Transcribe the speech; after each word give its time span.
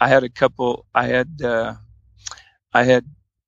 I 0.00 0.08
had 0.08 0.24
a 0.24 0.28
couple. 0.28 0.86
I 0.94 1.06
had 1.06 1.42
uh, 1.42 1.74
I 2.72 2.84
had 2.84 3.04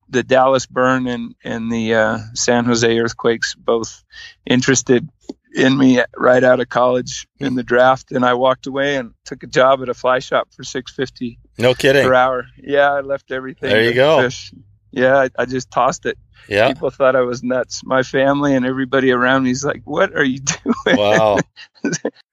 the 0.09 0.23
Dallas 0.23 0.67
burn 0.67 1.07
and 1.07 1.35
and 1.45 1.71
the 1.71 1.95
uh, 1.95 2.19
San 2.35 2.65
Jose 2.65 2.99
earthquakes 2.99 3.55
both 3.55 4.05
interested 4.45 5.09
in 5.55 5.77
me 5.77 6.03
right 6.17 6.43
out 6.45 6.61
of 6.61 6.69
college 6.69 7.27
in 7.39 7.55
the 7.55 7.63
draft, 7.63 8.13
and 8.13 8.25
I 8.25 8.35
walked 8.35 8.67
away 8.67 8.97
and 8.97 9.15
took 9.25 9.43
a 9.43 9.47
job 9.47 9.83
at 9.83 9.89
a 9.89 9.95
fly 9.95 10.19
shop 10.19 10.49
for 10.55 10.65
six 10.65 10.93
fifty. 10.93 11.39
No 11.59 11.75
kidding. 11.75 12.05
Per 12.05 12.15
hour. 12.15 12.47
Yeah, 12.57 12.93
I 12.93 13.01
left 13.01 13.31
everything. 13.31 13.71
There 13.71 13.83
you 13.85 13.95
go. 13.95 14.23
Fish. 14.23 14.53
Yeah, 14.93 15.17
I, 15.17 15.31
I, 15.39 15.45
just 15.45 15.71
tossed 15.71 16.05
it. 16.05 16.19
Yeah. 16.49 16.67
People 16.67 16.91
thought 16.91 17.15
I 17.15 17.21
was 17.21 17.45
nuts. 17.45 17.83
My 17.85 18.03
family 18.03 18.57
and 18.57 18.67
everybody 18.67 19.13
around 19.13 19.45
me 19.45 19.51
is 19.51 19.65
like, 19.65 19.83
"What 19.85 20.15
are 20.17 20.25
you 20.25 20.41
doing?" 20.85 20.97
Wow. 20.97 21.39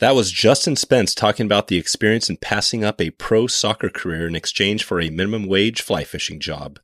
that 0.00 0.14
was 0.14 0.32
Justin 0.32 0.76
Spence 0.76 1.14
talking 1.14 1.44
about 1.44 1.68
the 1.68 1.76
experience 1.76 2.30
in 2.30 2.38
passing 2.38 2.82
up 2.82 3.02
a 3.02 3.10
pro 3.10 3.46
soccer 3.46 3.90
career 3.90 4.26
in 4.26 4.34
exchange 4.34 4.82
for 4.82 4.98
a 4.98 5.10
minimum 5.10 5.46
wage 5.46 5.82
fly 5.82 6.04
fishing 6.04 6.40
job. 6.40 6.80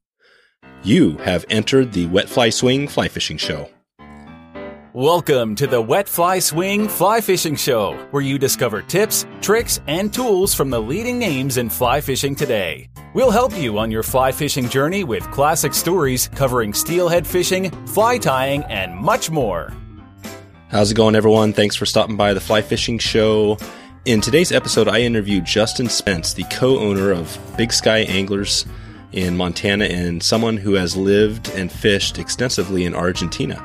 You 0.83 1.17
have 1.19 1.47
entered 1.49 1.93
the 1.93 2.07
Wet 2.09 2.29
Fly 2.29 2.51
Swing 2.51 2.87
Fly 2.87 3.09
Fishing 3.09 3.39
Show. 3.39 3.71
Welcome 4.93 5.55
to 5.55 5.67
the 5.67 5.81
Wet 5.81 6.11
Fly 6.11 6.41
Swing 6.41 6.89
Fly 6.89 7.23
Fishing 7.23 7.57
Show, 7.57 7.95
where 8.11 8.23
you 8.23 8.39
discover 8.39 8.83
tips, 8.83 9.25
tricks, 9.41 9.81
and 9.87 10.13
tools 10.13 10.53
from 10.55 10.69
the 10.69 10.81
leading 10.81 11.19
names 11.19 11.57
in 11.57 11.71
fly 11.71 12.03
fishing 12.03 12.35
today. 12.35 12.91
We'll 13.15 13.31
help 13.31 13.57
you 13.57 13.79
on 13.79 13.91
your 13.91 14.03
fly 14.03 14.31
fishing 14.31 14.69
journey 14.69 15.05
with 15.05 15.31
classic 15.31 15.73
stories 15.73 16.29
covering 16.35 16.75
steelhead 16.75 17.27
fishing, 17.27 17.71
fly 17.87 18.19
tying, 18.19 18.63
and 18.65 18.95
much 18.95 19.31
more. 19.31 19.73
How's 20.69 20.91
it 20.91 20.95
going, 20.95 21.15
everyone? 21.15 21.53
Thanks 21.53 21.77
for 21.77 21.87
stopping 21.87 22.17
by 22.17 22.35
the 22.35 22.41
Fly 22.41 22.61
Fishing 22.61 22.99
Show. 22.99 23.57
In 24.05 24.21
today's 24.21 24.51
episode, 24.51 24.89
I 24.89 25.01
interviewed 25.01 25.45
Justin 25.45 25.89
Spence, 25.89 26.33
the 26.35 26.43
co 26.51 26.81
owner 26.81 27.13
of 27.13 27.39
Big 27.57 27.73
Sky 27.73 27.99
Anglers 27.99 28.67
in 29.13 29.37
Montana 29.37 29.85
and 29.85 30.21
someone 30.21 30.57
who 30.57 30.73
has 30.73 30.97
lived 30.97 31.51
and 31.51 31.71
fished 31.71 32.19
extensively 32.19 32.85
in 32.85 32.97
Argentina. 32.97 33.65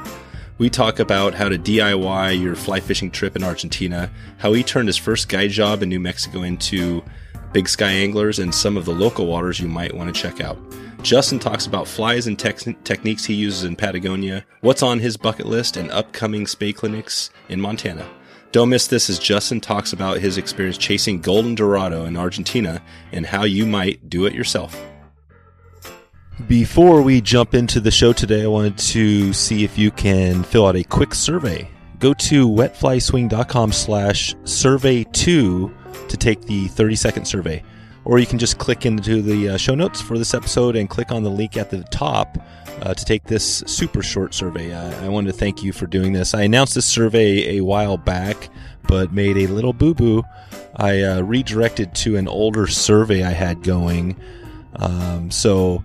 We 0.59 0.69
talk 0.69 0.99
about 0.99 1.33
how 1.33 1.49
to 1.49 1.57
DIY 1.57 2.39
your 2.39 2.55
fly 2.55 2.79
fishing 2.79 3.09
trip 3.09 3.35
in 3.35 3.43
Argentina, 3.43 4.11
how 4.37 4.53
he 4.53 4.61
turned 4.61 4.87
his 4.87 4.97
first 4.97 5.27
guide 5.27 5.49
job 5.49 5.81
in 5.81 5.89
New 5.89 5.99
Mexico 5.99 6.43
into 6.43 7.03
Big 7.51 7.67
Sky 7.67 7.89
Anglers, 7.89 8.37
and 8.37 8.53
some 8.53 8.77
of 8.77 8.85
the 8.85 8.93
local 8.93 9.25
waters 9.25 9.59
you 9.59 9.67
might 9.67 9.95
want 9.95 10.13
to 10.13 10.21
check 10.21 10.39
out. 10.39 10.55
Justin 11.03 11.39
talks 11.39 11.65
about 11.65 11.87
flies 11.87 12.27
and 12.27 12.37
techniques 12.37 13.25
he 13.25 13.33
uses 13.33 13.63
in 13.63 13.75
Patagonia, 13.75 14.45
what's 14.61 14.83
on 14.83 14.99
his 14.99 15.17
bucket 15.17 15.47
list, 15.47 15.75
and 15.75 15.89
upcoming 15.91 16.45
spey 16.45 16.71
clinics 16.71 17.31
in 17.49 17.59
Montana. 17.59 18.07
Don't 18.51 18.69
miss 18.69 18.87
this 18.87 19.09
as 19.09 19.17
Justin 19.17 19.61
talks 19.61 19.93
about 19.93 20.19
his 20.19 20.37
experience 20.37 20.77
chasing 20.77 21.21
golden 21.21 21.55
dorado 21.55 22.05
in 22.05 22.17
Argentina 22.17 22.81
and 23.11 23.25
how 23.25 23.45
you 23.45 23.65
might 23.65 24.09
do 24.09 24.25
it 24.25 24.33
yourself. 24.33 24.79
Before 26.47 27.01
we 27.01 27.21
jump 27.21 27.53
into 27.53 27.79
the 27.79 27.91
show 27.91 28.13
today, 28.13 28.43
I 28.43 28.47
wanted 28.47 28.77
to 28.77 29.31
see 29.33 29.63
if 29.63 29.77
you 29.77 29.89
can 29.91 30.43
fill 30.43 30.67
out 30.67 30.75
a 30.75 30.83
quick 30.83 31.13
survey. 31.13 31.69
Go 31.99 32.13
to 32.13 32.49
wetflyswing.com 32.49 33.71
slash 33.71 34.35
survey 34.43 35.03
two 35.05 35.73
to 36.09 36.17
take 36.17 36.41
the 36.41 36.67
30 36.69 36.95
second 36.95 37.25
survey. 37.25 37.63
Or 38.03 38.17
you 38.19 38.25
can 38.25 38.39
just 38.39 38.57
click 38.57 38.85
into 38.85 39.21
the 39.21 39.49
uh, 39.49 39.57
show 39.57 39.75
notes 39.75 40.01
for 40.01 40.17
this 40.17 40.33
episode 40.33 40.75
and 40.75 40.89
click 40.89 41.11
on 41.11 41.23
the 41.23 41.29
link 41.29 41.55
at 41.55 41.69
the 41.69 41.83
top 41.85 42.37
uh, 42.81 42.93
to 42.93 43.05
take 43.05 43.23
this 43.25 43.63
super 43.67 44.01
short 44.01 44.33
survey. 44.33 44.73
Uh, 44.73 45.05
I 45.05 45.07
wanted 45.07 45.31
to 45.31 45.37
thank 45.37 45.61
you 45.61 45.71
for 45.71 45.85
doing 45.85 46.11
this. 46.11 46.33
I 46.33 46.41
announced 46.43 46.73
this 46.73 46.85
survey 46.85 47.57
a 47.57 47.61
while 47.61 47.97
back, 47.97 48.49
but 48.87 49.13
made 49.13 49.37
a 49.37 49.47
little 49.47 49.73
boo 49.73 49.93
boo. 49.93 50.23
I 50.75 51.01
uh, 51.01 51.21
redirected 51.21 51.93
to 51.95 52.17
an 52.17 52.27
older 52.27 52.65
survey 52.65 53.23
I 53.23 53.31
had 53.31 53.61
going. 53.61 54.15
Um, 54.77 55.29
so 55.29 55.83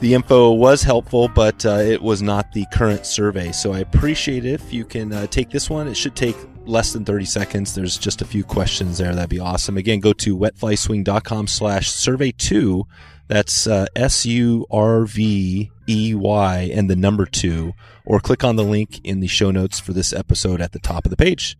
the 0.00 0.14
info 0.14 0.52
was 0.52 0.82
helpful, 0.82 1.28
but 1.28 1.64
uh, 1.64 1.78
it 1.78 2.02
was 2.02 2.22
not 2.22 2.52
the 2.52 2.66
current 2.72 3.06
survey. 3.06 3.52
So 3.52 3.72
I 3.72 3.80
appreciate 3.80 4.44
it 4.44 4.60
if 4.60 4.72
you 4.72 4.84
can 4.84 5.12
uh, 5.12 5.26
take 5.26 5.50
this 5.50 5.70
one. 5.70 5.88
It 5.88 5.96
should 5.96 6.14
take 6.14 6.36
less 6.66 6.92
than 6.92 7.04
30 7.04 7.24
seconds. 7.24 7.74
There's 7.74 7.98
just 7.98 8.22
a 8.22 8.26
few 8.26 8.44
questions 8.44 8.98
there. 8.98 9.14
That'd 9.14 9.30
be 9.30 9.40
awesome. 9.40 9.76
Again, 9.76 10.00
go 10.00 10.12
to 10.14 10.36
wetflyswing.com 10.36 11.46
slash 11.46 11.90
survey 11.90 12.32
two. 12.32 12.86
That's 13.28 13.66
uh, 13.66 13.86
S 13.96 14.26
U 14.26 14.66
R 14.70 15.04
V 15.04 15.70
E 15.88 16.14
Y 16.14 16.70
and 16.74 16.90
the 16.90 16.96
number 16.96 17.24
two, 17.24 17.72
or 18.04 18.20
click 18.20 18.44
on 18.44 18.56
the 18.56 18.64
link 18.64 19.00
in 19.04 19.20
the 19.20 19.26
show 19.26 19.50
notes 19.50 19.80
for 19.80 19.92
this 19.92 20.12
episode 20.12 20.60
at 20.60 20.72
the 20.72 20.78
top 20.78 21.04
of 21.04 21.10
the 21.10 21.16
page. 21.16 21.56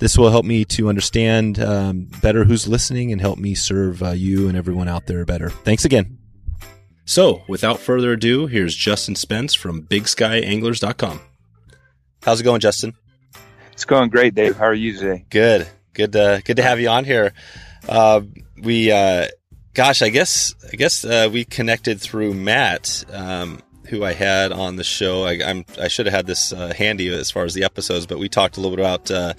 This 0.00 0.18
will 0.18 0.30
help 0.30 0.44
me 0.44 0.64
to 0.66 0.88
understand 0.88 1.58
um, 1.60 2.08
better 2.20 2.44
who's 2.44 2.68
listening 2.68 3.12
and 3.12 3.20
help 3.20 3.38
me 3.38 3.54
serve 3.54 4.02
uh, 4.02 4.10
you 4.10 4.48
and 4.48 4.58
everyone 4.58 4.88
out 4.88 5.06
there 5.06 5.24
better. 5.24 5.50
Thanks 5.50 5.84
again. 5.84 6.18
So, 7.06 7.42
without 7.48 7.80
further 7.80 8.12
ado, 8.12 8.46
here's 8.46 8.74
Justin 8.74 9.14
Spence 9.14 9.54
from 9.54 9.82
BigSkyAnglers.com. 9.84 11.20
How's 12.22 12.40
it 12.40 12.44
going, 12.44 12.60
Justin? 12.60 12.94
It's 13.74 13.84
going 13.84 14.08
great, 14.08 14.36
Dave. 14.36 14.56
How 14.56 14.66
are 14.66 14.74
you 14.74 14.96
today? 14.96 15.26
Good, 15.30 15.66
good, 15.94 16.12
to, 16.12 16.40
good 16.44 16.58
to 16.58 16.62
have 16.62 16.78
you 16.78 16.88
on 16.88 17.04
here. 17.04 17.32
Uh, 17.88 18.20
we, 18.62 18.92
uh, 18.92 19.26
gosh, 19.74 20.00
I 20.00 20.10
guess, 20.10 20.54
I 20.72 20.76
guess 20.76 21.04
uh, 21.04 21.28
we 21.30 21.44
connected 21.44 22.00
through 22.00 22.34
Matt, 22.34 23.04
um, 23.12 23.60
who 23.88 24.04
I 24.04 24.12
had 24.12 24.52
on 24.52 24.76
the 24.76 24.84
show. 24.84 25.24
I, 25.24 25.32
am 25.32 25.64
I 25.78 25.88
should 25.88 26.06
have 26.06 26.14
had 26.14 26.26
this 26.28 26.52
uh, 26.52 26.72
handy 26.72 27.12
as 27.12 27.32
far 27.32 27.44
as 27.44 27.54
the 27.54 27.64
episodes, 27.64 28.06
but 28.06 28.20
we 28.20 28.28
talked 28.28 28.56
a 28.56 28.60
little 28.60 28.76
bit 28.76 28.84
about, 28.84 29.10
uh, 29.10 29.34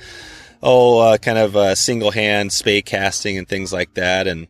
oh, 0.62 1.00
uh, 1.00 1.18
kind 1.18 1.38
of 1.38 1.78
single 1.78 2.12
hand 2.12 2.52
spey 2.52 2.82
casting 2.82 3.38
and 3.38 3.48
things 3.48 3.72
like 3.72 3.94
that, 3.94 4.28
and 4.28 4.50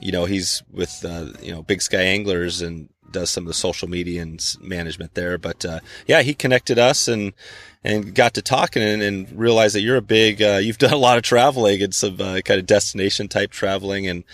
you 0.00 0.10
know, 0.10 0.24
he's 0.24 0.64
with, 0.72 1.04
uh, 1.04 1.26
you 1.40 1.52
know, 1.52 1.62
Big 1.62 1.82
Sky 1.82 2.02
Anglers 2.02 2.62
and 2.62 2.88
does 3.12 3.30
some 3.30 3.44
of 3.44 3.48
the 3.48 3.54
social 3.54 3.88
media 3.88 4.22
and 4.22 4.56
management 4.60 5.14
there. 5.14 5.38
But, 5.38 5.64
uh, 5.64 5.80
yeah, 6.06 6.22
he 6.22 6.34
connected 6.34 6.78
us 6.78 7.08
and, 7.08 7.32
and 7.82 8.14
got 8.14 8.34
to 8.34 8.42
talking 8.42 8.82
and, 8.82 9.02
and 9.02 9.30
realized 9.32 9.74
that 9.74 9.80
you're 9.80 9.96
a 9.96 10.02
big, 10.02 10.42
uh, 10.42 10.60
you've 10.62 10.78
done 10.86 10.92
a 10.92 10.98
lot 10.98 11.16
of 11.16 11.22
traveling 11.22 11.82
and 11.82 11.94
some, 11.94 12.20
uh, 12.20 12.40
kind 12.44 12.60
of 12.60 12.66
destination 12.66 13.28
type 13.28 13.50
traveling. 13.50 14.06
And, 14.06 14.24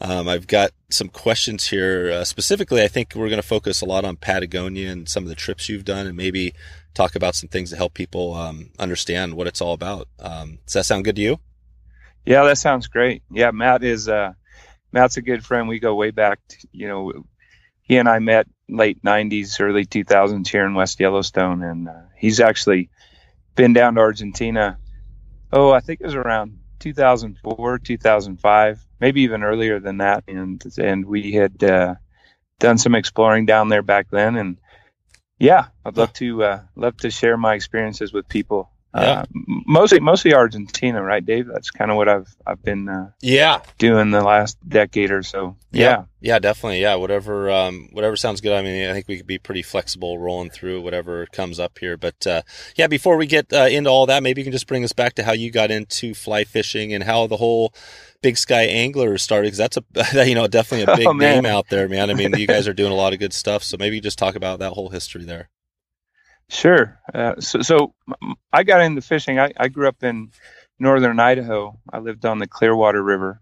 um, 0.00 0.28
I've 0.28 0.46
got 0.46 0.70
some 0.90 1.08
questions 1.08 1.66
here. 1.66 2.10
Uh, 2.10 2.24
specifically, 2.24 2.82
I 2.82 2.88
think 2.88 3.14
we're 3.14 3.28
going 3.28 3.42
to 3.42 3.46
focus 3.46 3.80
a 3.80 3.86
lot 3.86 4.04
on 4.04 4.16
Patagonia 4.16 4.90
and 4.90 5.08
some 5.08 5.24
of 5.24 5.28
the 5.28 5.34
trips 5.34 5.68
you've 5.68 5.84
done 5.84 6.06
and 6.06 6.16
maybe 6.16 6.54
talk 6.94 7.16
about 7.16 7.34
some 7.34 7.48
things 7.48 7.70
to 7.70 7.76
help 7.76 7.94
people, 7.94 8.34
um, 8.34 8.70
understand 8.78 9.34
what 9.34 9.46
it's 9.46 9.60
all 9.60 9.72
about. 9.72 10.08
Um, 10.20 10.58
does 10.66 10.74
that 10.74 10.86
sound 10.86 11.04
good 11.04 11.16
to 11.16 11.22
you? 11.22 11.40
Yeah, 12.24 12.44
that 12.44 12.58
sounds 12.58 12.86
great. 12.86 13.22
Yeah, 13.30 13.50
Matt 13.50 13.82
is, 13.82 14.08
uh, 14.08 14.32
Matt's 14.92 15.16
a 15.16 15.22
good 15.22 15.44
friend. 15.44 15.68
We 15.68 15.78
go 15.78 15.94
way 15.94 16.10
back. 16.10 16.40
To, 16.48 16.68
you 16.72 16.88
know, 16.88 17.24
he 17.88 17.96
and 17.96 18.08
I 18.08 18.18
met 18.18 18.46
late 18.68 19.02
'90s, 19.02 19.60
early 19.60 19.86
2000s 19.86 20.46
here 20.46 20.66
in 20.66 20.74
West 20.74 21.00
Yellowstone, 21.00 21.62
and 21.62 21.88
uh, 21.88 22.02
he's 22.16 22.38
actually 22.38 22.90
been 23.54 23.72
down 23.72 23.94
to 23.94 24.00
Argentina. 24.00 24.78
Oh, 25.52 25.72
I 25.72 25.80
think 25.80 26.00
it 26.00 26.06
was 26.06 26.14
around 26.14 26.58
2004, 26.80 27.78
2005, 27.78 28.86
maybe 29.00 29.22
even 29.22 29.42
earlier 29.42 29.80
than 29.80 29.98
that. 29.98 30.24
And 30.28 30.62
and 30.78 31.06
we 31.06 31.32
had 31.32 31.64
uh, 31.64 31.94
done 32.58 32.78
some 32.78 32.94
exploring 32.94 33.46
down 33.46 33.68
there 33.68 33.82
back 33.82 34.10
then. 34.10 34.36
And 34.36 34.58
yeah, 35.38 35.68
I'd 35.84 35.96
love 35.96 36.12
to 36.14 36.44
uh, 36.44 36.60
love 36.76 36.96
to 36.98 37.10
share 37.10 37.36
my 37.36 37.54
experiences 37.54 38.12
with 38.12 38.28
people 38.28 38.70
yeah. 38.94 39.00
Uh, 39.00 39.24
mostly 39.66 40.00
mostly 40.00 40.34
Argentina, 40.34 41.02
right, 41.02 41.24
Dave? 41.24 41.46
That's 41.46 41.70
kind 41.70 41.90
of 41.90 41.96
what 41.98 42.08
I've 42.08 42.34
I've 42.46 42.62
been 42.62 42.88
uh, 42.88 43.10
yeah 43.20 43.60
doing 43.76 44.10
the 44.10 44.22
last 44.22 44.56
decade 44.66 45.10
or 45.10 45.22
so. 45.22 45.56
Yeah, 45.70 45.84
yeah, 45.84 46.04
yeah 46.20 46.38
definitely. 46.38 46.80
Yeah, 46.80 46.94
whatever 46.94 47.50
um, 47.50 47.90
whatever 47.92 48.16
sounds 48.16 48.40
good. 48.40 48.54
I 48.54 48.62
mean, 48.62 48.88
I 48.88 48.94
think 48.94 49.06
we 49.06 49.18
could 49.18 49.26
be 49.26 49.38
pretty 49.38 49.62
flexible 49.62 50.18
rolling 50.18 50.48
through 50.48 50.80
whatever 50.80 51.26
comes 51.26 51.60
up 51.60 51.78
here. 51.78 51.98
But 51.98 52.26
uh, 52.26 52.42
yeah, 52.76 52.86
before 52.86 53.18
we 53.18 53.26
get 53.26 53.52
uh, 53.52 53.68
into 53.70 53.90
all 53.90 54.06
that, 54.06 54.22
maybe 54.22 54.40
you 54.40 54.44
can 54.44 54.52
just 54.52 54.66
bring 54.66 54.84
us 54.84 54.92
back 54.92 55.14
to 55.14 55.22
how 55.22 55.32
you 55.32 55.50
got 55.50 55.70
into 55.70 56.14
fly 56.14 56.44
fishing 56.44 56.94
and 56.94 57.04
how 57.04 57.26
the 57.26 57.36
whole 57.36 57.74
Big 58.22 58.38
Sky 58.38 58.62
Angler 58.62 59.18
started 59.18 59.52
because 59.52 59.58
that's 59.58 59.76
a 59.76 60.26
you 60.26 60.34
know 60.34 60.46
definitely 60.46 60.90
a 60.90 60.96
big 60.98 61.06
oh, 61.06 61.12
name 61.12 61.44
out 61.44 61.68
there, 61.68 61.90
man. 61.90 62.08
I 62.08 62.14
mean, 62.14 62.34
you 62.38 62.46
guys 62.46 62.66
are 62.66 62.72
doing 62.72 62.92
a 62.92 62.96
lot 62.96 63.12
of 63.12 63.18
good 63.18 63.34
stuff. 63.34 63.62
So 63.62 63.76
maybe 63.78 64.00
just 64.00 64.18
talk 64.18 64.34
about 64.34 64.60
that 64.60 64.72
whole 64.72 64.88
history 64.88 65.24
there. 65.24 65.50
Sure. 66.50 66.98
Uh, 67.12 67.40
so, 67.40 67.60
so 67.62 67.94
I 68.52 68.62
got 68.62 68.80
into 68.80 69.02
fishing. 69.02 69.38
I, 69.38 69.52
I 69.56 69.68
grew 69.68 69.88
up 69.88 70.02
in 70.02 70.30
northern 70.78 71.20
Idaho. 71.20 71.78
I 71.92 71.98
lived 71.98 72.24
on 72.24 72.38
the 72.38 72.46
Clearwater 72.46 73.02
River. 73.02 73.40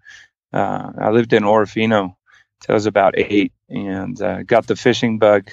Uh, 0.52 0.92
I 0.98 1.10
lived 1.10 1.32
in 1.32 1.44
Orofino 1.44 2.16
till 2.60 2.72
I 2.72 2.74
was 2.74 2.86
about 2.86 3.14
eight, 3.16 3.52
and 3.68 4.20
uh, 4.20 4.42
got 4.42 4.66
the 4.66 4.76
fishing 4.76 5.18
bug. 5.18 5.50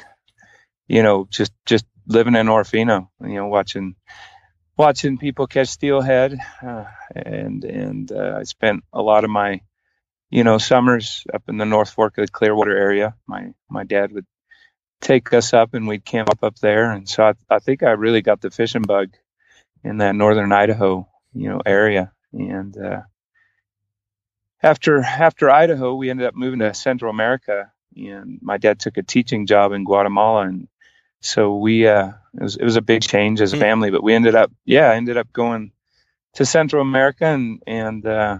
You 0.88 1.04
know, 1.04 1.28
just 1.30 1.54
just 1.66 1.86
living 2.08 2.36
in 2.36 2.48
Orofino. 2.48 3.10
You 3.22 3.36
know, 3.36 3.48
watching 3.48 3.96
watching 4.78 5.18
people 5.18 5.48
catch 5.48 5.70
steelhead, 5.70 6.38
uh, 6.62 6.86
and 7.16 7.64
and 7.66 8.12
uh, 8.12 8.38
I 8.40 8.44
spent 8.44 8.84
a 8.94 9.02
lot 9.02 9.24
of 9.24 9.30
my 9.30 9.62
you 10.30 10.44
know 10.44 10.58
summers 10.58 11.26
up 11.34 11.44
in 11.50 11.58
the 11.58 11.66
North 11.66 11.92
Fork 11.92 12.18
of 12.18 12.26
the 12.26 12.32
Clearwater 12.32 12.76
area. 12.78 13.16
My 13.28 13.54
my 13.70 13.84
dad 13.84 14.12
would 14.14 14.26
take 15.04 15.34
us 15.34 15.54
up 15.54 15.76
and 15.76 15.88
we'd 15.88 16.06
camp 16.06 16.32
up 16.44 16.58
there. 16.60 16.92
And 16.92 17.10
so 17.10 17.26
I, 17.26 17.36
I 17.52 17.60
think 17.60 17.84
I 17.84 17.92
really 17.92 18.24
got 18.24 18.42
the 18.42 18.52
fishing 18.52 18.84
bug 18.84 19.12
in 19.84 20.00
that 20.00 20.16
northern 20.16 20.54
Idaho, 20.54 21.08
you 21.34 21.50
know, 21.50 21.62
area. 21.66 22.14
And 22.34 22.78
uh, 22.78 23.04
after 24.64 25.02
after 25.04 25.50
Idaho, 25.52 25.96
we 25.96 26.10
ended 26.10 26.28
up 26.28 26.36
moving 26.36 26.60
to 26.60 26.74
Central 26.74 27.12
America, 27.12 27.72
and 27.96 28.40
my 28.42 28.58
dad 28.58 28.80
took 28.80 28.98
a 28.98 29.04
teaching 29.04 29.48
job 29.48 29.74
in 29.74 29.86
Guatemala, 29.86 30.48
and 30.48 30.68
so 31.22 31.58
we 31.58 31.88
uh, 31.88 32.10
it 32.36 32.44
was 32.44 32.58
it 32.58 32.64
was 32.66 32.78
a 32.78 32.82
big 32.84 33.04
change 33.04 33.42
as 33.42 33.54
a 33.54 33.58
Hmm. 33.58 33.60
family, 33.60 33.92
but 33.92 34.04
we 34.04 34.14
ended 34.16 34.36
up 34.36 34.52
yeah 34.66 34.92
ended 34.94 35.18
up 35.18 35.34
going 35.34 35.72
to 36.36 36.46
Central 36.46 36.82
America, 36.84 37.26
and 37.26 37.64
and 37.68 38.06
uh, 38.06 38.40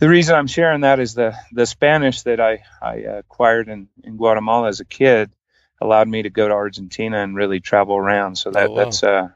the 0.00 0.08
reason 0.08 0.36
I'm 0.36 0.48
sharing 0.48 0.82
that 0.82 1.00
is 1.00 1.14
the 1.14 1.36
the 1.52 1.66
Spanish 1.66 2.22
that 2.22 2.40
I 2.40 2.64
I 2.82 2.96
acquired 2.96 3.68
in 3.68 3.88
in 4.04 4.16
Guatemala 4.18 4.68
as 4.68 4.80
a 4.80 4.86
kid 4.86 5.32
allowed 5.80 6.08
me 6.08 6.22
to 6.22 6.30
go 6.30 6.48
to 6.48 6.54
Argentina 6.54 7.22
and 7.22 7.34
really 7.36 7.60
travel 7.60 7.96
around. 7.96 8.36
So 8.36 8.50
that 8.50 8.68
Oh, 8.68 8.72
wow. 8.72 8.84
that's 8.84 9.02
uh 9.02 9.28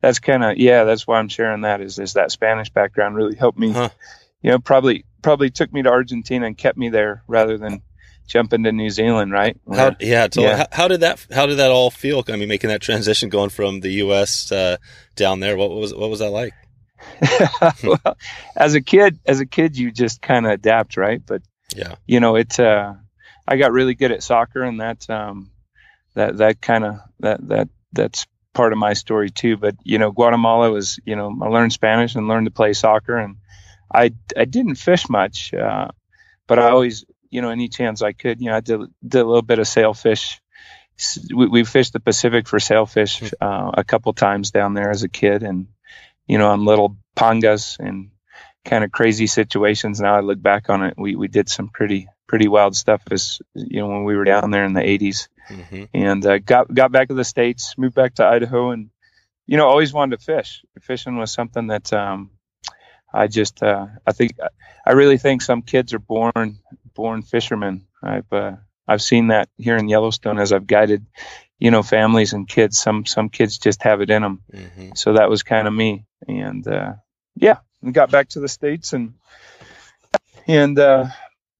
that's 0.00 0.18
kind 0.18 0.42
of 0.44 0.56
yeah 0.56 0.84
that's 0.84 1.06
why 1.06 1.18
I'm 1.18 1.28
sharing 1.28 1.62
that 1.62 1.80
is 1.80 1.98
is 1.98 2.14
that 2.14 2.30
Spanish 2.32 2.70
background 2.70 3.16
really 3.16 3.36
helped 3.36 3.58
me. 3.58 3.70
Huh. 3.72 3.90
You 4.42 4.50
know, 4.52 4.58
probably 4.58 5.04
probably 5.22 5.50
took 5.50 5.72
me 5.72 5.82
to 5.82 5.90
Argentina 5.90 6.46
and 6.46 6.56
kept 6.56 6.78
me 6.78 6.88
there 6.88 7.22
rather 7.26 7.58
than 7.58 7.82
jumping 8.26 8.62
to 8.62 8.72
New 8.72 8.88
Zealand, 8.90 9.32
right? 9.32 9.56
How, 9.70 9.96
yeah, 10.00 10.28
totally. 10.28 10.46
Yeah. 10.46 10.56
How, 10.58 10.66
how 10.72 10.88
did 10.88 11.00
that 11.00 11.26
how 11.32 11.46
did 11.46 11.58
that 11.58 11.70
all 11.70 11.90
feel? 11.90 12.22
I 12.28 12.36
mean, 12.36 12.48
making 12.48 12.68
that 12.68 12.80
transition 12.80 13.28
going 13.28 13.50
from 13.50 13.80
the 13.80 13.90
U.S. 14.04 14.50
Uh, 14.52 14.76
down 15.16 15.40
there, 15.40 15.56
what 15.56 15.70
was 15.70 15.92
what 15.94 16.08
was 16.10 16.20
that 16.20 16.30
like? 16.30 16.54
well, 17.82 18.16
as 18.56 18.74
a 18.74 18.80
kid, 18.80 19.18
as 19.26 19.40
a 19.40 19.46
kid, 19.46 19.76
you 19.76 19.90
just 19.90 20.20
kind 20.22 20.46
of 20.46 20.52
adapt, 20.52 20.96
right? 20.96 21.20
But 21.24 21.42
Yeah, 21.74 21.94
you 22.06 22.20
know, 22.20 22.36
it. 22.36 22.58
Uh, 22.58 22.94
I 23.48 23.56
got 23.56 23.72
really 23.72 23.94
good 23.94 24.12
at 24.12 24.22
soccer, 24.22 24.62
and 24.62 24.80
that 24.80 25.08
um, 25.10 25.50
that 26.14 26.38
that 26.38 26.60
kind 26.60 26.84
of 26.84 27.00
that 27.20 27.46
that 27.48 27.68
that's 27.92 28.26
part 28.52 28.72
of 28.72 28.78
my 28.78 28.94
story 28.94 29.30
too. 29.30 29.56
But 29.56 29.76
you 29.82 29.98
know, 29.98 30.10
Guatemala 30.10 30.70
was 30.70 30.98
you 31.04 31.16
know 31.16 31.36
I 31.42 31.48
learned 31.48 31.72
Spanish 31.72 32.14
and 32.14 32.28
learned 32.28 32.46
to 32.46 32.52
play 32.52 32.72
soccer, 32.72 33.16
and 33.16 33.36
I 33.92 34.12
I 34.36 34.44
didn't 34.44 34.76
fish 34.76 35.08
much, 35.08 35.54
uh, 35.54 35.88
but 36.46 36.58
I 36.58 36.70
always 36.70 37.04
you 37.30 37.42
know 37.42 37.50
any 37.50 37.68
chance 37.68 38.02
I 38.02 38.12
could, 38.12 38.40
you 38.40 38.50
know, 38.50 38.56
I 38.56 38.60
did 38.60 38.80
did 39.06 39.20
a 39.20 39.24
little 39.24 39.42
bit 39.42 39.58
of 39.58 39.68
sailfish. 39.68 40.40
We, 41.34 41.46
we 41.46 41.64
fished 41.64 41.94
the 41.94 42.00
Pacific 42.00 42.46
for 42.46 42.60
sailfish 42.60 43.22
uh, 43.40 43.70
a 43.72 43.84
couple 43.84 44.12
times 44.12 44.50
down 44.50 44.74
there 44.74 44.90
as 44.90 45.02
a 45.02 45.08
kid, 45.08 45.42
and 45.42 45.68
you 46.26 46.38
know 46.38 46.50
on 46.50 46.64
little 46.64 46.96
pangas 47.16 47.78
and 47.78 48.10
kind 48.64 48.84
of 48.84 48.92
crazy 48.92 49.26
situations. 49.26 50.00
Now 50.00 50.16
I 50.16 50.20
look 50.20 50.42
back 50.42 50.68
on 50.68 50.84
it, 50.84 50.94
we 50.98 51.16
we 51.16 51.28
did 51.28 51.48
some 51.48 51.68
pretty 51.68 52.08
pretty 52.26 52.48
wild 52.48 52.76
stuff 52.76 53.02
as 53.10 53.40
you 53.54 53.80
know 53.80 53.88
when 53.88 54.04
we 54.04 54.14
were 54.14 54.24
down 54.24 54.50
there 54.50 54.64
in 54.64 54.72
the 54.72 54.80
80s 54.80 55.26
hmm 55.50 55.84
and 55.92 56.24
uh, 56.24 56.38
got 56.38 56.72
got 56.72 56.92
back 56.92 57.08
to 57.08 57.14
the 57.14 57.24
states, 57.24 57.74
moved 57.76 57.94
back 57.94 58.14
to 58.14 58.26
Idaho, 58.26 58.70
and 58.70 58.90
you 59.46 59.56
know 59.56 59.66
always 59.68 59.92
wanted 59.92 60.18
to 60.18 60.24
fish. 60.24 60.64
Fishing 60.80 61.16
was 61.16 61.32
something 61.32 61.68
that 61.68 61.92
um, 61.92 62.30
I 63.12 63.26
just 63.26 63.62
uh, 63.62 63.86
I 64.06 64.12
think 64.12 64.32
I 64.86 64.92
really 64.92 65.18
think 65.18 65.42
some 65.42 65.62
kids 65.62 65.94
are 65.94 65.98
born 65.98 66.58
born 66.94 67.22
fishermen. 67.22 67.86
I've 68.02 68.32
uh, 68.32 68.56
I've 68.86 69.02
seen 69.02 69.28
that 69.28 69.48
here 69.56 69.76
in 69.76 69.88
Yellowstone 69.88 70.38
as 70.38 70.52
I've 70.52 70.66
guided 70.66 71.06
you 71.58 71.70
know 71.70 71.82
families 71.82 72.32
and 72.32 72.48
kids. 72.48 72.78
Some 72.78 73.06
some 73.06 73.28
kids 73.28 73.58
just 73.58 73.82
have 73.82 74.00
it 74.00 74.10
in 74.10 74.22
them. 74.22 74.42
hmm 74.52 74.90
So 74.94 75.14
that 75.14 75.30
was 75.30 75.42
kind 75.42 75.66
of 75.66 75.74
me, 75.74 76.06
and 76.26 76.66
uh, 76.66 76.94
yeah, 77.36 77.58
we 77.82 77.92
got 77.92 78.10
back 78.10 78.28
to 78.30 78.40
the 78.40 78.48
states 78.48 78.92
and 78.92 79.14
and 80.46 80.78
uh, 80.78 81.06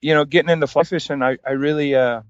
you 0.01 0.15
know 0.15 0.25
getting 0.25 0.51
into 0.51 0.67
fly 0.67 0.85
fishing. 0.85 1.23
I 1.23 1.39
I 1.47 1.53
really 1.53 1.95
uh, 1.95 2.23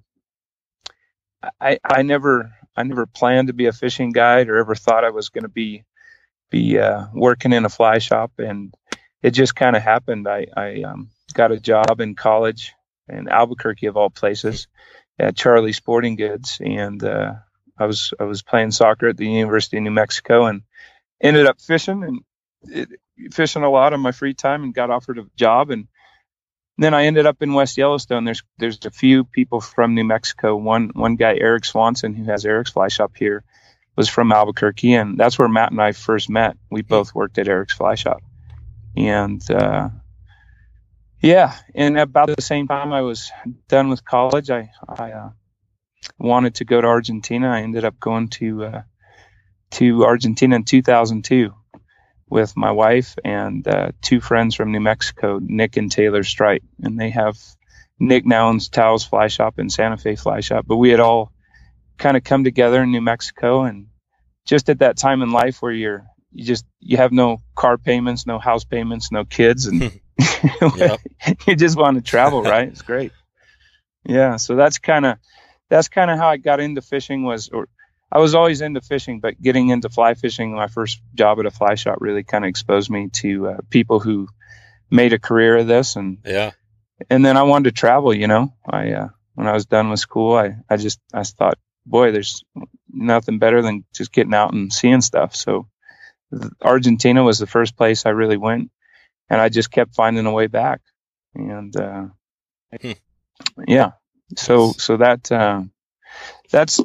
I 1.60 1.78
I 1.84 2.02
never 2.02 2.52
I 2.76 2.82
never 2.82 3.06
planned 3.06 3.48
to 3.48 3.54
be 3.54 3.66
a 3.66 3.72
fishing 3.72 4.12
guide 4.12 4.48
or 4.48 4.58
ever 4.58 4.74
thought 4.74 5.04
I 5.04 5.10
was 5.10 5.28
going 5.28 5.44
to 5.44 5.48
be 5.48 5.84
be 6.50 6.78
uh, 6.78 7.06
working 7.14 7.52
in 7.52 7.64
a 7.64 7.68
fly 7.68 7.98
shop, 7.98 8.32
and 8.38 8.74
it 9.22 9.30
just 9.30 9.54
kind 9.54 9.76
of 9.76 9.82
happened. 9.82 10.28
I 10.28 10.46
I 10.56 10.82
um, 10.82 11.10
got 11.34 11.52
a 11.52 11.60
job 11.60 12.00
in 12.00 12.14
college 12.14 12.74
in 13.08 13.28
Albuquerque 13.28 13.86
of 13.86 13.96
all 13.96 14.10
places 14.10 14.68
at 15.18 15.36
Charlie 15.36 15.72
Sporting 15.72 16.16
Goods, 16.16 16.60
and 16.64 17.02
uh, 17.02 17.34
I 17.78 17.86
was 17.86 18.12
I 18.18 18.24
was 18.24 18.42
playing 18.42 18.72
soccer 18.72 19.08
at 19.08 19.16
the 19.16 19.28
University 19.28 19.76
of 19.76 19.82
New 19.82 19.90
Mexico, 19.90 20.46
and 20.46 20.62
ended 21.20 21.46
up 21.46 21.60
fishing 21.60 22.02
and 22.02 22.20
it, 22.62 22.88
fishing 23.32 23.62
a 23.62 23.70
lot 23.70 23.92
on 23.92 24.00
my 24.00 24.12
free 24.12 24.34
time, 24.34 24.64
and 24.64 24.74
got 24.74 24.90
offered 24.90 25.18
a 25.18 25.26
job, 25.36 25.70
and 25.70 25.88
then 26.80 26.94
I 26.94 27.04
ended 27.04 27.26
up 27.26 27.42
in 27.42 27.52
West 27.52 27.76
Yellowstone. 27.76 28.24
There's 28.24 28.42
there's 28.58 28.78
a 28.86 28.90
few 28.90 29.24
people 29.24 29.60
from 29.60 29.94
New 29.94 30.04
Mexico. 30.04 30.56
One 30.56 30.90
one 30.94 31.16
guy, 31.16 31.36
Eric 31.38 31.66
Swanson, 31.66 32.14
who 32.14 32.24
has 32.24 32.46
Eric's 32.46 32.70
Fly 32.70 32.88
Shop 32.88 33.12
here, 33.14 33.44
was 33.96 34.08
from 34.08 34.32
Albuquerque, 34.32 34.94
and 34.94 35.18
that's 35.18 35.38
where 35.38 35.48
Matt 35.48 35.72
and 35.72 35.80
I 35.80 35.92
first 35.92 36.30
met. 36.30 36.56
We 36.70 36.80
both 36.80 37.14
worked 37.14 37.38
at 37.38 37.48
Eric's 37.48 37.74
Fly 37.74 37.96
Shop, 37.96 38.22
and 38.96 39.42
uh, 39.50 39.90
yeah, 41.20 41.54
and 41.74 41.98
about 41.98 42.34
the 42.34 42.40
same 42.40 42.66
time 42.66 42.94
I 42.94 43.02
was 43.02 43.30
done 43.68 43.90
with 43.90 44.02
college, 44.02 44.48
I 44.48 44.70
I 44.88 45.12
uh, 45.12 45.30
wanted 46.18 46.54
to 46.56 46.64
go 46.64 46.80
to 46.80 46.86
Argentina. 46.86 47.50
I 47.50 47.60
ended 47.60 47.84
up 47.84 48.00
going 48.00 48.28
to 48.40 48.64
uh, 48.64 48.82
to 49.72 50.06
Argentina 50.06 50.56
in 50.56 50.64
2002 50.64 51.52
with 52.30 52.56
my 52.56 52.70
wife 52.70 53.16
and 53.24 53.66
uh, 53.66 53.90
two 54.00 54.20
friends 54.20 54.54
from 54.54 54.72
New 54.72 54.80
Mexico, 54.80 55.40
Nick 55.42 55.76
and 55.76 55.90
Taylor 55.90 56.22
Streit, 56.22 56.62
and 56.82 56.98
they 56.98 57.10
have 57.10 57.36
Nick 57.98 58.24
now 58.24 58.48
owns 58.48 58.68
Taos 58.68 59.04
Fly 59.04 59.28
Shop 59.28 59.58
and 59.58 59.70
Santa 59.70 59.96
Fe 59.96 60.16
Fly 60.16 60.40
Shop, 60.40 60.64
but 60.66 60.76
we 60.76 60.90
had 60.90 61.00
all 61.00 61.32
kind 61.98 62.16
of 62.16 62.24
come 62.24 62.44
together 62.44 62.82
in 62.82 62.92
New 62.92 63.00
Mexico, 63.00 63.64
and 63.64 63.88
just 64.46 64.70
at 64.70 64.78
that 64.78 64.96
time 64.96 65.22
in 65.22 65.32
life 65.32 65.60
where 65.60 65.72
you're 65.72 66.06
you 66.32 66.44
just 66.44 66.64
you 66.78 66.96
have 66.96 67.12
no 67.12 67.38
car 67.54 67.76
payments, 67.76 68.26
no 68.26 68.38
house 68.38 68.64
payments, 68.64 69.10
no 69.10 69.24
kids, 69.24 69.66
and 69.66 69.82
you 71.46 71.56
just 71.56 71.76
want 71.76 71.96
to 71.96 72.02
travel, 72.02 72.42
right? 72.42 72.68
It's 72.68 72.82
great. 72.82 73.12
Yeah, 74.02 74.36
so 74.36 74.56
that's 74.56 74.78
kind 74.78 75.04
of 75.04 75.18
that's 75.68 75.88
kind 75.88 76.10
of 76.10 76.16
how 76.16 76.30
I 76.30 76.38
got 76.38 76.58
into 76.58 76.80
fishing 76.80 77.22
was 77.22 77.50
or 77.50 77.68
I 78.12 78.18
was 78.18 78.34
always 78.34 78.60
into 78.60 78.80
fishing, 78.80 79.20
but 79.20 79.40
getting 79.40 79.68
into 79.68 79.88
fly 79.88 80.14
fishing, 80.14 80.54
my 80.54 80.66
first 80.66 81.00
job 81.14 81.38
at 81.38 81.46
a 81.46 81.50
fly 81.50 81.76
shop 81.76 81.98
really 82.00 82.24
kind 82.24 82.44
of 82.44 82.48
exposed 82.48 82.90
me 82.90 83.08
to 83.14 83.48
uh, 83.48 83.56
people 83.70 84.00
who 84.00 84.28
made 84.90 85.12
a 85.12 85.18
career 85.18 85.58
of 85.58 85.66
this 85.66 85.96
and 85.96 86.18
yeah, 86.24 86.50
and 87.08 87.24
then 87.24 87.36
I 87.36 87.44
wanted 87.44 87.70
to 87.70 87.80
travel, 87.80 88.12
you 88.12 88.26
know. 88.26 88.52
I 88.68 88.92
uh, 88.92 89.08
when 89.34 89.46
I 89.46 89.52
was 89.52 89.66
done 89.66 89.90
with 89.90 90.00
school, 90.00 90.36
I 90.36 90.56
I 90.68 90.76
just 90.76 91.00
I 91.14 91.22
thought, 91.22 91.58
boy, 91.86 92.10
there's 92.10 92.42
nothing 92.88 93.38
better 93.38 93.62
than 93.62 93.84
just 93.94 94.12
getting 94.12 94.34
out 94.34 94.52
and 94.52 94.72
seeing 94.72 95.00
stuff. 95.00 95.36
So 95.36 95.68
Argentina 96.60 97.22
was 97.22 97.38
the 97.38 97.46
first 97.46 97.76
place 97.76 98.06
I 98.06 98.10
really 98.10 98.36
went, 98.36 98.70
and 99.28 99.40
I 99.40 99.48
just 99.48 99.70
kept 99.70 99.94
finding 99.94 100.26
a 100.26 100.32
way 100.32 100.48
back. 100.48 100.80
And 101.34 101.74
uh, 101.76 102.06
Hmm. 102.80 102.92
yeah, 103.66 103.92
so 104.36 104.72
so 104.72 104.96
that 104.98 105.30
uh, 105.32 105.62
that's 106.50 106.80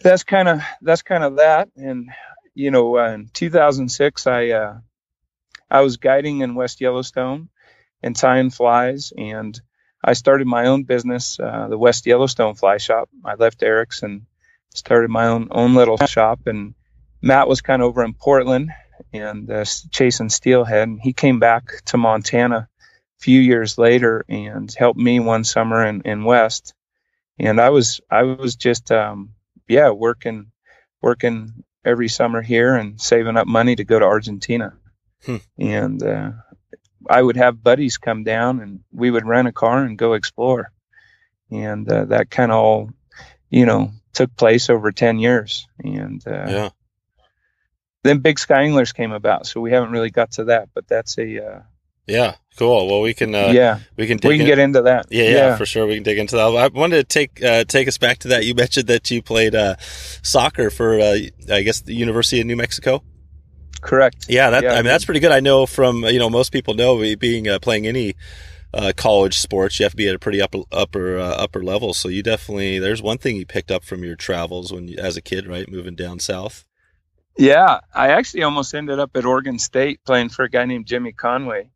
that's 0.00 0.24
kind 0.24 0.48
of 0.48 0.60
that's 0.82 1.02
kind 1.02 1.24
of 1.24 1.36
that. 1.36 1.68
And 1.76 2.10
you 2.54 2.70
know, 2.70 2.98
uh, 2.98 3.12
in 3.12 3.30
2006, 3.32 4.26
I 4.26 4.48
uh, 4.48 4.78
I 5.70 5.80
was 5.80 5.96
guiding 5.96 6.40
in 6.40 6.54
West 6.54 6.80
Yellowstone 6.80 7.48
and 8.02 8.14
tying 8.14 8.50
flies, 8.50 9.12
and 9.16 9.60
I 10.02 10.12
started 10.12 10.46
my 10.46 10.66
own 10.66 10.84
business, 10.84 11.38
uh, 11.40 11.66
the 11.68 11.78
West 11.78 12.06
Yellowstone 12.06 12.54
Fly 12.54 12.78
Shop. 12.78 13.08
I 13.24 13.34
left 13.34 13.62
Eric's 13.62 14.02
and 14.02 14.26
started 14.74 15.10
my 15.10 15.26
own 15.26 15.48
own 15.50 15.74
little 15.74 15.96
shop. 15.98 16.46
And 16.46 16.74
Matt 17.20 17.48
was 17.48 17.60
kind 17.60 17.82
of 17.82 17.88
over 17.88 18.04
in 18.04 18.14
Portland 18.14 18.70
and 19.12 19.50
uh, 19.50 19.64
chasing 19.90 20.28
steelhead. 20.28 20.88
And 20.88 21.00
he 21.00 21.12
came 21.12 21.40
back 21.40 21.82
to 21.86 21.96
Montana 21.96 22.68
a 22.68 23.22
few 23.22 23.40
years 23.40 23.76
later 23.76 24.24
and 24.28 24.72
helped 24.72 24.98
me 24.98 25.20
one 25.20 25.44
summer 25.44 25.84
in, 25.84 26.02
in 26.02 26.24
West. 26.24 26.74
And 27.38 27.60
I 27.60 27.70
was 27.70 28.00
I 28.10 28.22
was 28.22 28.56
just 28.56 28.90
um, 28.92 29.30
yeah 29.68 29.90
working 29.90 30.50
working 31.00 31.64
every 31.84 32.08
summer 32.08 32.42
here 32.42 32.74
and 32.76 33.00
saving 33.00 33.36
up 33.36 33.46
money 33.46 33.76
to 33.76 33.84
go 33.84 33.98
to 33.98 34.04
Argentina. 34.04 34.74
Hmm. 35.24 35.36
And 35.58 36.02
uh, 36.02 36.32
I 37.08 37.22
would 37.22 37.36
have 37.36 37.62
buddies 37.62 37.98
come 37.98 38.24
down 38.24 38.60
and 38.60 38.80
we 38.92 39.10
would 39.10 39.26
rent 39.26 39.48
a 39.48 39.52
car 39.52 39.82
and 39.84 39.98
go 39.98 40.12
explore. 40.14 40.72
And 41.50 41.90
uh, 41.90 42.06
that 42.06 42.30
kind 42.30 42.52
of 42.52 42.58
all, 42.58 42.90
you 43.48 43.64
know, 43.64 43.92
took 44.12 44.34
place 44.36 44.68
over 44.68 44.92
10 44.92 45.18
years. 45.18 45.66
And 45.82 46.22
uh, 46.26 46.46
yeah. 46.48 46.68
then 48.02 48.18
Big 48.18 48.38
Sky 48.38 48.62
Anglers 48.62 48.92
came 48.92 49.12
about. 49.12 49.46
So 49.46 49.60
we 49.60 49.70
haven't 49.70 49.92
really 49.92 50.10
got 50.10 50.32
to 50.32 50.44
that, 50.44 50.68
but 50.74 50.86
that's 50.86 51.16
a, 51.18 51.46
uh, 51.46 51.60
Yeah, 52.08 52.36
cool. 52.56 52.88
Well, 52.88 53.02
we 53.02 53.14
can 53.14 53.34
uh, 53.34 53.52
yeah, 53.54 53.80
we 53.96 54.06
can 54.06 54.16
dig 54.16 54.28
we 54.30 54.36
can 54.36 54.40
in- 54.42 54.46
get 54.46 54.58
into 54.58 54.82
that. 54.82 55.06
Yeah, 55.10 55.28
yeah, 55.28 55.56
for 55.56 55.66
sure. 55.66 55.86
We 55.86 55.94
can 55.94 56.02
dig 56.02 56.18
into 56.18 56.36
that. 56.36 56.42
I 56.42 56.68
wanted 56.68 56.96
to 56.96 57.04
take 57.04 57.44
uh, 57.44 57.64
take 57.64 57.86
us 57.86 57.98
back 57.98 58.18
to 58.20 58.28
that. 58.28 58.46
You 58.46 58.54
mentioned 58.54 58.88
that 58.88 59.10
you 59.10 59.22
played 59.22 59.54
uh, 59.54 59.76
soccer 59.78 60.70
for, 60.70 60.98
uh, 60.98 61.18
I 61.52 61.62
guess, 61.62 61.82
the 61.82 61.94
University 61.94 62.40
of 62.40 62.46
New 62.46 62.56
Mexico. 62.56 63.02
correct. 63.80 64.26
Yeah, 64.28 64.50
that 64.50 64.64
Yeah, 64.64 64.72
I 64.72 64.76
mean 64.76 64.86
that's 64.86 65.04
pretty 65.04 65.20
good. 65.20 65.32
I 65.32 65.40
know 65.40 65.66
from 65.66 66.02
you 66.04 66.18
know 66.18 66.30
most 66.30 66.50
people 66.50 66.74
know 66.74 66.98
being 67.16 67.46
uh, 67.46 67.58
playing 67.58 67.86
any 67.86 68.14
uh, 68.74 68.92
college 68.96 69.38
sports, 69.38 69.78
you 69.78 69.84
have 69.84 69.92
to 69.92 69.96
be 69.96 70.08
at 70.08 70.14
a 70.14 70.18
pretty 70.18 70.40
upper 70.42 70.60
upper 70.72 71.18
uh, 71.18 71.34
upper 71.36 71.62
level. 71.62 71.94
So 71.94 72.08
you 72.08 72.22
definitely 72.22 72.78
there's 72.78 73.02
one 73.02 73.18
thing 73.18 73.36
you 73.36 73.46
picked 73.46 73.70
up 73.70 73.84
from 73.84 74.02
your 74.02 74.16
travels 74.16 74.72
when 74.72 74.88
you, 74.88 74.98
as 74.98 75.16
a 75.16 75.22
kid, 75.22 75.46
right, 75.46 75.68
moving 75.70 75.94
down 75.94 76.18
south. 76.20 76.64
Yeah, 77.36 77.80
I 77.94 78.08
actually 78.08 78.42
almost 78.42 78.74
ended 78.74 78.98
up 78.98 79.16
at 79.16 79.24
Oregon 79.24 79.60
State 79.60 80.00
playing 80.04 80.30
for 80.30 80.44
a 80.44 80.50
guy 80.50 80.64
named 80.64 80.86
Jimmy 80.86 81.12
Conway, 81.12 81.70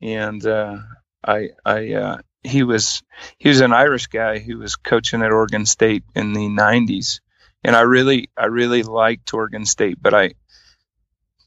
and 0.00 0.44
uh, 0.46 0.78
I 1.26 1.50
I 1.64 1.92
uh, 1.94 2.18
he 2.42 2.62
was 2.62 3.02
he 3.38 3.48
was 3.48 3.60
an 3.60 3.72
Irish 3.72 4.08
guy 4.08 4.38
who 4.38 4.58
was 4.58 4.76
coaching 4.76 5.22
at 5.22 5.32
Oregon 5.32 5.66
State 5.66 6.04
in 6.14 6.32
the 6.32 6.46
90s, 6.46 7.20
and 7.62 7.74
I 7.74 7.82
really 7.82 8.30
I 8.36 8.46
really 8.46 8.82
liked 8.82 9.32
Oregon 9.32 9.64
State, 9.66 9.98
but 10.00 10.14
I 10.14 10.34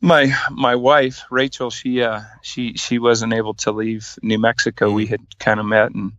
my 0.02 0.34
my 0.52 0.76
wife 0.76 1.24
Rachel 1.32 1.72
she 1.72 2.04
uh 2.04 2.22
she 2.42 2.74
she 2.74 3.00
wasn't 3.00 3.34
able 3.34 3.56
to 3.56 3.72
leave 3.72 4.16
New 4.22 4.40
Mexico. 4.40 4.92
We 4.92 5.08
had 5.08 5.22
kind 5.40 5.60
of 5.60 5.66
met 5.66 5.92
and 5.92 6.14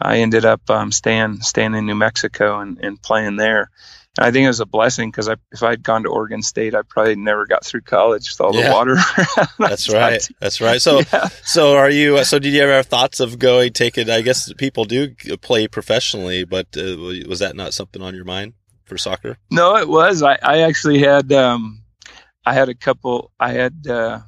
I 0.00 0.18
ended 0.18 0.44
up 0.44 0.68
um, 0.68 0.92
staying 0.92 1.40
staying 1.40 1.74
in 1.74 1.86
New 1.86 1.94
Mexico 1.94 2.60
and, 2.60 2.78
and 2.78 3.00
playing 3.00 3.36
there. 3.36 3.70
I 4.18 4.30
think 4.30 4.44
it 4.44 4.48
was 4.48 4.60
a 4.60 4.66
blessing 4.66 5.10
because 5.10 5.28
if 5.28 5.62
I'd 5.62 5.82
gone 5.82 6.04
to 6.04 6.08
Oregon 6.08 6.42
State, 6.42 6.74
I 6.74 6.80
probably 6.88 7.16
never 7.16 7.46
got 7.46 7.64
through 7.64 7.82
college 7.82 8.30
with 8.30 8.40
all 8.40 8.54
Yeah. 8.54 8.68
the 8.68 8.74
water. 8.74 8.96
That's 9.58 9.88
right. 9.92 10.26
That's 10.40 10.60
right. 10.60 10.80
So, 10.80 11.00
Yeah. 11.12 11.28
so 11.44 11.76
are 11.76 11.90
you? 11.90 12.24
So, 12.24 12.38
did 12.38 12.52
you 12.54 12.62
ever 12.62 12.72
have 12.72 12.86
thoughts 12.86 13.20
of 13.20 13.38
going 13.38 13.72
take 13.74 13.98
it? 13.98 14.08
I 14.08 14.22
guess 14.22 14.52
people 14.54 14.84
do 14.86 15.14
play 15.42 15.68
professionally, 15.68 16.44
but 16.44 16.68
uh, 16.76 16.96
was 17.28 17.40
that 17.40 17.56
not 17.56 17.74
something 17.74 18.00
on 18.00 18.14
your 18.14 18.24
mind 18.24 18.54
for 18.84 18.96
soccer? 18.96 19.36
No, 19.50 19.76
it 19.76 19.88
was. 19.88 20.22
I, 20.22 20.38
I 20.42 20.60
actually 20.62 21.00
had 21.00 21.30
um, 21.32 21.82
I 22.46 22.54
had 22.54 22.68
a 22.70 22.74
couple. 22.74 23.32
I 23.38 23.52
had 23.52 23.86
uh, 23.86 24.20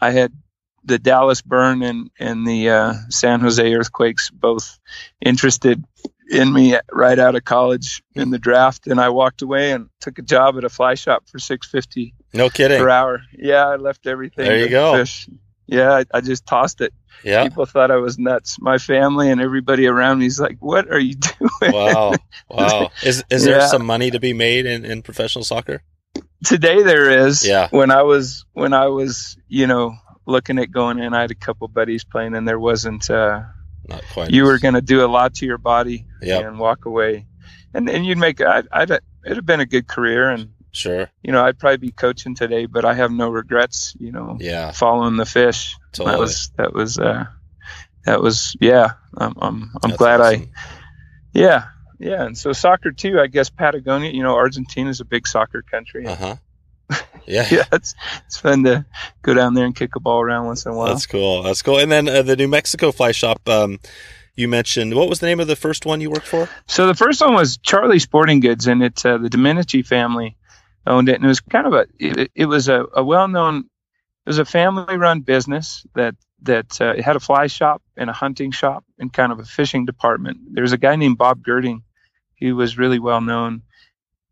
I 0.00 0.10
had 0.10 0.32
the 0.88 0.98
Dallas 0.98 1.42
burn 1.42 1.82
and 1.82 2.10
and 2.18 2.46
the 2.46 2.70
uh, 2.70 2.94
San 3.10 3.40
Jose 3.40 3.74
earthquakes 3.74 4.30
both 4.30 4.78
interested 5.20 5.84
in 6.30 6.52
me 6.52 6.76
right 6.92 7.18
out 7.18 7.34
of 7.36 7.44
college 7.44 8.02
in 8.14 8.30
the 8.30 8.38
draft, 8.38 8.86
and 8.86 9.00
I 9.00 9.08
walked 9.10 9.42
away 9.42 9.70
and 9.72 9.88
took 10.00 10.18
a 10.18 10.22
job 10.22 10.58
at 10.58 10.64
a 10.64 10.68
fly 10.68 10.94
shop 10.94 11.24
for 11.30 11.38
six 11.38 11.66
fifty 11.68 12.14
No 12.34 12.50
kidding. 12.50 12.78
per 12.80 12.88
hour. 12.88 13.20
Yeah, 13.32 13.66
I 13.66 13.76
left 13.76 14.06
everything. 14.06 14.44
There 14.44 14.58
you 14.58 14.68
go. 14.68 14.94
Fish. 14.96 15.28
Yeah, 15.66 15.92
I, 15.92 16.04
I 16.14 16.20
just 16.22 16.46
tossed 16.46 16.80
it. 16.80 16.92
Yeah. 17.24 17.42
People 17.44 17.66
thought 17.66 17.90
I 17.90 17.96
was 17.96 18.18
nuts. 18.18 18.58
My 18.60 18.78
family 18.78 19.30
and 19.30 19.40
everybody 19.40 19.86
around 19.86 20.18
me 20.20 20.26
is 20.26 20.38
like, 20.40 20.56
"What 20.60 20.90
are 20.90 20.98
you 20.98 21.14
doing?" 21.38 21.72
Wow. 21.72 22.14
Wow. 22.50 22.90
Is 23.02 23.22
is 23.30 23.44
there 23.44 23.58
Yeah. 23.58 23.66
some 23.66 23.84
money 23.84 24.10
to 24.10 24.18
be 24.20 24.32
made 24.32 24.66
in, 24.66 24.84
in 24.84 25.02
professional 25.02 25.44
soccer? 25.44 25.82
today 26.44 26.82
there 26.84 27.26
is 27.26 27.44
Yeah. 27.46 27.66
when 27.70 27.90
i 27.90 28.02
was 28.02 28.44
when 28.52 28.72
i 28.72 28.86
was 28.86 29.36
you 29.48 29.66
know 29.66 29.96
looking 30.28 30.58
at 30.58 30.70
going 30.70 30.98
in 30.98 31.14
i 31.14 31.20
had 31.22 31.30
a 31.30 31.34
couple 31.34 31.66
buddies 31.68 32.04
playing 32.04 32.34
and 32.34 32.46
there 32.46 32.58
wasn't 32.60 33.08
uh 33.10 33.42
Not 33.88 34.02
quite. 34.12 34.30
you 34.30 34.44
were 34.44 34.58
going 34.58 34.74
to 34.74 34.82
do 34.82 35.04
a 35.04 35.08
lot 35.08 35.34
to 35.36 35.46
your 35.46 35.58
body 35.58 36.06
Yep. 36.22 36.44
and 36.44 36.58
walk 36.58 36.84
away 36.84 37.26
and 37.74 37.88
and 37.88 38.04
you'd 38.06 38.18
make 38.18 38.40
I'd, 38.40 38.68
I'd 38.70 38.90
it'd 38.90 39.36
have 39.36 39.46
been 39.46 39.60
a 39.60 39.66
good 39.66 39.86
career 39.88 40.30
and 40.30 40.50
Sure. 40.70 41.08
you 41.22 41.32
know 41.32 41.42
i'd 41.44 41.58
probably 41.58 41.78
be 41.78 41.90
coaching 41.92 42.34
today 42.34 42.66
but 42.66 42.84
i 42.84 42.92
have 42.94 43.10
no 43.10 43.30
regrets 43.30 43.96
you 43.98 44.12
know 44.12 44.36
Yeah. 44.38 44.70
following 44.72 45.16
the 45.16 45.24
fish 45.26 45.74
Totally. 45.92 46.12
that 46.14 46.20
was 46.20 46.50
that 46.58 46.72
was 46.74 46.98
uh 46.98 47.24
that 48.04 48.20
was 48.20 48.54
yeah 48.60 48.92
i'm 49.16 49.34
i'm, 49.40 49.70
I'm 49.82 49.90
That's 49.90 49.96
glad 49.96 50.20
i 50.20 50.34
awesome. 50.34 50.50
yeah 51.32 51.64
yeah 51.98 52.24
and 52.24 52.36
so 52.36 52.52
soccer 52.52 52.92
too 52.92 53.18
i 53.18 53.26
guess 53.28 53.48
patagonia 53.50 54.10
you 54.12 54.22
know 54.22 54.36
Argentina 54.36 54.90
is 54.90 55.00
a 55.00 55.04
big 55.06 55.26
soccer 55.26 55.62
country 55.62 56.06
Uh 56.06 56.14
huh. 56.16 56.36
Yeah. 57.26 57.46
yeah, 57.50 57.64
it's 57.72 57.94
it's 58.24 58.38
fun 58.38 58.64
to 58.64 58.86
go 59.20 59.34
down 59.34 59.52
there 59.52 59.66
and 59.66 59.76
kick 59.76 59.96
a 59.96 60.00
ball 60.00 60.22
around 60.22 60.46
once 60.46 60.64
in 60.64 60.72
a 60.72 60.74
while. 60.74 60.86
That's 60.86 61.04
cool. 61.04 61.42
That's 61.42 61.60
cool. 61.60 61.76
And 61.76 61.92
then 61.92 62.08
uh, 62.08 62.22
the 62.22 62.36
New 62.36 62.48
Mexico 62.48 62.90
fly 62.90 63.12
shop. 63.12 63.46
Um, 63.46 63.80
you 64.34 64.48
mentioned 64.48 64.94
what 64.94 65.10
was 65.10 65.20
the 65.20 65.26
name 65.26 65.38
of 65.38 65.46
the 65.46 65.54
first 65.54 65.84
one 65.84 66.00
you 66.00 66.08
worked 66.10 66.26
for? 66.26 66.48
so 66.66 66.86
the 66.86 66.94
first 66.94 67.20
one 67.20 67.34
was 67.34 67.58
Charlie 67.58 67.98
Sporting 67.98 68.40
Goods, 68.40 68.66
and 68.66 68.82
it's 68.82 69.04
uh, 69.04 69.18
the 69.18 69.28
Domenici 69.28 69.84
family 69.84 70.38
owned 70.86 71.10
it, 71.10 71.16
and 71.16 71.24
it 71.26 71.28
was 71.28 71.40
kind 71.40 71.66
of 71.66 71.74
a 71.74 71.86
it, 71.98 72.30
it 72.34 72.46
was 72.46 72.68
a, 72.68 72.86
a 72.94 73.04
well 73.04 73.28
known 73.28 73.58
it 73.58 74.30
was 74.30 74.38
a 74.38 74.46
family 74.46 74.96
run 74.96 75.20
business 75.20 75.84
that 75.94 76.14
that 76.42 76.80
uh, 76.80 76.94
it 76.96 77.04
had 77.04 77.16
a 77.16 77.20
fly 77.20 77.46
shop 77.46 77.82
and 77.96 78.08
a 78.08 78.14
hunting 78.14 78.52
shop 78.52 78.84
and 78.98 79.12
kind 79.12 79.32
of 79.32 79.38
a 79.38 79.44
fishing 79.44 79.84
department. 79.84 80.38
There 80.52 80.62
was 80.62 80.72
a 80.72 80.78
guy 80.78 80.96
named 80.96 81.18
Bob 81.18 81.42
Girding 81.42 81.82
who 82.40 82.56
was 82.56 82.78
really 82.78 82.98
well 82.98 83.20
known 83.20 83.62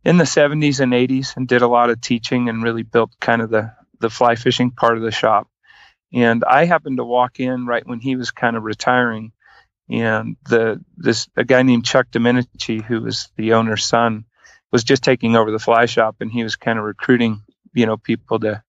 in 0.06 0.18
the 0.18 0.24
70s 0.24 0.78
and 0.78 0.92
80s 0.92 1.36
and 1.36 1.48
did 1.48 1.62
a 1.62 1.66
lot 1.66 1.90
of 1.90 2.00
teaching 2.00 2.48
and 2.48 2.62
really 2.62 2.84
built 2.84 3.10
kind 3.20 3.42
of 3.42 3.50
the 3.50 3.72
the 3.98 4.08
fly 4.08 4.36
fishing 4.36 4.70
part 4.70 4.96
of 4.96 5.02
the 5.02 5.10
shop. 5.10 5.48
And 6.12 6.44
I 6.44 6.64
happened 6.64 6.98
to 6.98 7.04
walk 7.04 7.40
in 7.40 7.66
right 7.66 7.84
when 7.84 7.98
he 7.98 8.14
was 8.14 8.30
kind 8.30 8.56
of 8.56 8.62
retiring, 8.62 9.32
and 9.90 10.36
the 10.48 10.80
this 10.96 11.28
a 11.36 11.42
guy 11.42 11.62
named 11.62 11.84
Chuck 11.84 12.06
Domenici, 12.12 12.80
who 12.80 13.00
was 13.00 13.30
the 13.36 13.54
owner's 13.54 13.84
son, 13.84 14.26
was 14.70 14.84
just 14.84 15.02
taking 15.02 15.34
over 15.34 15.50
the 15.50 15.58
fly 15.58 15.86
shop, 15.86 16.16
and 16.20 16.30
he 16.30 16.44
was 16.44 16.54
kind 16.54 16.78
of 16.78 16.84
recruiting, 16.84 17.42
you 17.74 17.86
know, 17.86 17.96
people 17.96 18.38
to 18.40 18.62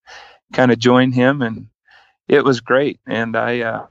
kind 0.52 0.72
of 0.72 0.80
join 0.80 1.12
him, 1.12 1.42
and 1.42 1.68
it 2.26 2.42
was 2.42 2.60
great. 2.60 2.98
And 3.06 3.36
I 3.36 3.60
uh, 3.60 3.86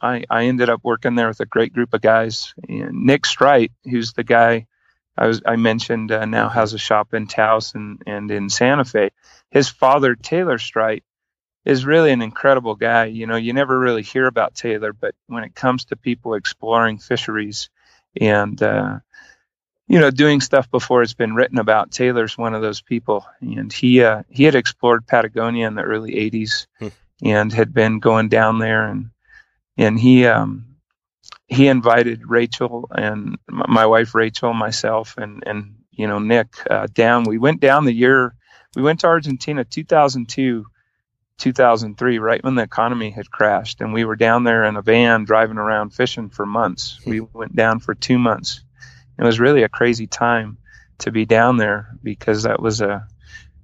I 0.00 0.24
I 0.30 0.44
ended 0.44 0.70
up 0.70 0.80
working 0.84 1.16
there 1.16 1.28
with 1.28 1.40
a 1.40 1.46
great 1.46 1.72
group 1.72 1.92
of 1.92 2.02
guys. 2.02 2.54
And 2.68 3.04
Nick 3.04 3.26
Strite, 3.26 3.72
who's 3.82 4.12
the 4.12 4.24
guy 4.24 4.68
I 5.16 5.26
was 5.26 5.42
I 5.46 5.56
mentioned, 5.56 6.10
uh, 6.10 6.24
now 6.24 6.48
has 6.48 6.74
a 6.74 6.78
shop 6.78 7.14
in 7.14 7.26
Taos 7.26 7.74
and 7.74 8.02
and 8.06 8.30
in 8.30 8.48
Santa 8.48 8.84
Fe. 8.84 9.10
His 9.50 9.68
father, 9.68 10.14
Taylor 10.14 10.58
Streit, 10.58 11.02
is 11.64 11.86
really 11.86 12.10
an 12.10 12.22
incredible 12.22 12.74
guy. 12.74 13.06
You 13.06 13.26
know, 13.26 13.36
you 13.36 13.52
never 13.52 13.78
really 13.78 14.02
hear 14.02 14.26
about 14.26 14.54
Taylor, 14.54 14.92
but 14.92 15.14
when 15.26 15.44
it 15.44 15.54
comes 15.54 15.86
to 15.86 15.96
people 15.96 16.34
exploring 16.34 16.98
fisheries 16.98 17.70
and 18.20 18.60
uh, 18.62 18.98
you 19.86 20.00
know 20.00 20.10
doing 20.10 20.40
stuff 20.40 20.70
before 20.70 21.02
it's 21.02 21.14
been 21.14 21.34
written 21.34 21.58
about, 21.58 21.92
Taylor's 21.92 22.36
one 22.36 22.54
of 22.54 22.62
those 22.62 22.82
people. 22.82 23.24
And 23.40 23.72
he 23.72 24.02
uh, 24.02 24.24
he 24.28 24.44
had 24.44 24.54
explored 24.56 25.06
Patagonia 25.06 25.66
in 25.68 25.74
the 25.74 25.82
early 25.82 26.14
'80s 26.14 26.66
Hmm. 26.80 26.88
and 27.22 27.52
had 27.52 27.72
been 27.72 28.00
going 28.00 28.28
down 28.28 28.58
there, 28.58 28.86
and 28.86 29.10
and 29.76 29.98
he 29.98 30.26
um, 30.26 30.73
he 31.54 31.68
invited 31.68 32.22
Rachel 32.28 32.88
and 32.94 33.38
my 33.48 33.86
wife 33.86 34.14
Rachel, 34.14 34.52
myself, 34.54 35.14
and 35.18 35.42
and 35.46 35.76
you 35.92 36.06
know 36.06 36.18
Nick 36.18 36.48
uh, 36.70 36.86
down. 36.92 37.24
We 37.24 37.38
went 37.38 37.60
down 37.60 37.84
the 37.84 37.92
year. 37.94 38.34
We 38.76 38.82
went 38.82 39.00
to 39.00 39.06
Argentina 39.06 39.64
2002 39.64 40.66
2003, 41.38 42.18
right 42.18 42.42
when 42.44 42.54
the 42.54 42.62
economy 42.62 43.10
had 43.10 43.30
crashed, 43.30 43.80
and 43.80 43.92
we 43.92 44.04
were 44.04 44.16
down 44.16 44.44
there 44.44 44.64
in 44.64 44.76
a 44.76 44.82
van 44.82 45.24
driving 45.24 45.58
around 45.58 45.90
fishing 45.90 46.30
for 46.30 46.46
months. 46.46 47.00
We 47.04 47.20
went 47.20 47.56
down 47.56 47.80
for 47.80 47.94
two 47.94 48.18
months. 48.18 48.62
It 49.18 49.24
was 49.24 49.40
really 49.40 49.62
a 49.64 49.68
crazy 49.68 50.06
time 50.06 50.58
to 50.98 51.10
be 51.10 51.24
down 51.24 51.56
there 51.56 51.96
because 52.02 52.44
that 52.44 52.60
was 52.60 52.80
a 52.80 53.06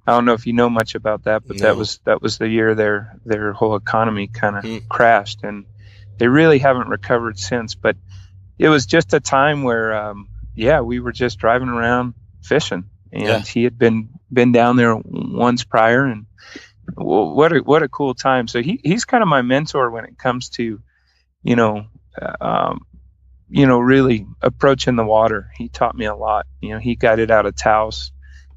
I 0.05 0.11
don't 0.13 0.25
know 0.25 0.33
if 0.33 0.47
you 0.47 0.53
know 0.53 0.69
much 0.69 0.95
about 0.95 1.23
that, 1.25 1.47
but 1.47 1.57
No. 1.57 1.63
that 1.63 1.77
was 1.77 1.99
that 2.05 2.21
was 2.21 2.37
the 2.37 2.47
year 2.49 2.75
their 2.75 3.17
their 3.25 3.53
whole 3.53 3.75
economy 3.75 4.27
kind 4.27 4.57
of 4.57 4.63
Hmm. 4.65 4.77
crashed, 4.89 5.43
and 5.43 5.65
they 6.21 6.27
really 6.27 6.59
haven't 6.59 6.87
recovered 6.87 7.39
since. 7.39 7.73
But 7.73 7.97
it 8.59 8.69
was 8.69 8.85
just 8.85 9.11
a 9.15 9.19
time 9.19 9.63
where, 9.63 9.91
um, 9.95 10.29
yeah, 10.53 10.81
we 10.81 10.99
were 10.99 11.11
just 11.11 11.39
driving 11.39 11.67
around 11.67 12.13
fishing, 12.43 12.85
and 13.11 13.27
Yeah. 13.27 13.41
he 13.41 13.63
had 13.63 13.79
been 13.79 14.09
been 14.31 14.51
down 14.51 14.75
there 14.75 14.95
once 15.03 15.63
prior, 15.63 16.05
and 16.05 16.27
what 16.93 17.51
a 17.53 17.57
what 17.61 17.81
a 17.81 17.89
cool 17.89 18.13
time. 18.13 18.47
So 18.47 18.61
he 18.61 18.79
he's 18.83 19.03
kind 19.03 19.23
of 19.23 19.29
my 19.29 19.41
mentor 19.41 19.89
when 19.89 20.05
it 20.05 20.19
comes 20.19 20.49
to, 20.49 20.79
you 21.41 21.55
know, 21.55 21.87
uh, 22.21 22.35
um, 22.39 22.85
you 23.49 23.65
know, 23.65 23.79
really 23.79 24.27
approaching 24.43 24.97
the 24.97 25.03
water. 25.03 25.49
He 25.57 25.69
taught 25.69 25.97
me 25.97 26.05
a 26.05 26.15
lot. 26.15 26.45
You 26.61 26.75
know, 26.75 26.79
he 26.79 26.95
guided 26.95 27.31
out 27.31 27.47
of 27.47 27.55
Taos 27.55 28.11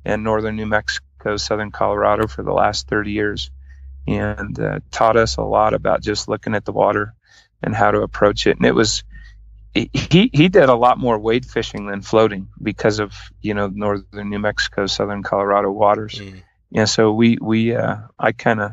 and 0.05 0.23
northern 0.23 0.57
New 0.57 0.67
Mexico, 0.67 1.39
southern 1.39 1.71
Colorado 1.71 2.27
for 2.27 2.43
the 2.43 2.53
last 2.53 2.89
30 2.89 3.13
years, 3.13 3.51
and 4.07 4.61
uh, 4.61 4.81
taught 4.91 5.17
us 5.17 5.39
a 5.39 5.43
lot 5.43 5.73
about 5.73 6.03
just 6.03 6.29
looking 6.29 6.55
at 6.55 6.67
the 6.67 6.73
water 6.73 7.15
and 7.65 7.75
how 7.75 7.91
to 7.91 8.03
approach 8.03 8.47
it. 8.47 8.57
And 8.57 8.67
it 8.67 8.75
was 8.75 9.03
he 9.75 10.31
he 10.33 10.49
did 10.49 10.69
a 10.69 10.75
lot 10.75 10.99
more 10.99 11.19
wade 11.19 11.45
fishing 11.45 11.87
than 11.87 12.01
floating 12.01 12.49
because 12.63 13.01
of 13.01 13.13
you 13.41 13.55
know 13.55 13.67
northern 13.67 14.31
New 14.31 14.39
Mexico, 14.39 14.87
southern 14.87 15.23
Colorado 15.23 15.71
waters. 15.71 16.21
Mm. 16.21 16.43
Yeah, 16.71 16.85
so 16.87 17.13
we 17.13 17.39
we 17.41 17.75
uh, 17.75 17.97
I 18.19 18.33
kind 18.33 18.61
of 18.61 18.73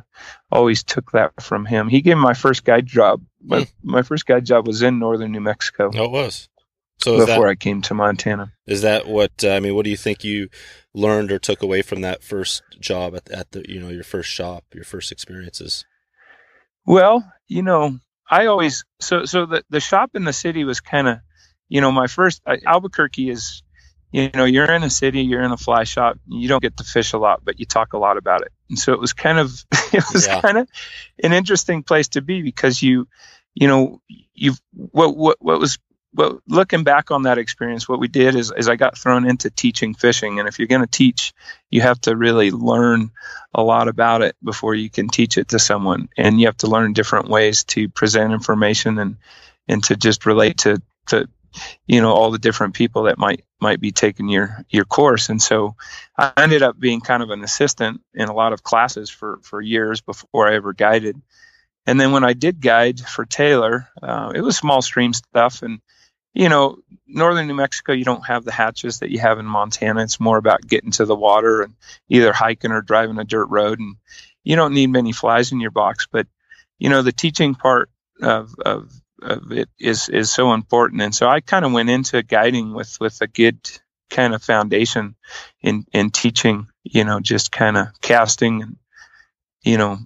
always 0.51 0.83
took 0.83 1.11
that 1.11 1.41
from 1.41 1.65
him. 1.65 1.87
He 1.87 2.01
gave 2.01 2.17
me 2.17 2.23
my 2.23 2.33
first 2.33 2.63
guide 2.63 2.85
job. 2.85 3.23
My, 3.43 3.67
my 3.83 4.03
first 4.03 4.25
guide 4.25 4.45
job 4.45 4.67
was 4.67 4.81
in 4.83 4.99
northern 4.99 5.31
New 5.31 5.41
Mexico 5.41 5.89
No, 5.91 6.05
it 6.05 6.11
was. 6.11 6.47
So 6.99 7.17
before 7.17 7.45
that 7.45 7.49
I 7.49 7.55
came 7.55 7.81
to 7.83 7.95
Montana. 7.95 8.53
is 8.67 8.83
that 8.83 9.07
what 9.07 9.31
uh, 9.43 9.49
I 9.49 9.59
mean? 9.59 9.73
What 9.73 9.85
do 9.85 9.89
you 9.89 9.97
think 9.97 10.23
you 10.23 10.49
learned 10.93 11.31
or 11.31 11.39
took 11.39 11.63
away 11.63 11.81
from 11.81 12.01
that 12.01 12.23
first 12.23 12.61
job 12.79 13.15
at, 13.15 13.29
at 13.31 13.51
the 13.51 13.65
you 13.67 13.79
know 13.79 13.89
your 13.89 14.03
first 14.03 14.29
shop, 14.29 14.65
your 14.73 14.83
first 14.83 15.11
experiences? 15.11 15.85
Well, 16.85 17.31
you 17.47 17.63
know, 17.63 17.99
I 18.31 18.47
always 18.47 18.85
so 19.01 19.25
so 19.25 19.47
the 19.47 19.63
the 19.71 19.81
shop 19.81 20.11
in 20.15 20.25
the 20.25 20.33
city 20.33 20.65
was 20.65 20.81
kind 20.81 21.09
of, 21.09 21.19
you 21.69 21.81
know, 21.81 21.91
my 21.93 22.07
first 22.07 22.41
I, 22.47 22.59
Albuquerque 22.65 23.29
is, 23.31 23.63
you 24.11 24.31
know, 24.35 24.45
you're 24.45 24.71
in 24.73 24.83
a 24.83 24.91
city, 24.91 25.23
you're 25.23 25.43
in 25.43 25.53
a 25.53 25.57
fly 25.57 25.85
shop, 25.85 26.19
you 26.27 26.49
don't 26.49 26.63
get 26.63 26.77
to 26.77 26.85
fish 26.85 27.13
a 27.13 27.19
lot, 27.19 27.45
but 27.45 27.59
you 27.59 27.67
talk 27.67 27.93
a 27.93 27.99
lot 27.99 28.17
about 28.17 28.43
it, 28.43 28.53
and 28.69 28.79
so 28.79 28.93
it 28.93 29.01
was 29.01 29.13
kind 29.13 29.39
of 29.39 29.51
it 29.93 30.05
was 30.13 30.27
Yeah. 30.27 30.41
kind 30.41 30.59
of 30.59 30.69
an 31.23 31.33
interesting 31.33 31.83
place 31.83 32.09
to 32.09 32.21
be 32.23 32.43
because 32.43 32.81
you, 32.83 33.07
you 33.55 33.67
know, 33.69 34.01
you've 34.35 34.61
what 34.73 35.17
what 35.17 35.37
what 35.41 35.59
was 35.59 35.79
but 36.13 36.39
looking 36.47 36.83
back 36.83 37.09
on 37.09 37.23
that 37.23 37.37
experience, 37.37 37.87
what 37.87 37.99
we 37.99 38.09
did 38.09 38.35
is, 38.35 38.51
is 38.55 38.67
I 38.67 38.75
got 38.75 38.97
thrown 38.97 39.25
into 39.25 39.49
teaching 39.49 39.93
fishing. 39.93 40.39
And 40.39 40.47
if 40.47 40.59
you're 40.59 40.67
going 40.67 40.81
to 40.81 40.87
teach, 40.87 41.33
you 41.69 41.81
have 41.81 42.01
to 42.01 42.17
really 42.17 42.51
learn 42.51 43.11
a 43.53 43.63
lot 43.63 43.87
about 43.87 44.21
it 44.21 44.35
before 44.43 44.75
you 44.75 44.89
can 44.89 45.07
teach 45.07 45.37
it 45.37 45.49
to 45.49 45.59
someone. 45.59 46.09
And 46.17 46.39
you 46.39 46.47
have 46.47 46.57
to 46.57 46.67
learn 46.67 46.93
different 46.93 47.29
ways 47.29 47.63
to 47.65 47.87
present 47.87 48.33
information 48.33 48.99
and, 48.99 49.17
and 49.69 49.83
to 49.85 49.95
just 49.95 50.25
relate 50.25 50.59
to, 50.59 50.81
to, 51.07 51.29
you 51.87 52.01
know, 52.01 52.11
all 52.11 52.31
the 52.31 52.39
different 52.39 52.73
people 52.73 53.03
that 53.03 53.17
might, 53.17 53.45
might 53.61 53.79
be 53.79 53.91
taking 53.91 54.27
your, 54.27 54.65
your 54.69 54.85
course. 54.85 55.29
And 55.29 55.41
so 55.41 55.75
I 56.17 56.33
ended 56.35 56.61
up 56.61 56.77
being 56.77 56.99
kind 56.99 57.23
of 57.23 57.29
an 57.29 57.43
assistant 57.43 58.01
in 58.13 58.27
a 58.27 58.33
lot 58.33 58.51
of 58.51 58.63
classes 58.63 59.09
for, 59.09 59.39
for 59.43 59.61
years 59.61 60.01
before 60.01 60.49
I 60.49 60.55
ever 60.55 60.73
guided. 60.73 61.21
And 61.85 61.99
then 61.99 62.11
when 62.11 62.25
I 62.25 62.33
did 62.33 62.59
guide 62.61 62.99
for 62.99 63.25
Taylor, 63.25 63.87
uh, 64.03 64.33
it 64.35 64.41
was 64.41 64.57
small 64.57 64.81
stream 64.81 65.13
stuff. 65.13 65.61
And, 65.61 65.79
you 66.33 66.49
know, 66.49 66.77
northern 67.07 67.47
New 67.47 67.53
Mexico, 67.53 67.91
you 67.91 68.05
don't 68.05 68.25
have 68.25 68.45
the 68.45 68.51
hatches 68.51 68.99
that 68.99 69.11
you 69.11 69.19
have 69.19 69.39
in 69.39 69.45
Montana. 69.45 70.03
It's 70.03 70.19
more 70.19 70.37
about 70.37 70.65
getting 70.65 70.91
to 70.91 71.05
the 71.05 71.15
water 71.15 71.61
and 71.61 71.75
either 72.09 72.31
hiking 72.31 72.71
or 72.71 72.81
driving 72.81 73.19
a 73.19 73.23
dirt 73.23 73.47
road. 73.47 73.79
And 73.79 73.95
you 74.43 74.55
don't 74.55 74.73
need 74.73 74.87
many 74.87 75.11
flies 75.11 75.51
in 75.51 75.59
your 75.59 75.71
box. 75.71 76.07
But, 76.09 76.27
you 76.79 76.89
know, 76.89 77.01
the 77.01 77.11
teaching 77.11 77.55
part 77.55 77.89
of, 78.21 78.53
of, 78.65 78.91
of 79.21 79.51
it 79.51 79.69
is, 79.77 80.07
is 80.07 80.31
so 80.31 80.53
important. 80.53 81.01
And 81.01 81.13
so 81.13 81.27
I 81.27 81.41
kind 81.41 81.65
of 81.65 81.73
went 81.73 81.89
into 81.89 82.23
guiding 82.23 82.73
with, 82.73 82.97
with 83.01 83.19
a 83.21 83.27
good 83.27 83.59
kind 84.09 84.33
of 84.33 84.41
foundation 84.41 85.15
in, 85.61 85.85
in 85.91 86.11
teaching, 86.11 86.67
you 86.83 87.03
know, 87.03 87.19
just 87.19 87.51
kind 87.51 87.77
of 87.77 87.87
casting 88.01 88.61
and, 88.61 88.77
you 89.63 89.77
know, 89.77 89.99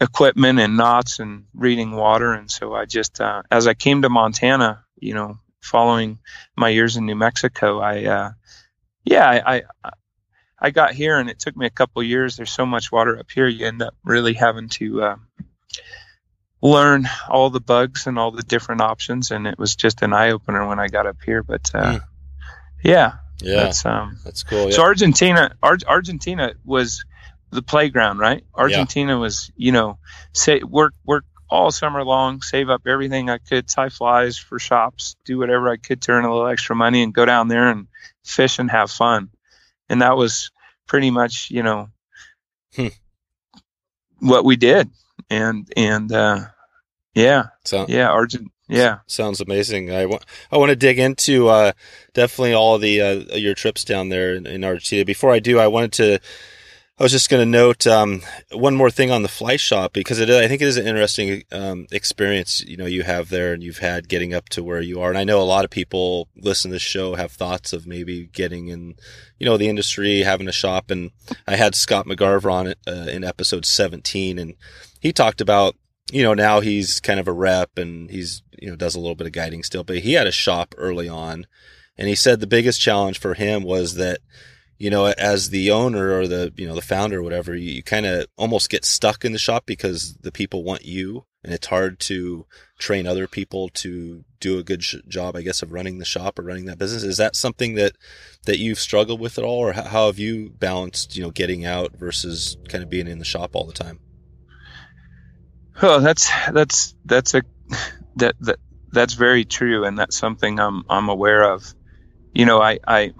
equipment 0.00 0.58
and 0.58 0.76
knots 0.76 1.18
and 1.18 1.44
reading 1.54 1.92
water. 1.92 2.32
And 2.32 2.50
so 2.50 2.74
I 2.74 2.84
just, 2.84 3.20
uh, 3.20 3.42
as 3.50 3.66
I 3.66 3.74
came 3.74 4.02
to 4.02 4.08
Montana, 4.08 4.84
you 4.98 5.14
know, 5.14 5.38
following 5.60 6.18
my 6.56 6.68
years 6.68 6.96
in 6.96 7.06
New 7.06 7.16
Mexico, 7.16 7.80
I, 7.80 8.04
uh, 8.04 8.30
yeah, 9.04 9.28
I, 9.28 9.56
I, 9.84 9.90
I, 10.58 10.70
got 10.70 10.94
here 10.94 11.18
and 11.18 11.30
it 11.30 11.38
took 11.38 11.56
me 11.56 11.66
a 11.66 11.70
couple 11.70 12.02
years. 12.02 12.36
There's 12.36 12.52
so 12.52 12.66
much 12.66 12.92
water 12.92 13.18
up 13.18 13.30
here. 13.30 13.46
You 13.46 13.66
end 13.66 13.82
up 13.82 13.94
really 14.04 14.34
having 14.34 14.68
to, 14.70 15.02
uh, 15.02 15.16
learn 16.62 17.08
all 17.28 17.50
the 17.50 17.60
bugs 17.60 18.06
and 18.06 18.18
all 18.18 18.30
the 18.30 18.42
different 18.42 18.80
options. 18.80 19.30
And 19.30 19.46
it 19.46 19.58
was 19.58 19.76
just 19.76 20.02
an 20.02 20.12
eye 20.12 20.30
opener 20.30 20.66
when 20.66 20.78
I 20.78 20.88
got 20.88 21.06
up 21.06 21.18
here. 21.24 21.42
But, 21.42 21.70
uh, 21.74 21.92
mm. 21.92 22.00
yeah, 22.82 23.12
yeah, 23.40 23.64
that's, 23.64 23.84
um, 23.86 24.18
that's 24.24 24.42
cool. 24.42 24.66
Yeah. 24.66 24.76
So 24.76 24.82
Argentina, 24.82 25.54
Ar- 25.62 25.78
Argentina 25.86 26.54
was, 26.64 27.04
the 27.56 27.62
playground, 27.62 28.18
right? 28.18 28.44
Argentina 28.54 29.14
yeah. 29.14 29.18
was, 29.18 29.50
you 29.56 29.72
know, 29.72 29.98
say 30.32 30.60
work 30.60 30.94
work 31.04 31.24
all 31.48 31.70
summer 31.70 32.04
long, 32.04 32.42
save 32.42 32.70
up 32.70 32.82
everything 32.86 33.30
I 33.30 33.38
could, 33.38 33.68
tie 33.68 33.88
flies 33.88 34.36
for 34.36 34.58
shops, 34.58 35.16
do 35.24 35.38
whatever 35.38 35.70
I 35.70 35.76
could 35.76 36.02
to 36.02 36.12
earn 36.12 36.24
a 36.24 36.32
little 36.32 36.48
extra 36.48 36.76
money, 36.76 37.02
and 37.02 37.14
go 37.14 37.24
down 37.24 37.48
there 37.48 37.68
and 37.68 37.88
fish 38.24 38.58
and 38.58 38.70
have 38.70 38.90
fun. 38.90 39.30
And 39.88 40.02
that 40.02 40.16
was 40.16 40.50
pretty 40.86 41.10
much, 41.10 41.50
you 41.50 41.62
know, 41.62 41.88
hmm. 42.74 42.88
what 44.20 44.44
we 44.44 44.56
did. 44.56 44.90
And 45.30 45.68
and 45.76 46.12
uh, 46.12 46.46
yeah, 47.14 47.46
so, 47.64 47.86
yeah, 47.88 48.08
Argent. 48.08 48.52
Yeah, 48.68 48.98
sounds 49.06 49.40
amazing. 49.40 49.92
I 49.92 50.06
want 50.06 50.24
I 50.50 50.56
want 50.56 50.70
to 50.70 50.76
dig 50.76 50.98
into 50.98 51.48
uh, 51.48 51.72
definitely 52.14 52.52
all 52.52 52.78
the 52.78 53.00
uh, 53.00 53.36
your 53.36 53.54
trips 53.54 53.84
down 53.84 54.08
there 54.08 54.34
in, 54.34 54.46
in 54.46 54.64
Argentina. 54.64 55.04
Before 55.04 55.32
I 55.32 55.38
do, 55.38 55.58
I 55.60 55.68
wanted 55.68 55.92
to 55.94 56.18
I 56.98 57.02
was 57.02 57.12
just 57.12 57.28
going 57.28 57.42
to 57.42 57.50
note 57.50 57.86
um, 57.86 58.22
one 58.52 58.74
more 58.74 58.90
thing 58.90 59.10
on 59.10 59.20
the 59.22 59.28
fly 59.28 59.56
shop 59.56 59.92
because 59.92 60.18
it, 60.18 60.30
I 60.30 60.48
think 60.48 60.62
it 60.62 60.68
is 60.68 60.78
an 60.78 60.86
interesting 60.86 61.42
um, 61.52 61.86
experience. 61.92 62.62
You 62.62 62.78
know, 62.78 62.86
you 62.86 63.02
have 63.02 63.28
there 63.28 63.52
and 63.52 63.62
you've 63.62 63.78
had 63.78 64.08
getting 64.08 64.32
up 64.32 64.48
to 64.50 64.64
where 64.64 64.80
you 64.80 65.02
are, 65.02 65.10
and 65.10 65.18
I 65.18 65.24
know 65.24 65.38
a 65.38 65.44
lot 65.44 65.66
of 65.66 65.70
people 65.70 66.28
listen 66.36 66.70
to 66.70 66.76
the 66.76 66.78
show 66.78 67.14
have 67.14 67.32
thoughts 67.32 67.74
of 67.74 67.86
maybe 67.86 68.28
getting 68.28 68.68
in, 68.68 68.94
you 69.38 69.44
know, 69.44 69.58
the 69.58 69.68
industry, 69.68 70.20
having 70.20 70.48
a 70.48 70.52
shop. 70.52 70.90
And 70.90 71.10
I 71.46 71.56
had 71.56 71.74
Scott 71.74 72.06
McGarva 72.06 72.50
on 72.50 72.66
it 72.68 72.78
uh, 72.88 73.08
in 73.10 73.24
episode 73.24 73.66
17, 73.66 74.38
and 74.38 74.54
he 74.98 75.12
talked 75.12 75.42
about, 75.42 75.76
you 76.10 76.22
know, 76.22 76.32
now 76.32 76.60
he's 76.60 76.98
kind 76.98 77.20
of 77.20 77.28
a 77.28 77.32
rep 77.32 77.76
and 77.76 78.10
he's 78.10 78.42
you 78.58 78.70
know 78.70 78.76
does 78.76 78.94
a 78.94 79.00
little 79.00 79.16
bit 79.16 79.26
of 79.26 79.34
guiding 79.34 79.62
still, 79.62 79.84
but 79.84 79.98
he 79.98 80.14
had 80.14 80.26
a 80.26 80.32
shop 80.32 80.74
early 80.78 81.10
on, 81.10 81.46
and 81.98 82.08
he 82.08 82.14
said 82.14 82.40
the 82.40 82.46
biggest 82.46 82.80
challenge 82.80 83.18
for 83.18 83.34
him 83.34 83.64
was 83.64 83.96
that 83.96 84.20
you 84.78 84.90
know, 84.90 85.06
as 85.06 85.50
the 85.50 85.70
owner 85.70 86.18
or 86.18 86.26
the, 86.26 86.52
you 86.56 86.66
know, 86.66 86.74
the 86.74 86.82
founder 86.82 87.20
or 87.20 87.22
whatever, 87.22 87.54
you, 87.54 87.72
you 87.72 87.82
kind 87.82 88.06
of 88.06 88.26
almost 88.36 88.70
get 88.70 88.84
stuck 88.84 89.24
in 89.24 89.32
the 89.32 89.38
shop 89.38 89.64
because 89.66 90.14
the 90.20 90.32
people 90.32 90.64
want 90.64 90.84
you 90.84 91.24
and 91.42 91.54
it's 91.54 91.68
hard 91.68 91.98
to 92.00 92.44
train 92.78 93.06
other 93.06 93.26
people 93.26 93.68
to 93.70 94.24
do 94.40 94.58
a 94.58 94.62
good 94.62 94.82
sh- 94.82 94.96
job, 95.08 95.36
I 95.36 95.42
guess, 95.42 95.62
of 95.62 95.72
running 95.72 95.98
the 95.98 96.04
shop 96.04 96.38
or 96.38 96.42
running 96.42 96.66
that 96.66 96.76
business. 96.76 97.04
Is 97.04 97.16
that 97.16 97.36
something 97.36 97.74
that, 97.76 97.92
that 98.44 98.58
you've 98.58 98.80
struggled 98.80 99.20
with 99.20 99.38
at 99.38 99.44
all 99.44 99.60
or 99.60 99.72
how, 99.72 99.84
how 99.84 100.06
have 100.06 100.18
you 100.18 100.50
balanced, 100.50 101.16
you 101.16 101.22
know, 101.22 101.30
getting 101.30 101.64
out 101.64 101.96
versus 101.96 102.56
kind 102.68 102.84
of 102.84 102.90
being 102.90 103.06
in 103.06 103.18
the 103.18 103.24
shop 103.24 103.54
all 103.54 103.64
the 103.64 103.72
time? 103.72 104.00
Oh, 105.80 106.00
that's, 106.00 106.30
that's, 106.52 106.94
that's 107.04 107.34
a, 107.34 107.42
that, 108.16 108.34
that, 108.40 108.58
that's 108.92 109.14
very 109.14 109.44
true. 109.44 109.84
And 109.84 109.98
that's 109.98 110.16
something 110.16 110.58
I'm, 110.58 110.84
I'm 110.90 111.08
aware 111.08 111.52
of. 111.52 111.74
You 112.34 112.44
know, 112.44 112.60
I, 112.60 112.80
I, 112.86 113.12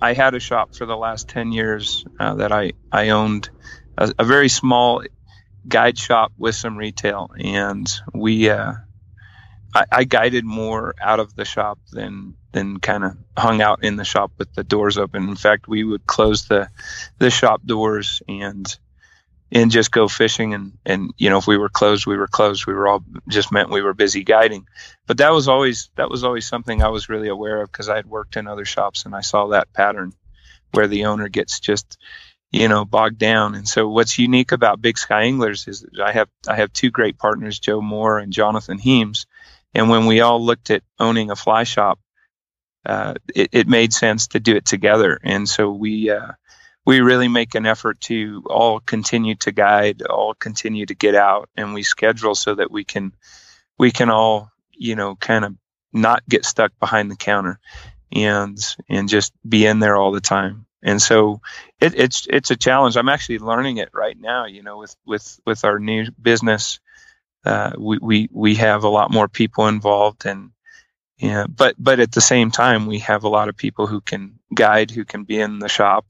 I 0.00 0.14
had 0.14 0.34
a 0.34 0.40
shop 0.40 0.74
for 0.74 0.86
the 0.86 0.96
last 0.96 1.28
10 1.28 1.52
years 1.52 2.04
uh, 2.18 2.34
that 2.36 2.52
I, 2.52 2.72
I 2.90 3.10
owned 3.10 3.50
a, 3.98 4.12
a, 4.18 4.24
very 4.24 4.48
small 4.48 5.02
guide 5.68 5.98
shop 5.98 6.32
with 6.38 6.54
some 6.54 6.76
retail. 6.76 7.30
And 7.38 7.90
we, 8.14 8.48
uh, 8.48 8.72
I, 9.74 9.84
I, 9.92 10.04
guided 10.04 10.44
more 10.44 10.94
out 11.00 11.20
of 11.20 11.34
the 11.34 11.44
shop 11.44 11.78
than, 11.92 12.34
than 12.52 12.80
kind 12.80 13.04
of 13.04 13.16
hung 13.36 13.60
out 13.60 13.84
in 13.84 13.96
the 13.96 14.04
shop 14.04 14.32
with 14.38 14.52
the 14.54 14.64
doors 14.64 14.96
open. 14.96 15.28
In 15.28 15.36
fact, 15.36 15.68
we 15.68 15.84
would 15.84 16.06
close 16.06 16.48
the, 16.48 16.70
the 17.18 17.30
shop 17.30 17.62
doors 17.64 18.22
and, 18.26 18.66
and 19.52 19.70
just 19.70 19.90
go 19.90 20.08
fishing. 20.08 20.54
And 20.54 20.78
and 20.84 21.12
you 21.16 21.30
know 21.30 21.38
if 21.38 21.46
we 21.46 21.56
were 21.56 21.68
closed 21.68 22.06
we 22.06 22.16
were 22.16 22.28
closed. 22.28 22.66
We 22.66 22.74
were 22.74 22.88
all 22.88 23.04
just 23.28 23.52
meant 23.52 23.70
we 23.70 23.82
were 23.82 23.94
busy 23.94 24.24
guiding. 24.24 24.66
But 25.06 25.18
that 25.18 25.32
was 25.32 25.48
always 25.48 25.90
that 25.96 26.10
was 26.10 26.24
always 26.24 26.46
something 26.46 26.82
i 26.82 26.88
was 26.88 27.08
really 27.08 27.28
aware 27.28 27.62
of 27.62 27.70
because 27.70 27.88
i 27.88 27.96
had 27.96 28.06
worked 28.06 28.36
in 28.36 28.46
other 28.46 28.64
shops 28.64 29.04
and 29.04 29.14
i 29.14 29.20
saw 29.20 29.48
that 29.48 29.72
pattern 29.72 30.12
where 30.72 30.86
the 30.86 31.06
owner 31.06 31.28
gets 31.28 31.60
just 31.60 31.98
you 32.50 32.68
know 32.68 32.84
bogged 32.84 33.18
down. 33.18 33.54
And 33.54 33.68
so 33.68 33.88
what's 33.88 34.18
unique 34.18 34.52
about 34.52 34.82
big 34.82 34.98
sky 34.98 35.22
anglers 35.24 35.66
is 35.68 35.84
i 36.02 36.12
have 36.12 36.28
i 36.48 36.56
have 36.56 36.72
two 36.72 36.90
great 36.90 37.18
partners 37.18 37.58
joe 37.58 37.80
moore 37.80 38.18
and 38.18 38.32
jonathan 38.32 38.78
heames. 38.78 39.26
And 39.72 39.88
when 39.88 40.06
we 40.06 40.20
all 40.20 40.44
looked 40.44 40.70
at 40.70 40.82
owning 40.98 41.30
a 41.30 41.36
fly 41.36 41.62
shop 41.64 42.00
uh, 42.84 43.14
it, 43.34 43.50
it, 43.52 43.68
made 43.68 43.92
sense 43.92 44.28
to 44.28 44.40
do 44.40 44.56
it 44.56 44.64
together. 44.64 45.18
And 45.22 45.48
so 45.48 45.70
we 45.70 46.10
uh, 46.10 46.32
we 46.86 47.00
really 47.00 47.28
make 47.28 47.54
an 47.54 47.66
effort 47.66 48.00
to 48.02 48.42
all 48.46 48.80
continue 48.80 49.34
to 49.36 49.52
guide, 49.52 50.02
all 50.02 50.34
continue 50.34 50.86
to 50.86 50.94
get 50.94 51.14
out, 51.14 51.48
and 51.56 51.74
we 51.74 51.82
schedule 51.82 52.34
so 52.34 52.54
that 52.54 52.70
we 52.70 52.84
can 52.84 53.12
we 53.78 53.90
can 53.90 54.10
all 54.10 54.50
you 54.72 54.96
know 54.96 55.16
kind 55.16 55.44
of 55.44 55.54
not 55.92 56.22
get 56.28 56.44
stuck 56.44 56.72
behind 56.78 57.10
the 57.10 57.16
counter 57.16 57.58
and 58.12 58.58
and 58.88 59.08
just 59.08 59.32
be 59.48 59.66
in 59.66 59.78
there 59.78 59.96
all 59.96 60.12
the 60.12 60.20
time. 60.20 60.66
And 60.82 61.00
so 61.00 61.40
it, 61.80 61.94
it's 61.94 62.26
it's 62.30 62.50
a 62.50 62.56
challenge. 62.56 62.96
I'm 62.96 63.08
actually 63.08 63.38
learning 63.38 63.76
it 63.76 63.90
right 63.92 64.18
now. 64.18 64.46
You 64.46 64.62
know, 64.62 64.78
with 64.78 64.96
with 65.04 65.38
with 65.44 65.64
our 65.64 65.78
new 65.78 66.10
business, 66.12 66.80
uh, 67.44 67.72
we 67.78 67.98
we 67.98 68.28
we 68.32 68.54
have 68.56 68.84
a 68.84 68.88
lot 68.88 69.10
more 69.10 69.28
people 69.28 69.66
involved 69.66 70.24
and 70.24 70.50
yeah, 71.20 71.46
but 71.46 71.74
but 71.78 72.00
at 72.00 72.12
the 72.12 72.20
same 72.20 72.50
time, 72.50 72.86
we 72.86 73.00
have 73.00 73.24
a 73.24 73.28
lot 73.28 73.50
of 73.50 73.56
people 73.56 73.86
who 73.86 74.00
can 74.00 74.38
guide, 74.54 74.90
who 74.90 75.04
can 75.04 75.24
be 75.24 75.38
in 75.38 75.58
the 75.58 75.68
shop, 75.68 76.06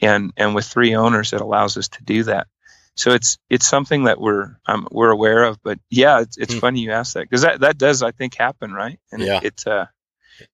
and 0.00 0.32
and 0.36 0.54
with 0.54 0.64
three 0.64 0.94
owners, 0.94 1.32
it 1.32 1.40
allows 1.40 1.76
us 1.76 1.88
to 1.88 2.04
do 2.04 2.22
that. 2.24 2.46
So 2.94 3.10
it's 3.10 3.38
it's 3.50 3.66
something 3.66 4.04
that 4.04 4.20
we're 4.20 4.56
um, 4.66 4.86
we're 4.92 5.10
aware 5.10 5.42
of. 5.42 5.60
But 5.62 5.80
yeah, 5.90 6.20
it's, 6.20 6.38
it's 6.38 6.54
hmm. 6.54 6.60
funny 6.60 6.80
you 6.80 6.92
ask 6.92 7.14
that 7.14 7.28
because 7.28 7.42
that 7.42 7.60
that 7.62 7.78
does 7.78 8.04
I 8.04 8.12
think 8.12 8.36
happen, 8.36 8.72
right? 8.72 9.00
And 9.10 9.22
yeah. 9.22 9.38
it, 9.38 9.44
it 9.44 9.66
uh, 9.66 9.86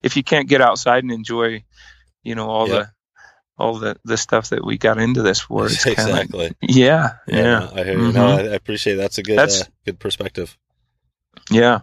if 0.03 0.17
you 0.17 0.23
can't 0.23 0.49
get 0.49 0.63
outside 0.63 1.05
and 1.05 1.13
enjoy, 1.13 1.65
you 2.23 2.35
know, 2.35 2.49
all 2.49 2.67
the 2.67 2.91
all 3.59 3.79
the 3.79 3.97
the 4.07 4.17
stuff 4.17 4.49
that 4.49 4.65
we 4.65 4.79
got 4.79 4.99
into 4.99 5.21
this 5.21 5.41
for, 5.41 5.67
it's 5.67 5.85
exactly. 5.87 6.53
Yeah, 6.63 7.11
yeah, 7.29 7.37
yeah. 7.37 7.71
I 7.75 7.85
hear 7.85 7.99
you. 7.99 7.99
Mm-hmm. 7.99 8.17
No, 8.17 8.27
I, 8.29 8.41
I, 8.41 8.55
appreciate 8.55 8.95
it. 8.95 8.97
that's 8.97 9.19
a 9.19 9.23
good 9.23 9.39
that's, 9.39 9.61
uh, 9.61 9.67
good 9.85 9.99
perspective. 9.99 10.57
Yeah, 11.51 11.81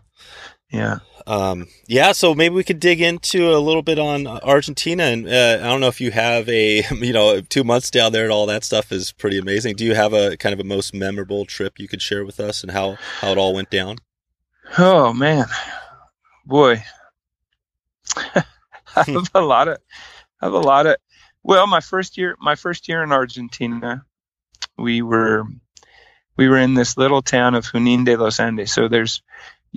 yeah. 0.70 1.00
Um, 1.26 1.68
yeah, 1.88 2.14
so 2.14 2.34
maybe 2.34 2.56
we 2.56 2.64
could 2.64 2.80
dig 2.80 3.02
into 3.02 3.54
a 3.54 3.60
little 3.60 3.82
bit 3.82 4.00
on 4.00 4.28
Argentina, 4.28 5.04
and 5.04 5.28
uh, 5.28 5.60
I 5.62 5.66
don't 5.66 5.82
know 5.82 5.88
if 5.88 6.00
you 6.00 6.12
have 6.12 6.48
a, 6.48 6.84
you 6.92 7.14
know, 7.14 7.42
two 7.42 7.64
months 7.64 7.92
down 7.92 8.14
there 8.14 8.24
and 8.24 8.32
all 8.32 8.46
that 8.46 8.64
stuff 8.64 8.92
is 8.92 9.12
pretty 9.12 9.38
amazing. 9.38 9.76
Do 9.76 9.86
you 9.86 9.94
have 9.96 10.14
a 10.14 10.38
kind 10.38 10.54
of 10.54 10.60
a 10.60 10.64
most 10.64 10.94
memorable 10.94 11.46
trip 11.46 11.80
you 11.80 11.88
could 11.88 12.02
share 12.02 12.26
with 12.26 12.40
us 12.40 12.64
and 12.64 12.72
how 12.72 12.98
how 13.20 13.32
it 13.32 13.38
all 13.38 13.54
went 13.54 13.70
down? 13.70 13.98
Oh 14.78 15.14
man, 15.14 15.48
boy, 16.46 16.82
I 18.16 18.44
have 18.96 19.30
a 19.34 19.42
lot 19.42 19.68
of, 19.68 19.78
I 20.42 20.46
have 20.46 20.54
a 20.54 20.60
lot 20.60 20.86
of. 20.88 20.96
Well, 21.44 21.68
my 21.68 21.82
first 21.82 22.18
year, 22.18 22.36
my 22.40 22.56
first 22.56 22.88
year 22.88 23.04
in 23.04 23.12
Argentina, 23.12 24.04
we 24.78 25.02
were, 25.02 25.46
we 26.36 26.50
were 26.50 26.58
in 26.58 26.74
this 26.74 26.98
little 26.98 27.22
town 27.22 27.56
of 27.56 27.66
Junín 27.66 28.06
de 28.06 28.18
los 28.18 28.40
Andes. 28.40 28.72
So 28.72 28.88
there's 28.88 29.22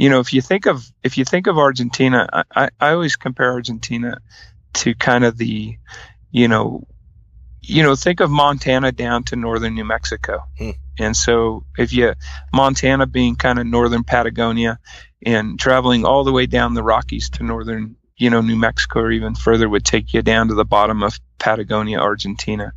you 0.01 0.09
know, 0.09 0.21
if 0.21 0.33
you 0.33 0.41
think 0.41 0.65
of 0.65 0.91
if 1.03 1.19
you 1.19 1.27
think 1.27 1.47
of 1.47 1.59
Argentina, 1.59 2.27
I, 2.57 2.71
I 2.81 2.93
always 2.93 3.17
compare 3.17 3.53
Argentina 3.53 4.17
to 4.73 4.95
kind 4.95 5.27
of 5.27 5.37
the, 5.37 5.77
you 6.31 6.49
know, 6.49 6.87
you 7.61 7.83
know, 7.83 7.95
think 7.95 8.21
of 8.21 8.31
Montana 8.31 8.93
down 8.93 9.25
to 9.25 9.37
northern 9.37 9.75
New 9.75 9.85
Mexico. 9.85 10.45
Hmm. 10.57 10.71
And 10.99 11.15
so 11.15 11.67
if 11.77 11.93
you 11.93 12.15
Montana 12.51 13.07
being 13.07 13.37
kind 13.37 13.59
of 13.59 13.67
northern 13.67 14.03
Patagonia 14.03 14.79
and 15.21 15.61
traveling 15.61 16.07
all 16.07 16.25
the 16.25 16.33
way 16.33 16.47
down 16.47 16.73
the 16.73 16.83
Rockies 16.83 17.29
to 17.33 17.43
northern, 17.43 17.97
you 18.17 18.31
know, 18.31 18.41
New 18.41 18.57
Mexico 18.57 19.01
or 19.01 19.11
even 19.11 19.35
further 19.35 19.69
would 19.69 19.85
take 19.85 20.15
you 20.15 20.23
down 20.23 20.49
to 20.49 20.55
the 20.55 20.65
bottom 20.65 21.03
of 21.03 21.21
Patagonia, 21.39 21.99
Argentina. 21.99 22.73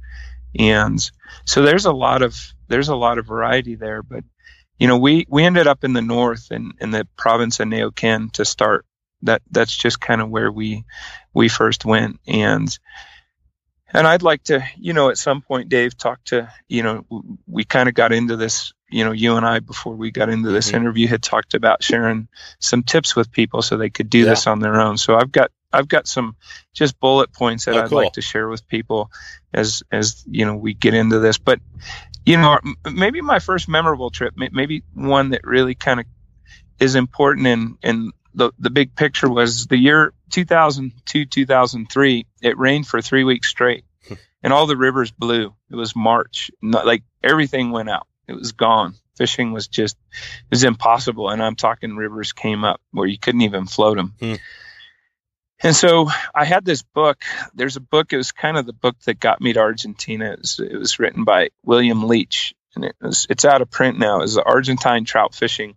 And 0.59 0.99
so 1.45 1.61
there's 1.61 1.85
a 1.85 1.93
lot 1.93 2.21
of 2.21 2.35
there's 2.67 2.89
a 2.89 2.97
lot 2.97 3.17
of 3.17 3.27
variety 3.27 3.75
there, 3.75 4.03
but 4.03 4.25
you 4.77 4.87
know, 4.87 4.97
we 4.97 5.25
we 5.29 5.43
ended 5.43 5.67
up 5.67 5.83
in 5.83 5.93
the 5.93 6.01
north 6.01 6.51
in 6.51 6.73
in 6.79 6.91
the 6.91 7.07
province 7.17 7.59
of 7.59 7.67
Neuquén 7.67 8.31
to 8.33 8.45
start. 8.45 8.85
That 9.21 9.41
that's 9.49 9.75
just 9.75 10.01
kind 10.01 10.21
of 10.21 10.29
where 10.29 10.51
we 10.51 10.83
we 11.33 11.47
first 11.47 11.85
went 11.85 12.19
and 12.27 12.77
and 13.93 14.07
I'd 14.07 14.23
like 14.23 14.43
to, 14.45 14.65
you 14.75 14.93
know, 14.93 15.09
at 15.09 15.19
some 15.19 15.41
point, 15.41 15.69
Dave, 15.69 15.95
talk 15.95 16.23
to, 16.25 16.51
you 16.67 16.81
know, 16.81 17.05
we 17.47 17.63
kind 17.63 17.87
of 17.87 17.93
got 17.93 18.11
into 18.11 18.35
this, 18.35 18.73
you 18.89 19.05
know, 19.05 19.11
you 19.11 19.37
and 19.37 19.45
I, 19.45 19.59
before 19.59 19.95
we 19.95 20.09
got 20.09 20.29
into 20.29 20.49
this 20.49 20.67
mm-hmm. 20.67 20.77
interview, 20.77 21.07
had 21.07 21.21
talked 21.21 21.53
about 21.53 21.83
sharing 21.83 22.27
some 22.59 22.81
tips 22.81 23.15
with 23.15 23.31
people 23.31 23.61
so 23.61 23.77
they 23.77 23.91
could 23.91 24.09
do 24.09 24.19
yeah. 24.19 24.25
this 24.25 24.47
on 24.47 24.59
their 24.59 24.81
own. 24.81 24.97
So 24.97 25.15
I've 25.15 25.31
got, 25.31 25.51
I've 25.73 25.87
got 25.87 26.07
some 26.07 26.35
just 26.73 26.99
bullet 26.99 27.33
points 27.33 27.65
that 27.65 27.75
oh, 27.75 27.81
I'd 27.81 27.89
cool. 27.89 27.97
like 27.97 28.13
to 28.13 28.21
share 28.21 28.47
with 28.47 28.67
people 28.67 29.11
as, 29.53 29.83
as, 29.91 30.23
you 30.29 30.45
know, 30.45 30.55
we 30.55 30.73
get 30.73 30.93
into 30.93 31.19
this. 31.19 31.39
But, 31.39 31.59
you 32.25 32.37
know, 32.37 32.59
maybe 32.89 33.21
my 33.21 33.39
first 33.39 33.67
memorable 33.67 34.11
trip, 34.11 34.35
maybe 34.37 34.83
one 34.93 35.31
that 35.31 35.43
really 35.43 35.75
kind 35.75 35.99
of 35.99 36.05
is 36.79 36.95
important 36.95 37.47
in, 37.47 37.77
in 37.81 38.11
the, 38.35 38.51
the 38.59 38.69
big 38.69 38.95
picture 38.95 39.29
was 39.29 39.65
the 39.67 39.77
year 39.77 40.13
2002, 40.29 41.25
2003, 41.25 42.25
it 42.41 42.57
rained 42.57 42.87
for 42.87 43.01
three 43.01 43.23
weeks 43.23 43.47
straight 43.47 43.85
and 44.43 44.53
all 44.53 44.67
the 44.67 44.77
rivers 44.77 45.11
blew. 45.11 45.53
It 45.71 45.75
was 45.75 45.95
March. 45.95 46.51
Not, 46.61 46.85
like 46.85 47.03
everything 47.23 47.71
went 47.71 47.89
out. 47.89 48.07
It 48.27 48.33
was 48.33 48.51
gone. 48.51 48.95
Fishing 49.15 49.51
was 49.51 49.67
just, 49.67 49.97
it 50.11 50.51
was 50.51 50.63
impossible. 50.63 51.29
And 51.29 51.41
I'm 51.41 51.55
talking 51.55 51.95
rivers 51.95 52.33
came 52.33 52.63
up 52.63 52.81
where 52.91 53.07
you 53.07 53.17
couldn't 53.17 53.41
even 53.41 53.65
float 53.65 53.97
them. 53.97 54.13
Hmm. 54.19 54.35
And 55.63 55.75
so 55.75 56.09
I 56.35 56.45
had 56.45 56.65
this 56.65 56.83
book. 56.83 57.23
There's 57.53 57.77
a 57.77 57.81
book. 57.81 58.11
It 58.11 58.17
was 58.17 58.31
kind 58.31 58.57
of 58.57 58.65
the 58.65 58.73
book 58.73 58.99
that 59.05 59.19
got 59.19 59.41
me 59.41 59.53
to 59.53 59.59
Argentina. 59.59 60.33
It 60.33 60.39
was, 60.39 60.59
it 60.59 60.77
was 60.77 60.99
written 60.99 61.23
by 61.23 61.49
William 61.63 62.03
Leitch, 62.03 62.53
and 62.75 62.83
it 62.83 62.95
was, 63.01 63.25
it's 63.29 63.45
out 63.45 63.61
of 63.61 63.71
print 63.71 63.97
now. 63.97 64.21
It's 64.21 64.37
Argentine 64.37 65.05
Trout 65.05 65.33
Fishing 65.33 65.75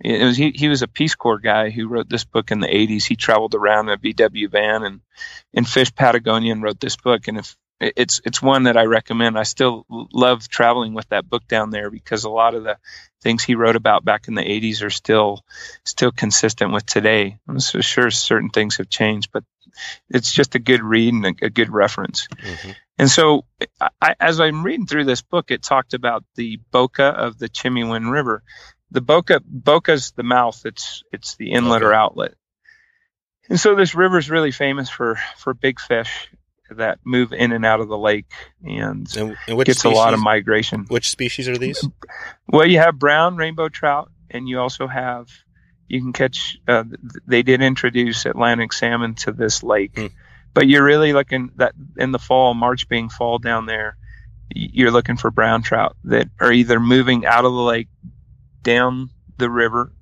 it 0.00 0.24
was 0.24 0.36
he, 0.36 0.50
he 0.50 0.68
was 0.68 0.82
a 0.82 0.88
Peace 0.88 1.14
Corps 1.14 1.38
guy 1.38 1.70
who 1.70 1.88
wrote 1.88 2.08
this 2.08 2.24
book 2.24 2.50
in 2.50 2.60
the 2.60 2.66
80s. 2.66 3.04
He 3.04 3.16
traveled 3.16 3.54
around 3.54 3.88
in 3.88 3.94
a 3.94 3.98
VW 3.98 4.50
van 4.50 4.82
and 4.82 5.00
and 5.54 5.68
fished 5.68 5.94
Patagonia 5.94 6.52
and 6.52 6.62
wrote 6.62 6.80
this 6.80 6.96
book. 6.96 7.28
And 7.28 7.38
if 7.38 7.56
it's 7.96 8.20
it's 8.24 8.42
one 8.42 8.64
that 8.64 8.76
I 8.76 8.84
recommend. 8.84 9.38
I 9.38 9.42
still 9.42 9.86
love 9.88 10.48
traveling 10.48 10.94
with 10.94 11.08
that 11.08 11.28
book 11.28 11.46
down 11.48 11.70
there 11.70 11.90
because 11.90 12.24
a 12.24 12.30
lot 12.30 12.54
of 12.54 12.64
the 12.64 12.78
things 13.22 13.42
he 13.42 13.54
wrote 13.54 13.76
about 13.76 14.04
back 14.04 14.28
in 14.28 14.34
the 14.34 14.42
80s 14.42 14.82
are 14.82 14.90
still 14.90 15.44
still 15.84 16.12
consistent 16.12 16.72
with 16.72 16.86
today. 16.86 17.38
I'm 17.48 17.60
so 17.60 17.80
sure 17.80 18.10
certain 18.10 18.50
things 18.50 18.76
have 18.76 18.88
changed, 18.88 19.30
but 19.32 19.44
it's 20.08 20.32
just 20.32 20.54
a 20.54 20.60
good 20.60 20.82
read 20.82 21.14
and 21.14 21.26
a, 21.26 21.46
a 21.46 21.50
good 21.50 21.70
reference. 21.70 22.28
Mm-hmm. 22.28 22.70
And 22.96 23.10
so, 23.10 23.44
I, 24.00 24.14
as 24.20 24.38
I'm 24.38 24.62
reading 24.62 24.86
through 24.86 25.06
this 25.06 25.20
book, 25.22 25.50
it 25.50 25.64
talked 25.64 25.94
about 25.94 26.22
the 26.36 26.60
boca 26.70 27.04
of 27.04 27.38
the 27.38 27.48
Chimehuin 27.48 28.08
River, 28.12 28.44
the 28.94 29.00
boca 29.00 29.40
boca's 29.44 30.12
the 30.12 30.22
mouth 30.22 30.62
it's 30.64 31.02
it's 31.12 31.36
the 31.36 31.52
inlet 31.52 31.82
okay. 31.82 31.86
or 31.86 31.92
outlet 31.92 32.34
and 33.50 33.60
so 33.60 33.74
this 33.74 33.94
river 33.94 34.16
is 34.18 34.30
really 34.30 34.52
famous 34.52 34.88
for 34.88 35.18
for 35.36 35.52
big 35.52 35.80
fish 35.80 36.30
that 36.70 36.98
move 37.04 37.32
in 37.32 37.52
and 37.52 37.64
out 37.64 37.80
of 37.80 37.88
the 37.88 37.98
lake 37.98 38.32
and, 38.64 39.06
and, 39.16 39.36
and 39.46 39.64
gets 39.64 39.80
species, 39.80 39.84
a 39.84 40.00
lot 40.00 40.14
of 40.14 40.20
migration. 40.20 40.86
which 40.88 41.10
species 41.10 41.48
are 41.48 41.58
these? 41.58 41.86
Well 42.48 42.66
you 42.66 42.78
have 42.78 42.98
brown 42.98 43.36
rainbow 43.36 43.68
trout 43.68 44.10
and 44.30 44.48
you 44.48 44.58
also 44.60 44.86
have 44.86 45.28
you 45.88 46.00
can 46.00 46.12
catch 46.12 46.58
uh, 46.66 46.84
they 47.26 47.42
did 47.42 47.60
introduce 47.60 48.24
atlantic 48.26 48.72
salmon 48.72 49.14
to 49.14 49.32
this 49.32 49.62
lake. 49.62 49.98
Hmm. 49.98 50.06
but 50.54 50.66
you're 50.66 50.84
really 50.84 51.12
looking 51.12 51.50
that 51.56 51.74
in 51.96 52.12
the 52.12 52.18
fall 52.18 52.54
march 52.54 52.88
being 52.88 53.08
fall 53.08 53.38
down 53.38 53.66
there 53.66 53.96
you're 54.54 54.90
looking 54.90 55.16
for 55.16 55.30
brown 55.30 55.62
trout 55.62 55.96
that 56.04 56.28
are 56.40 56.52
either 56.52 56.80
moving 56.80 57.26
out 57.26 57.44
of 57.44 57.52
the 57.52 57.58
lake 57.58 57.88
down 58.62 59.10
the 59.36 59.50
river 59.50 59.92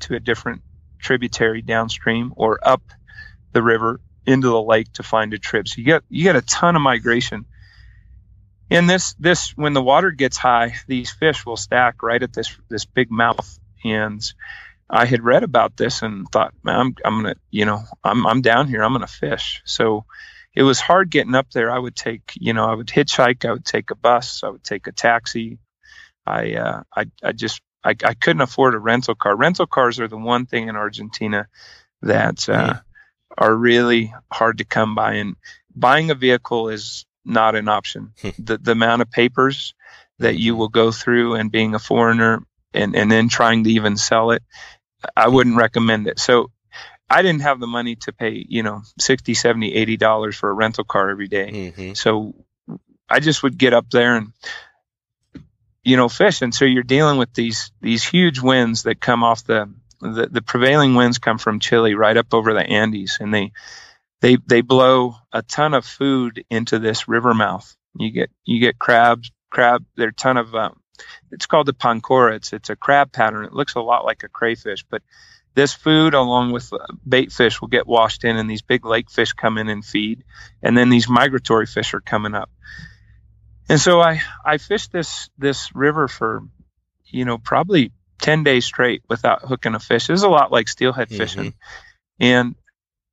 to 0.00 0.14
a 0.14 0.20
different 0.20 0.62
tributary 0.98 1.62
downstream 1.62 2.32
or 2.36 2.58
up 2.62 2.82
the 3.52 3.62
river 3.62 4.00
into 4.26 4.48
the 4.48 4.62
lake 4.62 4.92
to 4.94 5.02
find 5.02 5.32
a 5.34 5.38
trib. 5.38 5.68
So 5.68 5.78
you 5.78 5.84
get 5.84 6.02
you 6.08 6.24
get 6.24 6.36
a 6.36 6.42
ton 6.42 6.76
of 6.76 6.82
migration. 6.82 7.46
And 8.70 8.88
this 8.88 9.14
this 9.14 9.56
when 9.56 9.74
the 9.74 9.82
water 9.82 10.10
gets 10.10 10.36
high, 10.36 10.74
these 10.86 11.10
fish 11.10 11.44
will 11.44 11.56
stack 11.56 12.02
right 12.02 12.22
at 12.22 12.32
this 12.32 12.56
this 12.68 12.84
big 12.84 13.10
mouth. 13.10 13.58
And 13.84 14.22
I 14.88 15.06
had 15.06 15.22
read 15.22 15.42
about 15.42 15.76
this 15.76 16.02
and 16.02 16.26
thought, 16.28 16.54
man, 16.62 16.78
I'm 16.78 16.94
I'm 17.04 17.22
gonna 17.22 17.36
you 17.50 17.64
know 17.64 17.82
I'm 18.02 18.26
I'm 18.26 18.42
down 18.42 18.68
here. 18.68 18.82
I'm 18.82 18.92
gonna 18.92 19.06
fish. 19.06 19.62
So 19.64 20.04
it 20.54 20.62
was 20.62 20.80
hard 20.80 21.10
getting 21.10 21.34
up 21.34 21.50
there. 21.50 21.70
I 21.70 21.78
would 21.78 21.96
take 21.96 22.32
you 22.34 22.52
know 22.52 22.64
I 22.64 22.74
would 22.74 22.88
hitchhike. 22.88 23.44
I 23.44 23.52
would 23.52 23.64
take 23.64 23.90
a 23.90 23.96
bus. 23.96 24.42
I 24.44 24.48
would 24.48 24.64
take 24.64 24.86
a 24.86 24.92
taxi. 24.92 25.58
I 26.26 26.54
uh, 26.54 26.82
I 26.94 27.06
I 27.22 27.32
just 27.32 27.60
I, 27.84 27.90
I 28.04 28.14
couldn't 28.14 28.42
afford 28.42 28.74
a 28.74 28.78
rental 28.78 29.14
car. 29.14 29.36
Rental 29.36 29.66
cars 29.66 29.98
are 29.98 30.08
the 30.08 30.16
one 30.16 30.46
thing 30.46 30.68
in 30.68 30.76
Argentina 30.76 31.48
that 32.02 32.48
uh, 32.48 32.80
are 33.38 33.54
really 33.54 34.14
hard 34.30 34.58
to 34.58 34.64
come 34.64 34.94
by, 34.94 35.14
and 35.14 35.36
buying 35.74 36.10
a 36.10 36.14
vehicle 36.14 36.68
is 36.68 37.06
not 37.24 37.54
an 37.54 37.68
option. 37.68 38.12
Hmm. 38.20 38.30
the 38.38 38.58
the 38.58 38.72
amount 38.72 39.02
of 39.02 39.10
papers 39.10 39.74
that 40.18 40.36
you 40.38 40.54
will 40.56 40.68
go 40.68 40.92
through, 40.92 41.34
and 41.34 41.50
being 41.50 41.74
a 41.74 41.78
foreigner, 41.78 42.44
and 42.72 42.94
and 42.96 43.10
then 43.10 43.28
trying 43.28 43.64
to 43.64 43.70
even 43.70 43.96
sell 43.96 44.30
it, 44.30 44.42
I 45.16 45.28
wouldn't 45.28 45.56
recommend 45.56 46.06
it. 46.06 46.18
So 46.18 46.50
I 47.08 47.22
didn't 47.22 47.42
have 47.42 47.60
the 47.60 47.66
money 47.66 47.96
to 47.96 48.12
pay, 48.12 48.44
you 48.48 48.62
know, 48.62 48.82
60, 48.98 49.34
70, 49.34 49.74
80 49.74 49.96
dollars 49.96 50.36
for 50.36 50.48
a 50.50 50.54
rental 50.54 50.84
car 50.84 51.10
every 51.10 51.28
day. 51.28 51.50
Mm-hmm. 51.52 51.92
So 51.94 52.34
I 53.08 53.20
just 53.20 53.42
would 53.42 53.58
get 53.58 53.74
up 53.74 53.90
there 53.90 54.16
and 54.16 54.32
you 55.84 55.96
know, 55.96 56.08
fish. 56.08 56.42
And 56.42 56.54
so 56.54 56.64
you're 56.64 56.82
dealing 56.82 57.18
with 57.18 57.32
these 57.34 57.72
these 57.80 58.04
huge 58.04 58.40
winds 58.40 58.84
that 58.84 59.00
come 59.00 59.24
off 59.24 59.44
the 59.44 59.72
the, 60.02 60.28
the 60.30 60.42
prevailing 60.42 60.94
winds 60.94 61.18
come 61.18 61.38
from 61.38 61.60
Chile 61.60 61.94
right 61.94 62.16
up 62.16 62.34
over 62.34 62.52
the 62.52 62.66
Andes, 62.66 63.18
and 63.20 63.32
they 63.32 63.52
they 64.20 64.36
they 64.46 64.60
blow 64.60 65.14
a 65.32 65.42
ton 65.42 65.74
of 65.74 65.84
food 65.84 66.44
into 66.50 66.78
this 66.78 67.08
river 67.08 67.34
mouth. 67.34 67.74
You 67.96 68.10
get 68.10 68.30
you 68.44 68.60
get 68.60 68.78
crabs, 68.78 69.30
crab. 69.50 69.84
There 69.96 70.06
are 70.06 70.10
a 70.10 70.14
ton 70.14 70.36
of 70.36 70.54
um, 70.54 70.80
it's 71.30 71.46
called 71.46 71.66
the 71.66 71.72
pancora. 71.72 72.36
It's 72.36 72.52
it's 72.52 72.70
a 72.70 72.76
crab 72.76 73.12
pattern. 73.12 73.44
It 73.44 73.52
looks 73.52 73.74
a 73.74 73.80
lot 73.80 74.04
like 74.04 74.22
a 74.24 74.28
crayfish, 74.28 74.84
but 74.88 75.02
this 75.54 75.72
food 75.72 76.14
along 76.14 76.52
with 76.52 76.72
uh, 76.72 76.78
bait 77.06 77.30
fish 77.30 77.60
will 77.60 77.68
get 77.68 77.86
washed 77.86 78.24
in 78.24 78.36
and 78.36 78.50
these 78.50 78.62
big 78.62 78.84
lake 78.84 79.10
fish 79.10 79.32
come 79.32 79.58
in 79.58 79.68
and 79.68 79.84
feed 79.84 80.24
and 80.62 80.76
then 80.76 80.88
these 80.88 81.10
migratory 81.10 81.66
fish 81.66 81.92
are 81.92 82.00
coming 82.00 82.34
up 82.34 82.50
and 83.68 83.78
so 83.78 84.00
I 84.00 84.22
I 84.44 84.58
fished 84.58 84.92
this 84.92 85.28
this 85.38 85.74
river 85.74 86.08
for 86.08 86.42
you 87.04 87.24
know 87.24 87.38
probably 87.38 87.92
ten 88.22 88.44
days 88.44 88.64
straight 88.64 89.02
without 89.10 89.42
hooking 89.42 89.74
a 89.74 89.80
fish. 89.80 90.08
It 90.08 90.12
was 90.12 90.22
a 90.22 90.28
lot 90.30 90.50
like 90.50 90.68
steelhead 90.68 91.08
mm-hmm. 91.08 91.18
fishing, 91.18 91.54
and 92.18 92.54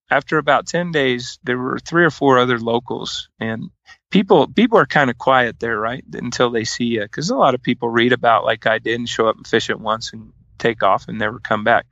after 0.10 0.38
about 0.38 0.68
ten 0.68 0.92
days, 0.92 1.40
there 1.44 1.58
were 1.58 1.80
three 1.80 2.06
or 2.06 2.12
four 2.12 2.40
other 2.40 2.60
locals, 2.60 3.28
and 3.40 3.70
people 4.10 4.48
people 4.48 4.78
are 4.80 4.86
kind 4.86 5.10
of 5.10 5.18
quiet 5.18 5.60
there, 5.60 5.78
right, 5.78 6.04
until 6.14 6.50
they 6.50 6.64
see 6.64 6.86
you, 6.86 7.02
because 7.02 7.30
a 7.30 7.36
lot 7.36 7.56
of 7.56 7.62
people 7.62 7.90
read 7.90 8.14
about 8.14 8.46
like 8.46 8.66
I 8.66 8.80
did 8.80 9.00
and 9.00 9.10
show 9.10 9.28
up 9.28 9.36
and 9.36 9.46
fish 9.46 9.70
it 9.70 9.80
once 9.80 10.14
and 10.14 10.32
take 10.58 10.84
off 10.84 11.08
and 11.08 11.18
never 11.18 11.40
come 11.40 11.64
back. 11.64 11.86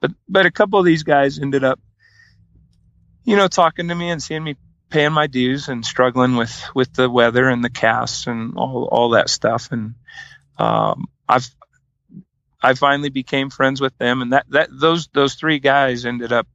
But 0.00 0.12
but 0.28 0.46
a 0.46 0.50
couple 0.50 0.78
of 0.78 0.84
these 0.84 1.02
guys 1.04 1.38
ended 1.38 1.64
up, 1.64 1.80
you 3.24 3.36
know, 3.36 3.48
talking 3.48 3.88
to 3.88 3.94
me 3.94 4.10
and 4.10 4.22
seeing 4.22 4.44
me 4.44 4.56
paying 4.90 5.12
my 5.12 5.26
dues 5.26 5.68
and 5.68 5.84
struggling 5.84 6.36
with 6.36 6.70
with 6.74 6.92
the 6.92 7.10
weather 7.10 7.48
and 7.48 7.64
the 7.64 7.70
casts 7.70 8.26
and 8.26 8.56
all 8.56 8.88
all 8.90 9.10
that 9.10 9.30
stuff. 9.30 9.72
And 9.72 9.94
um, 10.58 11.06
I've 11.28 11.48
I 12.64 12.74
finally 12.74 13.10
became 13.10 13.50
friends 13.50 13.80
with 13.80 13.96
them, 13.98 14.22
and 14.22 14.32
that 14.32 14.46
that 14.50 14.68
those 14.72 15.08
those 15.08 15.34
three 15.34 15.58
guys 15.58 16.06
ended 16.06 16.32
up 16.32 16.48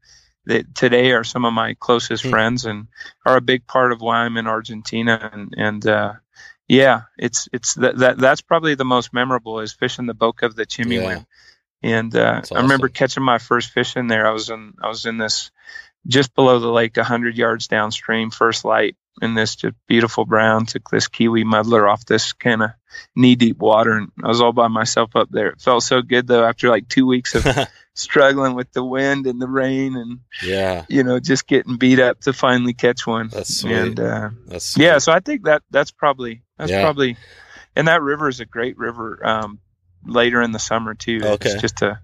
that 0.45 0.73
today 0.73 1.11
are 1.11 1.23
some 1.23 1.45
of 1.45 1.53
my 1.53 1.75
closest 1.79 2.23
mm-hmm. 2.23 2.31
friends 2.31 2.65
and 2.65 2.87
are 3.25 3.37
a 3.37 3.41
big 3.41 3.67
part 3.67 3.91
of 3.91 4.01
why 4.01 4.17
I'm 4.17 4.37
in 4.37 4.47
Argentina. 4.47 5.29
And 5.31 5.53
and 5.55 5.85
uh, 5.85 6.13
yeah, 6.67 7.01
it's 7.17 7.47
it's 7.53 7.75
that, 7.75 7.97
that 7.97 8.17
that's 8.17 8.41
probably 8.41 8.75
the 8.75 8.85
most 8.85 9.13
memorable 9.13 9.59
is 9.59 9.73
fishing 9.73 10.07
the 10.07 10.13
boca 10.15 10.47
of 10.47 10.55
the 10.55 10.65
Chimehuin. 10.65 11.25
Yeah. 11.81 11.91
And 11.97 12.15
uh, 12.15 12.39
awesome. 12.41 12.57
I 12.57 12.61
remember 12.61 12.89
catching 12.89 13.23
my 13.23 13.37
first 13.37 13.71
fish 13.71 13.95
in 13.95 14.07
there. 14.07 14.27
I 14.27 14.31
was 14.31 14.49
in 14.49 14.73
I 14.81 14.87
was 14.87 15.05
in 15.05 15.17
this 15.17 15.51
just 16.07 16.33
below 16.35 16.59
the 16.59 16.71
lake, 16.71 16.97
100 16.97 17.37
yards 17.37 17.67
downstream, 17.67 18.31
first 18.31 18.65
light 18.65 18.95
in 19.21 19.33
this 19.33 19.55
just 19.57 19.75
beautiful 19.87 20.25
brown. 20.25 20.65
Took 20.65 20.89
this 20.89 21.07
kiwi 21.07 21.43
muddler 21.43 21.87
off 21.87 22.05
this 22.05 22.33
kind 22.33 22.63
of 22.63 22.71
knee 23.15 23.35
deep 23.35 23.57
water, 23.59 23.91
and 23.93 24.11
I 24.23 24.27
was 24.27 24.41
all 24.41 24.53
by 24.53 24.67
myself 24.69 25.15
up 25.15 25.29
there. 25.29 25.49
It 25.49 25.61
felt 25.61 25.83
so 25.83 26.01
good 26.01 26.27
though 26.27 26.43
after 26.45 26.69
like 26.69 26.87
two 26.87 27.05
weeks 27.05 27.35
of 27.35 27.45
struggling 27.93 28.55
with 28.55 28.71
the 28.71 28.83
wind 28.83 29.27
and 29.27 29.41
the 29.41 29.47
rain 29.47 29.95
and 29.97 30.19
yeah, 30.41 30.85
you 30.89 31.03
know, 31.03 31.19
just 31.19 31.47
getting 31.47 31.77
beat 31.77 31.99
up 31.99 32.21
to 32.21 32.33
finally 32.33 32.73
catch 32.73 33.05
one. 33.05 33.27
That's 33.27 33.57
sweet. 33.57 33.73
And 33.73 33.99
uh, 33.99 34.29
that's 34.47 34.65
sweet. 34.65 34.85
yeah, 34.85 34.97
so 34.99 35.11
I 35.11 35.19
think 35.19 35.43
that 35.43 35.63
that's 35.69 35.91
probably 35.91 36.43
that's 36.57 36.71
Yeah. 36.71 36.81
probably, 36.81 37.17
and 37.75 37.87
that 37.89 38.01
river 38.01 38.29
is 38.29 38.39
a 38.39 38.45
great 38.45 38.77
river. 38.77 39.19
Um, 39.25 39.59
later 40.05 40.41
in 40.41 40.53
the 40.53 40.59
summer 40.59 40.93
too. 40.93 41.19
Okay. 41.21 41.49
It's 41.49 41.61
just 41.61 41.81
a, 41.81 41.99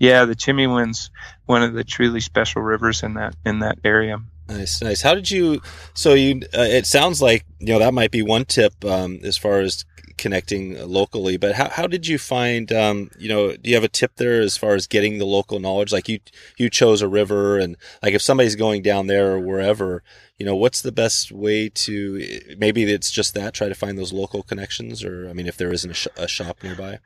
yeah, 0.00 0.24
the 0.24 0.34
Chimehuin's 0.34 1.10
one 1.44 1.62
of 1.62 1.74
the 1.74 1.84
truly 1.84 2.20
special 2.20 2.62
rivers 2.62 3.02
in 3.02 3.14
that 3.14 3.36
in 3.44 3.60
that 3.60 3.78
area. 3.84 4.18
Nice, 4.48 4.82
nice. 4.82 5.02
How 5.02 5.14
did 5.14 5.30
you? 5.30 5.60
So 5.94 6.14
you? 6.14 6.40
Uh, 6.56 6.62
it 6.62 6.86
sounds 6.86 7.22
like 7.22 7.44
you 7.60 7.74
know 7.74 7.78
that 7.78 7.94
might 7.94 8.10
be 8.10 8.22
one 8.22 8.46
tip 8.46 8.84
um, 8.84 9.20
as 9.22 9.36
far 9.36 9.60
as 9.60 9.84
connecting 10.16 10.76
locally. 10.88 11.36
But 11.36 11.54
how 11.54 11.68
how 11.68 11.86
did 11.86 12.06
you 12.06 12.18
find? 12.18 12.72
Um, 12.72 13.10
you 13.18 13.28
know, 13.28 13.54
do 13.54 13.68
you 13.68 13.76
have 13.76 13.84
a 13.84 13.88
tip 13.88 14.16
there 14.16 14.40
as 14.40 14.56
far 14.56 14.74
as 14.74 14.86
getting 14.86 15.18
the 15.18 15.26
local 15.26 15.60
knowledge? 15.60 15.92
Like 15.92 16.08
you 16.08 16.18
you 16.56 16.70
chose 16.70 17.02
a 17.02 17.08
river, 17.08 17.58
and 17.58 17.76
like 18.02 18.14
if 18.14 18.22
somebody's 18.22 18.56
going 18.56 18.80
down 18.82 19.06
there 19.06 19.32
or 19.32 19.38
wherever, 19.38 20.02
you 20.38 20.46
know, 20.46 20.56
what's 20.56 20.80
the 20.80 20.92
best 20.92 21.30
way 21.30 21.68
to? 21.68 22.40
Maybe 22.56 22.84
it's 22.84 23.10
just 23.10 23.34
that. 23.34 23.52
Try 23.52 23.68
to 23.68 23.74
find 23.74 23.98
those 23.98 24.14
local 24.14 24.42
connections, 24.42 25.04
or 25.04 25.28
I 25.28 25.34
mean, 25.34 25.46
if 25.46 25.58
there 25.58 25.72
isn't 25.72 25.90
a, 25.90 25.94
sh- 25.94 26.08
a 26.16 26.26
shop 26.26 26.62
nearby. 26.62 27.00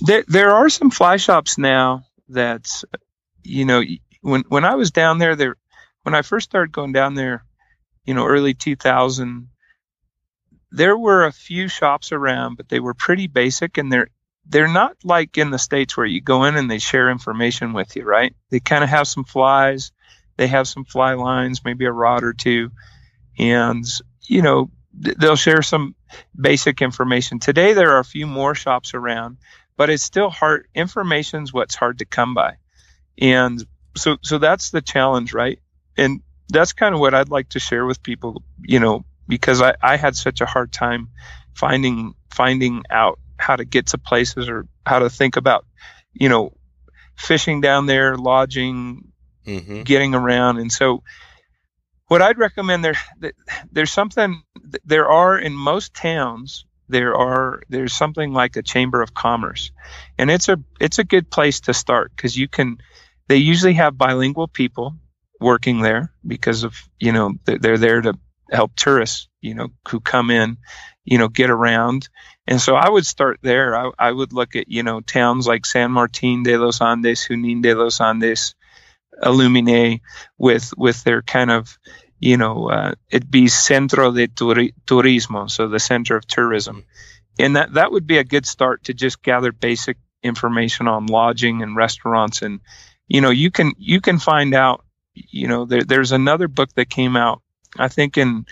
There 0.00 0.24
there 0.26 0.50
are 0.50 0.68
some 0.68 0.90
fly 0.90 1.16
shops 1.16 1.56
now 1.58 2.04
that, 2.28 2.82
you 3.42 3.64
know, 3.64 3.82
when 4.20 4.44
when 4.48 4.64
I 4.64 4.74
was 4.74 4.90
down 4.90 5.18
there, 5.18 5.36
there 5.36 5.56
when 6.02 6.14
I 6.14 6.22
first 6.22 6.50
started 6.50 6.72
going 6.72 6.92
down 6.92 7.14
there, 7.14 7.44
you 8.04 8.14
know, 8.14 8.26
early 8.26 8.54
2000, 8.54 9.48
there 10.70 10.98
were 10.98 11.24
a 11.24 11.32
few 11.32 11.68
shops 11.68 12.12
around, 12.12 12.56
but 12.56 12.68
they 12.68 12.80
were 12.80 12.94
pretty 12.94 13.26
basic 13.26 13.78
and 13.78 13.92
they're 13.92 14.08
they're 14.46 14.68
not 14.68 14.96
like 15.04 15.38
in 15.38 15.50
the 15.50 15.58
states 15.58 15.96
where 15.96 16.06
you 16.06 16.20
go 16.20 16.44
in 16.44 16.56
and 16.56 16.70
they 16.70 16.78
share 16.78 17.10
information 17.10 17.72
with 17.72 17.96
you, 17.96 18.04
right? 18.04 18.34
They 18.50 18.60
kind 18.60 18.84
of 18.84 18.90
have 18.90 19.08
some 19.08 19.24
flies, 19.24 19.92
they 20.36 20.48
have 20.48 20.68
some 20.68 20.84
fly 20.84 21.14
lines, 21.14 21.64
maybe 21.64 21.86
a 21.86 21.92
rod 21.92 22.24
or 22.24 22.34
two, 22.34 22.70
and 23.38 23.84
you 24.22 24.42
know 24.42 24.70
they'll 24.92 25.36
share 25.36 25.62
some 25.62 25.94
basic 26.38 26.82
information. 26.82 27.38
Today 27.38 27.72
there 27.72 27.92
are 27.92 28.00
a 28.00 28.04
few 28.04 28.26
more 28.26 28.54
shops 28.54 28.94
around, 28.94 29.38
but 29.76 29.90
it's 29.90 30.02
still 30.02 30.30
hard. 30.30 30.68
Information's 30.74 31.52
what's 31.52 31.74
hard 31.74 31.98
to 31.98 32.04
come 32.04 32.34
by, 32.34 32.56
and 33.18 33.64
so 33.96 34.16
so 34.22 34.38
that's 34.38 34.70
the 34.70 34.82
challenge, 34.82 35.32
right? 35.32 35.58
And 35.96 36.20
that's 36.48 36.72
kind 36.72 36.94
of 36.94 37.00
what 37.00 37.14
I'd 37.14 37.30
like 37.30 37.50
to 37.50 37.60
share 37.60 37.86
with 37.86 38.02
people, 38.02 38.42
you 38.62 38.80
know, 38.80 39.04
because 39.28 39.62
I, 39.62 39.74
I 39.82 39.96
had 39.96 40.16
such 40.16 40.40
a 40.40 40.46
hard 40.46 40.72
time 40.72 41.08
finding 41.54 42.14
finding 42.32 42.82
out 42.90 43.18
how 43.38 43.56
to 43.56 43.64
get 43.64 43.88
to 43.88 43.98
places 43.98 44.48
or 44.48 44.66
how 44.86 45.00
to 45.00 45.10
think 45.10 45.36
about, 45.36 45.64
you 46.12 46.28
know, 46.28 46.52
fishing 47.16 47.60
down 47.60 47.86
there, 47.86 48.16
lodging, 48.16 49.10
Mm-hmm. 49.46 49.82
getting 49.82 50.14
around. 50.14 50.56
And 50.56 50.72
so, 50.72 51.02
what 52.08 52.22
I'd 52.22 52.38
recommend 52.38 52.84
there, 52.84 52.94
there's 53.72 53.92
something 53.92 54.42
there 54.84 55.08
are 55.08 55.38
in 55.38 55.54
most 55.54 55.94
towns. 55.94 56.64
There 56.88 57.16
are 57.16 57.62
there's 57.70 57.94
something 57.94 58.32
like 58.32 58.56
a 58.56 58.62
chamber 58.62 59.00
of 59.00 59.14
commerce, 59.14 59.70
and 60.18 60.30
it's 60.30 60.48
a 60.48 60.58
it's 60.78 60.98
a 60.98 61.04
good 61.04 61.30
place 61.30 61.60
to 61.60 61.74
start 61.74 62.12
because 62.14 62.36
you 62.36 62.46
can. 62.46 62.78
They 63.26 63.38
usually 63.38 63.72
have 63.74 63.96
bilingual 63.96 64.48
people 64.48 64.94
working 65.40 65.80
there 65.80 66.12
because 66.26 66.62
of 66.64 66.76
you 66.98 67.12
know 67.12 67.34
they're, 67.44 67.78
there 67.78 68.00
to 68.00 68.14
help 68.50 68.74
tourists 68.76 69.28
you 69.40 69.54
know 69.54 69.68
who 69.88 70.00
come 70.00 70.30
in 70.30 70.56
you 71.04 71.18
know 71.18 71.28
get 71.28 71.50
around 71.50 72.08
and 72.46 72.60
so 72.60 72.74
i 72.74 72.88
would 72.88 73.06
start 73.06 73.38
there 73.42 73.76
i, 73.76 73.90
I 73.98 74.12
would 74.12 74.32
look 74.32 74.54
at 74.54 74.68
you 74.68 74.82
know 74.82 75.00
towns 75.00 75.46
like 75.46 75.66
san 75.66 75.90
martin 75.90 76.42
de 76.42 76.56
los 76.56 76.80
andes 76.80 77.26
junin 77.26 77.62
de 77.62 77.74
los 77.74 78.00
andes 78.00 78.54
Aluminé 79.22 80.00
with 80.38 80.72
with 80.76 81.02
their 81.04 81.22
kind 81.22 81.50
of 81.50 81.78
you 82.18 82.36
know 82.36 82.68
uh, 82.68 82.94
it'd 83.10 83.30
be 83.30 83.48
centro 83.48 84.12
de 84.12 84.28
turi- 84.28 84.74
turismo 84.86 85.50
so 85.50 85.68
the 85.68 85.80
center 85.80 86.16
of 86.16 86.26
tourism. 86.26 86.84
And 87.36 87.56
that 87.56 87.74
that 87.74 87.90
would 87.90 88.06
be 88.06 88.18
a 88.18 88.24
good 88.24 88.46
start 88.46 88.84
to 88.84 88.94
just 88.94 89.22
gather 89.22 89.50
basic 89.50 89.96
information 90.22 90.88
on 90.88 91.06
lodging 91.06 91.62
and 91.62 91.76
restaurants 91.76 92.42
and 92.42 92.60
you 93.06 93.20
know 93.20 93.30
you 93.30 93.50
can 93.50 93.72
you 93.76 94.00
can 94.00 94.18
find 94.18 94.54
out 94.54 94.84
you 95.14 95.46
know 95.46 95.66
there, 95.66 95.84
there's 95.84 96.12
another 96.12 96.48
book 96.48 96.70
that 96.74 96.88
came 96.88 97.14
out 97.16 97.42
i 97.78 97.88
think 97.88 98.16
in 98.16 98.46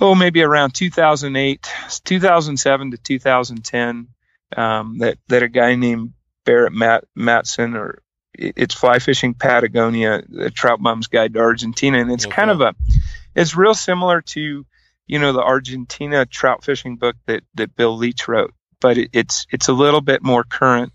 oh 0.00 0.14
maybe 0.14 0.42
around 0.42 0.72
2008 0.72 1.68
2007 2.04 2.90
to 2.92 2.96
2010 2.96 4.08
um, 4.56 4.98
that 4.98 5.18
that 5.28 5.42
a 5.42 5.48
guy 5.48 5.74
named 5.74 6.12
barrett 6.44 6.72
Matt, 6.72 7.04
matson 7.14 7.74
or 7.74 8.00
it's 8.34 8.74
fly 8.74 8.98
fishing 8.98 9.34
patagonia 9.34 10.22
the 10.28 10.50
trout 10.50 10.82
bum's 10.82 11.06
guide 11.06 11.34
to 11.34 11.40
argentina. 11.40 12.00
And 12.00 12.10
it's 12.12 12.26
kind 12.26 12.50
of 12.50 12.60
a 12.60 12.74
it's 13.34 13.56
real 13.56 13.74
similar 13.74 14.20
to 14.22 14.66
you 15.06 15.18
know 15.18 15.32
the 15.32 15.42
argentina 15.42 16.26
trout 16.26 16.64
fishing 16.64 16.96
book 16.96 17.16
that 17.26 17.42
that 17.54 17.76
bill 17.76 17.96
leitch 17.96 18.28
wrote 18.28 18.52
but 18.80 18.98
it, 18.98 19.10
it's 19.12 19.46
it's 19.50 19.68
a 19.68 19.72
little 19.72 20.00
bit 20.00 20.22
more 20.22 20.44
current. 20.44 20.92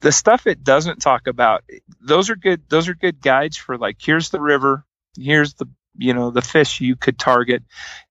The 0.00 0.12
stuff 0.12 0.46
it 0.46 0.64
doesn't 0.64 1.00
talk 1.00 1.26
about 1.26 1.64
those 2.00 2.30
are 2.30 2.36
good 2.36 2.62
those 2.68 2.88
are 2.88 2.94
good 2.94 3.20
guides 3.20 3.56
for 3.56 3.78
like 3.78 3.96
here's 4.00 4.30
the 4.30 4.40
river 4.40 4.84
here's 5.16 5.54
the 5.54 5.68
you 5.96 6.12
know 6.14 6.30
the 6.30 6.42
fish 6.42 6.80
you 6.80 6.96
could 6.96 7.18
target 7.18 7.62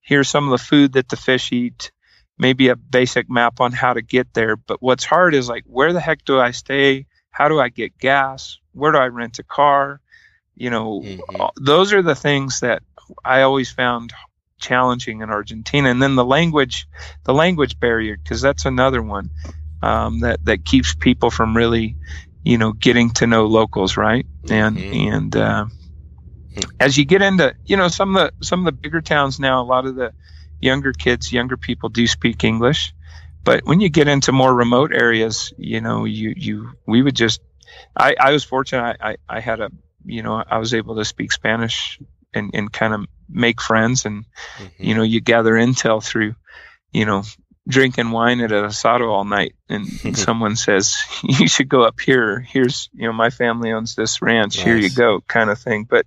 here's 0.01 0.29
some 0.29 0.45
of 0.45 0.51
the 0.51 0.63
food 0.63 0.93
that 0.93 1.09
the 1.09 1.17
fish 1.17 1.51
eat 1.51 1.91
maybe 2.41 2.69
a 2.69 2.75
basic 2.75 3.29
map 3.29 3.61
on 3.61 3.71
how 3.71 3.93
to 3.93 4.01
get 4.01 4.33
there. 4.33 4.57
But 4.57 4.81
what's 4.81 5.05
hard 5.05 5.35
is 5.35 5.47
like 5.47 5.63
where 5.67 5.93
the 5.93 6.01
heck 6.01 6.25
do 6.25 6.39
i 6.39 6.51
stay 6.51 7.05
how 7.31 7.47
do 7.49 7.59
i 7.59 7.69
get 7.69 7.97
gas? 7.99 8.59
Where 8.73 8.91
do 8.91 8.97
i 8.99 9.07
rent 9.07 9.39
a 9.39 9.43
car? 9.43 10.01
You 10.55 10.69
know 10.69 11.05
Mhm. 11.05 11.49
those 11.57 11.93
are 11.93 12.01
the 12.01 12.15
things 12.15 12.59
that 12.61 12.83
i 13.25 13.41
always 13.41 13.71
found 13.71 14.13
challenging 14.59 15.21
in 15.21 15.29
argentina. 15.29 15.89
And 15.89 16.01
then 16.01 16.15
the 16.15 16.25
language 16.25 16.87
the 17.25 17.33
language 17.33 17.79
barrier 17.79 18.17
because 18.17 18.41
that's 18.41 18.65
another 18.65 19.01
one 19.01 19.31
um, 19.81 20.21
that 20.21 20.43
that 20.45 20.65
keeps 20.65 20.93
people 20.95 21.29
from 21.31 21.55
really 21.57 21.97
you 22.43 22.57
know 22.57 22.73
getting 22.73 23.09
to 23.11 23.27
know 23.27 23.45
locals 23.45 23.97
right? 23.97 24.27
And 24.49 24.83
Mhm. 24.83 24.91
and 24.91 25.35
uh, 25.35 25.65
as 26.79 26.97
you 26.97 27.05
get 27.05 27.21
into 27.21 27.53
you 27.65 27.77
know 27.77 27.87
some 27.87 28.15
of 28.15 28.23
the 28.23 28.45
some 28.45 28.59
of 28.59 28.65
the 28.65 28.71
bigger 28.71 29.01
towns 29.01 29.39
now 29.39 29.61
a 29.61 29.65
lot 29.65 29.85
of 29.85 29.95
the 29.95 30.13
younger 30.59 30.93
kids 30.93 31.31
younger 31.31 31.57
people 31.57 31.89
do 31.89 32.07
speak 32.07 32.43
english 32.43 32.93
but 33.43 33.65
when 33.65 33.79
you 33.81 33.89
get 33.89 34.07
into 34.07 34.31
more 34.31 34.53
remote 34.53 34.91
areas 34.93 35.53
you 35.57 35.81
know 35.81 36.05
you 36.05 36.33
you 36.37 36.71
we 36.87 37.01
would 37.01 37.15
just 37.15 37.41
i 37.95 38.15
i 38.19 38.31
was 38.31 38.43
fortunate. 38.43 38.97
I 39.01 39.11
i, 39.11 39.17
I 39.37 39.39
had 39.39 39.59
a 39.61 39.69
you 40.05 40.23
know 40.23 40.43
i 40.49 40.57
was 40.57 40.73
able 40.73 40.95
to 40.95 41.05
speak 41.05 41.31
spanish 41.31 41.99
and 42.33 42.51
and 42.53 42.71
kind 42.71 42.93
of 42.93 43.05
make 43.29 43.61
friends 43.61 44.05
and 44.05 44.25
Mhm. 44.59 44.71
you 44.77 44.95
know 44.95 45.03
you 45.03 45.21
gather 45.21 45.53
intel 45.53 46.03
through 46.03 46.35
you 46.91 47.05
know 47.05 47.23
drinking 47.67 48.09
wine 48.11 48.41
at 48.41 48.51
an 48.51 48.65
asado 48.65 49.07
all 49.09 49.23
night 49.23 49.53
and 49.69 49.87
someone 50.17 50.55
says 50.55 50.97
you 51.23 51.47
should 51.47 51.69
go 51.69 51.83
up 51.83 51.99
here. 51.99 52.39
Here's 52.39 52.89
you 52.93 53.05
know 53.07 53.13
my 53.13 53.29
family 53.29 53.71
owns 53.71 53.95
this 53.95 54.21
ranch. 54.21 54.57
Here 54.59 54.75
you 54.75 54.89
go 54.89 55.21
kind 55.27 55.49
of 55.49 55.59
thing. 55.59 55.85
But 55.85 56.05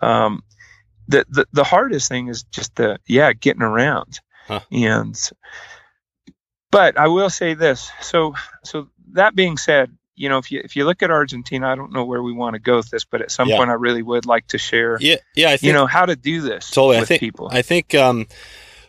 um 0.00 0.42
the, 1.08 1.24
the 1.28 1.46
the 1.52 1.64
hardest 1.64 2.08
thing 2.08 2.28
is 2.28 2.44
just 2.44 2.76
the 2.76 2.98
yeah 3.06 3.32
getting 3.32 3.62
around. 3.62 4.20
Huh. 4.46 4.60
and 4.70 5.18
but 6.70 6.98
i 6.98 7.06
will 7.08 7.30
say 7.30 7.54
this 7.54 7.90
so 8.00 8.34
so 8.64 8.88
that 9.12 9.34
being 9.34 9.56
said 9.56 9.96
you 10.14 10.28
know 10.28 10.38
if 10.38 10.50
you 10.50 10.60
if 10.64 10.76
you 10.76 10.84
look 10.84 11.02
at 11.02 11.10
argentina 11.10 11.68
i 11.68 11.74
don't 11.74 11.92
know 11.92 12.04
where 12.04 12.22
we 12.22 12.32
want 12.32 12.54
to 12.54 12.58
go 12.60 12.76
with 12.76 12.90
this 12.90 13.04
but 13.04 13.20
at 13.20 13.30
some 13.30 13.48
Yeah. 13.48 13.56
point 13.58 13.70
i 13.70 13.74
really 13.74 14.02
would 14.02 14.26
like 14.26 14.46
to 14.48 14.58
share 14.58 14.96
yeah, 15.00 15.16
yeah. 15.34 15.48
I 15.48 15.56
think 15.56 15.62
you 15.64 15.72
know 15.72 15.86
how 15.86 16.06
to 16.06 16.16
do 16.16 16.40
this 16.40 16.70
Totally. 16.70 16.96
I 16.96 17.00
with 17.00 17.08
think- 17.08 17.20
people 17.20 17.48
I 17.52 17.62
think, 17.62 17.94
um, 17.94 18.26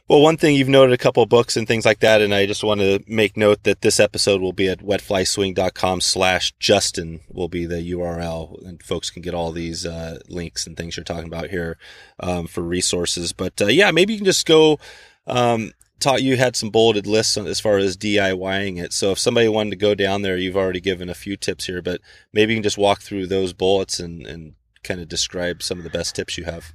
well, 0.09 0.21
one 0.21 0.37
thing 0.37 0.55
you've 0.55 0.69
noted 0.69 0.93
a 0.93 0.97
couple 0.97 1.21
of 1.21 1.27
books 1.27 1.57
and 1.57 1.67
things 1.67 1.83
like 1.85 1.99
that, 1.99 2.21
and 2.21 2.33
I 2.33 2.45
just 2.45 2.63
want 2.63 2.79
to 2.79 3.03
make 3.07 3.35
note 3.35 3.63
that 3.63 3.81
this 3.81 3.99
episode 3.99 4.39
will 4.39 4.53
be 4.53 4.69
at 4.69 4.79
wetflyswing.com 4.79 5.99
slash 5.99 6.53
Justin 6.59 7.19
will 7.29 7.49
be 7.49 7.65
the 7.65 7.81
URL, 7.91 8.65
and 8.65 8.81
folks 8.81 9.09
can 9.09 9.21
get 9.21 9.33
all 9.33 9.51
these 9.51 9.85
uh, 9.85 10.19
links 10.29 10.65
and 10.65 10.77
things 10.77 10.95
you're 10.95 11.03
talking 11.03 11.27
about 11.27 11.49
here 11.49 11.77
um, 12.21 12.47
for 12.47 12.61
resources. 12.61 13.33
But 13.33 13.61
uh, 13.61 13.65
yeah, 13.65 13.91
maybe 13.91 14.13
you 14.13 14.19
can 14.19 14.25
just 14.25 14.45
go. 14.45 14.79
Um, 15.27 15.73
taught 15.99 16.23
you 16.23 16.37
had 16.37 16.55
some 16.55 16.69
bulleted 16.69 17.07
lists 17.07 17.37
on, 17.37 17.47
as 17.47 17.59
far 17.59 17.77
as 17.77 17.97
DIYing 17.97 18.81
it. 18.81 18.93
So 18.93 19.11
if 19.11 19.19
somebody 19.19 19.47
wanted 19.47 19.71
to 19.71 19.75
go 19.77 19.95
down 19.95 20.21
there, 20.21 20.37
you've 20.37 20.57
already 20.57 20.81
given 20.81 21.09
a 21.09 21.15
few 21.15 21.35
tips 21.35 21.65
here, 21.65 21.81
but 21.81 22.01
maybe 22.33 22.53
you 22.53 22.57
can 22.57 22.63
just 22.63 22.77
walk 22.77 23.01
through 23.01 23.27
those 23.27 23.53
bullets 23.53 23.99
and, 23.99 24.25
and 24.25 24.53
kind 24.83 25.01
of 25.01 25.07
describe 25.07 25.63
some 25.63 25.77
of 25.77 25.83
the 25.83 25.89
best 25.89 26.15
tips 26.15 26.37
you 26.37 26.45
have. 26.45 26.73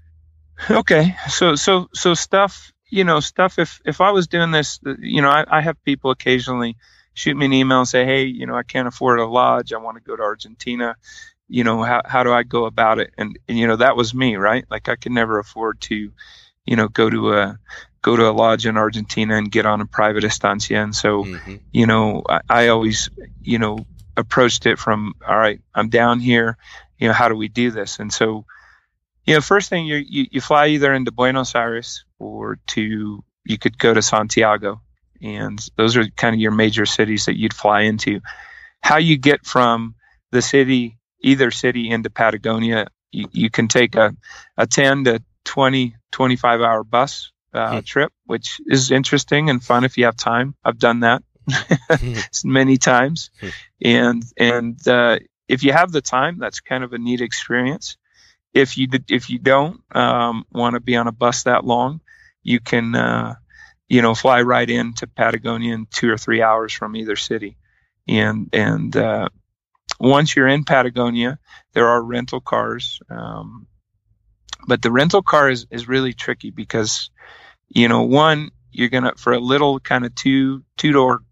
Okay, 0.70 1.16
so 1.28 1.54
so 1.54 1.88
so 1.94 2.14
stuff, 2.14 2.72
you 2.90 3.04
know, 3.04 3.20
stuff. 3.20 3.58
If 3.58 3.80
if 3.84 4.00
I 4.00 4.10
was 4.10 4.26
doing 4.26 4.50
this, 4.50 4.78
uh, 4.86 4.94
you 5.00 5.22
know, 5.22 5.30
I, 5.30 5.44
I 5.48 5.60
have 5.60 5.82
people 5.84 6.10
occasionally 6.10 6.76
shoot 7.14 7.36
me 7.36 7.46
an 7.46 7.52
email 7.52 7.80
and 7.80 7.88
say, 7.88 8.04
hey, 8.04 8.24
you 8.24 8.46
know, 8.46 8.54
I 8.54 8.62
can't 8.62 8.88
afford 8.88 9.18
a 9.18 9.26
lodge. 9.26 9.72
I 9.72 9.78
want 9.78 9.96
to 9.96 10.02
go 10.02 10.16
to 10.16 10.22
Argentina. 10.22 10.94
You 11.48 11.64
know, 11.64 11.82
how 11.82 12.02
how 12.04 12.22
do 12.22 12.32
I 12.32 12.42
go 12.42 12.64
about 12.64 12.98
it? 12.98 13.12
And, 13.18 13.38
and 13.48 13.58
you 13.58 13.66
know, 13.66 13.76
that 13.76 13.96
was 13.96 14.14
me, 14.14 14.36
right? 14.36 14.64
Like 14.70 14.88
I 14.88 14.96
could 14.96 15.12
never 15.12 15.38
afford 15.38 15.80
to, 15.82 16.12
you 16.64 16.76
know, 16.76 16.88
go 16.88 17.10
to 17.10 17.32
a 17.32 17.58
go 18.02 18.16
to 18.16 18.28
a 18.28 18.32
lodge 18.32 18.66
in 18.66 18.76
Argentina 18.76 19.36
and 19.36 19.50
get 19.50 19.64
on 19.64 19.80
a 19.80 19.86
private 19.86 20.24
estancia. 20.24 20.82
And 20.82 20.94
so, 20.94 21.24
Mhm. 21.24 21.60
you 21.72 21.86
know, 21.86 22.22
I, 22.28 22.40
I 22.48 22.68
always, 22.68 23.08
you 23.40 23.58
know, 23.58 23.86
approached 24.16 24.66
it 24.66 24.78
from 24.78 25.14
all 25.26 25.38
right 25.38 25.60
i'm 25.74 25.88
down 25.88 26.20
here 26.20 26.56
you 26.98 27.08
know 27.08 27.14
how 27.14 27.28
do 27.28 27.34
we 27.34 27.48
do 27.48 27.70
this 27.70 27.98
and 27.98 28.12
so 28.12 28.44
you 29.24 29.34
know 29.34 29.40
first 29.40 29.70
thing 29.70 29.86
you 29.86 29.96
you, 30.06 30.26
you 30.30 30.40
fly 30.40 30.66
either 30.68 30.92
into 30.92 31.10
buenos 31.10 31.54
aires 31.54 32.04
or 32.18 32.58
to 32.66 33.24
you 33.44 33.58
could 33.58 33.78
go 33.78 33.94
to 33.94 34.02
santiago 34.02 34.80
and 35.22 35.66
those 35.76 35.96
are 35.96 36.06
kind 36.10 36.34
of 36.34 36.40
your 36.40 36.50
major 36.52 36.84
cities 36.84 37.24
that 37.26 37.38
you'd 37.38 37.54
fly 37.54 37.82
into 37.82 38.20
how 38.82 38.98
you 38.98 39.16
get 39.16 39.46
from 39.46 39.94
the 40.30 40.42
city 40.42 40.98
either 41.22 41.50
city 41.50 41.88
into 41.90 42.10
patagonia 42.10 42.88
you, 43.12 43.26
you 43.32 43.50
can 43.50 43.66
take 43.66 43.94
a, 43.94 44.14
a 44.58 44.66
10 44.66 45.04
to 45.04 45.22
20 45.44 45.96
25 46.10 46.60
hour 46.60 46.84
bus 46.84 47.31
uh, 47.54 47.74
hmm. 47.74 47.80
trip 47.80 48.12
which 48.26 48.60
is 48.66 48.90
interesting 48.90 49.50
and 49.50 49.62
fun 49.62 49.84
if 49.84 49.98
you 49.98 50.04
have 50.04 50.16
time 50.16 50.54
i've 50.64 50.78
done 50.78 51.00
that 51.00 51.22
many 52.44 52.76
times. 52.78 53.30
Hmm. 53.40 53.48
and 53.82 54.24
and 54.36 54.88
uh, 54.88 55.18
if 55.48 55.64
you 55.64 55.72
have 55.72 55.92
the 55.92 56.00
time, 56.00 56.38
that's 56.38 56.60
kind 56.60 56.84
of 56.84 56.92
a 56.92 56.98
neat 56.98 57.20
experience. 57.20 57.96
If 58.54 58.78
you 58.78 58.88
if 59.08 59.30
you 59.30 59.38
don't 59.38 59.80
um, 59.94 60.44
want 60.52 60.74
to 60.74 60.80
be 60.80 60.96
on 60.96 61.08
a 61.08 61.12
bus 61.12 61.44
that 61.44 61.64
long, 61.64 62.00
you 62.42 62.60
can 62.60 62.94
uh, 62.94 63.34
you 63.88 64.02
know 64.02 64.14
fly 64.14 64.42
right 64.42 64.68
into 64.68 65.06
Patagonia 65.06 65.74
in 65.74 65.86
two 65.86 66.10
or 66.10 66.18
three 66.18 66.42
hours 66.42 66.72
from 66.72 66.96
either 66.96 67.16
city, 67.16 67.56
and 68.06 68.48
and 68.52 68.96
uh, 68.96 69.28
once 69.98 70.36
you're 70.36 70.48
in 70.48 70.64
Patagonia, 70.64 71.38
there 71.72 71.88
are 71.88 72.02
rental 72.02 72.40
cars. 72.40 73.00
Um, 73.10 73.66
but 74.64 74.80
the 74.80 74.92
rental 74.92 75.22
car 75.22 75.50
is, 75.50 75.66
is 75.72 75.88
really 75.88 76.12
tricky 76.12 76.50
because, 76.50 77.10
you 77.74 77.88
know, 77.88 78.02
one, 78.02 78.50
you're 78.70 78.88
going 78.88 79.04
to, 79.04 79.14
for 79.16 79.32
a 79.32 79.38
little 79.38 79.80
kind 79.80 80.04
of 80.04 80.14
two, 80.14 80.64
two 80.76 80.92
door 80.92 81.22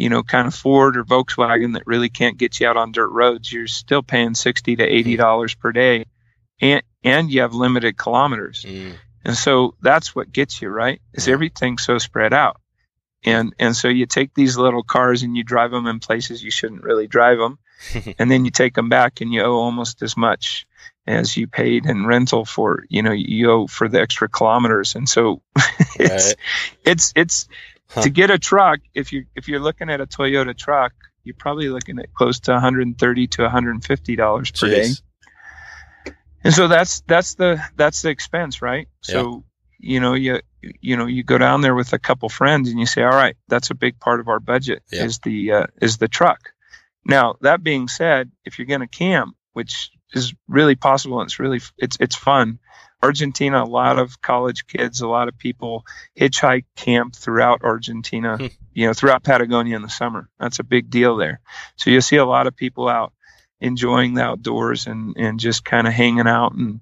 you 0.00 0.08
know, 0.08 0.22
kind 0.22 0.48
of 0.48 0.54
Ford 0.54 0.96
or 0.96 1.04
Volkswagen 1.04 1.74
that 1.74 1.86
really 1.86 2.08
can't 2.08 2.38
get 2.38 2.58
you 2.58 2.66
out 2.66 2.78
on 2.78 2.90
dirt 2.90 3.10
roads, 3.10 3.52
you're 3.52 3.66
still 3.66 4.02
paying 4.02 4.34
sixty 4.34 4.74
to 4.76 4.82
eighty 4.82 5.12
mm-hmm. 5.12 5.20
dollars 5.20 5.54
per 5.54 5.72
day, 5.72 6.06
and 6.58 6.82
and 7.04 7.30
you 7.30 7.42
have 7.42 7.52
limited 7.52 7.98
kilometers, 7.98 8.64
mm. 8.66 8.94
and 9.26 9.36
so 9.36 9.74
that's 9.82 10.16
what 10.16 10.32
gets 10.32 10.62
you 10.62 10.70
right. 10.70 11.02
Is 11.12 11.26
mm. 11.26 11.32
everything 11.32 11.76
so 11.76 11.98
spread 11.98 12.32
out, 12.32 12.58
and 13.24 13.52
and 13.58 13.76
so 13.76 13.88
you 13.88 14.06
take 14.06 14.32
these 14.32 14.56
little 14.56 14.82
cars 14.82 15.22
and 15.22 15.36
you 15.36 15.44
drive 15.44 15.70
them 15.70 15.86
in 15.86 16.00
places 16.00 16.42
you 16.42 16.50
shouldn't 16.50 16.82
really 16.82 17.06
drive 17.06 17.36
them, 17.36 17.58
and 18.18 18.30
then 18.30 18.46
you 18.46 18.50
take 18.50 18.72
them 18.72 18.88
back 18.88 19.20
and 19.20 19.30
you 19.30 19.42
owe 19.42 19.56
almost 19.56 20.00
as 20.00 20.16
much 20.16 20.66
as 21.10 21.36
you 21.36 21.46
paid 21.46 21.86
in 21.86 22.06
rental 22.06 22.44
for 22.44 22.84
you 22.88 23.02
know 23.02 23.12
you 23.12 23.50
owe 23.50 23.66
for 23.66 23.88
the 23.88 24.00
extra 24.00 24.28
kilometers 24.28 24.94
and 24.94 25.08
so 25.08 25.42
it's 25.98 26.26
right. 26.26 26.36
it's 26.84 27.12
it's 27.16 27.48
Huh. 27.90 28.02
To 28.02 28.10
get 28.10 28.30
a 28.30 28.38
truck, 28.38 28.78
if 28.94 29.12
you 29.12 29.26
if 29.34 29.48
you're 29.48 29.58
looking 29.58 29.90
at 29.90 30.00
a 30.00 30.06
Toyota 30.06 30.56
truck, 30.56 30.92
you're 31.24 31.34
probably 31.34 31.68
looking 31.70 31.98
at 31.98 32.14
close 32.14 32.38
to 32.40 32.52
130 32.52 33.26
to 33.26 33.42
150 33.42 34.16
dollars 34.16 34.52
per 34.52 34.68
day. 34.68 34.90
And 36.44 36.54
so 36.54 36.68
that's 36.68 37.00
that's 37.00 37.34
the 37.34 37.60
that's 37.74 38.02
the 38.02 38.10
expense, 38.10 38.62
right? 38.62 38.86
Yeah. 39.08 39.12
So 39.12 39.44
you 39.80 39.98
know 39.98 40.14
you 40.14 40.40
you 40.62 40.96
know 40.96 41.06
you 41.06 41.24
go 41.24 41.36
down 41.36 41.62
there 41.62 41.74
with 41.74 41.92
a 41.92 41.98
couple 41.98 42.28
friends 42.28 42.70
and 42.70 42.78
you 42.78 42.86
say, 42.86 43.02
all 43.02 43.10
right, 43.10 43.36
that's 43.48 43.70
a 43.70 43.74
big 43.74 43.98
part 43.98 44.20
of 44.20 44.28
our 44.28 44.38
budget 44.38 44.84
yeah. 44.92 45.04
is 45.04 45.18
the 45.18 45.52
uh, 45.52 45.66
is 45.82 45.98
the 45.98 46.08
truck. 46.08 46.52
Now 47.04 47.34
that 47.40 47.64
being 47.64 47.88
said, 47.88 48.30
if 48.44 48.56
you're 48.58 48.66
going 48.66 48.82
to 48.82 48.86
camp, 48.86 49.34
which 49.52 49.90
is 50.12 50.34
really 50.48 50.74
possible 50.74 51.20
and 51.20 51.28
it's 51.28 51.38
really 51.38 51.60
it's 51.78 51.96
it's 52.00 52.16
fun 52.16 52.58
Argentina, 53.02 53.62
a 53.62 53.64
lot 53.64 53.98
of 53.98 54.20
college 54.20 54.66
kids, 54.66 55.00
a 55.00 55.08
lot 55.08 55.28
of 55.28 55.38
people 55.38 55.86
hitchhike 56.18 56.64
camp 56.76 57.16
throughout 57.16 57.62
Argentina, 57.62 58.36
hmm. 58.36 58.46
you 58.72 58.86
know, 58.86 58.92
throughout 58.92 59.22
Patagonia 59.22 59.76
in 59.76 59.82
the 59.82 59.88
summer. 59.88 60.28
That's 60.38 60.58
a 60.58 60.64
big 60.64 60.90
deal 60.90 61.16
there. 61.16 61.40
So 61.76 61.90
you'll 61.90 62.02
see 62.02 62.16
a 62.16 62.24
lot 62.24 62.46
of 62.46 62.56
people 62.56 62.88
out 62.88 63.12
enjoying 63.60 64.14
the 64.14 64.22
outdoors 64.22 64.86
and, 64.86 65.16
and 65.16 65.40
just 65.40 65.64
kind 65.64 65.86
of 65.86 65.92
hanging 65.92 66.26
out. 66.26 66.54
And 66.54 66.80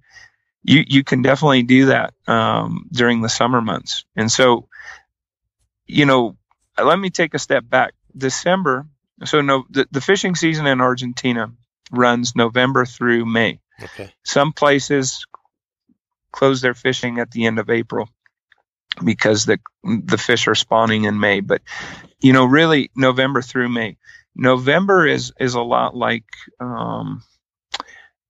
you, 0.63 0.85
you 0.87 1.05
can 1.05 1.23
definitely 1.23 1.63
do 1.63 1.87
that 1.87 2.15
um, 2.27 2.89
during 2.93 3.21
the 3.21 3.29
summer 3.29 3.61
months. 3.61 4.05
And 4.17 4.31
so, 4.31 4.69
you 5.87 6.05
know, 6.05 6.37
let 6.83 6.99
me 6.99 7.11
take 7.11 7.35
a 7.35 7.39
step 7.39 7.69
back. 7.69 7.95
December, 8.17 8.87
so 9.25 9.41
no, 9.41 9.65
the, 9.71 9.87
the 9.93 10.01
fishing 10.01 10.35
season 10.35 10.67
in 10.67 10.81
Argentina 10.81 11.53
runs 11.91 12.35
November 12.37 12.85
through 12.85 13.27
May. 13.27 13.61
Okay. 13.83 14.13
Some 14.25 14.53
places 14.53 15.27
close 16.33 16.61
their 16.61 16.75
fishing 16.75 17.19
at 17.19 17.31
the 17.31 17.47
end 17.47 17.59
of 17.59 17.71
April 17.71 18.09
because 19.05 19.47
the 19.47 19.59
the 19.83 20.19
fish 20.19 20.49
are 20.49 20.55
spawning 20.55 21.05
in 21.05 21.21
May. 21.21 21.41
But 21.41 21.63
you 22.21 22.33
know, 22.33 22.45
really 22.45 22.91
November 22.97 23.43
through 23.43 23.69
May. 23.69 23.97
November 24.35 25.07
is 25.07 25.33
is 25.39 25.55
a 25.55 25.63
lot 25.63 25.97
like 25.97 26.25
um, 26.61 27.23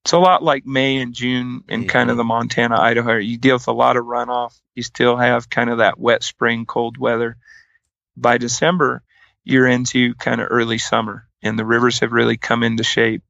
it's 0.04 0.12
a 0.12 0.18
lot 0.18 0.42
like 0.42 0.64
May 0.64 0.96
and 0.96 1.12
June 1.12 1.64
in 1.68 1.80
mm-hmm. 1.80 1.88
kind 1.88 2.10
of 2.10 2.16
the 2.16 2.24
Montana, 2.24 2.80
Idaho. 2.80 3.16
You 3.16 3.36
deal 3.36 3.56
with 3.56 3.68
a 3.68 3.72
lot 3.72 3.96
of 3.96 4.04
runoff. 4.06 4.58
You 4.74 4.82
still 4.82 5.16
have 5.16 5.50
kind 5.50 5.68
of 5.68 5.78
that 5.78 5.98
wet 5.98 6.22
spring, 6.22 6.64
cold 6.64 6.96
weather. 6.96 7.36
By 8.16 8.38
December, 8.38 9.02
you're 9.44 9.66
into 9.66 10.14
kind 10.14 10.40
of 10.40 10.48
early 10.50 10.78
summer, 10.78 11.28
and 11.42 11.58
the 11.58 11.64
rivers 11.66 12.00
have 12.00 12.12
really 12.12 12.36
come 12.36 12.62
into 12.62 12.84
shape. 12.84 13.22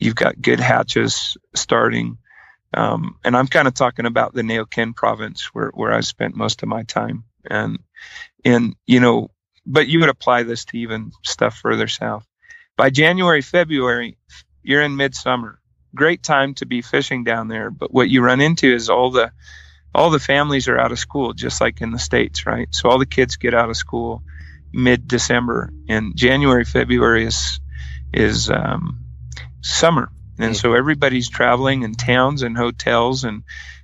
You've 0.00 0.14
got 0.14 0.40
good 0.40 0.60
hatches 0.60 1.36
starting. 1.54 2.16
Um, 2.72 3.16
and 3.22 3.36
I'm 3.36 3.46
kind 3.46 3.68
of 3.68 3.74
talking 3.74 4.06
about 4.06 4.32
the 4.32 4.42
Neuquén 4.42 4.96
province 4.96 5.50
where, 5.52 5.70
where 5.74 5.92
I 5.92 6.00
spent 6.00 6.34
most 6.34 6.62
of 6.62 6.68
my 6.68 6.84
time. 6.84 7.24
And, 7.48 7.80
and, 8.44 8.74
you 8.86 9.00
know, 9.00 9.30
but 9.66 9.88
you 9.88 10.00
would 10.00 10.08
apply 10.08 10.44
this 10.44 10.64
to 10.66 10.78
even 10.78 11.12
stuff 11.22 11.58
further 11.58 11.86
south. 11.86 12.26
By 12.76 12.88
January, 12.88 13.42
February, 13.42 14.16
you're 14.62 14.82
in 14.82 14.96
midsummer. 14.96 15.60
Great 15.94 16.22
time 16.22 16.54
to 16.54 16.66
be 16.66 16.80
fishing 16.80 17.24
down 17.24 17.48
there. 17.48 17.70
But 17.70 17.92
what 17.92 18.08
you 18.08 18.22
run 18.22 18.40
into 18.40 18.72
is 18.72 18.88
all 18.88 19.10
the, 19.10 19.32
all 19.94 20.08
the 20.08 20.18
families 20.18 20.68
are 20.68 20.78
out 20.78 20.92
of 20.92 20.98
school, 20.98 21.34
just 21.34 21.60
like 21.60 21.82
in 21.82 21.90
the 21.90 21.98
States, 21.98 22.46
right? 22.46 22.68
So 22.70 22.88
all 22.88 22.98
the 22.98 23.06
kids 23.06 23.36
get 23.36 23.54
out 23.54 23.68
of 23.68 23.76
school 23.76 24.22
mid 24.72 25.08
December 25.08 25.70
and 25.88 26.16
January, 26.16 26.64
February 26.64 27.26
is, 27.26 27.60
is, 28.14 28.48
um, 28.48 28.99
summer 29.60 30.10
and 30.40 30.56
so 30.56 30.74
everybody's 30.74 31.28
traveling 31.28 31.84
and 31.84 31.98
towns 31.98 32.42
and 32.42 32.56
hotels 32.56 33.24
and, 33.24 33.42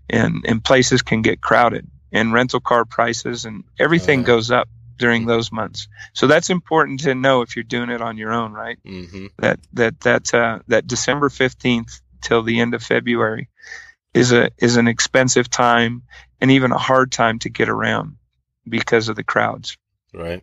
and, 0.08 0.44
and 0.46 0.64
places 0.64 1.02
can 1.02 1.22
get 1.22 1.40
crowded 1.40 1.86
and 2.12 2.32
rental 2.32 2.60
car 2.60 2.84
prices 2.84 3.44
and 3.44 3.64
everything 3.78 4.20
uh, 4.20 4.24
goes 4.24 4.50
up 4.50 4.68
during 4.96 5.26
those 5.26 5.52
months. 5.52 5.88
So 6.14 6.26
that's 6.26 6.48
important 6.48 7.00
to 7.00 7.14
know 7.14 7.42
if 7.42 7.54
you're 7.54 7.62
doing 7.62 7.90
it 7.90 8.00
on 8.00 8.16
your 8.16 8.32
own, 8.32 8.52
right? 8.52 8.78
Mm-hmm. 8.86 9.26
That, 9.38 9.60
that, 9.74 10.00
that, 10.00 10.34
uh, 10.34 10.60
that 10.68 10.86
December 10.86 11.28
15th 11.28 12.00
till 12.22 12.42
the 12.42 12.60
end 12.60 12.72
of 12.72 12.82
February 12.82 13.50
is 14.14 14.32
a, 14.32 14.50
is 14.56 14.76
an 14.78 14.88
expensive 14.88 15.50
time 15.50 16.04
and 16.40 16.50
even 16.50 16.72
a 16.72 16.78
hard 16.78 17.12
time 17.12 17.38
to 17.40 17.50
get 17.50 17.68
around 17.68 18.16
because 18.66 19.10
of 19.10 19.16
the 19.16 19.24
crowds. 19.24 19.76
Right. 20.14 20.42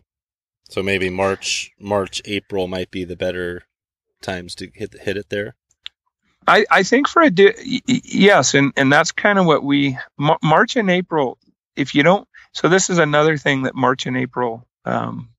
So 0.68 0.82
maybe 0.82 1.10
March, 1.10 1.72
March, 1.80 2.22
April 2.24 2.68
might 2.68 2.92
be 2.92 3.04
the 3.04 3.16
better 3.16 3.64
times 4.24 4.56
to 4.56 4.70
hit 4.74 4.94
hit 5.00 5.16
it 5.16 5.28
there. 5.28 5.54
I, 6.46 6.66
I 6.70 6.82
think 6.82 7.08
for 7.08 7.22
a 7.22 7.30
di- 7.30 7.82
yes, 7.86 8.54
and 8.54 8.72
and 8.76 8.92
that's 8.92 9.12
kind 9.12 9.38
of 9.38 9.46
what 9.46 9.62
we 9.62 9.96
March 10.42 10.76
and 10.76 10.90
April. 10.90 11.38
If 11.76 11.94
you 11.94 12.02
don't, 12.02 12.28
so 12.52 12.68
this 12.68 12.90
is 12.90 12.98
another 12.98 13.36
thing 13.36 13.62
that 13.62 13.74
March 13.74 14.06
and 14.06 14.16
April 14.16 14.66
um, 14.84 15.30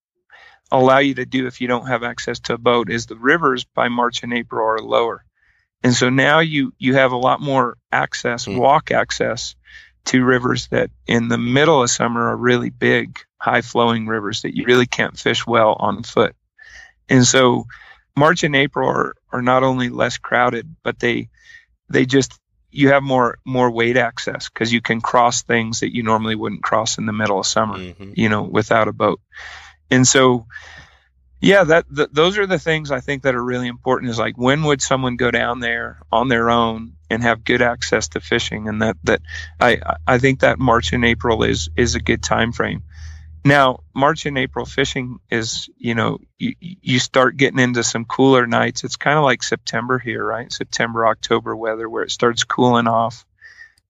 allow 0.71 0.97
you 0.97 1.13
to 1.15 1.25
do 1.25 1.47
if 1.47 1.61
you 1.61 1.67
don't 1.67 1.87
have 1.87 2.03
access 2.03 2.39
to 2.41 2.53
a 2.55 2.57
boat 2.57 2.89
is 2.89 3.05
the 3.05 3.15
rivers 3.15 3.63
by 3.63 3.87
March 3.87 4.23
and 4.23 4.33
April 4.33 4.65
are 4.65 4.79
lower, 4.79 5.23
and 5.83 5.93
so 5.93 6.09
now 6.09 6.39
you 6.39 6.73
you 6.77 6.95
have 6.95 7.11
a 7.11 7.17
lot 7.17 7.39
more 7.39 7.77
access, 7.91 8.45
mm. 8.45 8.57
walk 8.57 8.91
access 8.91 9.55
to 10.05 10.23
rivers 10.23 10.67
that 10.67 10.91
in 11.07 11.29
the 11.29 11.37
middle 11.37 11.81
of 11.81 11.89
summer 11.89 12.29
are 12.29 12.37
really 12.37 12.69
big, 12.69 13.19
high 13.37 13.61
flowing 13.61 14.07
rivers 14.07 14.41
that 14.41 14.55
you 14.55 14.65
really 14.65 14.85
can't 14.85 15.17
fish 15.17 15.45
well 15.45 15.75
on 15.79 16.03
foot, 16.03 16.35
and 17.09 17.25
so 17.25 17.65
March 18.15 18.43
and 18.43 18.55
April 18.55 18.89
are, 18.89 19.15
are 19.31 19.41
not 19.41 19.63
only 19.63 19.89
less 19.89 20.17
crowded, 20.17 20.75
but 20.83 20.99
they 20.99 21.29
they 21.89 22.05
just 22.05 22.39
you 22.71 22.89
have 22.89 23.03
more 23.03 23.37
more 23.45 23.71
weight 23.71 23.97
access 23.97 24.49
because 24.49 24.71
you 24.71 24.81
can 24.81 25.01
cross 25.01 25.43
things 25.43 25.79
that 25.79 25.95
you 25.95 26.03
normally 26.03 26.35
wouldn't 26.35 26.63
cross 26.63 26.97
in 26.97 27.05
the 27.05 27.13
middle 27.13 27.39
of 27.39 27.45
summer, 27.45 27.77
mm-hmm. 27.77 28.11
you 28.15 28.29
know, 28.29 28.43
without 28.43 28.87
a 28.87 28.93
boat. 28.93 29.21
And 29.89 30.05
so, 30.05 30.45
yeah, 31.39 31.63
that 31.63 31.85
th- 31.93 32.09
those 32.11 32.37
are 32.37 32.47
the 32.47 32.59
things 32.59 32.91
I 32.91 32.99
think 32.99 33.23
that 33.23 33.35
are 33.35 33.43
really 33.43 33.67
important. 33.67 34.11
Is 34.11 34.19
like 34.19 34.37
when 34.37 34.63
would 34.63 34.81
someone 34.81 35.15
go 35.15 35.31
down 35.31 35.59
there 35.59 35.99
on 36.11 36.27
their 36.27 36.49
own 36.49 36.93
and 37.09 37.23
have 37.23 37.45
good 37.45 37.61
access 37.61 38.09
to 38.09 38.19
fishing? 38.19 38.67
And 38.67 38.81
that 38.81 38.97
that 39.03 39.21
I 39.59 39.79
I 40.05 40.17
think 40.17 40.41
that 40.41 40.59
March 40.59 40.91
and 40.91 41.05
April 41.05 41.43
is 41.43 41.69
is 41.77 41.95
a 41.95 42.01
good 42.01 42.23
time 42.23 42.51
frame. 42.51 42.83
Now, 43.45 43.83
March 43.93 44.25
and 44.25 44.39
April 44.39 44.65
fishing 44.65 45.19
is, 45.29 45.69
you 45.77 45.93
know, 45.93 46.17
you, 46.39 46.55
you 46.59 46.97
start 46.97 47.37
getting 47.37 47.59
into 47.59 47.83
some 47.83 48.03
cooler 48.03 48.47
nights. 48.47 48.83
It's 48.83 48.95
kind 48.95 49.19
of 49.19 49.23
like 49.23 49.43
September 49.43 49.99
here, 49.99 50.25
right? 50.25 50.51
September, 50.51 51.05
October 51.05 51.55
weather 51.55 51.87
where 51.87 52.01
it 52.01 52.09
starts 52.09 52.43
cooling 52.43 52.87
off. 52.87 53.23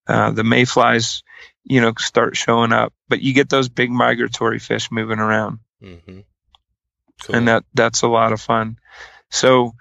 Uh, 0.06 0.30
the 0.30 0.44
mayflies, 0.44 1.22
you 1.64 1.80
know, 1.80 1.94
start 1.98 2.36
showing 2.36 2.72
up, 2.72 2.92
but 3.08 3.22
you 3.22 3.32
get 3.32 3.48
those 3.48 3.70
big 3.70 3.90
migratory 3.90 4.58
fish 4.58 4.90
moving 4.92 5.18
around. 5.18 5.58
Mm-hmm. 5.82 6.20
Cool. 7.22 7.34
And 7.34 7.48
that, 7.48 7.64
that's 7.72 8.02
a 8.02 8.08
lot 8.08 8.34
of 8.34 8.40
fun. 8.42 8.78
So 9.30 9.72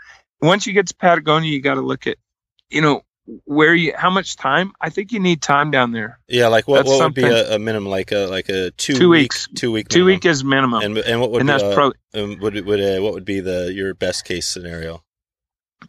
once 0.41 0.65
you 0.65 0.73
get 0.73 0.87
to 0.87 0.95
Patagonia, 0.95 1.51
you 1.51 1.61
got 1.61 1.75
to 1.75 1.81
look 1.81 2.07
at, 2.07 2.17
you 2.69 2.79
know, 2.81 3.01
where 3.45 3.73
you 3.73 3.93
how 3.97 4.09
much 4.09 4.35
time? 4.35 4.71
I 4.79 4.89
think 4.89 5.11
you 5.11 5.19
need 5.19 5.41
time 5.41 5.71
down 5.71 5.91
there. 5.91 6.19
Yeah, 6.27 6.47
like 6.47 6.67
what, 6.67 6.77
That's 6.85 6.89
what 6.89 7.03
would 7.05 7.13
be 7.15 7.23
a, 7.23 7.55
a 7.55 7.59
minimum, 7.59 7.89
like 7.89 8.11
a 8.11 8.27
like 8.27 8.49
a 8.49 8.71
two, 8.71 8.93
Two 8.93 9.09
week- 9.09 9.23
weeks. 9.33 9.47
two 9.55 9.71
week, 9.71 9.87
two 9.89 10.05
week 10.05 10.25
is 10.25 10.43
minimum. 10.43 10.81
And, 10.83 10.97
and 10.97 11.07
and 11.07 11.21
what 11.21 11.31
would 11.31 11.47
that's 11.47 11.63
uh, 11.63 11.73
pro 11.73 11.91
um, 12.13 12.37
would 12.39 12.65
would 12.65 12.79
uh, 12.81 13.01
what 13.01 13.13
would 13.13 13.25
be 13.25 13.39
the 13.39 13.71
your 13.73 13.93
best 13.93 14.25
case 14.25 14.47
scenario? 14.47 15.03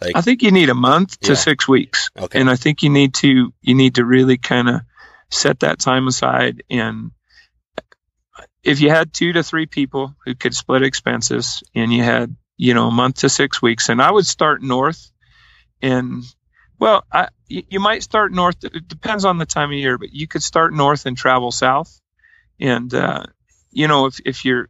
Like 0.01 0.17
i 0.17 0.21
think 0.21 0.43
you 0.43 0.51
need 0.51 0.69
a 0.69 0.75
month 0.75 1.19
to 1.21 1.33
Yeah. 1.33 1.37
six 1.37 1.67
weeks. 1.69 2.11
Okay, 2.19 2.39
and 2.41 2.51
i 2.51 2.57
think 2.57 2.83
you 2.83 2.91
need 2.91 3.15
to 3.15 3.53
you 3.63 3.75
need 3.75 3.95
to 3.95 4.05
really 4.05 4.37
kind 4.37 4.69
of 4.69 4.81
set 5.31 5.61
that 5.61 5.79
time 5.79 6.07
aside 6.09 6.63
and 6.69 7.13
if 8.63 8.81
you 8.81 8.91
had 8.91 9.13
two 9.13 9.33
to 9.33 9.43
three 9.43 9.67
people 9.67 10.15
who 10.25 10.35
could 10.35 10.55
split 10.55 10.83
expenses 10.83 11.63
and 11.75 11.93
you 11.93 12.03
had 12.03 12.35
you 12.57 12.75
know 12.75 12.89
a 12.89 12.91
month 12.91 13.17
to 13.21 13.29
six 13.29 13.63
weeks 13.63 13.89
and 13.89 14.03
i 14.03 14.11
would 14.11 14.27
start 14.27 14.63
north 14.63 15.11
and 15.83 16.25
well 16.79 17.05
I, 17.13 17.29
you 17.49 17.81
might 17.81 18.03
start 18.03 18.33
north 18.33 18.57
it 18.65 18.89
depends 18.89 19.25
on 19.25 19.39
the 19.39 19.47
time 19.47 19.71
of 19.71 19.79
year 19.79 19.99
but 19.99 20.13
you 20.13 20.27
could 20.27 20.43
start 20.43 20.73
north 20.73 21.07
and 21.07 21.17
travel 21.17 21.51
south 21.51 22.01
and 22.61 22.93
uh, 22.93 23.25
you 23.71 23.89
know 23.89 24.07
if, 24.07 24.21
if 24.25 24.45
you're 24.45 24.69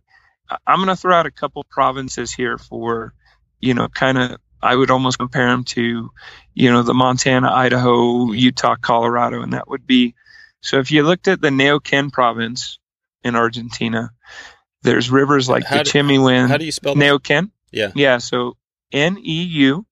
i'm 0.67 0.79
going 0.79 0.89
to 0.89 0.97
throw 0.97 1.15
out 1.15 1.27
a 1.27 1.31
couple 1.31 1.65
provinces 1.69 2.33
here 2.33 2.59
for 2.59 3.13
you 3.61 3.75
know 3.75 3.89
kind 3.89 4.19
of 4.19 4.37
i 4.63 4.75
would 4.75 4.91
almost 4.91 5.19
compare 5.19 5.49
them 5.49 5.65
to 5.65 6.11
you 6.55 6.71
know 6.71 6.83
the 6.83 6.95
montana 6.95 7.51
idaho 7.51 8.33
utah 8.33 8.77
colorado 8.77 9.43
and 9.43 9.53
that 9.53 9.69
would 9.69 9.87
be 9.87 10.15
so 10.61 10.79
if 10.79 10.91
you 10.91 11.03
looked 11.03 11.29
at 11.29 11.41
the 11.41 11.51
Neuquén 11.51 12.13
province 12.13 12.79
in 13.23 13.37
argentina 13.37 14.13
there's 14.83 15.11
rivers 15.11 15.49
like 15.49 15.65
How 15.65 15.79
the 15.79 15.85
do- 15.85 15.91
Chimehuin, 15.91 16.49
how 16.49 16.57
do 16.57 16.65
you 16.65 16.73
spell 16.73 16.95
that? 16.95 17.05
Neuquén. 17.05 17.51
Yeah. 17.73 17.91
Yeah. 17.95 18.19
So 18.19 18.57
N 18.93 19.19
E 19.19 19.43
U 19.43 19.85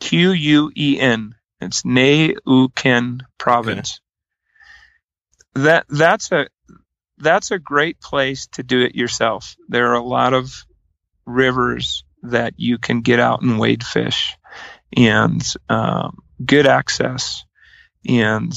Q 0.00 0.32
U 0.32 0.72
E 0.76 1.00
N. 1.00 1.34
It's 1.60 1.82
Neuquén 1.82 3.20
province. 3.38 4.00
That 5.54 5.86
that's 5.88 6.30
a 6.32 6.48
that's 7.18 7.50
a 7.50 7.58
great 7.58 8.00
place 8.00 8.46
to 8.48 8.62
do 8.62 8.82
it 8.82 8.94
yourself. 8.94 9.56
There 9.68 9.90
are 9.90 9.94
a 9.94 10.04
lot 10.04 10.34
of 10.34 10.64
rivers 11.24 12.04
that 12.22 12.54
you 12.58 12.78
can 12.78 13.00
get 13.00 13.20
out 13.20 13.42
and 13.42 13.58
wade 13.58 13.84
fish, 13.84 14.36
and 14.94 15.42
um, 15.68 16.18
good 16.44 16.66
access, 16.66 17.44
and 18.06 18.52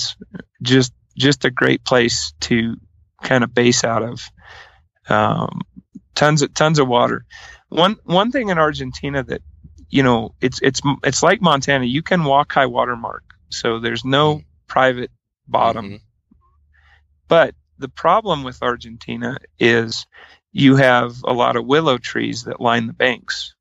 just 0.62 0.94
just 1.18 1.46
a 1.46 1.52
great 1.52 1.84
place 1.84 2.34
to 2.42 2.76
kind 3.24 3.44
of 3.44 3.54
base 3.54 3.84
out 3.84 4.04
of. 4.04 4.30
Um, 5.08 5.62
tons 6.16 6.42
of 6.42 6.54
tons 6.54 6.80
of 6.80 6.88
water. 6.88 7.26
One 7.70 7.96
one 8.04 8.32
thing 8.32 8.50
in 8.50 8.58
Argentina 8.58 9.24
that 9.24 9.42
you 9.90 10.04
know 10.04 10.34
it's 10.42 10.60
it's 10.62 10.82
it's 11.04 11.24
like 11.24 11.42
Montana. 11.42 11.86
You 11.86 12.02
can 12.02 12.24
walk 12.24 12.54
high 12.54 12.68
water 12.68 12.96
mark, 12.96 13.24
so 13.50 13.80
there's 13.80 14.06
no 14.06 14.44
private 14.68 15.12
bottom. 15.48 15.90
Mhm. 15.90 16.02
But 17.28 17.56
the 17.78 17.90
problem 17.90 18.44
with 18.44 18.62
Argentina 18.62 19.38
is 19.60 20.06
you 20.52 20.76
have 20.76 21.24
a 21.24 21.34
lot 21.34 21.56
of 21.56 21.66
willow 21.66 21.98
trees 21.98 22.44
that 22.44 22.60
line 22.62 22.88
the 22.88 22.94
banks. 22.94 23.56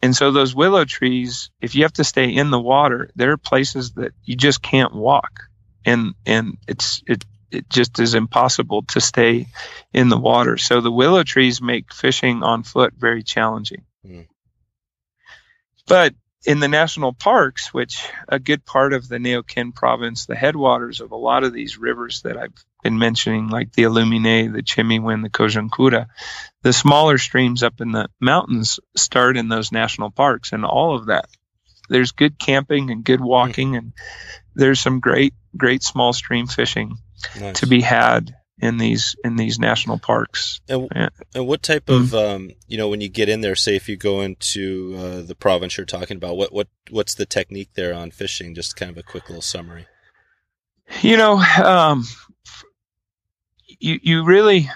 And 0.00 0.14
so 0.14 0.30
those 0.30 0.54
willow 0.54 0.84
trees, 0.84 1.50
if 1.60 1.74
you 1.74 1.82
have 1.82 1.92
to 1.94 2.04
stay 2.04 2.28
in 2.28 2.50
the 2.50 2.60
water, 2.60 3.10
there 3.16 3.32
are 3.32 3.36
places 3.36 3.92
that 3.92 4.12
you 4.24 4.36
just 4.36 4.62
can't 4.62 4.94
walk. 4.94 5.40
And 5.84 6.14
and 6.24 6.58
it's 6.66 7.02
it 7.06 7.24
it 7.50 7.68
just 7.68 7.98
is 7.98 8.14
impossible 8.14 8.82
to 8.82 9.00
stay 9.00 9.46
in 9.92 10.08
the 10.08 10.18
water. 10.18 10.56
So 10.56 10.80
the 10.80 10.92
willow 10.92 11.24
trees 11.24 11.62
make 11.62 11.92
fishing 11.92 12.42
on 12.42 12.62
foot 12.62 12.94
very 12.96 13.22
challenging. 13.22 13.84
Hmm. 14.06 14.22
But 15.88 16.14
in 16.46 16.60
the 16.60 16.68
national 16.68 17.12
parks, 17.12 17.74
which 17.74 18.06
a 18.28 18.38
good 18.38 18.64
part 18.64 18.92
of 18.92 19.08
the 19.08 19.16
Neuquén 19.18 19.74
province, 19.74 20.26
the 20.26 20.36
headwaters 20.36 21.00
of 21.00 21.10
a 21.10 21.16
lot 21.16 21.44
of 21.44 21.52
these 21.52 21.78
rivers 21.78 22.22
that 22.22 22.36
I've 22.36 22.52
been 22.82 22.98
mentioning, 22.98 23.48
like 23.48 23.72
the 23.72 23.84
Aluminé, 23.84 24.52
the 24.52 24.62
Chimehuin, 24.62 25.22
the 25.22 25.30
Collón 25.30 25.68
Curá, 25.68 26.06
the 26.62 26.72
smaller 26.72 27.18
streams 27.18 27.62
up 27.62 27.80
in 27.80 27.92
the 27.92 28.08
mountains 28.20 28.78
start 28.96 29.36
in 29.36 29.48
those 29.48 29.72
national 29.72 30.10
parks 30.10 30.52
and 30.52 30.64
all 30.64 30.94
of 30.94 31.06
that. 31.06 31.26
There's 31.88 32.12
good 32.12 32.38
camping 32.38 32.90
and 32.90 33.02
good 33.02 33.20
walking 33.20 33.74
and 33.76 33.92
there's 34.54 34.80
some 34.80 35.00
great, 35.00 35.34
great 35.56 35.82
small 35.82 36.12
stream 36.12 36.46
fishing 36.46 36.98
Nice. 37.40 37.60
to 37.60 37.66
be 37.66 37.80
had 37.80 38.34
in 38.60 38.78
these 38.78 39.16
in 39.24 39.36
these 39.36 39.58
national 39.58 39.98
parks. 39.98 40.60
And, 40.68 40.88
and 41.34 41.46
what 41.46 41.62
type 41.62 41.88
of 41.88 42.14
um, 42.14 42.50
you 42.66 42.76
know 42.76 42.88
when 42.88 43.00
you 43.00 43.08
get 43.08 43.28
in 43.28 43.40
there, 43.40 43.54
say 43.54 43.76
if 43.76 43.88
you 43.88 43.96
go 43.96 44.20
into 44.20 44.94
uh, 44.98 45.22
the 45.22 45.34
province 45.34 45.76
you're 45.76 45.86
talking 45.86 46.16
about, 46.16 46.36
what 46.36 46.52
what 46.52 46.68
what's 46.90 47.14
the 47.14 47.26
technique 47.26 47.70
there 47.74 47.94
on 47.94 48.10
fishing? 48.10 48.54
Just 48.54 48.76
kind 48.76 48.90
of 48.90 48.98
a 48.98 49.02
quick 49.02 49.28
little 49.28 49.42
summary. 49.42 49.86
You 51.02 51.16
know, 51.16 51.36
um, 51.38 52.04
you 53.78 53.98
you 54.02 54.24
really 54.24 54.70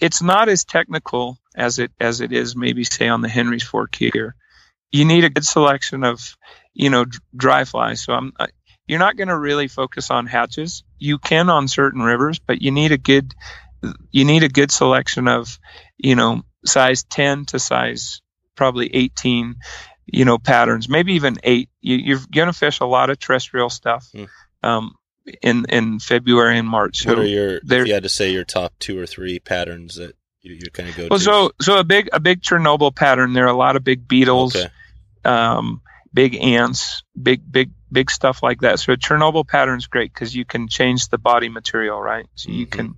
it's 0.00 0.22
not 0.22 0.48
as 0.48 0.64
technical 0.64 1.38
as 1.54 1.78
it 1.78 1.92
as 2.00 2.20
it 2.20 2.32
is 2.32 2.56
maybe 2.56 2.84
say 2.84 3.08
on 3.08 3.20
the 3.20 3.28
Henry's 3.28 3.62
Fork 3.62 3.94
here. 3.94 4.34
You 4.90 5.04
need 5.04 5.24
a 5.24 5.30
good 5.30 5.46
selection 5.46 6.04
of 6.04 6.36
you 6.74 6.90
know 6.90 7.04
dry 7.36 7.64
flies. 7.64 8.02
So 8.02 8.12
I'm 8.12 8.32
I, 8.38 8.48
you're 8.86 8.98
not 8.98 9.16
going 9.16 9.28
to 9.28 9.38
really 9.38 9.68
focus 9.68 10.10
on 10.10 10.26
hatches. 10.26 10.82
You 10.98 11.18
can 11.18 11.48
on 11.50 11.68
certain 11.68 12.02
rivers, 12.02 12.38
but 12.38 12.60
you 12.62 12.70
need 12.70 12.92
a 12.92 12.98
good 12.98 13.34
you 14.10 14.24
need 14.24 14.42
a 14.44 14.48
good 14.48 14.70
selection 14.70 15.26
of 15.28 15.58
you 15.98 16.14
know 16.14 16.42
size 16.64 17.02
10 17.04 17.46
to 17.46 17.58
size 17.58 18.20
probably 18.54 18.94
18 18.94 19.56
you 20.06 20.24
know 20.24 20.38
patterns 20.38 20.88
maybe 20.88 21.14
even 21.14 21.36
eight 21.42 21.68
you, 21.80 21.96
you're 21.96 22.20
going 22.32 22.46
to 22.46 22.52
fish 22.52 22.78
a 22.78 22.84
lot 22.86 23.10
of 23.10 23.18
terrestrial 23.18 23.68
stuff 23.68 24.06
Hmm. 24.14 24.24
um, 24.62 24.94
in 25.42 25.64
in 25.68 25.98
february 25.98 26.58
and 26.58 26.68
march 26.68 27.04
what 27.04 27.16
So- 27.16 27.22
are 27.22 27.24
your 27.24 27.56
if 27.56 27.86
you 27.88 27.92
had 27.94 28.04
to 28.04 28.08
say 28.08 28.30
your 28.32 28.44
top 28.44 28.72
two 28.78 28.96
or 29.00 29.06
three 29.06 29.40
patterns 29.40 29.96
that 29.96 30.14
you, 30.42 30.54
you 30.54 30.70
kind 30.72 30.88
of 30.88 30.96
go 30.96 31.08
well 31.10 31.18
to? 31.18 31.24
so 31.24 31.50
so 31.60 31.78
a 31.78 31.84
big 31.84 32.08
a 32.12 32.20
big 32.20 32.40
chernobyl 32.42 32.94
pattern 32.94 33.32
there 33.32 33.44
are 33.46 33.52
a 33.52 33.56
lot 33.56 33.74
of 33.74 33.82
big 33.82 34.06
beetles 34.06 34.54
okay. 34.54 34.68
um, 35.24 35.80
big 36.14 36.36
ants, 36.36 37.02
big 37.20 37.40
big 37.50 37.72
big 37.92 38.10
stuff 38.10 38.42
like 38.42 38.60
that. 38.62 38.80
So 38.80 38.92
a 38.92 38.96
Chernobyl 38.96 39.46
pattern's 39.46 39.86
great 39.86 40.12
because 40.12 40.34
you 40.34 40.44
can 40.44 40.66
change 40.68 41.08
the 41.08 41.18
body 41.18 41.48
material, 41.48 42.00
right? 42.00 42.26
So 42.34 42.50
you 42.50 42.66
Mhm. 42.66 42.70
can 42.70 42.94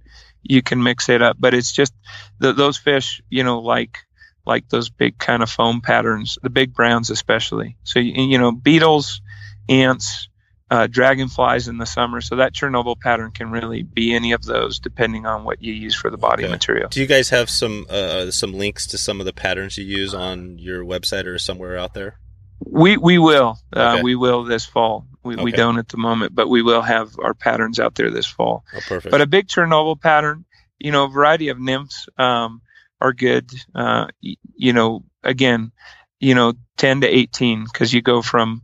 you 0.46 0.62
can 0.62 0.82
mix 0.82 1.08
it 1.08 1.22
up, 1.22 1.36
but 1.40 1.54
it's 1.54 1.72
just 1.72 1.94
the, 2.38 2.52
those 2.52 2.76
fish, 2.76 3.20
you 3.30 3.42
know, 3.44 3.60
like 3.60 3.98
like 4.46 4.68
those 4.68 4.90
big 4.90 5.16
kind 5.18 5.42
of 5.42 5.50
foam 5.50 5.80
patterns, 5.80 6.38
the 6.42 6.50
big 6.50 6.74
browns 6.74 7.08
especially. 7.10 7.78
So 7.84 7.98
you, 7.98 8.22
you 8.24 8.38
know, 8.38 8.52
beetles, 8.52 9.22
ants, 9.70 10.28
uh, 10.70 10.86
dragonflies 10.86 11.66
in 11.68 11.78
the 11.78 11.86
summer. 11.86 12.20
So 12.20 12.36
that 12.36 12.52
Chernobyl 12.52 13.00
pattern 13.00 13.30
can 13.30 13.50
really 13.50 13.82
be 13.82 14.14
any 14.14 14.32
of 14.32 14.42
those 14.42 14.80
depending 14.80 15.24
on 15.24 15.44
what 15.44 15.62
you 15.62 15.72
use 15.72 15.94
for 15.94 16.10
the 16.10 16.18
body 16.18 16.44
Okay. 16.44 16.50
material. 16.52 16.88
Do 16.90 17.00
you 17.00 17.06
guys 17.06 17.30
have 17.30 17.48
some 17.48 17.86
uh, 17.88 18.30
some 18.30 18.52
links 18.52 18.86
to 18.88 18.98
some 18.98 19.20
of 19.20 19.26
the 19.26 19.32
patterns 19.32 19.78
you 19.78 19.84
use 19.84 20.12
on 20.12 20.58
your 20.58 20.84
website 20.84 21.24
or 21.26 21.38
somewhere 21.38 21.78
out 21.78 21.94
there? 21.94 22.18
We 22.60 22.96
we 22.96 23.18
will 23.18 23.58
uh, 23.72 24.00
we 24.02 24.14
will 24.14 24.44
this 24.44 24.64
fall. 24.64 25.06
We, 25.22 25.36
we 25.36 25.52
don't 25.52 25.78
at 25.78 25.88
the 25.88 25.96
moment, 25.96 26.34
but 26.34 26.48
we 26.48 26.62
will 26.62 26.82
have 26.82 27.18
our 27.18 27.32
patterns 27.32 27.80
out 27.80 27.94
there 27.94 28.10
this 28.10 28.26
fall. 28.26 28.64
Oh, 28.74 28.80
perfect. 28.86 29.10
But 29.10 29.22
a 29.22 29.26
big 29.26 29.48
Chernobyl 29.48 29.98
pattern, 29.98 30.44
you 30.78 30.92
know, 30.92 31.04
a 31.04 31.08
variety 31.08 31.48
of 31.48 31.58
nymphs 31.58 32.08
um, 32.18 32.60
are 33.00 33.14
good. 33.14 33.50
Uh, 33.74 34.08
you 34.20 34.72
know, 34.74 35.04
again, 35.22 35.72
you 36.20 36.34
know, 36.34 36.52
ten 36.76 37.00
to 37.00 37.08
eighteen 37.08 37.64
because 37.64 37.92
you 37.92 38.02
go 38.02 38.20
from, 38.20 38.62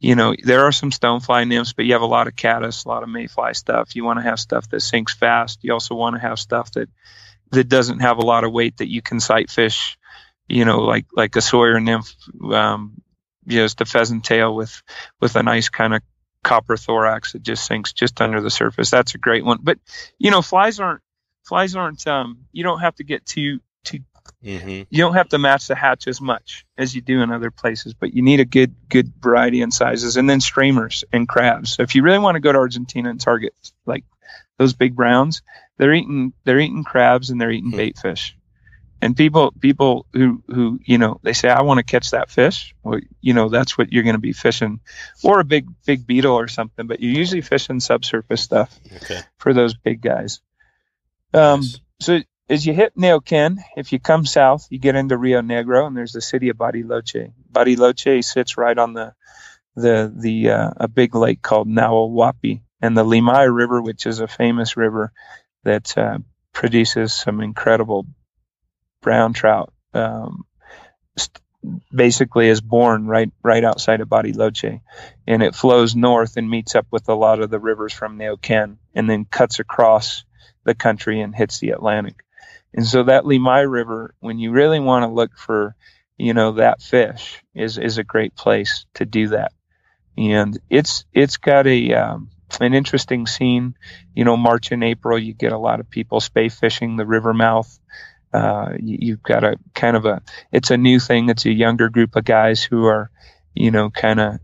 you 0.00 0.14
know, 0.14 0.34
there 0.42 0.66
are 0.66 0.72
some 0.72 0.90
stonefly 0.90 1.48
nymphs, 1.48 1.72
but 1.72 1.86
you 1.86 1.94
have 1.94 2.02
a 2.02 2.06
lot 2.06 2.26
of 2.26 2.36
caddis, 2.36 2.84
a 2.84 2.88
lot 2.88 3.02
of 3.02 3.08
mayfly 3.08 3.54
stuff. 3.54 3.96
You 3.96 4.04
want 4.04 4.18
to 4.18 4.24
have 4.24 4.38
stuff 4.38 4.68
that 4.68 4.80
sinks 4.80 5.14
fast. 5.14 5.60
You 5.62 5.72
also 5.72 5.94
want 5.94 6.16
to 6.16 6.20
have 6.20 6.38
stuff 6.38 6.72
that 6.72 6.88
that 7.52 7.68
doesn't 7.68 8.00
have 8.00 8.18
a 8.18 8.26
lot 8.26 8.44
of 8.44 8.52
weight 8.52 8.78
that 8.78 8.90
you 8.90 9.02
can 9.02 9.18
sight 9.20 9.50
fish. 9.50 9.98
You 10.48 10.66
know, 10.66 10.80
like 10.80 11.06
like 11.16 11.36
a 11.36 11.40
Sawyer 11.40 11.80
nymph, 11.80 12.14
um, 12.52 13.00
just 13.46 13.80
a 13.80 13.84
pheasant 13.84 14.24
tail 14.24 14.54
with 14.54 14.82
with 15.20 15.36
a 15.36 15.42
nice 15.42 15.68
kind 15.68 15.94
of 15.94 16.02
copper 16.44 16.76
thorax 16.76 17.32
that 17.32 17.42
just 17.42 17.66
sinks 17.66 17.92
just 17.92 18.20
under 18.20 18.40
the 18.40 18.50
surface. 18.50 18.90
That's 18.90 19.14
a 19.14 19.18
great 19.18 19.44
one. 19.44 19.58
But 19.62 19.78
you 20.18 20.30
know, 20.30 20.42
flies 20.42 20.80
aren't 20.80 21.00
flies 21.44 21.74
aren't. 21.76 22.06
Um, 22.06 22.46
you 22.52 22.62
don't 22.64 22.80
have 22.80 22.94
to 22.96 23.04
get 23.04 23.24
too 23.26 23.60
too. 23.84 24.00
hmm 24.42 24.68
You 24.90 24.98
don't 24.98 25.14
have 25.14 25.28
to 25.30 25.38
match 25.38 25.66
the 25.68 25.74
hatch 25.74 26.06
as 26.08 26.20
much 26.20 26.64
as 26.78 26.94
you 26.94 27.00
do 27.00 27.20
in 27.22 27.30
other 27.32 27.50
places, 27.50 27.94
but 27.94 28.12
you 28.14 28.22
need 28.22 28.40
a 28.40 28.44
good 28.44 28.74
good 28.88 29.12
variety 29.20 29.60
in 29.62 29.70
sizes, 29.70 30.16
and 30.16 30.28
then 30.28 30.40
streamers 30.40 31.04
and 31.12 31.28
crabs. 31.28 31.72
So 31.74 31.82
if 31.82 31.94
you 31.94 32.02
really 32.02 32.18
want 32.18 32.36
to 32.36 32.40
go 32.40 32.52
to 32.52 32.58
Argentina 32.58 33.10
and 33.10 33.20
target 33.20 33.54
like 33.86 34.04
those 34.58 34.74
big 34.74 34.94
browns, 34.94 35.42
they're 35.78 35.94
eating 35.94 36.32
they're 36.44 36.60
eating 36.60 36.84
crabs 36.84 37.30
and 37.30 37.40
they're 37.40 37.50
eating 37.50 37.70
Hmm. 37.70 37.76
bait 37.76 37.98
fish. 37.98 38.36
And 39.02 39.16
people 39.16 39.52
people 39.58 40.06
who 40.12 40.42
who 40.46 40.78
you 40.84 40.96
know 40.96 41.18
they 41.22 41.32
say 41.32 41.48
I 41.48 41.62
want 41.62 41.78
to 41.78 41.82
catch 41.84 42.12
that 42.12 42.30
fish. 42.30 42.72
Well, 42.84 43.00
you 43.20 43.34
know 43.34 43.48
that's 43.48 43.76
what 43.76 43.92
you're 43.92 44.04
going 44.04 44.14
to 44.14 44.20
be 44.20 44.32
fishing, 44.32 44.78
or 45.24 45.40
a 45.40 45.44
big 45.44 45.66
big 45.84 46.06
beetle 46.06 46.34
or 46.38 46.46
something. 46.46 46.86
But 46.86 47.00
you're 47.00 47.12
usually 47.18 47.40
fishing 47.40 47.80
subsurface 47.80 48.40
stuff 48.42 48.78
Okay. 49.02 49.20
for 49.38 49.52
those 49.52 49.74
big 49.74 50.00
guys. 50.00 50.40
Um, 51.34 51.60
Nice. 51.62 51.80
so 52.00 52.20
as 52.48 52.64
you 52.64 52.74
hit 52.74 52.96
Neuquén, 52.96 53.56
if 53.76 53.92
you 53.92 53.98
come 53.98 54.24
south, 54.24 54.66
you 54.70 54.78
get 54.78 54.94
into 54.94 55.16
Rio 55.16 55.40
Negro, 55.40 55.86
and 55.86 55.96
there's 55.96 56.12
the 56.12 56.20
city 56.20 56.48
of 56.50 56.56
Bariloche. 56.56 57.32
Bariloche 57.50 58.22
sits 58.22 58.56
right 58.56 58.78
on 58.78 58.92
the 58.92 59.14
the 59.74 60.12
the 60.16 60.50
uh, 60.50 60.70
a 60.76 60.86
big 60.86 61.16
lake 61.16 61.42
called 61.42 61.66
Nahuel 61.66 62.12
Huapi, 62.12 62.60
and 62.80 62.96
the 62.96 63.04
Limay 63.04 63.52
River, 63.52 63.82
which 63.82 64.06
is 64.06 64.20
a 64.20 64.28
famous 64.28 64.76
river 64.76 65.12
that 65.64 65.98
uh, 65.98 66.18
produces 66.52 67.12
some 67.12 67.40
incredible 67.40 68.06
brown 69.02 69.34
trout. 69.34 69.72
Um, 69.92 70.44
st- 71.16 71.40
basically 71.94 72.48
is 72.48 72.60
born 72.60 73.06
right 73.06 73.30
right 73.42 73.62
outside 73.62 74.00
of 74.00 74.08
Bariloche, 74.08 74.80
and 75.26 75.42
it 75.42 75.54
flows 75.54 75.94
north 75.94 76.36
and 76.36 76.48
meets 76.48 76.74
up 76.74 76.86
with 76.90 77.08
a 77.08 77.14
lot 77.14 77.40
of 77.40 77.50
the 77.50 77.60
rivers 77.60 77.92
from 77.92 78.18
Neuquén, 78.18 78.76
and 78.94 79.08
then 79.08 79.26
cuts 79.26 79.58
across 79.60 80.24
the 80.64 80.74
country 80.74 81.20
and 81.20 81.34
hits 81.34 81.58
the 81.58 81.70
Atlantic. 81.70 82.24
And 82.74 82.86
so 82.86 83.02
that 83.04 83.24
Limay 83.24 83.70
River, 83.70 84.14
when 84.20 84.38
you 84.38 84.50
really 84.50 84.80
want 84.80 85.02
to 85.02 85.08
look 85.08 85.36
for, 85.36 85.76
you 86.16 86.32
know, 86.34 86.52
that 86.52 86.80
fish, 86.82 87.42
is 87.54 87.78
is 87.78 87.98
a 87.98 88.04
great 88.04 88.34
place 88.34 88.86
to 88.94 89.04
do 89.04 89.28
that. 89.28 89.52
And 90.16 90.58
it's 90.70 91.04
it's 91.12 91.36
got 91.36 91.66
a 91.66 91.94
um, 91.94 92.30
an 92.60 92.74
interesting 92.74 93.26
scene. 93.26 93.74
You 94.14 94.24
know, 94.24 94.36
March 94.36 94.72
and 94.72 94.84
April, 94.84 95.18
you 95.18 95.32
get 95.32 95.52
a 95.52 95.58
lot 95.58 95.80
of 95.80 95.90
people 95.90 96.20
spey 96.20 96.48
fishing 96.48 96.96
the 96.96 97.06
river 97.06 97.34
mouth. 97.34 97.78
Uh, 98.32 98.72
you, 98.80 99.14
have 99.14 99.22
got 99.22 99.44
a 99.44 99.56
kind 99.74 99.96
of 99.96 100.06
a, 100.06 100.22
it's 100.50 100.70
a 100.70 100.76
new 100.76 100.98
thing. 100.98 101.28
It's 101.28 101.44
a 101.44 101.52
younger 101.52 101.90
group 101.90 102.16
of 102.16 102.24
guys 102.24 102.62
who 102.62 102.86
are, 102.86 103.10
you 103.54 103.70
know, 103.70 103.90
kind 103.90 104.20
of, 104.20 104.38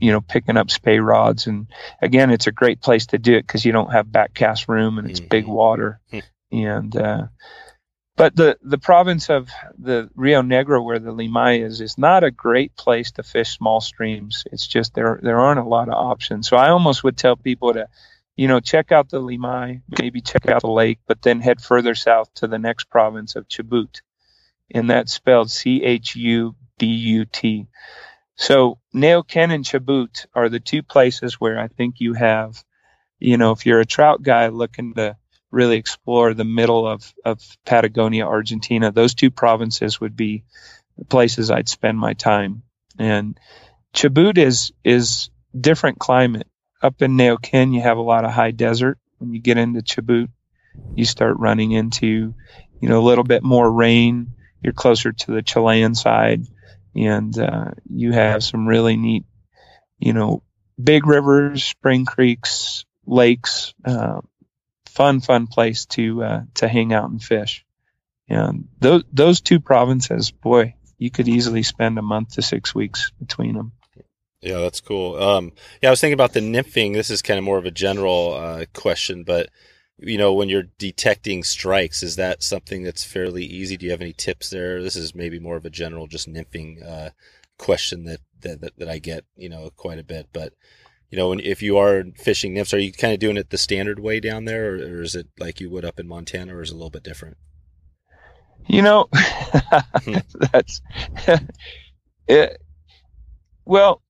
you 0.00 0.12
know, 0.12 0.20
picking 0.20 0.56
up 0.56 0.70
spey 0.70 0.98
rods. 1.00 1.46
And 1.46 1.66
again, 2.00 2.30
it's 2.30 2.46
a 2.46 2.52
great 2.52 2.80
place 2.80 3.06
to 3.06 3.18
do 3.18 3.34
it 3.36 3.46
because 3.46 3.64
you 3.64 3.72
don't 3.72 3.92
have 3.92 4.10
back 4.10 4.34
cast 4.34 4.68
room 4.68 4.98
and 4.98 5.10
it's 5.10 5.20
mm-hmm. 5.20 5.28
big 5.28 5.46
water. 5.46 6.00
Mm-hmm. 6.12 6.56
And, 6.56 6.96
uh, 6.96 7.26
but 8.16 8.34
the, 8.34 8.56
the 8.62 8.78
province 8.78 9.28
of 9.28 9.50
the 9.78 10.08
Rio 10.14 10.40
Negro, 10.40 10.82
where 10.82 10.98
the 10.98 11.12
Limay 11.12 11.62
is, 11.62 11.82
is 11.82 11.98
not 11.98 12.24
a 12.24 12.30
great 12.30 12.74
place 12.74 13.10
to 13.12 13.22
fish 13.22 13.50
small 13.50 13.82
streams. 13.82 14.44
It's 14.50 14.66
just 14.66 14.94
there 14.94 15.20
there 15.22 15.38
aren't 15.38 15.60
a 15.60 15.68
lot 15.68 15.88
of 15.88 15.94
options. 15.94 16.48
So 16.48 16.56
I 16.56 16.70
almost 16.70 17.04
would 17.04 17.18
tell 17.18 17.36
people 17.36 17.74
to 17.74 17.88
you 18.36 18.48
know, 18.48 18.60
check 18.60 18.92
out 18.92 19.08
the 19.08 19.20
Limay, 19.20 19.80
maybe 19.98 20.20
check 20.20 20.46
out 20.46 20.60
the 20.60 20.68
lake, 20.68 20.98
but 21.06 21.22
then 21.22 21.40
head 21.40 21.60
further 21.60 21.94
south 21.94 22.32
to 22.34 22.46
the 22.46 22.58
next 22.58 22.90
province 22.90 23.34
of 23.34 23.48
Chubut. 23.48 24.02
And 24.70 24.90
that's 24.90 25.12
spelled 25.12 25.50
C 25.50 25.82
H 25.82 26.16
U 26.16 26.54
B 26.78 26.86
U 26.86 27.24
T. 27.24 27.66
So 28.36 28.78
Neuquén 28.94 29.54
and 29.54 29.64
Chubut 29.64 30.26
are 30.34 30.50
the 30.50 30.60
two 30.60 30.82
places 30.82 31.40
where 31.40 31.58
I 31.58 31.68
think 31.68 31.96
you 31.98 32.12
have, 32.12 32.62
you 33.18 33.38
know, 33.38 33.52
if 33.52 33.64
you're 33.64 33.80
a 33.80 33.86
trout 33.86 34.22
guy 34.22 34.48
looking 34.48 34.94
to 34.94 35.16
really 35.50 35.78
explore 35.78 36.34
the 36.34 36.44
middle 36.44 36.86
of, 36.86 37.14
of 37.24 37.40
Patagonia, 37.64 38.26
Argentina, 38.26 38.92
those 38.92 39.14
two 39.14 39.30
provinces 39.30 40.00
would 40.00 40.16
be 40.16 40.44
the 40.98 41.06
places 41.06 41.50
I'd 41.50 41.68
spend 41.68 41.98
my 41.98 42.12
time. 42.12 42.64
And 42.98 43.38
Chubut 43.94 44.36
is 44.36 44.72
is 44.84 45.30
different 45.58 45.98
climate 45.98 46.48
up 46.82 47.02
in 47.02 47.16
Neuquén, 47.16 47.74
you 47.74 47.82
have 47.82 47.98
a 47.98 48.02
lot 48.02 48.24
of 48.24 48.30
high 48.30 48.50
desert. 48.50 48.98
When 49.18 49.32
you 49.32 49.40
get 49.40 49.58
into 49.58 49.80
Chubut, 49.80 50.28
you 50.94 51.04
start 51.04 51.38
running 51.38 51.72
into, 51.72 52.34
you 52.80 52.88
know, 52.88 53.00
a 53.00 53.06
little 53.06 53.24
bit 53.24 53.42
more 53.42 53.70
rain. 53.70 54.32
You're 54.62 54.72
closer 54.72 55.12
to 55.12 55.32
the 55.32 55.42
Chilean 55.42 55.94
side, 55.94 56.42
and 56.94 57.38
uh, 57.38 57.70
you 57.88 58.12
have 58.12 58.42
some 58.42 58.66
really 58.66 58.96
neat, 58.96 59.24
you 59.98 60.12
know, 60.12 60.42
big 60.82 61.06
rivers, 61.06 61.64
spring 61.64 62.04
creeks, 62.04 62.84
lakes. 63.06 63.74
Uh, 63.84 64.20
fun, 64.96 65.20
fun 65.20 65.46
place 65.46 65.86
to 65.86 66.22
uh, 66.22 66.40
to 66.54 66.68
hang 66.68 66.92
out 66.92 67.10
and 67.10 67.22
fish. 67.22 67.64
And 68.28 68.68
those 68.80 69.04
those 69.12 69.40
two 69.40 69.60
provinces, 69.60 70.30
boy, 70.30 70.74
you 70.98 71.10
could 71.10 71.28
easily 71.28 71.62
spend 71.62 71.98
a 71.98 72.02
month 72.02 72.34
to 72.34 72.42
six 72.42 72.74
weeks 72.74 73.12
between 73.20 73.54
them. 73.54 73.72
Yeah, 74.40 74.58
that's 74.58 74.80
cool. 74.80 75.20
Um, 75.20 75.52
yeah, 75.82 75.88
I 75.88 75.90
was 75.90 76.00
thinking 76.00 76.14
about 76.14 76.32
the 76.32 76.40
nymphing. 76.40 76.94
This 76.94 77.10
is 77.10 77.22
kind 77.22 77.38
of 77.38 77.44
more 77.44 77.58
of 77.58 77.64
a 77.64 77.70
general 77.70 78.34
uh, 78.34 78.64
question, 78.74 79.24
but 79.24 79.48
you 79.98 80.18
know, 80.18 80.34
when 80.34 80.48
you're 80.48 80.64
detecting 80.78 81.42
strikes, 81.42 82.02
is 82.02 82.16
that 82.16 82.42
something 82.42 82.82
that's 82.82 83.02
fairly 83.02 83.44
easy? 83.44 83.76
Do 83.76 83.86
you 83.86 83.92
have 83.92 84.02
any 84.02 84.12
tips 84.12 84.50
there? 84.50 84.82
This 84.82 84.94
is 84.94 85.14
maybe 85.14 85.38
more 85.38 85.56
of 85.56 85.64
a 85.64 85.70
general, 85.70 86.06
just 86.06 86.28
nymphing 86.28 86.86
uh, 86.86 87.10
question 87.58 88.04
that, 88.04 88.20
that, 88.40 88.60
that 88.60 88.78
that 88.78 88.88
I 88.88 88.98
get, 88.98 89.24
you 89.36 89.48
know, 89.48 89.70
quite 89.74 89.98
a 89.98 90.04
bit. 90.04 90.28
But 90.32 90.52
you 91.10 91.16
know, 91.16 91.30
when, 91.30 91.40
if 91.40 91.62
you 91.62 91.78
are 91.78 92.04
fishing 92.16 92.52
nymphs, 92.52 92.74
are 92.74 92.78
you 92.78 92.92
kind 92.92 93.14
of 93.14 93.20
doing 93.20 93.38
it 93.38 93.50
the 93.50 93.58
standard 93.58 93.98
way 93.98 94.20
down 94.20 94.44
there, 94.44 94.74
or, 94.74 94.76
or 94.76 95.02
is 95.02 95.14
it 95.14 95.28
like 95.38 95.60
you 95.60 95.70
would 95.70 95.84
up 95.84 95.98
in 95.98 96.08
Montana, 96.08 96.54
or 96.54 96.62
is 96.62 96.70
it 96.70 96.74
a 96.74 96.76
little 96.76 96.90
bit 96.90 97.02
different? 97.02 97.38
You 98.66 98.82
know, 98.82 99.08
hmm. 99.14 100.16
that's 100.52 100.82
it. 102.28 102.60
Well, 103.64 104.02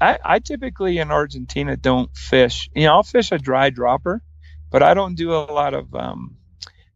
I, 0.00 0.18
I 0.24 0.38
typically 0.40 0.98
in 0.98 1.10
Argentina 1.10 1.76
don't 1.76 2.14
fish. 2.16 2.68
You 2.74 2.84
know, 2.84 2.94
I'll 2.94 3.02
fish 3.02 3.32
a 3.32 3.38
dry 3.38 3.70
dropper, 3.70 4.22
but 4.70 4.82
I 4.82 4.94
don't 4.94 5.14
do 5.14 5.32
a 5.32 5.44
lot 5.50 5.74
of. 5.74 5.94
Um, 5.94 6.36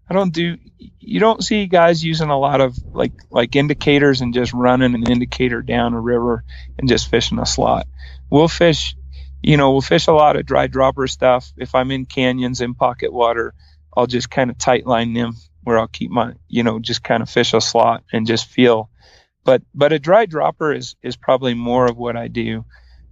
I 0.09 0.15
don't 0.15 0.33
do. 0.33 0.59
You 0.99 1.21
don't 1.21 1.43
see 1.43 1.67
guys 1.67 2.05
using 2.05 2.31
a 2.31 2.39
lot 2.39 2.61
of 2.61 2.77
like 2.93 3.13
like 3.31 3.57
indicators 3.57 4.21
and 4.21 4.35
just 4.35 4.53
running 4.53 4.95
an 4.95 5.11
indicator 5.11 5.63
down 5.63 5.95
a 5.95 6.01
river 6.01 6.45
and 6.79 6.89
just 6.89 7.09
fishing 7.09 7.39
a 7.39 7.47
slot. 7.47 7.87
We'll 8.29 8.49
fish. 8.49 8.97
You 9.43 9.57
know, 9.57 9.73
we'll 9.73 9.81
fish 9.81 10.07
a 10.07 10.13
lot 10.13 10.37
of 10.37 10.45
dry 10.45 10.67
dropper 10.67 11.07
stuff. 11.07 11.51
If 11.57 11.75
I'm 11.75 11.91
in 11.91 12.05
canyons 12.05 12.61
in 12.61 12.75
pocket 12.75 13.13
water, 13.13 13.55
I'll 13.97 14.07
just 14.07 14.31
kind 14.31 14.51
of 14.51 14.59
tight 14.59 14.87
line 14.87 15.15
them 15.15 15.37
where 15.63 15.79
I'll 15.79 15.89
keep 15.89 16.11
my, 16.11 16.35
you 16.49 16.63
know, 16.63 16.79
just 16.79 17.03
kind 17.03 17.23
of 17.23 17.31
fish 17.31 17.55
a 17.55 17.61
slot 17.61 18.05
and 18.13 18.27
just 18.27 18.47
feel. 18.47 18.91
But 19.45 19.63
but 19.75 19.93
a 19.93 19.99
dry 19.99 20.27
dropper 20.27 20.73
is 20.73 20.97
is 21.03 21.17
probably 21.17 21.55
more 21.55 21.87
of 21.87 21.97
what 21.97 22.17
I 22.17 22.29
do. 22.29 22.65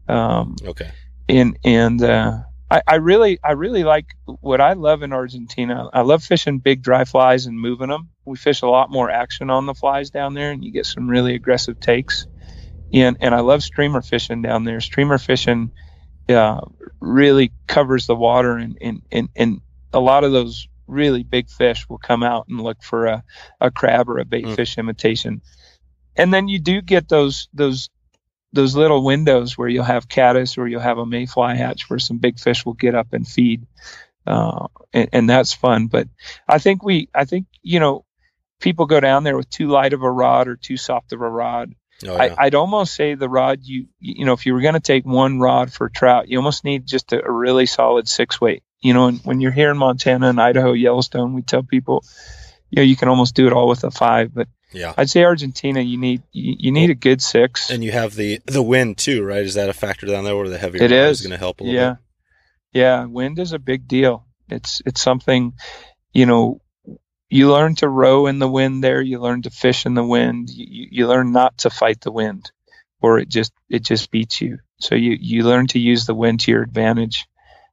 Um, 0.08 0.56
okay. 0.64 0.90
And 1.28 1.58
and 1.64 2.02
uh, 2.02 2.38
I, 2.70 2.82
I 2.86 2.94
really 2.96 3.38
I 3.42 3.52
really 3.52 3.84
like 3.84 4.14
what 4.26 4.60
I 4.60 4.74
love 4.74 5.02
in 5.02 5.12
Argentina. 5.12 5.88
I 5.92 6.02
love 6.02 6.22
fishing 6.22 6.58
big 6.58 6.82
dry 6.82 7.04
flies 7.04 7.46
and 7.46 7.58
moving 7.58 7.88
them. 7.88 8.10
We 8.24 8.36
fish 8.36 8.62
a 8.62 8.66
lot 8.66 8.90
more 8.90 9.10
action 9.10 9.50
on 9.50 9.66
the 9.66 9.74
flies 9.74 10.10
down 10.10 10.34
there, 10.34 10.50
and 10.50 10.64
you 10.64 10.70
get 10.70 10.86
some 10.86 11.08
really 11.08 11.34
aggressive 11.34 11.80
takes. 11.80 12.26
And 12.92 13.16
and 13.20 13.34
I 13.34 13.40
love 13.40 13.62
streamer 13.62 14.02
fishing 14.02 14.42
down 14.42 14.64
there. 14.64 14.80
Streamer 14.80 15.18
fishing 15.18 15.72
uh, 16.28 16.60
really 17.00 17.52
covers 17.66 18.06
the 18.06 18.16
water, 18.16 18.56
and, 18.56 18.78
and 18.80 19.02
and 19.10 19.28
and 19.36 19.60
a 19.92 20.00
lot 20.00 20.24
of 20.24 20.32
those 20.32 20.68
really 20.86 21.22
big 21.22 21.48
fish 21.50 21.88
will 21.88 21.98
come 21.98 22.22
out 22.22 22.46
and 22.48 22.60
look 22.60 22.82
for 22.82 23.06
a, 23.06 23.24
a 23.60 23.70
crab 23.70 24.08
or 24.08 24.18
a 24.18 24.24
bait 24.24 24.44
mm. 24.44 24.56
fish 24.56 24.78
imitation. 24.78 25.42
And 26.16 26.32
then 26.32 26.48
you 26.48 26.58
do 26.58 26.82
get 26.82 27.08
those 27.08 27.48
those 27.52 27.88
those 28.52 28.74
little 28.74 29.04
windows 29.04 29.56
where 29.58 29.68
you'll 29.68 29.84
have 29.84 30.08
caddis 30.08 30.56
or 30.56 30.66
you'll 30.66 30.80
have 30.80 30.98
a 30.98 31.06
mayfly 31.06 31.56
hatch 31.56 31.88
where 31.88 31.98
some 31.98 32.18
big 32.18 32.38
fish 32.38 32.64
will 32.64 32.74
get 32.74 32.94
up 32.94 33.12
and 33.12 33.26
feed. 33.26 33.66
Uh, 34.26 34.68
and, 34.92 35.08
and, 35.12 35.30
that's 35.30 35.54
fun. 35.54 35.86
But 35.86 36.08
I 36.46 36.58
think 36.58 36.82
we, 36.82 37.08
I 37.14 37.24
think, 37.24 37.46
you 37.62 37.80
know, 37.80 38.04
people 38.60 38.86
go 38.86 39.00
down 39.00 39.24
there 39.24 39.36
with 39.36 39.48
too 39.48 39.68
light 39.68 39.92
of 39.92 40.02
a 40.02 40.10
rod 40.10 40.48
or 40.48 40.56
too 40.56 40.76
soft 40.76 41.12
of 41.12 41.20
a 41.22 41.28
rod. 41.28 41.74
Oh, 42.06 42.12
yeah. 42.14 42.34
I, 42.38 42.44
would 42.44 42.54
almost 42.54 42.94
say 42.94 43.14
the 43.14 43.28
rod 43.28 43.60
you, 43.62 43.86
you 44.00 44.24
know, 44.24 44.34
if 44.34 44.46
you 44.46 44.54
were 44.54 44.60
going 44.60 44.74
to 44.74 44.80
take 44.80 45.04
one 45.04 45.40
rod 45.40 45.72
for 45.72 45.88
trout, 45.88 46.28
you 46.28 46.38
almost 46.38 46.64
need 46.64 46.86
just 46.86 47.12
a, 47.12 47.24
a 47.24 47.30
really 47.30 47.66
solid 47.66 48.06
six 48.06 48.40
weight. 48.40 48.62
You 48.80 48.94
know, 48.94 49.06
and 49.08 49.18
when 49.24 49.40
you're 49.40 49.50
here 49.50 49.70
in 49.70 49.78
Montana 49.78 50.28
and 50.28 50.40
Idaho, 50.40 50.72
Yellowstone, 50.72 51.32
we 51.32 51.42
tell 51.42 51.62
people, 51.64 52.04
you 52.70 52.76
know, 52.76 52.82
you 52.82 52.96
can 52.96 53.08
almost 53.08 53.34
do 53.34 53.46
it 53.46 53.52
all 53.52 53.68
with 53.68 53.82
a 53.82 53.90
five, 53.90 54.32
but 54.32 54.46
yeah, 54.72 54.94
I'd 54.96 55.10
say 55.10 55.24
Argentina. 55.24 55.80
You 55.80 55.98
need 55.98 56.22
you, 56.32 56.56
you 56.58 56.72
need 56.72 56.90
a 56.90 56.94
good 56.94 57.22
six, 57.22 57.70
and 57.70 57.82
you 57.82 57.92
have 57.92 58.14
the 58.14 58.40
the 58.46 58.62
wind 58.62 58.98
too, 58.98 59.24
right? 59.24 59.42
Is 59.42 59.54
that 59.54 59.68
a 59.68 59.72
factor 59.72 60.06
down 60.06 60.24
there 60.24 60.34
or 60.34 60.48
the 60.48 60.58
heavier 60.58 60.82
it 60.82 60.92
is, 60.92 61.20
is 61.20 61.26
going 61.26 61.36
to 61.36 61.38
help 61.38 61.60
a 61.60 61.64
little 61.64 61.78
yeah. 61.78 61.90
bit? 61.90 61.98
Yeah, 62.72 63.04
wind 63.06 63.38
is 63.38 63.52
a 63.52 63.58
big 63.58 63.88
deal. 63.88 64.26
It's 64.48 64.82
it's 64.84 65.00
something, 65.00 65.54
you 66.12 66.26
know, 66.26 66.60
you 67.30 67.50
learn 67.50 67.74
to 67.76 67.88
row 67.88 68.26
in 68.26 68.38
the 68.38 68.48
wind 68.48 68.84
there. 68.84 69.00
You 69.00 69.20
learn 69.20 69.42
to 69.42 69.50
fish 69.50 69.86
in 69.86 69.94
the 69.94 70.04
wind. 70.04 70.50
You, 70.50 70.86
you 70.90 71.06
learn 71.08 71.32
not 71.32 71.58
to 71.58 71.70
fight 71.70 72.00
the 72.00 72.12
wind, 72.12 72.50
or 73.00 73.18
it 73.18 73.28
just 73.28 73.52
it 73.70 73.84
just 73.84 74.10
beats 74.10 74.40
you. 74.40 74.58
So 74.80 74.94
you 74.94 75.16
you 75.18 75.44
learn 75.44 75.66
to 75.68 75.78
use 75.78 76.06
the 76.06 76.14
wind 76.14 76.40
to 76.40 76.50
your 76.50 76.62
advantage, 76.62 77.26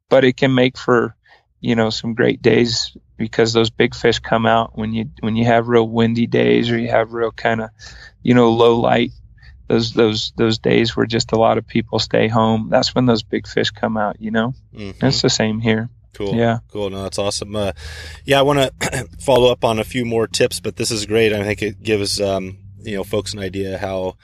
but 0.09 0.23
it 0.23 0.37
can 0.37 0.53
make 0.53 0.77
for 0.77 1.15
you 1.59 1.75
know 1.75 1.89
some 1.89 2.13
great 2.13 2.41
days 2.41 2.95
because 3.17 3.53
those 3.53 3.69
big 3.69 3.95
fish 3.95 4.19
come 4.19 4.45
out 4.45 4.77
when 4.77 4.93
you 4.93 5.09
when 5.21 5.35
you 5.35 5.45
have 5.45 5.67
real 5.67 5.87
windy 5.87 6.27
days 6.27 6.69
or 6.69 6.77
you 6.77 6.89
have 6.89 7.13
real 7.13 7.31
kind 7.31 7.61
of 7.61 7.69
you 8.21 8.33
know 8.33 8.51
low 8.51 8.79
light. 8.79 9.11
Those 9.67 9.93
those 9.93 10.31
those 10.37 10.59
days 10.59 10.95
where 10.95 11.05
just 11.05 11.31
a 11.31 11.39
lot 11.39 11.57
of 11.57 11.65
people 11.65 11.97
stay 11.97 12.27
home 12.27 12.67
that's 12.69 12.93
when 12.93 13.07
those 13.07 13.23
big 13.23 13.47
fish 13.47 13.71
come 13.71 13.97
out 13.97 14.21
you 14.21 14.29
know? 14.29 14.53
Mm-hmm. 14.75 15.05
it's 15.05 15.21
the 15.23 15.29
same 15.29 15.59
here. 15.59 15.89
Cool. 16.13 16.35
Yeah. 16.35 16.59
Cool. 16.71 16.91
No 16.91 17.03
that's 17.03 17.17
awesome. 17.17 17.55
Uh, 17.55 17.71
yeah 18.25 18.39
i 18.39 18.41
want 18.43 18.59
to 18.81 19.09
follow 19.19 19.51
up 19.51 19.63
on 19.65 19.79
a 19.79 19.83
few 19.83 20.05
more 20.05 20.27
tips 20.27 20.59
but 20.59 20.75
this 20.75 20.91
is 20.91 21.05
great. 21.05 21.33
I 21.33 21.43
think 21.43 21.61
it 21.61 21.81
gives 21.81 22.21
um, 22.21 22.57
you 22.79 22.95
know 22.95 23.03
folks 23.03 23.33
an 23.33 23.39
idea 23.39 23.77
how 23.79 24.17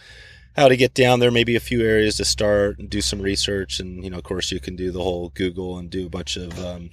how 0.55 0.67
to 0.67 0.77
get 0.77 0.93
down 0.93 1.19
there 1.19 1.31
maybe 1.31 1.55
a 1.55 1.61
few 1.61 1.81
areas 1.81 2.17
to 2.17 2.25
start 2.25 2.77
and 2.77 2.89
do 2.89 3.01
some 3.01 3.21
research. 3.21 3.79
And 3.79 4.03
you 4.03 4.11
know 4.11 4.17
of 4.17 4.23
course 4.23 4.51
you 4.51 4.59
can 4.59 4.75
do 4.75 4.91
the 4.91 5.01
whole 5.01 5.29
google 5.29 5.79
and 5.79 5.89
do 5.89 6.05
a 6.05 6.09
bunch 6.09 6.37
of 6.37 6.63
um, 6.63 6.91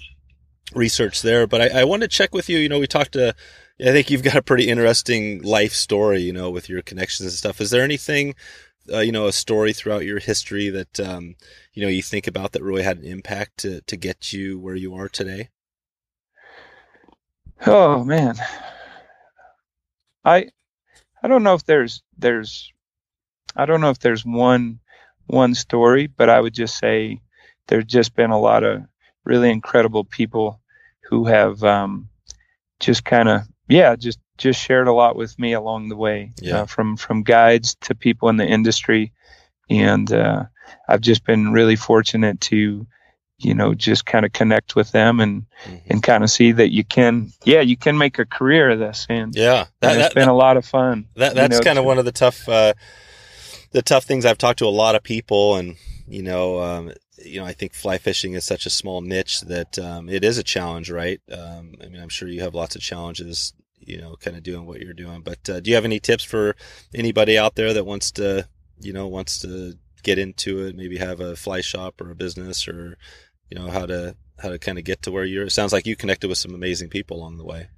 research 0.75 1.23
there. 1.23 1.47
But 1.47 1.61
I, 1.61 1.81
I 1.81 1.85
want 1.85 2.03
to 2.03 2.09
check 2.09 2.35
with 2.35 2.49
you. 2.49 2.59
You 2.59 2.69
know, 2.69 2.79
we 2.79 2.87
talked 2.87 3.12
to. 3.12 3.35
I 3.81 3.93
think 3.93 4.11
you've 4.11 4.25
got 4.25 4.37
a 4.37 4.43
pretty 4.43 4.69
interesting 4.69 5.43
life 5.43 5.73
story. 5.73 6.21
You 6.21 6.33
know, 6.33 6.51
with 6.51 6.69
your 6.69 6.83
connections 6.83 7.27
and 7.27 7.33
stuff. 7.33 7.61
Is 7.61 7.71
there 7.71 7.83
anything? 7.83 8.35
Uh, 8.91 9.01
you 9.01 9.12
know, 9.12 9.27
a 9.27 9.33
story 9.33 9.75
throughout 9.75 10.07
your 10.07 10.19
history 10.19 10.71
that 10.71 10.99
um, 10.99 11.35
you 11.75 11.83
know 11.83 11.89
you 11.89 12.03
think 12.03 12.27
about 12.27 12.53
that 12.53 12.62
really 12.62 12.83
had 12.83 12.99
an 12.99 13.05
impact 13.05 13.59
to 13.59 13.81
to 13.83 13.97
get 13.97 14.33
you 14.33 14.59
where 14.59 14.75
you 14.75 14.95
are 14.95 15.09
today? 15.09 15.51
Oh 17.66 18.05
man, 18.05 18.37
I 20.25 20.49
I 21.23 21.29
don't 21.29 21.43
know 21.43 21.55
if 21.55 21.64
there's 21.64 22.03
there's 22.16 22.73
I 23.57 23.66
don't 23.66 23.81
know 23.81 23.91
if 23.91 23.99
there's 23.99 24.25
one 24.25 24.81
one 25.27 25.55
story, 25.55 26.07
but 26.07 26.31
I 26.31 26.41
would 26.41 26.55
just 26.55 26.79
say 26.79 27.21
there's 27.66 27.85
just 27.85 28.14
been 28.14 28.31
a 28.31 28.41
lot 28.41 28.64
of 28.64 28.83
really 29.25 29.51
incredible 29.51 30.05
people 30.05 30.61
who 31.09 31.27
have 31.27 31.62
um, 31.64 32.09
just 32.81 33.05
kind 33.05 33.29
of 33.29 33.43
yeah 33.69 33.97
just 33.97 34.19
just 34.37 34.61
shared 34.61 34.89
a 34.89 34.93
lot 34.93 35.16
with 35.16 35.39
me 35.39 35.53
along 35.53 35.89
the 35.89 35.97
way 35.97 36.33
Yeah. 36.41 36.62
uh, 36.62 36.66
from 36.66 36.97
from 36.97 37.23
guides 37.23 37.77
to 37.83 37.95
people 37.95 38.29
in 38.29 38.37
the 38.37 38.47
industry 38.47 39.12
and 39.71 40.11
uh, 40.12 40.45
I've 40.89 41.01
just 41.01 41.25
been 41.25 41.53
really 41.53 41.77
fortunate 41.77 42.41
to 42.43 42.87
you 43.39 43.55
know 43.55 43.75
just 43.75 44.05
kind 44.07 44.25
of 44.27 44.33
connect 44.33 44.75
with 44.77 44.91
them 44.93 45.21
and 45.21 45.47
Mhm. 45.66 45.81
and 45.91 46.03
kind 46.03 46.25
of 46.25 46.31
see 46.31 46.53
that 46.53 46.73
you 46.73 46.85
can 46.85 47.33
yeah 47.45 47.61
you 47.61 47.77
can 47.77 47.99
make 47.99 48.19
a 48.19 48.27
career 48.27 48.71
of 48.71 48.79
this 48.79 49.07
and, 49.09 49.35
Yeah, 49.35 49.66
that, 49.81 49.91
and 49.93 50.01
it's 50.01 50.09
that, 50.09 50.14
been 50.14 50.29
a 50.29 50.35
lot 50.35 50.57
of 50.57 50.64
fun 50.64 51.09
that 51.16 51.35
that's 51.35 51.61
kind 51.61 51.79
of 51.79 51.85
one 51.85 51.99
of 51.99 52.05
the 52.05 52.12
tough 52.12 52.49
uh, 52.49 52.75
the 53.73 53.83
tough 53.83 54.05
things 54.05 54.25
I've 54.25 54.39
talked 54.39 54.61
to 54.61 54.66
a 54.66 54.71
lot 54.85 54.95
of 54.95 55.03
people, 55.03 55.57
and 55.57 55.77
you 56.07 56.23
know, 56.23 56.59
um, 56.61 56.93
you 57.25 57.41
know, 57.41 57.47
I 57.47 57.53
think 57.53 57.75
fly 57.75 57.99
fishing 57.99 58.35
is 58.35 58.45
such 58.45 58.66
a 58.66 58.71
small 58.71 59.01
niche 59.01 59.41
that 59.43 59.79
um, 59.79 60.09
it 60.09 60.25
is 60.25 60.39
a 60.39 60.43
challenge, 60.43 60.91
right? 60.91 61.21
Um, 61.31 61.75
I 61.83 61.89
mean, 61.89 62.01
I'm 62.01 62.09
sure 62.09 62.29
you 62.29 62.43
have 62.43 62.55
lots 62.55 62.77
of 62.77 62.83
challenges, 62.83 63.53
you 63.81 63.99
know, 64.01 64.16
kind 64.16 64.37
of 64.37 64.43
doing 64.43 64.66
what 64.66 64.81
you're 64.81 64.93
doing. 64.93 65.23
But 65.23 65.49
uh, 65.49 65.61
do 65.61 65.71
you 65.71 65.75
have 65.75 65.85
any 65.85 66.01
tips 66.01 66.25
for 66.25 66.57
anybody 66.95 67.37
out 67.39 67.55
there 67.55 67.73
that 67.73 67.87
wants 67.87 68.11
to, 68.12 68.49
you 68.81 68.93
know, 68.93 69.09
wants 69.09 69.41
to 69.41 69.75
get 70.03 70.19
into 70.19 70.66
it, 70.66 70.77
maybe 70.77 70.99
have 70.99 71.21
a 71.21 71.37
fly 71.37 71.61
shop 71.61 72.01
or 72.01 72.11
a 72.11 72.16
business, 72.16 72.69
or 72.69 72.97
you 73.51 73.59
know, 73.59 73.71
how 73.71 73.87
to 73.87 74.16
how 74.39 74.51
to 74.51 74.59
kind 74.59 74.79
of 74.79 74.85
get 74.85 75.03
to 75.03 75.11
where 75.11 75.25
you're? 75.25 75.47
It 75.47 75.53
sounds 75.53 75.73
like 75.73 75.87
you 75.87 75.97
connected 75.97 76.29
with 76.29 76.39
some 76.39 76.55
amazing 76.55 76.89
people 76.89 77.16
along 77.16 77.39
the 77.39 77.45
way. 77.45 77.69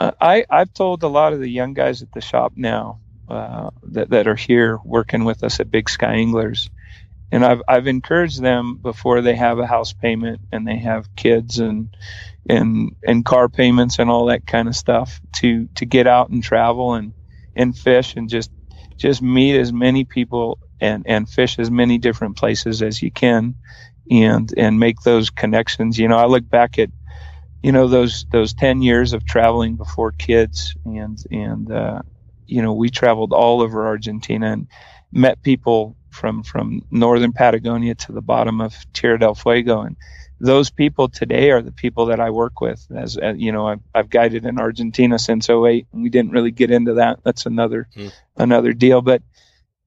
Uh, 0.00 0.12
I 0.20 0.44
I've 0.50 0.74
told 0.74 1.02
a 1.02 1.08
lot 1.08 1.32
of 1.32 1.40
the 1.40 1.48
young 1.48 1.72
guys 1.72 2.02
at 2.02 2.12
the 2.12 2.20
shop 2.20 2.52
now 2.56 3.00
uh, 3.28 3.70
that 3.84 4.10
that 4.10 4.26
are 4.26 4.34
here 4.34 4.78
working 4.84 5.24
with 5.24 5.42
us 5.44 5.60
at 5.60 5.70
Big 5.70 5.88
Sky 5.88 6.14
Anglers, 6.14 6.68
and 7.32 7.44
I've 7.44 7.62
I've 7.68 7.86
encouraged 7.86 8.42
them 8.42 8.78
before 8.82 9.20
they 9.22 9.36
have 9.36 9.58
a 9.58 9.66
house 9.66 9.92
payment 9.92 10.42
and 10.52 10.66
they 10.66 10.78
have 10.78 11.14
kids 11.16 11.58
and 11.58 11.94
and 12.48 12.92
and 13.06 13.24
car 13.24 13.48
payments 13.48 13.98
and 13.98 14.10
all 14.10 14.26
that 14.26 14.46
kind 14.46 14.68
of 14.68 14.76
stuff 14.76 15.20
to 15.34 15.68
to 15.76 15.86
get 15.86 16.06
out 16.06 16.30
and 16.30 16.42
travel 16.42 16.94
and 16.94 17.14
and 17.56 17.76
fish 17.76 18.16
and 18.16 18.28
just 18.30 18.50
just 18.98 19.22
meet 19.22 19.58
as 19.58 19.72
many 19.72 20.04
people 20.04 20.58
and 20.80 21.04
and 21.06 21.28
fish 21.28 21.58
as 21.58 21.70
many 21.70 21.98
different 21.98 22.36
places 22.36 22.82
as 22.82 23.02
you 23.02 23.12
can 23.12 23.56
and 24.10 24.52
and 24.56 24.80
make 24.80 25.00
those 25.02 25.30
connections. 25.30 25.98
You 25.98 26.08
know 26.08 26.18
i 26.18 26.26
look 26.26 26.48
back 26.48 26.78
at 26.78 26.90
you 27.62 27.72
know 27.72 27.88
those 27.88 28.26
those 28.30 28.54
10 28.54 28.82
years 28.82 29.12
of 29.12 29.24
traveling 29.24 29.76
before 29.76 30.12
kids 30.12 30.74
and 30.84 31.18
and 31.30 31.70
uh, 31.72 32.02
you 32.46 32.62
know 32.62 32.72
we 32.74 32.90
traveled 32.90 33.32
all 33.32 33.62
over 33.62 33.86
argentina 33.86 34.52
and 34.52 34.68
met 35.12 35.42
people 35.42 35.96
from 36.14 36.42
from 36.42 36.82
northern 36.90 37.32
patagonia 37.32 37.94
to 37.94 38.12
the 38.12 38.22
bottom 38.22 38.60
of 38.60 38.74
tierra 38.92 39.18
del 39.18 39.34
fuego. 39.34 39.82
And 39.82 39.96
those 40.40 40.70
people 40.70 41.08
today 41.08 41.50
are 41.50 41.62
the 41.62 41.72
people 41.72 42.06
that 42.06 42.20
i 42.20 42.30
work 42.30 42.60
with. 42.60 42.86
As, 42.94 43.16
as 43.16 43.38
you 43.38 43.52
know 43.52 43.66
I've, 43.68 43.80
I've 43.94 44.10
guided 44.10 44.44
in 44.44 44.58
argentina 44.58 45.18
since 45.18 45.48
08 45.50 45.86
and 45.92 46.02
we 46.02 46.10
didn't 46.10 46.32
really 46.32 46.50
get 46.52 46.70
into 46.70 46.94
that. 46.94 47.20
That's 47.24 47.46
another 47.46 47.88
Hmm. 47.94 48.08
another 48.36 48.72
deal. 48.72 49.02
But 49.02 49.22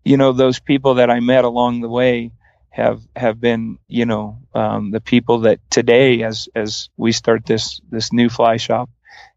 you 0.03 0.17
know 0.17 0.31
those 0.31 0.59
people 0.59 0.95
that 0.95 1.09
i 1.09 1.19
met 1.19 1.43
along 1.43 1.81
the 1.81 1.89
way 1.89 2.31
have 2.69 3.01
have 3.15 3.39
been 3.41 3.77
you 3.87 4.05
know 4.05 4.39
um, 4.53 4.91
the 4.91 5.01
people 5.01 5.39
that 5.39 5.59
today 5.69 6.23
as 6.23 6.47
as 6.55 6.89
we 6.97 7.11
start 7.11 7.45
this 7.45 7.81
this 7.89 8.13
new 8.13 8.29
fly 8.29 8.57
shop 8.57 8.89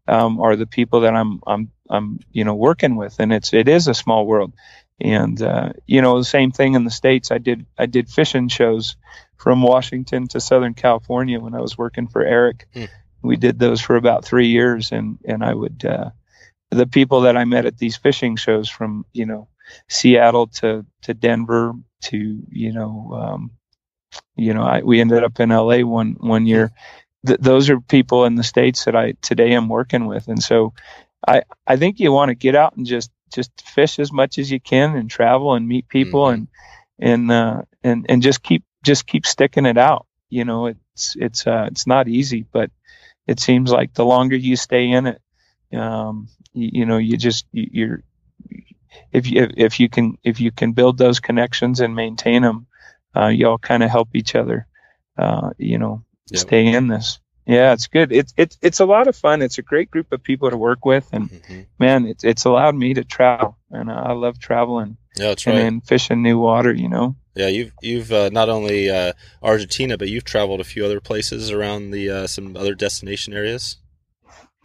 um, 0.07 0.39
are 0.39 0.55
the 0.55 0.67
people 0.67 1.01
that 1.01 1.13
I'm 1.13 1.41
I'm 1.47 1.71
I'm 1.89 2.19
you 2.31 2.43
know 2.43 2.55
working 2.55 2.95
with. 2.95 3.15
And 3.19 3.33
it's 3.33 3.53
it 3.53 3.67
is 3.67 3.87
a 3.87 3.93
small 3.93 4.25
world 4.25 4.53
and 5.01 5.41
uh, 5.41 5.73
you 5.87 6.01
know 6.01 6.17
the 6.17 6.25
same 6.25 6.51
thing 6.51 6.75
in 6.75 6.83
the 6.83 6.91
states 6.91 7.31
I 7.31 7.37
did 7.39 7.65
I 7.77 7.85
did 7.85 8.09
fishing 8.09 8.47
shows 8.47 8.95
from 9.37 9.61
Washington 9.63 10.27
to 10.29 10.39
Southern 10.39 10.73
California 10.75 11.39
when 11.39 11.55
I 11.55 11.61
was 11.61 11.77
working 11.77 12.07
for 12.07 12.23
Eric 12.23 12.67
Hmm. 12.73 12.85
we 13.23 13.35
did 13.37 13.59
those 13.59 13.81
for 13.81 13.95
about 13.95 14.25
three 14.25 14.47
years 14.47 14.91
and 14.91 15.17
and 15.25 15.43
I 15.43 15.53
would 15.53 15.83
uh, 15.85 16.11
the 16.71 16.87
people 16.87 17.21
that 17.21 17.37
I 17.37 17.45
met 17.45 17.65
at 17.65 17.77
these 17.77 17.97
fishing 17.97 18.35
shows 18.35 18.69
from 18.69 19.05
you 19.13 19.25
know 19.25 19.47
Seattle 19.89 20.47
to 20.47 20.85
to 21.03 21.13
Denver 21.13 21.73
to 22.03 22.43
you 22.49 22.73
know 22.73 23.13
um, 23.13 23.51
you 24.35 24.53
know 24.53 24.63
I, 24.63 24.81
we 24.81 25.01
ended 25.01 25.23
up 25.23 25.39
in 25.39 25.49
LA 25.49 25.79
one 25.79 26.15
one 26.19 26.45
year. 26.45 26.71
Th- 27.25 27.39
those 27.39 27.69
are 27.69 27.79
people 27.79 28.25
in 28.25 28.35
the 28.35 28.43
states 28.43 28.85
that 28.85 28.95
I 28.95 29.13
today 29.21 29.53
am 29.53 29.69
working 29.69 30.07
with, 30.07 30.27
and 30.27 30.41
so 30.41 30.73
I 31.27 31.43
I 31.67 31.77
think 31.77 31.99
you 31.99 32.11
want 32.11 32.29
to 32.29 32.35
get 32.35 32.55
out 32.55 32.75
and 32.75 32.85
just 32.85 33.11
just 33.31 33.51
fish 33.61 33.99
as 33.99 34.11
much 34.11 34.37
as 34.37 34.51
you 34.51 34.59
can 34.59 34.95
and 34.95 35.09
travel 35.09 35.53
and 35.53 35.67
meet 35.67 35.87
people 35.87 36.27
Mhm. 36.27 36.29
and 36.29 36.47
and 36.99 37.31
uh, 37.31 37.61
and 37.83 38.05
and 38.09 38.21
just 38.21 38.43
keep 38.43 38.63
just 38.83 39.07
keep 39.07 39.25
sticking 39.25 39.65
it 39.65 39.77
out. 39.77 40.05
You 40.29 40.45
know, 40.45 40.67
it's 40.67 41.15
it's 41.17 41.47
uh, 41.47 41.65
it's 41.71 41.87
not 41.87 42.07
easy, 42.07 42.45
but 42.51 42.69
it 43.27 43.39
seems 43.39 43.71
like 43.71 43.93
the 43.93 44.05
longer 44.05 44.35
you 44.35 44.55
stay 44.55 44.89
in 44.89 45.07
it, 45.07 45.21
um, 45.77 46.27
you, 46.53 46.69
you 46.73 46.85
know, 46.85 46.97
you 46.97 47.17
just 47.17 47.45
you, 47.51 47.67
you're 47.71 48.03
if 49.11 49.29
you 49.29 49.49
if 49.57 49.79
you 49.79 49.89
can 49.89 50.17
if 50.23 50.39
you 50.39 50.51
can 50.51 50.73
build 50.73 50.97
those 50.97 51.19
connections 51.19 51.79
and 51.79 51.95
maintain 51.95 52.41
them, 52.41 52.67
uh, 53.15 53.27
you 53.27 53.47
all 53.47 53.57
kind 53.57 53.83
of 53.83 53.89
help 53.89 54.09
each 54.15 54.35
other. 54.35 54.67
Uh, 55.17 55.51
you 55.57 55.77
know, 55.77 56.03
Yep. 56.29 56.49
stay 56.49 56.67
in 56.67 56.87
this. 56.87 57.19
Yeah, 57.45 57.73
it's 57.73 57.87
good. 57.87 58.11
It's 58.11 58.33
it's 58.37 58.57
it's 58.61 58.79
a 58.79 58.85
lot 58.85 59.07
of 59.07 59.15
fun. 59.15 59.41
It's 59.41 59.57
a 59.57 59.63
great 59.63 59.89
group 59.89 60.11
of 60.11 60.23
people 60.23 60.49
to 60.49 60.57
work 60.57 60.85
with, 60.85 61.09
and 61.11 61.29
Mhm. 61.29 61.65
man, 61.79 62.05
it's 62.05 62.23
it's 62.23 62.45
allowed 62.45 62.75
me 62.75 62.93
to 62.93 63.03
travel, 63.03 63.57
and 63.71 63.91
I 63.91 64.11
love 64.13 64.39
traveling 64.39 64.97
Yeah, 65.17 65.29
that's 65.29 65.45
and 65.47 65.55
right. 65.55 65.63
then 65.63 65.81
fishing 65.81 66.21
new 66.21 66.37
water. 66.39 66.73
You 66.73 66.89
know. 66.89 67.15
Yeah, 67.35 67.47
you've 67.47 67.71
you've 67.81 68.11
uh, 68.11 68.29
not 68.31 68.49
only 68.49 68.89
uh, 68.89 69.13
Argentina, 69.41 69.97
but 69.97 70.09
you've 70.09 70.23
traveled 70.23 70.59
a 70.59 70.65
few 70.65 70.85
other 70.85 70.99
places 70.99 71.49
around 71.51 71.91
the 71.91 72.09
uh, 72.09 72.27
some 72.27 72.55
other 72.55 72.75
destination 72.75 73.33
areas. 73.33 73.77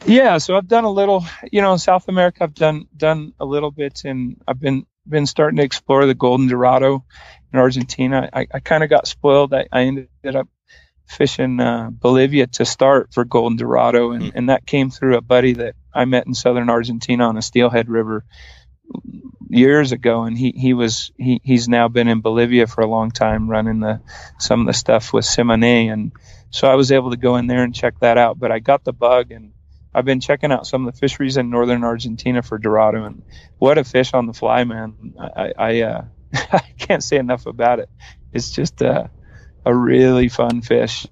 Yeah, 0.04 0.36
so 0.38 0.56
I've 0.56 0.68
done 0.68 0.84
a 0.84 0.90
little, 0.90 1.24
you 1.50 1.62
know, 1.62 1.72
in 1.72 1.78
South 1.78 2.08
America. 2.08 2.44
I've 2.44 2.54
done 2.54 2.86
done 2.96 3.32
a 3.40 3.46
little 3.46 3.70
bit, 3.70 4.02
and 4.04 4.36
I've 4.46 4.60
been 4.60 4.84
been 5.08 5.26
starting 5.26 5.56
to 5.58 5.62
explore 5.62 6.04
the 6.06 6.14
Golden 6.14 6.48
Dorado 6.48 7.04
in 7.52 7.58
Argentina. 7.58 8.28
I, 8.32 8.46
I 8.52 8.60
kind 8.60 8.84
of 8.84 8.90
got 8.90 9.06
spoiled. 9.06 9.54
I, 9.54 9.66
I 9.72 9.82
ended 9.82 10.08
up 10.34 10.48
fishing 11.06 11.60
uh, 11.60 11.90
Bolivia 11.90 12.46
to 12.48 12.64
start 12.64 13.12
for 13.12 13.24
Golden 13.24 13.56
Dorado, 13.56 14.12
and, 14.12 14.24
Hmm. 14.24 14.30
and 14.34 14.48
that 14.50 14.66
came 14.66 14.90
through 14.90 15.16
a 15.16 15.20
buddy 15.20 15.54
that 15.54 15.74
I 15.94 16.04
met 16.04 16.26
in 16.26 16.34
southern 16.34 16.68
Argentina 16.70 17.28
on 17.28 17.36
a 17.36 17.42
Steelhead 17.42 17.88
River 17.88 18.24
years 19.48 19.92
ago, 19.92 20.24
and 20.24 20.36
he 20.36 20.52
he 20.56 20.74
was 20.74 21.10
he 21.16 21.40
he's 21.44 21.68
now 21.68 21.88
been 21.88 22.08
in 22.08 22.20
Bolivia 22.20 22.66
for 22.66 22.80
a 22.82 22.86
long 22.86 23.10
time, 23.10 23.48
running 23.48 23.80
the 23.80 24.00
some 24.38 24.60
of 24.60 24.66
the 24.66 24.72
stuff 24.72 25.12
with 25.12 25.24
Tsimane, 25.24 25.92
and 25.92 26.12
so 26.50 26.68
I 26.68 26.74
was 26.74 26.92
able 26.92 27.10
to 27.10 27.16
go 27.16 27.36
in 27.36 27.46
there 27.46 27.62
and 27.62 27.74
check 27.74 27.98
that 28.00 28.18
out. 28.18 28.38
But 28.38 28.52
I 28.52 28.58
got 28.58 28.84
the 28.84 28.92
bug, 28.92 29.30
and 29.30 29.52
I've 29.94 30.04
been 30.04 30.20
checking 30.20 30.52
out 30.52 30.66
some 30.66 30.86
of 30.86 30.92
the 30.94 30.98
fisheries 30.98 31.36
in 31.36 31.50
northern 31.50 31.84
Argentina 31.84 32.42
for 32.42 32.58
Dorado, 32.58 33.04
and 33.04 33.22
what 33.58 33.78
a 33.78 33.84
fish 33.84 34.12
on 34.14 34.26
the 34.26 34.32
fly, 34.34 34.64
man! 34.64 35.14
I 35.18 35.52
I, 35.56 35.80
uh, 35.82 36.04
I 36.34 36.62
can't 36.78 37.02
say 37.02 37.16
enough 37.16 37.46
about 37.46 37.78
it. 37.80 37.88
It's 38.32 38.50
just 38.50 38.82
a 38.82 39.10
a 39.66 39.74
really 39.74 40.28
fun 40.28 40.62
fish 40.62 41.06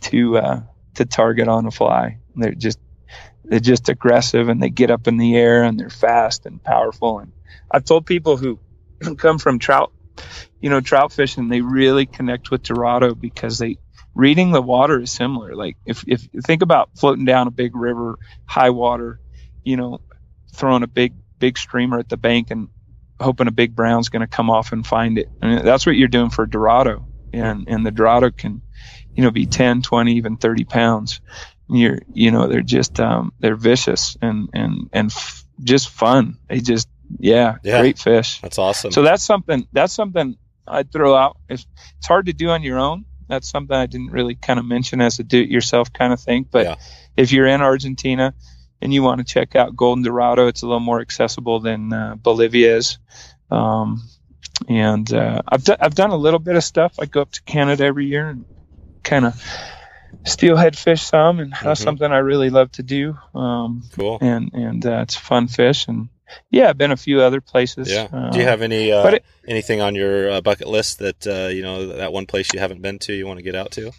to 0.00 0.36
uh, 0.36 0.60
to 0.96 1.06
target 1.06 1.48
on 1.48 1.66
a 1.66 1.70
fly. 1.70 2.18
They're 2.34 2.52
just 2.52 2.80
they're 3.44 3.60
just 3.60 3.88
aggressive 3.88 4.48
and 4.48 4.60
they 4.60 4.68
get 4.68 4.90
up 4.90 5.06
in 5.06 5.16
the 5.16 5.36
air 5.36 5.62
and 5.62 5.78
they're 5.78 5.90
fast 5.90 6.44
and 6.44 6.62
powerful. 6.62 7.20
And 7.20 7.32
I've 7.70 7.84
told 7.84 8.06
people 8.06 8.36
who 8.36 8.58
come 9.16 9.38
from 9.38 9.60
trout, 9.60 9.92
you 10.60 10.68
know, 10.68 10.80
trout 10.80 11.12
fishing, 11.12 11.48
they 11.48 11.60
really 11.60 12.04
connect 12.04 12.50
with 12.50 12.64
Dorado 12.64 13.14
because 13.14 13.58
they 13.58 13.78
reading 14.14 14.50
the 14.50 14.60
water 14.60 15.00
is 15.00 15.12
similar. 15.12 15.54
Like 15.54 15.76
if 15.86 16.04
if 16.08 16.28
you 16.32 16.40
think 16.40 16.62
about 16.62 16.90
floating 16.98 17.24
down 17.24 17.46
a 17.46 17.52
big 17.52 17.76
river, 17.76 18.18
high 18.44 18.70
water, 18.70 19.20
you 19.62 19.76
know, 19.76 20.00
throwing 20.52 20.82
a 20.82 20.88
big 20.88 21.14
big 21.38 21.56
streamer 21.56 22.00
at 22.00 22.08
the 22.08 22.16
bank 22.16 22.50
and 22.50 22.68
hoping 23.20 23.46
a 23.46 23.52
big 23.52 23.76
brown's 23.76 24.08
going 24.08 24.20
to 24.20 24.26
come 24.26 24.50
off 24.50 24.72
and 24.72 24.86
find 24.86 25.18
it. 25.18 25.28
And 25.40 25.66
that's 25.66 25.86
what 25.86 25.94
you're 25.96 26.08
doing 26.08 26.30
for 26.30 26.46
Dorado. 26.46 27.06
And 27.32 27.68
and 27.68 27.84
the 27.86 27.90
Dorado 27.90 28.30
can, 28.30 28.62
you 29.14 29.22
know, 29.22 29.30
be 29.30 29.46
10, 29.46 29.82
20, 29.82 30.14
even 30.14 30.36
30 30.36 30.64
pounds. 30.64 31.20
And 31.68 31.78
you're 31.78 31.98
you 32.12 32.30
know 32.30 32.48
they're 32.48 32.62
just 32.62 32.98
um, 33.00 33.32
they're 33.38 33.56
vicious 33.56 34.16
and 34.20 34.48
and 34.52 34.90
and 34.92 35.10
f- 35.10 35.44
just 35.62 35.88
fun. 35.90 36.38
They 36.48 36.60
just 36.60 36.88
yeah, 37.18 37.56
Yeah. 37.62 37.80
great 37.80 37.98
fish. 37.98 38.40
That's 38.40 38.58
awesome. 38.58 38.92
So 38.92 39.02
that's 39.02 39.22
something 39.22 39.66
that's 39.72 39.92
something 39.92 40.36
I'd 40.66 40.92
throw 40.92 41.14
out. 41.16 41.36
It's, 41.48 41.66
it's 41.98 42.06
hard 42.06 42.26
to 42.26 42.32
do 42.32 42.50
on 42.50 42.62
your 42.62 42.78
own. 42.78 43.04
That's 43.28 43.48
something 43.48 43.76
I 43.76 43.86
didn't 43.86 44.10
really 44.10 44.34
kind 44.34 44.58
of 44.58 44.64
mention 44.64 45.00
as 45.00 45.18
a 45.20 45.24
do-it-yourself 45.24 45.92
kind 45.92 46.12
of 46.12 46.20
thing. 46.20 46.46
But 46.50 46.64
Yeah. 46.66 46.74
if 47.16 47.30
you're 47.32 47.46
in 47.46 47.60
Argentina 47.60 48.34
and 48.82 48.92
you 48.94 49.02
want 49.04 49.18
to 49.18 49.24
check 49.24 49.54
out 49.56 49.76
Golden 49.76 50.02
Dorado, 50.04 50.46
it's 50.48 50.62
a 50.62 50.66
little 50.66 50.80
more 50.80 51.00
accessible 51.00 51.60
than 51.60 51.92
uh, 51.92 52.14
Bolivia 52.16 52.76
is. 52.76 52.98
Um, 53.50 54.02
and 54.68 55.12
uh, 55.12 55.42
I've 55.48 55.64
do- 55.64 55.76
I've 55.80 55.94
done 55.94 56.10
a 56.10 56.16
little 56.16 56.38
bit 56.40 56.56
of 56.56 56.64
stuff. 56.64 56.94
I 57.00 57.06
go 57.06 57.22
up 57.22 57.32
to 57.32 57.42
Canada 57.42 57.84
every 57.84 58.06
year 58.06 58.28
and 58.28 58.44
kind 59.02 59.24
of 59.26 59.34
steelhead 60.24 60.76
fish 60.76 61.02
some, 61.02 61.40
and 61.40 61.52
that's 61.62 61.80
Mhm. 61.80 61.84
something 61.84 62.12
I 62.12 62.18
really 62.18 62.50
love 62.50 62.70
to 62.72 62.82
do. 62.82 63.16
Um, 63.34 63.82
Cool. 63.96 64.18
and 64.20 64.50
and 64.52 64.84
uh, 64.84 65.00
it's 65.02 65.16
fun 65.16 65.48
fish, 65.48 65.88
and 65.88 66.08
yeah, 66.50 66.68
I've 66.68 66.78
been 66.78 66.92
a 66.92 66.96
few 66.96 67.22
other 67.22 67.40
places. 67.40 67.90
Yeah. 67.90 68.08
Uh, 68.12 68.30
Do 68.30 68.38
you 68.38 68.44
have 68.44 68.62
any 68.62 68.92
uh, 68.92 69.06
it- 69.08 69.24
anything 69.48 69.80
on 69.80 69.94
your 69.94 70.30
uh, 70.30 70.40
bucket 70.40 70.68
list 70.68 70.98
that 70.98 71.26
uh, 71.26 71.48
you 71.48 71.62
know 71.62 71.86
that 71.96 72.12
one 72.12 72.26
place 72.26 72.52
you 72.52 72.60
haven't 72.60 72.82
been 72.82 72.98
to 73.00 73.12
you 73.12 73.26
want 73.26 73.38
to 73.38 73.42
get 73.44 73.54
out 73.54 73.70
to? 73.72 73.92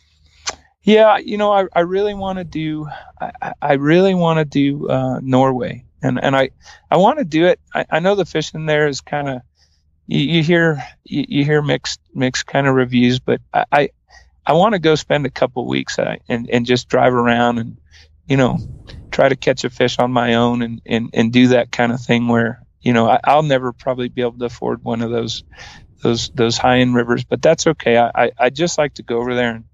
Yeah, 0.83 1.17
you 1.19 1.37
know, 1.37 1.51
I, 1.51 1.67
I 1.75 1.81
really 1.81 2.15
want 2.15 2.39
to 2.39 2.43
do, 2.43 2.87
I, 3.19 3.53
I- 3.61 3.73
really 3.73 4.15
want 4.15 4.39
to 4.39 4.45
do 4.45 4.89
uh, 4.89 5.19
Norway, 5.21 5.85
and 6.01 6.19
and 6.23 6.35
I 6.35 6.49
I 6.89 6.97
want 6.97 7.19
to 7.19 7.25
do 7.25 7.45
it. 7.45 7.59
I, 7.73 7.85
I 7.89 7.99
know 7.99 8.15
the 8.15 8.25
fishing 8.25 8.65
there 8.65 8.87
is 8.87 8.99
kind 9.01 9.29
of, 9.29 9.41
you, 10.07 10.19
you 10.19 10.43
hear 10.43 10.83
you, 11.03 11.25
you 11.27 11.45
hear 11.45 11.61
mixed 11.61 11.99
mixed 12.13 12.45
kind 12.45 12.67
of 12.67 12.75
reviews, 12.75 13.19
but 13.19 13.41
I 13.53 13.65
I, 13.71 13.89
I 14.45 14.53
want 14.53 14.73
to 14.73 14.79
go 14.79 14.95
spend 14.95 15.25
a 15.25 15.31
couple 15.31 15.67
weeks 15.67 15.99
uh, 15.99 16.15
and 16.27 16.49
and 16.49 16.65
just 16.65 16.89
drive 16.89 17.13
around 17.13 17.59
and 17.59 17.77
you 18.27 18.37
know 18.37 18.57
try 19.11 19.29
to 19.29 19.35
catch 19.35 19.63
a 19.63 19.69
fish 19.69 19.99
on 19.99 20.11
my 20.11 20.35
own 20.35 20.61
and 20.61 20.81
and 20.85 21.09
and 21.13 21.33
do 21.33 21.49
that 21.49 21.71
kind 21.71 21.91
of 21.91 22.01
thing 22.01 22.27
where 22.27 22.63
you 22.81 22.93
know 22.93 23.09
I, 23.09 23.19
I'll 23.23 23.43
never 23.43 23.73
probably 23.73 24.09
be 24.09 24.21
able 24.21 24.39
to 24.39 24.45
afford 24.45 24.83
one 24.83 25.01
of 25.01 25.11
those 25.11 25.43
those 26.01 26.29
those 26.29 26.57
high 26.57 26.79
end 26.79 26.95
rivers, 26.95 27.23
but 27.23 27.41
that's 27.41 27.67
okay. 27.67 27.97
I 27.97 28.11
I, 28.15 28.31
I 28.37 28.49
just 28.49 28.77
like 28.77 28.95
to 28.95 29.03
go 29.03 29.17
over 29.17 29.35
there 29.35 29.55
and 29.55 29.65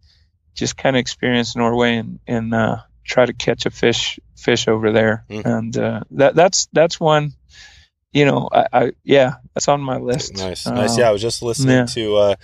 just 0.54 0.76
kind 0.76 0.96
of 0.96 1.00
experience 1.00 1.56
Norway 1.56 1.96
and 1.98 2.20
and 2.28 2.54
uh, 2.54 2.78
try 3.04 3.26
to 3.26 3.34
catch 3.34 3.66
a 3.66 3.72
fish 3.72 4.20
fish 4.36 4.68
over 4.68 4.92
there. 4.92 5.26
Mm. 5.30 5.46
And 5.46 5.78
uh, 5.78 6.02
that 6.12 6.36
that's 6.36 6.68
that's 6.74 7.00
one. 7.00 7.34
You 8.14 8.26
know, 8.26 8.50
I, 8.52 8.66
I 8.74 8.92
yeah, 9.04 9.36
that's 9.54 9.68
on 9.68 9.82
my 9.82 9.98
list. 9.98 10.38
Nice, 10.38 10.66
Um, 10.66 10.76
nice. 10.76 10.98
Yeah, 10.98 11.10
I 11.10 11.12
was 11.12 11.22
just 11.22 11.42
listening 11.42 11.76
yeah. 11.76 11.86
to. 11.86 12.16
Uh, 12.16 12.36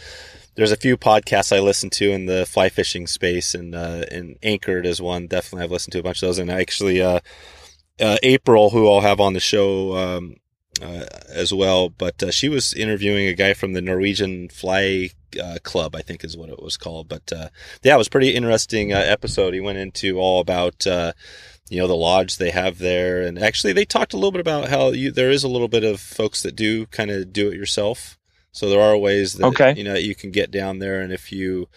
there's 0.56 0.72
a 0.72 0.78
few 0.78 0.98
podcasts 0.98 1.56
I 1.56 1.60
listen 1.60 1.90
to 1.92 2.12
in 2.12 2.26
the 2.26 2.46
fly 2.46 2.70
fishing 2.70 3.08
space, 3.08 3.56
and 3.56 3.74
uh, 3.74 4.06
and 4.12 4.38
Anchored 4.44 4.86
is 4.86 5.02
one. 5.02 5.28
Definitely, 5.28 5.64
I've 5.64 5.72
listened 5.72 5.94
to 5.94 6.00
a 6.00 6.04
bunch 6.04 6.22
of 6.22 6.28
those. 6.28 6.38
And 6.40 6.52
actually, 6.52 7.02
uh, 7.02 7.22
uh, 8.00 8.18
April, 8.22 8.70
who 8.70 8.90
I'll 8.90 9.02
have 9.02 9.20
on 9.20 9.34
the 9.34 9.40
show 9.40 9.96
um, 9.98 10.36
uh, 10.82 11.06
as 11.30 11.54
well, 11.54 11.90
but 11.90 12.22
uh, 12.22 12.32
she 12.32 12.50
was 12.50 12.74
interviewing 12.74 13.28
a 13.28 13.34
guy 13.34 13.54
from 13.54 13.74
the 13.74 13.82
Norwegian 13.82 14.50
Fly 14.50 15.10
uh, 15.42 15.58
Club, 15.64 15.96
I 15.96 16.02
think 16.02 16.24
is 16.24 16.38
what 16.38 16.50
it 16.50 16.62
was 16.62 16.78
called. 16.78 17.08
But 17.08 17.32
uh, 17.34 17.50
yeah, 17.84 17.96
it 17.96 17.98
was 17.98 18.08
a 18.08 18.12
pretty 18.12 18.36
interesting 18.36 18.94
uh, 18.94 18.98
episode. 18.98 19.54
He 19.54 19.62
went 19.62 19.80
into 19.80 20.20
all 20.20 20.40
about. 20.40 20.86
You 21.70 21.80
know 21.80 21.88
the 21.88 21.96
lodge 21.96 22.38
they 22.38 22.52
have 22.52 22.78
there, 22.78 23.22
and 23.22 23.40
actually 23.40 23.74
they 23.74 23.86
talked 23.86 24.14
a 24.14 24.18
little 24.18 24.32
bit 24.32 24.42
about 24.42 24.70
how 24.70 24.90
you, 24.92 25.12
there 25.12 25.32
is 25.32 25.44
a 25.44 25.48
little 25.48 25.70
bit 25.70 25.84
of 25.84 26.00
folks 26.00 26.44
that 26.44 26.56
do 26.56 26.86
kind 26.88 27.10
of 27.10 27.32
do 27.34 27.50
it 27.50 27.56
yourself. 27.56 28.18
So 28.52 28.70
there 28.70 28.82
are 28.82 28.98
ways 28.98 29.34
that 29.34 29.46
Okay. 29.48 29.74
you 29.76 29.84
know 29.84 29.96
you 29.96 30.14
can 30.14 30.30
get 30.32 30.52
down 30.52 30.80
there, 30.80 31.02
and 31.02 31.12
if 31.14 31.32
you 31.32 31.68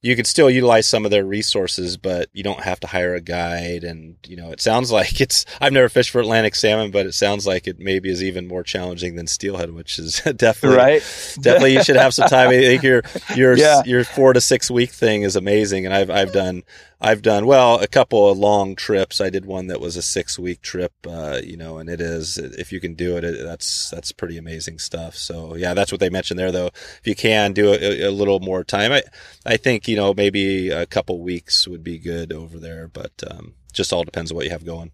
you 0.00 0.14
could 0.16 0.26
still 0.26 0.50
utilize 0.50 0.86
some 0.86 1.06
of 1.06 1.10
their 1.10 1.24
resources, 1.24 1.96
but 1.96 2.28
you 2.34 2.42
don't 2.42 2.60
have 2.60 2.78
to 2.80 2.86
hire 2.86 3.14
a 3.14 3.22
guide. 3.22 3.84
And 3.84 4.16
you 4.26 4.36
know, 4.36 4.50
it 4.52 4.60
sounds 4.60 4.92
like 4.98 5.20
it's. 5.20 5.46
I've 5.62 5.72
never 5.72 5.88
fished 5.88 6.10
for 6.10 6.20
Atlantic 6.20 6.54
salmon, 6.54 6.90
but 6.90 7.06
it 7.06 7.14
sounds 7.14 7.46
like 7.46 7.66
it 7.66 7.78
maybe 7.78 8.10
is 8.10 8.22
even 8.22 8.46
more 8.46 8.62
challenging 8.62 9.16
than 9.16 9.26
steelhead, 9.26 9.72
which 9.72 9.98
is 9.98 10.20
definitely 10.36 10.76
right. 10.78 11.36
definitely 11.40 11.72
you 11.72 11.82
should 11.82 11.96
have 11.96 12.14
some 12.14 12.28
time. 12.28 12.50
I 12.50 12.60
think 12.60 12.82
your 12.82 13.02
your 13.34 13.56
Yeah. 13.58 13.82
your 13.84 14.04
four 14.04 14.32
to 14.34 14.40
six 14.42 14.70
week 14.70 14.90
thing 14.90 15.22
is 15.22 15.36
amazing, 15.36 15.86
and 15.86 15.94
I've 15.94 16.10
I've 16.10 16.32
done 16.32 16.64
I've 17.00 17.22
done 17.22 17.46
well 17.46 17.80
a 17.80 17.86
couple 17.86 18.30
of 18.30 18.38
long 18.38 18.76
trips. 18.76 19.20
I 19.20 19.30
did 19.30 19.44
one 19.44 19.66
that 19.66 19.80
was 19.80 19.96
a 19.96 20.02
six 20.02 20.38
week 20.38 20.62
trip, 20.62 20.92
uh, 21.06 21.40
you 21.42 21.56
know, 21.56 21.78
and 21.78 21.90
it 21.90 22.00
is 22.00 22.38
if 22.38 22.72
you 22.72 22.80
can 22.80 22.94
do 22.94 23.16
it, 23.16 23.24
it, 23.24 23.44
that's 23.44 23.90
that's 23.90 24.12
pretty 24.12 24.38
amazing 24.38 24.78
stuff. 24.78 25.14
So 25.16 25.54
yeah, 25.54 25.74
that's 25.74 25.92
what 25.92 26.00
they 26.00 26.10
mentioned 26.10 26.38
there, 26.38 26.52
though. 26.52 26.68
If 26.68 27.02
you 27.04 27.14
can 27.14 27.52
do 27.52 27.72
a, 27.72 28.04
a 28.04 28.10
little 28.10 28.40
more 28.40 28.64
time, 28.64 28.92
I 28.92 29.02
I 29.44 29.56
think 29.56 29.88
you 29.88 29.96
know 29.96 30.14
maybe 30.14 30.70
a 30.70 30.86
couple 30.86 31.20
weeks 31.20 31.68
would 31.68 31.84
be 31.84 31.98
good 31.98 32.32
over 32.32 32.58
there, 32.58 32.88
but 32.88 33.12
um, 33.30 33.54
just 33.72 33.92
all 33.92 34.04
depends 34.04 34.30
on 34.30 34.36
what 34.36 34.44
you 34.44 34.52
have 34.52 34.64
going. 34.64 34.92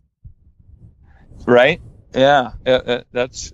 Right. 1.47 1.81
Yeah. 2.15 2.53
Uh, 2.67 3.03
that's, 3.13 3.53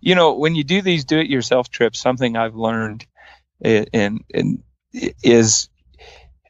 you 0.00 0.14
know, 0.14 0.34
when 0.34 0.54
you 0.54 0.64
do 0.64 0.82
these 0.82 1.04
do 1.04 1.18
it 1.18 1.28
yourself 1.28 1.70
trips, 1.70 2.00
something 2.00 2.36
I've 2.36 2.56
learned 2.56 3.06
in, 3.60 4.20
in, 4.28 4.62
is 4.92 5.68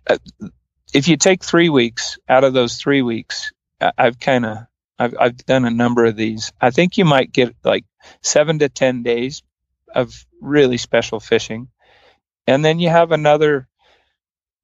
uh, 0.06 0.18
if 0.92 1.08
you 1.08 1.16
take 1.16 1.44
three 1.44 1.68
weeks 1.68 2.18
out 2.28 2.44
of 2.44 2.52
those 2.52 2.76
three 2.76 3.02
weeks, 3.02 3.52
I've 3.98 4.18
kind 4.18 4.46
of, 4.46 4.58
I've, 4.98 5.14
I've 5.18 5.36
done 5.36 5.64
a 5.64 5.70
number 5.70 6.04
of 6.04 6.16
these. 6.16 6.52
I 6.60 6.70
think 6.70 6.96
you 6.96 7.04
might 7.04 7.32
get 7.32 7.54
like 7.64 7.84
seven 8.22 8.58
to 8.60 8.68
10 8.68 9.02
days 9.02 9.42
of 9.94 10.14
really 10.40 10.78
special 10.78 11.20
fishing. 11.20 11.68
And 12.46 12.64
then 12.64 12.78
you 12.78 12.88
have 12.88 13.12
another 13.12 13.68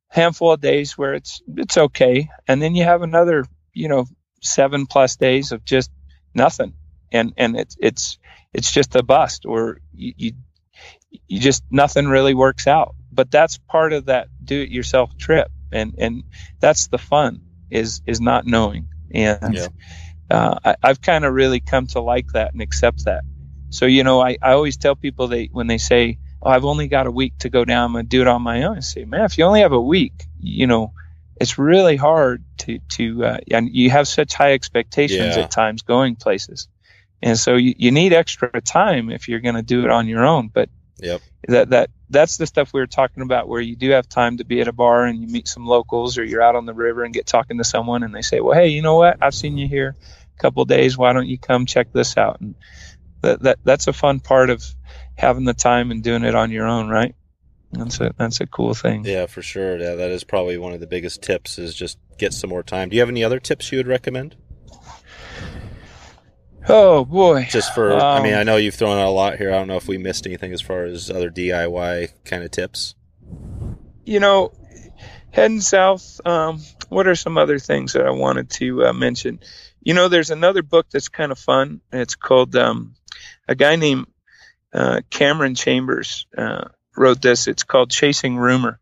handful 0.08 0.52
of 0.52 0.60
days 0.60 0.96
where 0.96 1.14
it's, 1.14 1.42
it's 1.56 1.76
okay. 1.76 2.28
And 2.46 2.62
then 2.62 2.74
you 2.74 2.84
have 2.84 3.02
another, 3.02 3.44
you 3.72 3.88
know, 3.88 4.06
seven 4.40 4.86
plus 4.86 5.16
days 5.16 5.52
of 5.52 5.64
just 5.64 5.90
nothing 6.34 6.74
and 7.12 7.32
and 7.36 7.56
it's 7.56 7.76
it's 7.80 8.18
it's 8.52 8.72
just 8.72 8.96
a 8.96 9.02
bust 9.02 9.44
or 9.46 9.80
you, 9.94 10.12
you 10.16 10.32
you 11.28 11.40
just 11.40 11.62
nothing 11.70 12.06
really 12.06 12.34
works 12.34 12.66
out 12.66 12.94
but 13.12 13.30
that's 13.30 13.58
part 13.58 13.92
of 13.92 14.06
that 14.06 14.28
do 14.42 14.60
it 14.60 14.70
yourself 14.70 15.16
trip 15.16 15.50
and 15.72 15.94
and 15.98 16.24
that's 16.60 16.88
the 16.88 16.98
fun 16.98 17.42
is 17.70 18.02
is 18.06 18.20
not 18.20 18.46
knowing 18.46 18.88
and 19.14 19.56
Yeah. 19.56 19.68
uh, 20.30 20.58
I, 20.64 20.76
I've 20.82 21.00
kind 21.00 21.24
of 21.24 21.34
really 21.34 21.60
come 21.60 21.86
to 21.88 22.00
like 22.00 22.32
that 22.32 22.52
and 22.52 22.62
accept 22.62 23.04
that 23.04 23.24
so 23.70 23.86
you 23.86 24.04
know 24.04 24.20
I, 24.20 24.38
I 24.42 24.52
always 24.52 24.76
tell 24.76 24.96
people 24.96 25.28
they 25.28 25.48
when 25.52 25.66
they 25.66 25.78
say 25.78 26.18
oh 26.42 26.50
I've 26.50 26.64
only 26.64 26.88
got 26.88 27.06
a 27.06 27.10
week 27.10 27.34
to 27.40 27.50
go 27.50 27.64
down 27.64 27.84
I'm 27.86 27.92
gonna 27.92 28.04
do 28.04 28.20
it 28.22 28.28
on 28.28 28.42
my 28.42 28.64
own 28.64 28.76
I 28.78 28.80
say 28.80 29.04
man 29.04 29.24
if 29.24 29.38
you 29.38 29.44
only 29.44 29.60
have 29.60 29.72
a 29.72 29.80
week 29.80 30.26
you 30.38 30.66
know 30.66 30.92
it's 31.40 31.58
really 31.58 31.96
hard 31.96 32.44
to 32.58 32.78
to 32.90 33.24
uh, 33.24 33.38
and 33.50 33.68
you 33.74 33.90
have 33.90 34.06
such 34.06 34.34
high 34.34 34.52
expectations 34.52 35.36
Yeah. 35.36 35.44
at 35.44 35.50
times 35.50 35.82
going 35.82 36.16
places 36.16 36.68
and 37.22 37.38
so 37.38 37.54
you, 37.56 37.74
you 37.78 37.90
need 37.92 38.12
extra 38.12 38.60
time 38.60 39.10
if 39.10 39.28
you're 39.28 39.40
going 39.40 39.54
to 39.54 39.62
do 39.62 39.84
it 39.84 39.90
on 39.90 40.08
your 40.08 40.24
own 40.24 40.48
but 40.52 40.68
Yep. 41.02 41.20
that 41.48 41.70
that 41.70 41.90
that's 42.08 42.36
the 42.36 42.46
stuff 42.46 42.72
we 42.72 42.80
were 42.80 42.86
talking 42.86 43.22
about 43.22 43.48
where 43.48 43.60
you 43.60 43.76
do 43.76 43.90
have 43.90 44.08
time 44.08 44.36
to 44.36 44.44
be 44.44 44.60
at 44.60 44.68
a 44.68 44.72
bar 44.72 45.04
and 45.04 45.20
you 45.20 45.26
meet 45.26 45.48
some 45.48 45.66
locals 45.66 46.16
or 46.16 46.24
you're 46.24 46.42
out 46.42 46.56
on 46.56 46.64
the 46.64 46.74
river 46.74 47.02
and 47.04 47.12
get 47.12 47.26
talking 47.26 47.58
to 47.58 47.64
someone 47.64 48.02
and 48.02 48.14
they 48.14 48.22
say 48.22 48.40
well 48.40 48.54
hey 48.54 48.68
you 48.68 48.82
know 48.82 48.96
what 48.96 49.18
i've 49.20 49.34
seen 49.34 49.58
you 49.58 49.66
here 49.66 49.96
a 49.98 50.40
couple 50.40 50.64
days 50.64 50.96
why 50.96 51.12
don't 51.12 51.26
you 51.26 51.38
come 51.38 51.66
check 51.66 51.92
this 51.92 52.16
out 52.16 52.40
and 52.40 52.54
that, 53.20 53.42
that 53.42 53.58
that's 53.64 53.88
a 53.88 53.92
fun 53.92 54.20
part 54.20 54.48
of 54.48 54.64
having 55.16 55.44
the 55.44 55.54
time 55.54 55.90
and 55.90 56.02
doing 56.02 56.22
it 56.22 56.34
on 56.34 56.50
your 56.50 56.66
own 56.66 56.88
right 56.88 57.14
that's 57.72 58.00
a 58.00 58.12
that's 58.18 58.40
a 58.40 58.46
cool 58.46 58.74
thing 58.74 59.04
Yeah, 59.04 59.26
for 59.26 59.40
sure. 59.42 59.78
Yeah, 59.78 59.94
that 59.94 60.10
is 60.10 60.24
probably 60.24 60.58
one 60.58 60.74
of 60.74 60.80
the 60.80 60.86
biggest 60.86 61.22
tips 61.22 61.58
is 61.58 61.74
just 61.74 61.98
get 62.18 62.34
some 62.34 62.50
more 62.50 62.62
time. 62.62 62.90
Do 62.90 62.96
you 62.96 63.00
have 63.00 63.08
any 63.08 63.24
other 63.24 63.40
tips 63.40 63.72
you 63.72 63.78
would 63.78 63.86
recommend? 63.86 64.36
Oh 66.68 67.04
boy 67.04 67.46
Just 67.50 67.74
for, 67.74 67.94
I 67.94 68.22
mean, 68.22 68.34
Um, 68.34 68.40
I 68.40 68.42
know 68.42 68.56
you've 68.56 68.74
thrown 68.74 68.98
out 68.98 69.08
a 69.08 69.10
lot 69.10 69.36
here. 69.38 69.50
I 69.50 69.54
don't 69.54 69.68
know 69.68 69.76
if 69.76 69.88
we 69.88 69.98
missed 69.98 70.26
anything 70.26 70.52
as 70.52 70.60
far 70.60 70.84
as 70.84 71.10
other 71.10 71.30
DIY 71.30 72.12
kind 72.24 72.42
of 72.44 72.50
tips. 72.50 72.94
you 74.04 74.20
know, 74.20 74.52
heading 75.30 75.60
south, 75.60 76.20
um, 76.24 76.60
what 76.88 77.06
are 77.06 77.14
some 77.14 77.38
other 77.38 77.58
things 77.58 77.92
that 77.94 78.06
I 78.06 78.10
wanted 78.10 78.50
to 78.50 78.86
uh, 78.86 78.92
mention? 78.92 79.40
You 79.80 79.94
know, 79.94 80.08
there's 80.08 80.30
another 80.30 80.62
book 80.62 80.86
that's 80.90 81.08
kind 81.08 81.32
of 81.32 81.38
fun. 81.38 81.80
It's 81.92 82.14
called 82.16 82.54
um, 82.56 82.94
a 83.48 83.54
guy 83.54 83.76
named 83.76 84.06
uh, 84.72 85.00
Cameron 85.10 85.54
Chambers 85.54 86.26
uh, 86.36 86.64
wrote 86.96 87.20
this. 87.22 87.46
It's 87.48 87.64
called 87.64 87.90
Chasing 87.90 88.36
Rumor, 88.36 88.78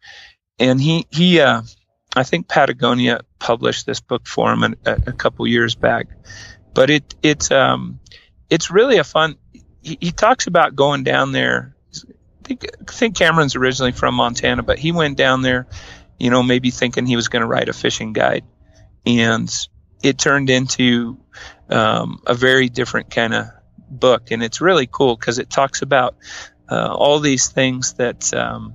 and 0.59 0.81
he 0.81 1.07
he 1.11 1.41
uh, 1.41 1.63
I 2.17 2.23
think 2.25 2.49
Patagonia 2.49 3.21
published 3.39 3.87
this 3.87 4.01
book 4.01 4.27
for 4.27 4.53
him 4.53 4.63
a, 4.65 4.93
a 5.07 5.13
couple 5.13 5.47
years 5.47 5.75
back. 5.75 6.07
But 6.75 6.91
it 6.91 7.15
it's 7.23 7.51
um, 7.51 8.01
it's 8.49 8.71
really 8.71 8.99
a 8.99 9.05
fun. 9.05 9.37
He, 9.83 9.99
he 10.01 10.13
talks 10.13 10.47
about 10.47 10.77
going 10.77 11.05
down 11.05 11.33
there 11.33 11.75
I 12.41 12.49
think, 12.49 12.67
I 12.81 12.93
think 12.93 13.17
Cameron's 13.17 13.57
originally 13.57 13.93
from 13.93 14.15
Montana, 14.15 14.63
but 14.63 14.79
he 14.79 14.93
went 14.93 15.17
down 15.17 15.43
there, 15.43 15.67
you 16.19 16.31
know, 16.31 16.43
maybe 16.43 16.71
thinking 16.71 17.07
he 17.07 17.17
was 17.17 17.29
going 17.29 17.43
to 17.43 17.49
write 17.49 17.69
a 17.69 17.73
fishing 17.73 18.13
guide, 18.13 18.45
and 19.07 19.51
it 20.03 20.19
turned 20.19 20.51
into 20.51 21.19
um, 21.69 22.21
a 22.27 22.35
very 22.35 22.69
different 22.69 23.11
kind 23.11 23.35
of 23.35 23.47
book, 23.89 24.31
and 24.31 24.43
it's 24.43 24.61
really 24.61 24.89
cool 24.91 25.17
because 25.17 25.39
it 25.39 25.51
talks 25.51 25.83
about 25.83 26.17
uh, 26.71 26.93
all 26.93 27.21
these 27.21 27.49
things 27.49 27.95
that 27.95 28.33
um, 28.35 28.75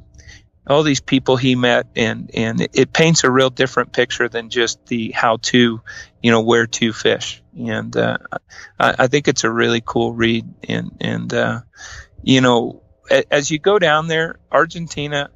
all 0.67 0.83
these 0.83 1.01
people 1.01 1.37
he 1.37 1.55
met, 1.55 1.87
and 1.95 2.31
and 2.33 2.61
it, 2.73 2.93
paints 2.93 3.23
a 3.23 3.31
real 3.31 3.49
different 3.49 3.93
picture 3.93 4.27
than 4.29 4.49
just 4.49 4.85
the 4.87 5.11
how 5.11 5.37
to, 5.37 5.81
you 6.21 6.31
know, 6.31 6.41
where 6.41 6.67
to 6.67 6.93
fish, 6.93 7.41
and 7.57 7.95
uh, 7.95 8.17
I, 8.79 8.95
I 8.99 9.07
think 9.07 9.27
it's 9.27 9.43
a 9.43 9.51
really 9.51 9.81
cool 9.85 10.13
read, 10.13 10.45
and 10.67 10.91
and 10.99 11.33
uh, 11.33 11.61
you 12.23 12.41
know 12.41 12.81
a- 13.09 13.31
as 13.33 13.51
you 13.51 13.59
go 13.59 13.79
down 13.79 14.07
there, 14.07 14.39
Argentina, 14.51 15.29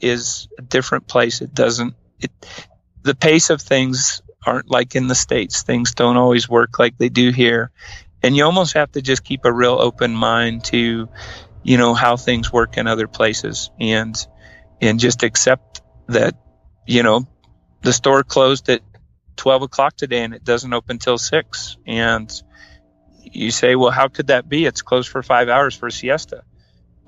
is 0.00 0.48
a 0.58 0.62
different 0.62 1.06
place. 1.06 1.40
It 1.40 1.54
doesn't 1.54 1.94
it 2.20 2.30
the 3.02 3.14
pace 3.14 3.50
of 3.50 3.62
things 3.62 4.22
aren't 4.46 4.70
like 4.70 4.94
in 4.94 5.06
the 5.06 5.14
states. 5.14 5.62
Things 5.62 5.94
don't 5.94 6.16
always 6.16 6.48
work 6.48 6.78
like 6.78 6.98
they 6.98 7.08
do 7.08 7.30
here, 7.30 7.70
and 8.22 8.36
you 8.36 8.44
almost 8.44 8.74
have 8.74 8.92
to 8.92 9.02
just 9.02 9.24
keep 9.24 9.44
a 9.44 9.52
real 9.52 9.78
open 9.80 10.14
mind 10.14 10.64
to, 10.64 11.08
you 11.62 11.78
know, 11.78 11.94
how 11.94 12.16
things 12.16 12.52
work 12.52 12.76
in 12.76 12.86
other 12.86 13.08
places, 13.08 13.70
and 13.80 14.14
and 14.80 15.00
just 15.00 15.22
accept 15.22 15.82
that, 16.08 16.34
you 16.86 17.02
know, 17.02 17.26
the 17.82 17.92
store 17.92 18.22
closed 18.22 18.68
at 18.68 18.82
twelve 19.36 19.62
o'clock 19.62 19.96
today 19.96 20.22
and 20.22 20.34
it 20.34 20.44
doesn't 20.44 20.72
open 20.72 20.98
till 20.98 21.18
six, 21.18 21.76
and 21.86 22.30
you 23.22 23.50
say, 23.50 23.76
well, 23.76 23.90
how 23.90 24.08
could 24.08 24.28
that 24.28 24.48
be? 24.48 24.64
It's 24.64 24.82
closed 24.82 25.08
for 25.08 25.22
five 25.22 25.48
hours 25.48 25.74
for 25.74 25.86
a 25.86 25.92
siesta 25.92 26.44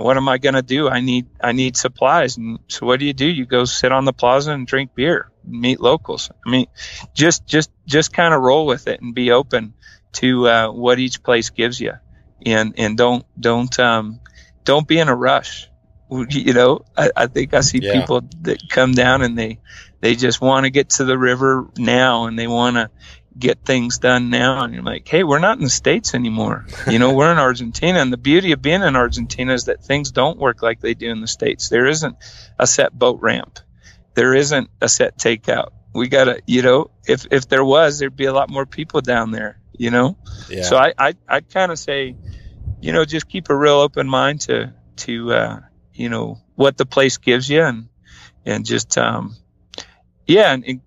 what 0.02 0.16
am 0.16 0.28
I 0.28 0.38
going 0.38 0.54
to 0.54 0.62
do? 0.62 0.88
I 0.88 1.00
need 1.00 1.26
I 1.42 1.52
need 1.52 1.76
supplies. 1.76 2.38
And 2.38 2.58
so 2.68 2.86
what 2.86 3.00
do 3.00 3.06
you 3.06 3.12
do? 3.12 3.26
You 3.26 3.44
go 3.44 3.64
sit 3.64 3.92
on 3.92 4.04
the 4.04 4.12
plaza 4.12 4.52
and 4.52 4.66
drink 4.66 4.94
beer, 4.94 5.30
meet 5.44 5.80
locals. 5.80 6.30
I 6.46 6.50
mean, 6.50 6.66
just 7.14 7.46
just 7.46 7.70
just 7.86 8.12
kind 8.12 8.32
of 8.32 8.40
roll 8.40 8.66
with 8.66 8.88
it 8.88 9.02
and 9.02 9.14
be 9.14 9.30
open 9.30 9.74
to 10.12 10.48
uh, 10.48 10.72
what 10.72 10.98
each 10.98 11.22
place 11.22 11.50
gives 11.50 11.80
you, 11.80 11.92
and 12.44 12.74
and 12.78 12.96
don't 12.96 13.26
don't 13.38 13.78
um, 13.78 14.20
don't 14.64 14.88
be 14.88 14.98
in 14.98 15.08
a 15.08 15.14
rush. 15.14 15.68
You 16.10 16.52
know, 16.52 16.84
I, 16.96 17.10
I 17.16 17.26
think 17.28 17.54
I 17.54 17.60
see 17.60 17.78
yeah. 17.80 18.00
people 18.00 18.22
that 18.42 18.68
come 18.68 18.92
down 18.92 19.22
and 19.22 19.38
they 19.38 19.60
they 20.00 20.16
just 20.16 20.40
want 20.40 20.64
to 20.64 20.70
get 20.70 20.90
to 20.90 21.04
the 21.04 21.16
river 21.16 21.68
now 21.76 22.26
and 22.26 22.38
they 22.38 22.46
want 22.46 22.76
to 22.76 22.90
get 23.38 23.64
things 23.64 23.98
done 23.98 24.30
now. 24.30 24.64
And 24.64 24.74
you're 24.74 24.82
like, 24.82 25.06
hey, 25.06 25.24
we're 25.24 25.38
not 25.38 25.58
in 25.58 25.64
the 25.64 25.70
States 25.70 26.14
anymore. 26.14 26.66
You 26.88 26.98
know, 26.98 27.12
we're 27.12 27.32
in 27.32 27.38
Argentina. 27.50 28.00
And 28.00 28.12
the 28.12 28.16
beauty 28.16 28.52
of 28.52 28.62
being 28.62 28.82
in 28.82 28.96
Argentina 28.96 29.52
is 29.52 29.64
that 29.64 29.84
things 29.84 30.10
don't 30.10 30.38
work 30.38 30.62
like 30.62 30.80
they 30.80 30.94
do 30.94 31.10
in 31.10 31.20
the 31.20 31.26
States. 31.26 31.68
There 31.68 31.86
isn't 31.86 32.16
a 32.58 32.66
set 32.66 32.96
boat 32.96 33.20
ramp, 33.20 33.58
there 34.14 34.34
isn't 34.34 34.70
a 34.80 34.88
set 34.88 35.18
takeout. 35.18 35.70
We 35.92 36.08
got 36.08 36.24
to, 36.24 36.40
you 36.46 36.62
know, 36.62 36.90
if, 37.06 37.26
if 37.32 37.48
there 37.48 37.64
was, 37.64 37.98
there'd 37.98 38.14
be 38.14 38.26
a 38.26 38.32
lot 38.32 38.48
more 38.48 38.64
people 38.64 39.00
down 39.00 39.32
there, 39.32 39.58
you 39.76 39.90
know? 39.90 40.16
Yeah. 40.48 40.62
So 40.62 40.76
I, 40.76 40.92
I, 40.96 41.14
I 41.28 41.40
kind 41.40 41.72
of 41.72 41.80
say, 41.80 42.14
you 42.80 42.92
know, 42.92 43.04
just 43.04 43.28
keep 43.28 43.50
a 43.50 43.56
real 43.56 43.74
open 43.74 44.08
mind 44.08 44.42
to, 44.42 44.72
to, 44.98 45.32
uh, 45.32 45.60
you 46.00 46.08
know, 46.08 46.38
what 46.54 46.76
the 46.76 46.86
place 46.86 47.18
gives 47.18 47.48
you 47.48 47.62
and, 47.62 47.88
and 48.44 48.64
just, 48.64 48.96
um, 48.96 49.36
yeah, 50.26 50.52
and, 50.52 50.64
and 50.64 50.80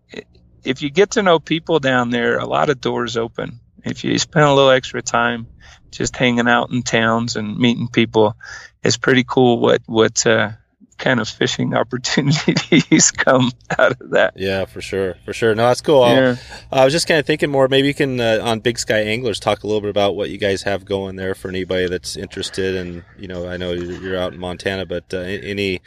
if 0.63 0.81
you 0.81 0.89
get 0.89 1.11
to 1.11 1.23
know 1.23 1.39
people 1.39 1.79
down 1.79 2.09
there, 2.09 2.37
a 2.37 2.45
lot 2.45 2.69
of 2.69 2.81
doors 2.81 3.17
open. 3.17 3.59
If 3.83 4.03
you 4.03 4.17
spend 4.17 4.45
a 4.45 4.53
little 4.53 4.71
extra 4.71 5.01
time 5.01 5.47
just 5.91 6.15
hanging 6.15 6.47
out 6.47 6.71
in 6.71 6.83
towns 6.83 7.35
and 7.35 7.57
meeting 7.57 7.89
people, 7.89 8.35
it's 8.83 8.97
pretty 8.97 9.23
cool 9.27 9.59
what 9.59 9.81
what 9.85 10.25
uh, 10.25 10.51
kind 10.97 11.19
of 11.19 11.27
fishing 11.27 11.73
opportunities 11.75 13.11
come 13.11 13.51
out 13.77 13.99
of 13.99 14.11
that. 14.11 14.33
Yeah, 14.35 14.65
for 14.65 14.81
sure, 14.81 15.15
for 15.25 15.33
sure. 15.33 15.55
No, 15.55 15.67
that's 15.67 15.81
cool. 15.81 16.07
Yeah. 16.07 16.35
I 16.71 16.83
was 16.83 16.93
just 16.93 17.07
kind 17.07 17.19
of 17.19 17.25
thinking 17.25 17.49
more. 17.49 17.67
Maybe 17.67 17.87
you 17.87 17.93
can 17.93 18.19
uh, 18.19 18.39
on 18.43 18.59
Big 18.59 18.79
Sky 18.79 19.01
Anglers 19.01 19.39
talk 19.39 19.63
a 19.63 19.67
little 19.67 19.81
bit 19.81 19.89
about 19.89 20.15
what 20.15 20.29
you 20.29 20.37
guys 20.37 20.63
have 20.63 20.85
going 20.85 21.15
there 21.15 21.35
for 21.35 21.49
anybody 21.49 21.87
that's 21.87 22.15
interested. 22.15 22.75
And 22.75 23.03
you 23.17 23.27
know, 23.27 23.47
I 23.47 23.57
know 23.57 23.71
you're 23.73 24.17
out 24.17 24.33
in 24.33 24.39
Montana, 24.39 24.85
but 24.85 25.13
uh, 25.13 25.17
any, 25.19 25.81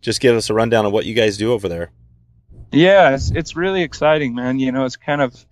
just 0.00 0.20
give 0.20 0.36
us 0.36 0.50
a 0.50 0.54
rundown 0.54 0.86
of 0.86 0.92
what 0.92 1.06
you 1.06 1.14
guys 1.14 1.36
do 1.36 1.52
over 1.52 1.68
there. 1.68 1.90
Yeah, 2.72 3.14
it's, 3.14 3.30
it's 3.30 3.56
really 3.56 3.82
exciting, 3.82 4.34
man. 4.34 4.58
You 4.58 4.72
know, 4.72 4.84
it's 4.84 4.96
kind 4.96 5.20
of, 5.20 5.46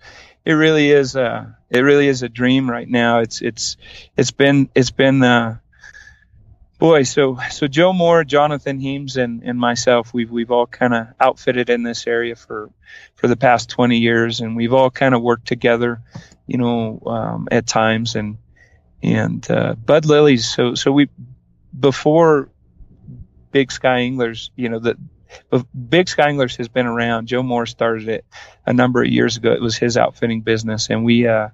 it 0.45 0.53
really 0.53 0.91
is 0.91 1.17
a, 1.17 1.57
it 1.71 1.81
really 1.81 2.09
is 2.09 2.23
a 2.23 2.29
dream 2.29 2.69
right 2.69 2.89
now. 2.89 3.21
It's, 3.21 3.41
it's, 3.41 3.77
it's 4.17 4.31
been, 4.31 4.69
it's 4.75 4.91
been, 4.91 5.23
uh, 5.23 5.59
boy, 6.79 7.03
so, 7.03 7.39
so 7.51 7.67
Joe 7.67 7.93
Moore, 7.93 8.25
Jonathan 8.25 8.79
Heames 8.79 9.17
and, 9.17 9.43
and 9.43 9.59
myself, 9.59 10.13
we've, 10.13 10.31
we've 10.31 10.51
all 10.51 10.67
kind 10.67 10.95
of 10.95 11.07
outfitted 11.21 11.71
in 11.71 11.83
this 11.83 12.07
area 12.07 12.37
for, 12.37 12.71
for 13.15 13.29
the 13.29 13.37
past 13.37 13.71
20 13.71 13.99
years 13.99 14.41
and 14.41 14.57
we've 14.57 14.73
all 14.73 14.91
kind 14.91 15.15
of 15.15 15.23
worked 15.23 15.47
together, 15.47 16.03
you 16.47 16.59
know, 16.59 17.03
um, 17.07 17.49
at 17.51 17.67
times 17.67 18.17
and, 18.17 18.39
and, 19.03 19.51
uh, 19.51 19.75
Bud 19.75 20.05
Lilly's. 20.05 20.47
So, 20.47 20.75
so 20.75 20.93
we, 20.93 21.09
before 21.79 22.49
Big 23.51 23.71
Sky 23.71 24.01
Anglers, 24.01 24.51
you 24.57 24.69
know, 24.69 24.79
the, 24.79 24.97
Big 25.89 26.09
Sky 26.09 26.29
Anglers 26.29 26.57
has 26.57 26.69
been 26.69 26.87
around. 26.87 27.27
Joe 27.27 27.43
Moore 27.43 27.67
started 27.67 28.09
it 28.09 28.25
a 28.67 28.73
number 28.73 29.03
of 29.03 29.09
years 29.09 29.37
ago. 29.37 29.53
It 29.53 29.61
was 29.61 29.77
his 29.77 29.97
outfitting 29.97 30.43
business, 30.43 30.91
and 30.91 31.05
we 31.05 31.27
uh, 31.27 31.49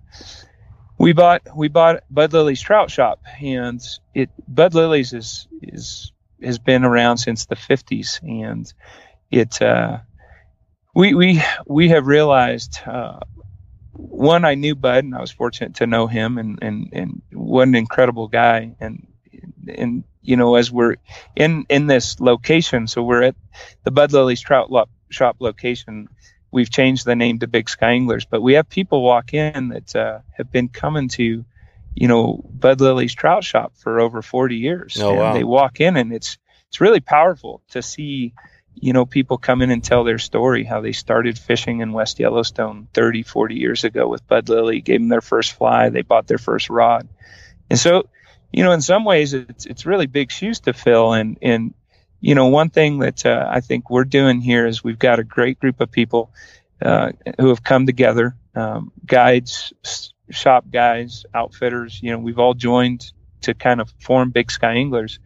we 1.01 1.14
bought 1.14 1.42
we 1.57 1.68
bought 1.68 2.05
Bud 2.11 2.34
Lilly's 2.34 2.61
Trout 2.61 2.90
Shop, 2.90 3.22
and 3.40 3.80
it 4.14 4.28
Bud 4.46 4.74
Lilly's 4.74 5.14
is 5.14 5.48
is 5.62 6.12
has 6.42 6.59
been 6.59 6.84
around 6.84 7.16
since 7.16 7.46
the 7.46 7.55
50s, 7.57 8.20
and 8.22 8.70
it 9.30 9.62
uh, 9.62 9.98
we 10.94 11.14
we 11.14 11.42
we 11.66 11.88
have 11.88 12.07
realized. 12.07 12.78
Uh, 12.86 13.20
one, 13.92 14.44
I 14.44 14.55
knew 14.55 14.74
Bud, 14.74 15.05
and 15.05 15.14
I 15.14 15.20
was 15.20 15.30
fortunate 15.30 15.76
to 15.76 15.86
know 15.86 16.07
him, 16.07 16.36
and 16.36 16.59
and 16.61 16.90
and 16.92 17.22
what 17.32 17.66
an 17.66 17.74
incredible 17.74 18.28
guy. 18.28 18.76
And 18.78 19.07
and 19.68 20.05
you 20.20 20.36
know, 20.36 20.57
as 20.57 20.70
we're 20.70 20.96
in 21.34 21.64
in 21.70 21.86
this 21.86 22.20
location, 22.20 22.86
so 22.86 23.03
we're 23.03 23.22
at 23.22 23.36
the 23.84 23.90
Bud 23.90 24.12
Lilly's 24.12 24.42
Trout 24.42 24.70
Shop 25.09 25.36
location. 25.40 26.09
We've 26.51 26.70
changed 26.70 27.05
the 27.05 27.16
name 27.16 27.38
to 27.40 27.46
Big 27.46 27.68
Sky 27.68 27.92
Anglers, 27.92 28.24
but 28.24 28.42
we 28.42 28.55
have 28.55 28.68
people 28.68 29.03
walk 29.03 29.34
in 29.34 29.68
that 29.68 29.94
uh, 29.94 30.18
have 30.32 30.51
been 30.51 30.68
coming 30.68 31.09
to, 31.11 31.44
you 31.94 32.09
know, 32.09 32.44
Bud 32.53 32.80
Lilly's 32.80 33.14
Trout 33.14 33.44
Shop 33.44 33.72
for 33.76 34.01
over 34.01 34.22
40 34.22 34.57
years. 34.57 34.98
Oh, 35.01 35.11
and 35.11 35.18
wow. 35.18 35.32
They 35.34 35.44
walk 35.44 35.80
in, 35.80 35.96
and 35.96 36.12
it's 36.12 36.38
it's 36.68 36.80
really 36.80 37.01
powerful 37.01 37.62
to 37.70 37.82
see, 37.82 38.34
you 38.74 38.92
know, 38.92 39.07
people 39.07 39.38
come 39.38 39.62
in 39.62 39.70
and 39.70 39.82
tell 39.82 40.05
their 40.05 40.18
story, 40.18 40.64
how 40.64 40.80
they 40.80 40.92
started 40.92 41.38
fishing 41.38 41.80
in 41.80 41.92
West 41.92 42.18
Yellowstone 42.20 42.88
30, 42.94 43.22
40 43.24 43.55
years 43.57 43.84
ago 43.84 44.09
with 44.09 44.26
Bud 44.26 44.48
Lilly, 44.48 44.80
gave 44.80 45.01
them 45.01 45.09
their 45.09 45.20
first 45.20 45.53
fly, 45.53 45.88
they 45.88 46.03
bought 46.03 46.26
their 46.26 46.38
first 46.38 46.70
rod, 46.70 47.09
and 47.68 47.78
so 47.78 48.09
you 48.53 48.64
know, 48.64 48.72
in 48.72 48.80
some 48.80 49.05
ways, 49.05 49.32
it's 49.32 49.66
it's 49.66 49.86
really 49.86 50.07
big 50.07 50.30
shoes 50.30 50.61
to 50.61 50.72
fill. 50.72 51.12
And 51.12 51.38
and 51.40 51.74
you 52.21 52.35
know, 52.35 52.47
one 52.47 52.71
thing 52.71 52.99
that 52.99 53.25
uh, 53.25 53.49
I 53.51 53.61
think 53.61 53.91
we're 53.91 54.05
doing 54.05 54.41
here 54.41 54.66
is 54.66 54.85
we've 54.85 54.99
got 54.99 55.18
a 55.18 55.25
great 55.25 55.59
group 55.59 55.81
of 55.81 55.91
people 55.91 56.33
uh, 56.83 57.12
who 57.39 57.49
have 57.49 57.62
come 57.62 57.87
together, 57.87 58.37
um, 58.55 58.93
guides, 59.07 59.73
shop 60.31 60.66
guys, 60.71 61.25
outfitters. 61.35 62.01
You 62.03 62.12
know, 62.12 62.18
we've 62.18 62.39
all 62.39 62.55
joined 62.55 63.12
to 63.43 63.55
kind 63.55 63.81
of 63.81 63.93
form 64.01 64.31
Big 64.31 64.51
Sky 64.51 64.75
Anglers, 64.75 65.18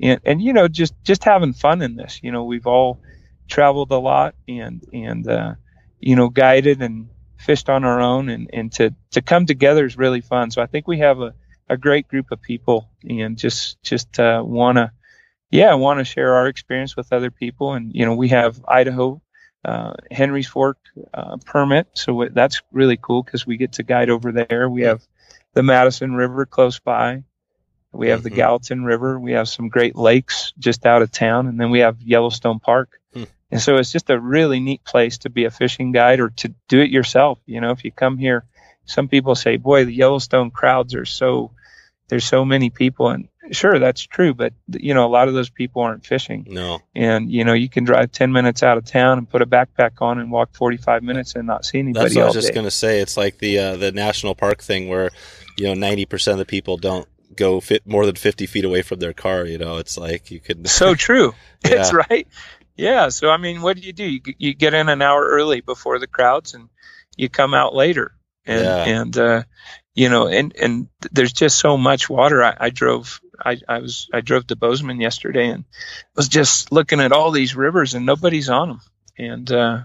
and 0.00 0.20
and 0.24 0.42
you 0.42 0.52
know, 0.52 0.68
just 0.68 0.94
just 1.04 1.24
having 1.24 1.52
fun 1.52 1.82
in 1.82 1.96
this. 1.96 2.20
You 2.22 2.32
know, 2.32 2.44
we've 2.44 2.66
all 2.66 3.00
traveled 3.48 3.90
a 3.92 3.98
lot 3.98 4.34
and 4.48 4.84
and 4.92 5.28
uh, 5.28 5.54
you 6.00 6.16
know, 6.16 6.28
guided 6.28 6.82
and 6.82 7.08
fished 7.38 7.68
on 7.68 7.84
our 7.84 8.00
own, 8.00 8.28
and 8.28 8.50
and 8.52 8.72
to 8.72 8.94
to 9.12 9.22
come 9.22 9.46
together 9.46 9.84
is 9.84 9.96
really 9.96 10.20
fun. 10.20 10.50
So 10.50 10.62
I 10.62 10.66
think 10.66 10.88
we 10.88 10.98
have 10.98 11.20
a 11.20 11.34
a 11.68 11.76
great 11.76 12.08
group 12.08 12.32
of 12.32 12.42
people 12.42 12.90
and 13.08 13.38
just 13.38 13.80
just 13.82 14.18
uh, 14.18 14.42
want 14.44 14.76
to 14.76 14.90
yeah 15.50 15.70
I 15.70 15.74
want 15.74 15.98
to 15.98 16.04
share 16.04 16.34
our 16.34 16.46
experience 16.46 16.96
with 16.96 17.12
other 17.12 17.30
people 17.30 17.74
and 17.74 17.94
you 17.94 18.06
know 18.06 18.14
we 18.14 18.28
have 18.28 18.62
Idaho 18.66 19.20
uh, 19.64 19.92
Henry's 20.10 20.46
Fork 20.46 20.78
uh, 21.12 21.36
permit 21.44 21.88
so 21.94 22.28
that's 22.32 22.62
really 22.72 22.98
cool 23.00 23.22
because 23.22 23.46
we 23.46 23.56
get 23.56 23.72
to 23.72 23.82
guide 23.82 24.08
over 24.08 24.32
there. 24.32 24.70
We 24.70 24.82
have 24.82 25.02
the 25.52 25.62
Madison 25.62 26.14
River 26.14 26.46
close 26.46 26.78
by. 26.78 27.24
We 27.92 28.08
have 28.08 28.20
mm-hmm. 28.20 28.28
the 28.28 28.36
Gallatin 28.36 28.84
River. 28.84 29.18
We 29.18 29.32
have 29.32 29.48
some 29.48 29.68
great 29.68 29.96
lakes 29.96 30.52
just 30.58 30.86
out 30.86 31.02
of 31.02 31.10
town 31.10 31.46
and 31.46 31.60
then 31.60 31.70
we 31.70 31.80
have 31.80 32.00
Yellowstone 32.00 32.60
Park. 32.60 33.00
Hmm. 33.12 33.24
and 33.50 33.60
so 33.60 33.76
it's 33.76 33.90
just 33.90 34.08
a 34.10 34.20
really 34.20 34.60
neat 34.60 34.84
place 34.84 35.18
to 35.18 35.30
be 35.30 35.44
a 35.44 35.50
fishing 35.50 35.90
guide 35.90 36.20
or 36.20 36.30
to 36.30 36.54
do 36.68 36.80
it 36.80 36.90
yourself 36.90 37.40
you 37.44 37.60
know 37.60 37.72
if 37.72 37.84
you 37.84 37.92
come 37.92 38.18
here. 38.18 38.44
Some 38.86 39.08
people 39.08 39.34
say 39.34 39.56
boy 39.56 39.84
the 39.84 39.94
Yellowstone 39.94 40.50
crowds 40.50 40.94
are 40.94 41.04
so 41.04 41.52
there's 42.08 42.24
so 42.24 42.44
many 42.44 42.70
people 42.70 43.08
and 43.08 43.28
sure 43.52 43.78
that's 43.78 44.02
true 44.02 44.34
but 44.34 44.52
you 44.68 44.94
know 44.94 45.06
a 45.06 45.08
lot 45.08 45.28
of 45.28 45.34
those 45.34 45.50
people 45.50 45.82
aren't 45.82 46.04
fishing. 46.04 46.46
No. 46.48 46.80
And 46.94 47.30
you 47.30 47.44
know 47.44 47.52
you 47.52 47.68
can 47.68 47.84
drive 47.84 48.12
10 48.12 48.32
minutes 48.32 48.62
out 48.62 48.78
of 48.78 48.84
town 48.84 49.18
and 49.18 49.28
put 49.28 49.42
a 49.42 49.46
backpack 49.46 50.00
on 50.00 50.18
and 50.18 50.30
walk 50.30 50.54
45 50.54 51.02
minutes 51.02 51.34
and 51.34 51.46
not 51.46 51.64
see 51.64 51.78
anybody 51.78 52.04
that's 52.04 52.16
what 52.16 52.22
i 52.22 52.26
was 52.26 52.34
just 52.34 52.54
going 52.54 52.66
to 52.66 52.70
say. 52.70 53.00
It's 53.00 53.16
like 53.16 53.38
the 53.38 53.58
uh, 53.58 53.76
the 53.76 53.92
national 53.92 54.34
park 54.34 54.62
thing 54.62 54.88
where 54.88 55.10
you 55.56 55.64
know 55.64 55.74
90% 55.74 56.32
of 56.32 56.38
the 56.38 56.44
people 56.44 56.76
don't 56.76 57.08
go 57.36 57.60
fit 57.60 57.86
more 57.86 58.06
than 58.06 58.16
50 58.16 58.46
feet 58.46 58.64
away 58.64 58.82
from 58.82 58.98
their 58.98 59.12
car 59.12 59.44
you 59.44 59.58
know? 59.58 59.78
It's 59.78 59.96
like 59.96 60.30
you 60.30 60.40
could 60.40 60.68
so 60.68 60.94
true. 61.06 61.34
Yeah. 61.64 61.80
it's 61.80 61.92
right. 61.92 62.26
Yeah 62.76 63.08
so 63.08 63.30
i 63.30 63.36
mean 63.36 63.62
what 63.62 63.76
do 63.76 63.82
you 63.82 63.92
do? 63.92 64.04
You, 64.04 64.20
you 64.38 64.54
get 64.54 64.74
in 64.74 64.88
an 64.88 65.02
hour 65.02 65.26
early 65.26 65.60
before 65.60 65.98
the 65.98 66.06
crowds 66.06 66.54
and 66.54 66.68
you 67.16 67.28
come 67.28 67.54
out 67.54 67.74
later. 67.74 68.14
And 68.46 68.64
yeah. 68.64 68.84
and 68.84 69.18
uh 69.18 69.42
you 69.94 70.08
know, 70.08 70.28
and 70.28 70.54
and 70.56 70.88
there's 71.10 71.32
just 71.32 71.58
so 71.58 71.76
much 71.76 72.08
water. 72.08 72.42
I, 72.42 72.56
I 72.58 72.70
drove, 72.70 73.20
I, 73.44 73.58
I 73.68 73.78
was, 73.78 74.08
I 74.12 74.20
drove 74.20 74.46
to 74.48 74.56
Bozeman 74.56 75.00
yesterday 75.00 75.48
and 75.48 75.64
was 76.14 76.28
just 76.28 76.72
looking 76.72 77.00
at 77.00 77.12
all 77.12 77.30
these 77.30 77.56
rivers 77.56 77.94
and 77.94 78.06
nobody's 78.06 78.48
on 78.48 78.68
them, 78.68 78.80
and 79.18 79.50
uh, 79.50 79.82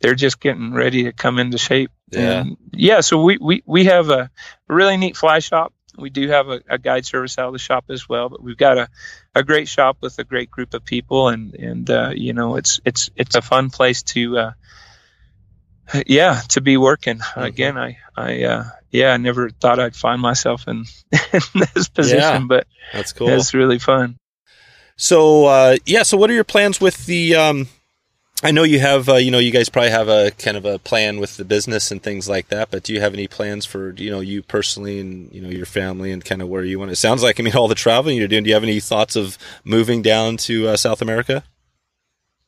they're 0.00 0.14
just 0.14 0.40
getting 0.40 0.72
ready 0.72 1.04
to 1.04 1.12
come 1.12 1.38
into 1.38 1.58
shape. 1.58 1.90
Yeah, 2.10 2.40
and 2.40 2.56
yeah. 2.72 3.00
So 3.00 3.22
we 3.22 3.38
we 3.38 3.62
we 3.66 3.84
have 3.84 4.10
a 4.10 4.30
really 4.68 4.96
neat 4.96 5.16
fly 5.16 5.38
shop. 5.38 5.72
we 5.96 6.10
do 6.10 6.28
have 6.28 6.48
a, 6.48 6.60
a, 6.68 6.78
guide 6.78 7.06
service 7.06 7.38
out 7.38 7.48
of 7.48 7.52
the 7.52 7.58
shop 7.58 7.86
as 7.88 8.08
well, 8.08 8.28
but 8.28 8.42
we've 8.42 8.56
got 8.56 8.78
a, 8.78 8.88
a 9.34 9.42
great 9.42 9.68
shop 9.68 9.98
with 10.00 10.18
a 10.18 10.24
great 10.24 10.50
group 10.50 10.74
of 10.74 10.84
people, 10.84 11.28
and 11.28 11.54
and 11.54 11.90
uh, 11.90 12.12
you 12.14 12.34
know 12.34 12.56
it's 12.56 12.80
it's 12.84 13.10
it's 13.16 13.34
a 13.34 13.42
fun 13.42 13.70
place 13.70 14.02
to 14.02 14.38
uh, 14.38 14.52
yeah 16.06 16.40
to 16.50 16.60
be 16.60 16.76
working. 16.76 17.18
Mm-hmm. 17.18 17.40
Again, 17.40 17.78
I 17.78 17.98
I 18.16 18.42
uh, 18.44 18.64
yeah 18.90 19.12
I 19.12 19.16
never 19.16 19.50
thought 19.50 19.78
I'd 19.78 19.96
find 19.96 20.20
myself 20.20 20.66
in, 20.68 20.84
in 21.32 21.40
this 21.74 21.88
position, 21.88 22.18
yeah, 22.18 22.38
but 22.46 22.66
that's 22.92 23.12
cool. 23.12 23.28
It's 23.28 23.54
really 23.54 23.78
fun. 23.78 24.18
So 24.96 25.46
uh, 25.46 25.76
yeah, 25.86 26.02
so 26.02 26.16
what 26.16 26.30
are 26.30 26.34
your 26.34 26.44
plans 26.44 26.80
with 26.80 27.06
the 27.06 27.36
um, 27.36 27.68
I 28.42 28.52
know 28.52 28.62
you 28.62 28.78
have, 28.78 29.08
uh, 29.08 29.16
you 29.16 29.32
know, 29.32 29.40
you 29.40 29.50
guys 29.50 29.68
probably 29.68 29.90
have 29.90 30.08
a 30.08 30.30
kind 30.30 30.56
of 30.56 30.64
a 30.64 30.78
plan 30.78 31.18
with 31.18 31.36
the 31.36 31.44
business 31.44 31.90
and 31.90 32.00
things 32.00 32.28
like 32.28 32.48
that. 32.48 32.70
But 32.70 32.84
do 32.84 32.92
you 32.92 33.00
have 33.00 33.12
any 33.12 33.26
plans 33.26 33.66
for, 33.66 33.90
you 33.96 34.10
know, 34.10 34.20
you 34.20 34.42
personally 34.42 35.00
and 35.00 35.32
you 35.32 35.40
know 35.40 35.48
your 35.48 35.66
family 35.66 36.12
and 36.12 36.24
kind 36.24 36.40
of 36.40 36.48
where 36.48 36.62
you 36.62 36.78
want? 36.78 36.92
It 36.92 36.96
sounds 36.96 37.22
like 37.22 37.40
I 37.40 37.42
mean 37.42 37.56
all 37.56 37.66
the 37.66 37.74
traveling 37.74 38.16
you're 38.16 38.28
doing. 38.28 38.44
Do 38.44 38.48
you 38.48 38.54
have 38.54 38.62
any 38.62 38.78
thoughts 38.78 39.16
of 39.16 39.38
moving 39.64 40.02
down 40.02 40.36
to 40.38 40.68
uh, 40.68 40.76
South 40.76 41.02
America? 41.02 41.42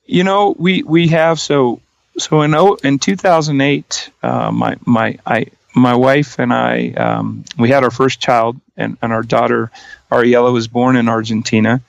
You 0.05 0.23
know, 0.23 0.55
we 0.59 0.85
we 0.85 1.09
have 1.09 1.41
so 1.41 1.81
so 2.19 2.43
in 2.43 2.55
in 2.85 2.99
2008, 3.01 4.11
uh, 4.23 4.53
my 4.53 4.77
my 4.85 5.19
I 5.27 5.47
my 5.75 5.95
wife 5.95 6.39
and 6.39 6.53
I 6.53 6.91
um, 6.91 7.45
we 7.59 7.71
had 7.71 7.85
our 7.85 7.91
first 7.91 8.21
child, 8.21 8.61
and, 8.77 8.97
and 9.03 9.13
our 9.13 9.23
daughter 9.23 9.71
Ariella 10.11 10.53
was 10.53 10.69
born 10.69 10.97
in 10.97 11.09
Argentina, 11.09 11.81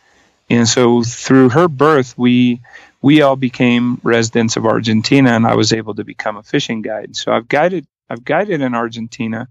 and 0.49 0.67
so 0.67 1.03
through 1.03 1.49
her 1.49 1.67
birth 1.67 2.17
we 2.17 2.61
we 3.01 3.21
all 3.21 3.35
became 3.35 3.99
residents 4.03 4.57
of 4.57 4.65
Argentina, 4.65 5.31
and 5.31 5.45
I 5.45 5.55
was 5.55 5.73
able 5.73 5.95
to 5.95 6.03
become 6.03 6.37
a 6.37 6.43
fishing 6.43 6.81
guide. 6.81 7.15
So 7.15 7.31
I've 7.31 7.47
guided 7.47 7.87
I've 8.09 8.23
guided 8.23 8.61
in 8.61 8.75
Argentina 8.75 9.47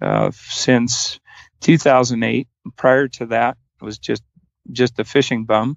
uh, 0.00 0.30
since 0.32 1.18
2008. 1.60 2.48
Prior 2.76 3.08
to 3.08 3.26
that, 3.26 3.56
I 3.80 3.84
was 3.84 3.98
just 3.98 4.22
just 4.70 4.98
a 4.98 5.04
fishing 5.04 5.44
bum, 5.44 5.76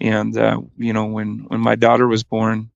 and 0.00 0.36
uh, 0.36 0.60
you 0.76 0.92
know 0.92 1.06
when 1.06 1.44
when 1.48 1.60
my 1.60 1.74
daughter 1.74 2.06
was 2.06 2.24
born, 2.24 2.70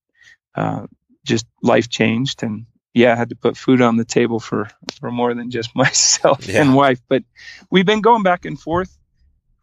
uh, 0.55 0.87
just 1.25 1.47
life 1.62 1.89
changed, 1.89 2.43
and 2.43 2.66
yeah, 2.95 3.12
I 3.12 3.16
had 3.16 3.28
to 3.30 3.36
put 3.36 3.57
food 3.57 3.80
on 3.80 3.97
the 3.97 4.05
table 4.05 4.41
for 4.41 4.70
for 5.01 5.11
more 5.11 5.34
than 5.34 5.51
just 5.51 5.74
myself 5.76 6.47
yeah. 6.47 6.62
and 6.62 6.74
wife. 6.74 7.01
But 7.09 7.24
we've 7.70 7.86
been 7.86 8.01
going 8.01 8.22
back 8.22 8.45
and 8.45 8.59
forth 8.59 8.99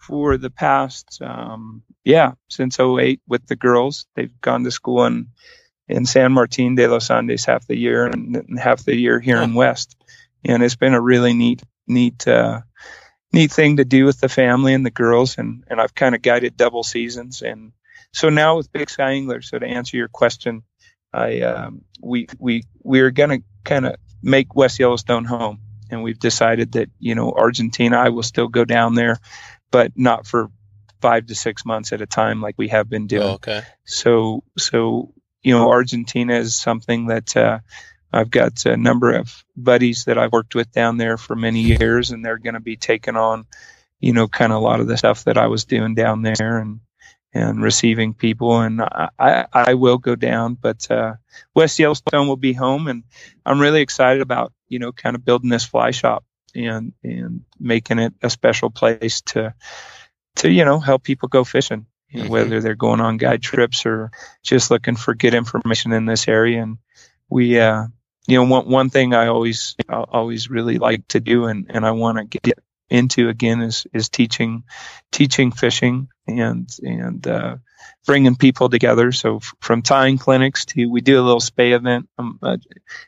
for 0.05 0.37
the 0.37 0.51
past, 0.51 1.19
um, 1.21 1.81
yeah, 2.03 2.33
since 2.47 2.79
08 2.79 3.21
with 3.27 3.47
the 3.47 3.55
girls. 3.55 4.05
They've 4.15 4.39
gone 4.41 4.63
to 4.63 4.71
school 4.71 5.05
in, 5.05 5.29
in 5.87 6.05
San 6.05 6.31
Martin 6.31 6.75
de 6.75 6.87
los 6.87 7.09
Andes 7.09 7.45
half 7.45 7.65
the 7.65 7.77
year 7.77 8.05
and 8.05 8.59
half 8.59 8.85
the 8.85 8.95
year 8.95 9.19
here 9.19 9.41
in 9.41 9.55
West. 9.55 9.95
And 10.43 10.61
it's 10.61 10.75
been 10.75 10.93
a 10.93 11.01
really 11.01 11.33
neat, 11.33 11.63
neat, 11.87 12.27
uh, 12.27 12.61
neat 13.33 13.51
thing 13.51 13.77
to 13.77 13.85
do 13.85 14.05
with 14.05 14.19
the 14.19 14.29
family 14.29 14.75
and 14.75 14.85
the 14.85 14.91
girls. 14.91 15.39
And, 15.39 15.63
and 15.67 15.81
I've 15.81 15.95
kind 15.95 16.13
of 16.13 16.21
guided 16.21 16.55
double 16.55 16.83
seasons. 16.83 17.41
And 17.41 17.71
so 18.13 18.29
now 18.29 18.57
with 18.57 18.71
Big 18.71 18.91
Sky 18.91 19.13
Angler, 19.13 19.41
so 19.41 19.57
to 19.57 19.65
answer 19.65 19.97
your 19.97 20.07
question, 20.07 20.61
I, 21.15 21.41
um, 21.41 21.81
we, 22.01 22.27
we, 22.37 22.63
we're 22.83 23.11
going 23.11 23.29
to 23.29 23.43
kind 23.63 23.85
of 23.85 23.95
make 24.21 24.55
West 24.55 24.79
Yellowstone 24.79 25.25
home. 25.25 25.59
And 25.91 26.01
we've 26.01 26.19
decided 26.19 26.73
that, 26.73 26.89
you 26.99 27.13
know, 27.13 27.31
Argentina, 27.31 27.97
I 27.97 28.09
will 28.09 28.23
still 28.23 28.47
go 28.47 28.65
down 28.65 28.95
there 28.95 29.19
but 29.75 29.91
not 29.97 30.25
for 30.25 30.49
five 31.01 31.25
to 31.25 31.35
six 31.35 31.65
months 31.65 31.91
at 31.91 32.01
a 32.01 32.05
time 32.05 32.41
like 32.41 32.55
we 32.57 32.69
have 32.69 32.89
been 32.89 33.07
doing. 33.07 33.23
Oh, 33.23 33.33
okay. 33.33 33.63
So, 33.83 34.43
so 34.57 35.13
you 35.43 35.53
know, 35.53 35.69
Argentina 35.69 36.35
is 36.35 36.55
something 36.55 37.07
that 37.07 37.35
uh, 37.35 37.59
I've 38.11 38.31
got 38.31 38.65
a 38.65 38.77
number 38.77 39.13
of 39.15 39.43
buddies 39.55 40.05
that 40.05 40.17
I've 40.17 40.31
worked 40.31 40.55
with 40.55 40.71
down 40.71 40.95
there 40.95 41.17
for 41.17 41.35
many 41.35 41.59
years, 41.61 42.11
and 42.11 42.23
they're 42.23 42.37
going 42.37 42.53
to 42.53 42.61
be 42.61 42.77
taking 42.77 43.17
on, 43.17 43.45
you 43.99 44.13
know, 44.13 44.29
kind 44.29 44.53
of 44.53 44.59
a 44.59 44.63
lot 44.63 44.79
of 44.79 44.87
the 44.87 44.97
stuff 44.97 45.25
that 45.25 45.37
I 45.37 45.47
was 45.47 45.65
doing 45.65 45.93
down 45.93 46.21
there, 46.21 46.57
and 46.57 46.79
and 47.35 47.61
receiving 47.61 48.13
people. 48.13 48.61
And 48.61 48.81
I 48.81 49.09
I, 49.19 49.45
I 49.53 49.73
will 49.75 49.97
go 49.97 50.15
down, 50.15 50.55
but 50.55 50.89
uh, 50.89 51.15
West 51.53 51.77
Yellowstone 51.77 52.27
will 52.27 52.37
be 52.37 52.53
home, 52.53 52.87
and 52.87 53.03
I'm 53.45 53.59
really 53.59 53.81
excited 53.81 54.21
about 54.21 54.53
you 54.67 54.79
know 54.79 54.91
kind 54.91 55.15
of 55.15 55.25
building 55.25 55.49
this 55.49 55.65
fly 55.65 55.91
shop 55.91 56.23
and 56.55 56.93
and 57.03 57.41
making 57.59 57.99
it 57.99 58.13
a 58.23 58.29
special 58.29 58.69
place 58.69 59.21
to 59.21 59.53
to 60.37 60.49
you 60.49 60.65
know 60.65 60.79
help 60.79 61.03
people 61.03 61.27
go 61.27 61.43
fishing 61.43 61.85
you 62.09 62.19
know, 62.19 62.23
mm-hmm. 62.23 62.33
whether 62.33 62.61
they're 62.61 62.75
going 62.75 63.01
on 63.01 63.17
guide 63.17 63.41
trips 63.41 63.85
or 63.85 64.11
just 64.41 64.71
looking 64.71 64.95
for 64.95 65.13
good 65.13 65.33
information 65.33 65.91
in 65.91 66.05
this 66.05 66.27
area 66.27 66.61
and 66.63 66.77
we 67.29 67.59
uh 67.59 67.85
you 68.27 68.37
know 68.37 68.49
one 68.49 68.69
one 68.69 68.89
thing 68.89 69.13
I 69.13 69.27
always 69.27 69.75
I 69.89 69.95
always 69.95 70.49
really 70.49 70.77
like 70.77 71.07
to 71.09 71.19
do 71.19 71.45
and 71.45 71.67
and 71.69 71.85
I 71.85 71.91
want 71.91 72.31
to 72.31 72.39
get 72.39 72.59
into 72.89 73.29
again 73.29 73.61
is 73.61 73.87
is 73.93 74.09
teaching 74.09 74.63
teaching 75.11 75.51
fishing 75.51 76.07
and 76.27 76.69
and 76.81 77.27
uh, 77.27 77.57
bringing 78.05 78.35
people 78.35 78.69
together. 78.69 79.11
So 79.11 79.37
f- 79.37 79.53
from 79.59 79.81
tying 79.81 80.17
clinics 80.17 80.65
to 80.65 80.85
we 80.87 81.01
do 81.01 81.19
a 81.19 81.23
little 81.23 81.39
spey 81.39 81.73
event. 81.73 82.09
I'm 82.17 82.39
uh, 82.41 82.57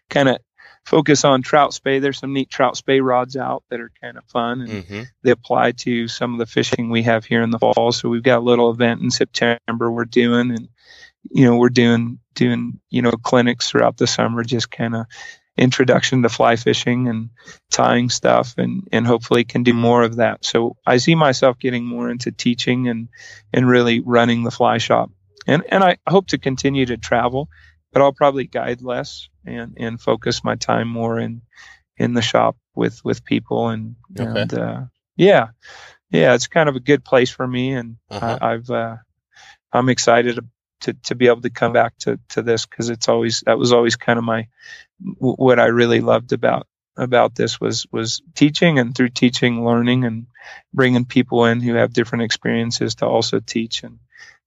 kind 0.10 0.30
of 0.30 0.38
focus 0.86 1.26
on 1.26 1.42
trout 1.42 1.74
spey 1.74 2.00
There's 2.00 2.20
some 2.20 2.34
neat 2.34 2.50
trout 2.50 2.78
spey 2.78 3.02
rods 3.02 3.36
out 3.36 3.64
that 3.70 3.82
are 3.82 3.92
kind 4.02 4.18
of 4.18 4.24
fun 4.26 4.62
and 4.62 4.70
mm-hmm. 4.70 5.02
they 5.22 5.32
apply 5.32 5.74
to 5.74 6.08
some 6.08 6.32
of 6.34 6.40
the 6.40 6.46
fishing 6.46 6.90
we 6.90 7.04
have 7.04 7.26
here 7.26 7.42
in 7.42 7.50
the 7.50 7.60
fall. 7.60 7.92
So 7.92 8.08
we've 8.08 8.24
got 8.24 8.40
a 8.40 8.46
little 8.46 8.72
event 8.72 9.02
in 9.02 9.12
September 9.12 9.92
we're 9.92 10.06
doing 10.06 10.52
and 10.52 10.70
you 11.30 11.46
know, 11.46 11.58
we're 11.58 11.70
doing 11.70 12.20
doing, 12.36 12.80
you 12.90 13.02
know, 13.02 13.12
clinics 13.12 13.70
throughout 13.70 13.98
the 13.98 14.08
summer, 14.08 14.44
just 14.44 14.72
kind 14.72 14.96
of 14.96 15.06
introduction 15.58 16.24
to 16.24 16.30
fly 16.30 16.56
fishing 16.56 17.08
and 17.08 17.30
tying 17.72 18.10
stuff 18.10 18.56
and, 18.58 18.88
and 18.92 19.08
hopefully 19.08 19.44
can 19.44 19.64
do 19.64 19.74
more 19.74 20.04
of 20.04 20.18
that. 20.18 20.46
So 20.46 20.78
I 20.86 20.98
see 20.98 21.16
myself 21.16 21.58
getting 21.60 21.86
more 21.86 22.10
into 22.10 22.32
teaching 22.32 22.88
and, 22.88 23.10
and 23.52 23.68
really 23.68 24.00
running 24.00 24.44
the 24.44 24.52
fly 24.52 24.78
shop. 24.78 25.12
And, 25.48 25.64
and 25.70 25.84
I 25.84 25.98
hope 26.08 26.28
to 26.28 26.38
continue 26.38 26.86
to 26.86 26.98
travel 26.98 27.50
but 27.98 28.02
I'll 28.02 28.14
probably 28.14 28.46
guide 28.46 28.84
less 28.84 29.28
and 29.46 29.74
and 29.78 30.00
focus 30.00 30.44
my 30.44 30.56
time 30.56 30.88
more 30.88 31.20
in 31.20 31.42
in 31.98 32.14
the 32.14 32.22
shop 32.22 32.56
with 32.76 33.04
with 33.04 33.26
people 33.26 33.70
and 33.70 33.96
okay. 34.20 34.42
and 34.42 34.54
uh, 34.54 34.82
yeah 35.16 35.48
yeah 36.12 36.36
it's 36.36 36.48
kind 36.48 36.70
of 36.70 36.76
a 36.76 36.82
good 36.82 37.04
place 37.04 37.32
for 37.32 37.48
me 37.48 37.74
and 37.74 37.98
uh-huh. 38.12 38.38
I, 38.40 38.52
have 38.52 38.70
uh, 38.70 38.98
I'm 39.74 39.90
excited 39.90 40.38
to 40.82 40.94
to 40.94 41.16
be 41.16 41.28
able 41.28 41.42
to 41.42 41.50
come 41.50 41.74
back 41.74 41.98
to 42.00 42.20
to 42.30 42.42
this 42.42 42.66
because 42.66 42.90
it's 42.90 43.08
always 43.08 43.42
that 43.46 43.58
was 43.58 43.72
always 43.72 43.96
kind 43.96 44.20
of 44.20 44.26
my 44.26 44.48
what 45.18 45.60
I 45.60 45.66
really 45.66 46.02
loved 46.02 46.34
about 46.34 46.68
about 46.98 47.36
this 47.36 47.60
was 47.62 47.86
was 47.92 48.22
teaching 48.36 48.80
and 48.80 48.96
through 48.96 49.10
teaching 49.10 49.66
learning 49.66 50.06
and 50.06 50.28
bringing 50.74 51.06
people 51.06 51.46
in 51.46 51.62
who 51.62 51.76
have 51.76 51.94
different 51.94 52.24
experiences 52.24 52.96
to 52.96 53.06
also 53.06 53.40
teach 53.40 53.84
and 53.84 54.00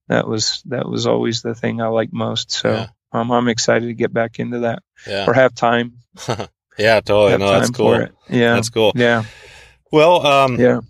that 0.07 0.27
was 0.27 0.61
that 0.65 0.87
was 0.87 1.07
always 1.07 1.41
the 1.41 1.55
thing 1.55 1.81
I 1.81 1.87
liked 1.87 2.13
most 2.13 2.51
so 2.51 2.71
yeah 2.71 2.87
um, 3.13 3.31
I'm 3.31 3.47
excited 3.47 3.87
to 3.87 3.93
get 3.93 4.13
back 4.13 4.39
into 4.39 4.59
that 4.59 4.83
yeah. 5.07 5.25
or 5.27 5.33
have 5.33 5.53
time. 5.53 5.97
yeah, 6.77 7.01
totally. 7.01 7.31
have 7.31 7.39
No, 7.39 7.51
that's 7.51 7.69
cool. 7.69 8.07
Yeah, 8.29 8.55
that's 8.55 8.69
cool. 8.69 8.93
Yeah. 8.95 9.23
Well, 9.91 10.25
um, 10.25 10.59
yeah. 10.59 10.81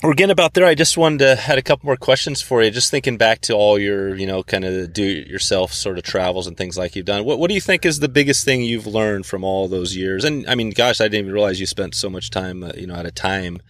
We're 0.00 0.14
getting 0.14 0.30
about 0.30 0.54
there. 0.54 0.64
I 0.64 0.76
just 0.76 0.96
wanted 0.96 1.18
to 1.18 1.34
had 1.34 1.58
a 1.58 1.62
couple 1.62 1.86
more 1.86 1.96
questions 1.96 2.40
for 2.40 2.62
you. 2.62 2.70
Just 2.70 2.88
thinking 2.88 3.16
back 3.16 3.40
to 3.42 3.54
all 3.54 3.80
your, 3.80 4.14
you 4.14 4.28
know, 4.28 4.44
kind 4.44 4.64
of 4.64 4.92
do 4.92 5.02
yourself 5.02 5.72
sort 5.72 5.98
of 5.98 6.04
travels 6.04 6.46
and 6.46 6.56
things 6.56 6.78
like 6.78 6.94
you've 6.94 7.04
done. 7.04 7.24
What 7.24 7.40
What 7.40 7.48
do 7.48 7.54
you 7.54 7.60
think 7.60 7.84
is 7.84 7.98
the 7.98 8.08
biggest 8.08 8.44
thing 8.44 8.62
you've 8.62 8.86
learned 8.86 9.26
from 9.26 9.42
all 9.42 9.66
those 9.66 9.96
years? 9.96 10.24
And 10.24 10.46
I 10.48 10.54
mean, 10.54 10.70
gosh, 10.70 11.00
I 11.00 11.04
didn't 11.04 11.24
even 11.24 11.32
realize 11.32 11.58
you 11.58 11.66
spent 11.66 11.96
so 11.96 12.08
much 12.08 12.30
time, 12.30 12.62
uh, 12.62 12.70
you 12.76 12.86
know, 12.86 12.94
at 12.94 13.06
a 13.06 13.10
time 13.10 13.60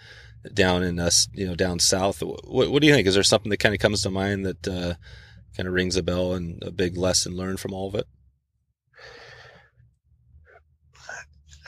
down 0.53 0.83
in 0.83 1.01
us, 1.01 1.29
you 1.33 1.47
know, 1.47 1.55
down 1.55 1.79
south. 1.79 2.22
What, 2.22 2.70
what 2.70 2.83
do 2.83 2.87
you 2.87 2.93
think? 2.93 3.09
Is 3.09 3.14
there 3.14 3.22
something 3.22 3.49
that 3.49 3.57
kind 3.57 3.74
of 3.74 3.81
comes 3.81 4.03
to 4.03 4.11
mind 4.11 4.45
that 4.45 4.68
uh, 4.68 4.95
kind 5.57 5.66
of 5.66 5.72
rings 5.72 5.97
a 5.97 6.03
bell 6.03 6.35
and 6.35 6.62
a 6.62 6.70
big 6.70 6.99
lesson 6.99 7.37
learned 7.37 7.59
from 7.59 7.72
all 7.72 7.89
of 7.89 7.95
it? 7.95 8.07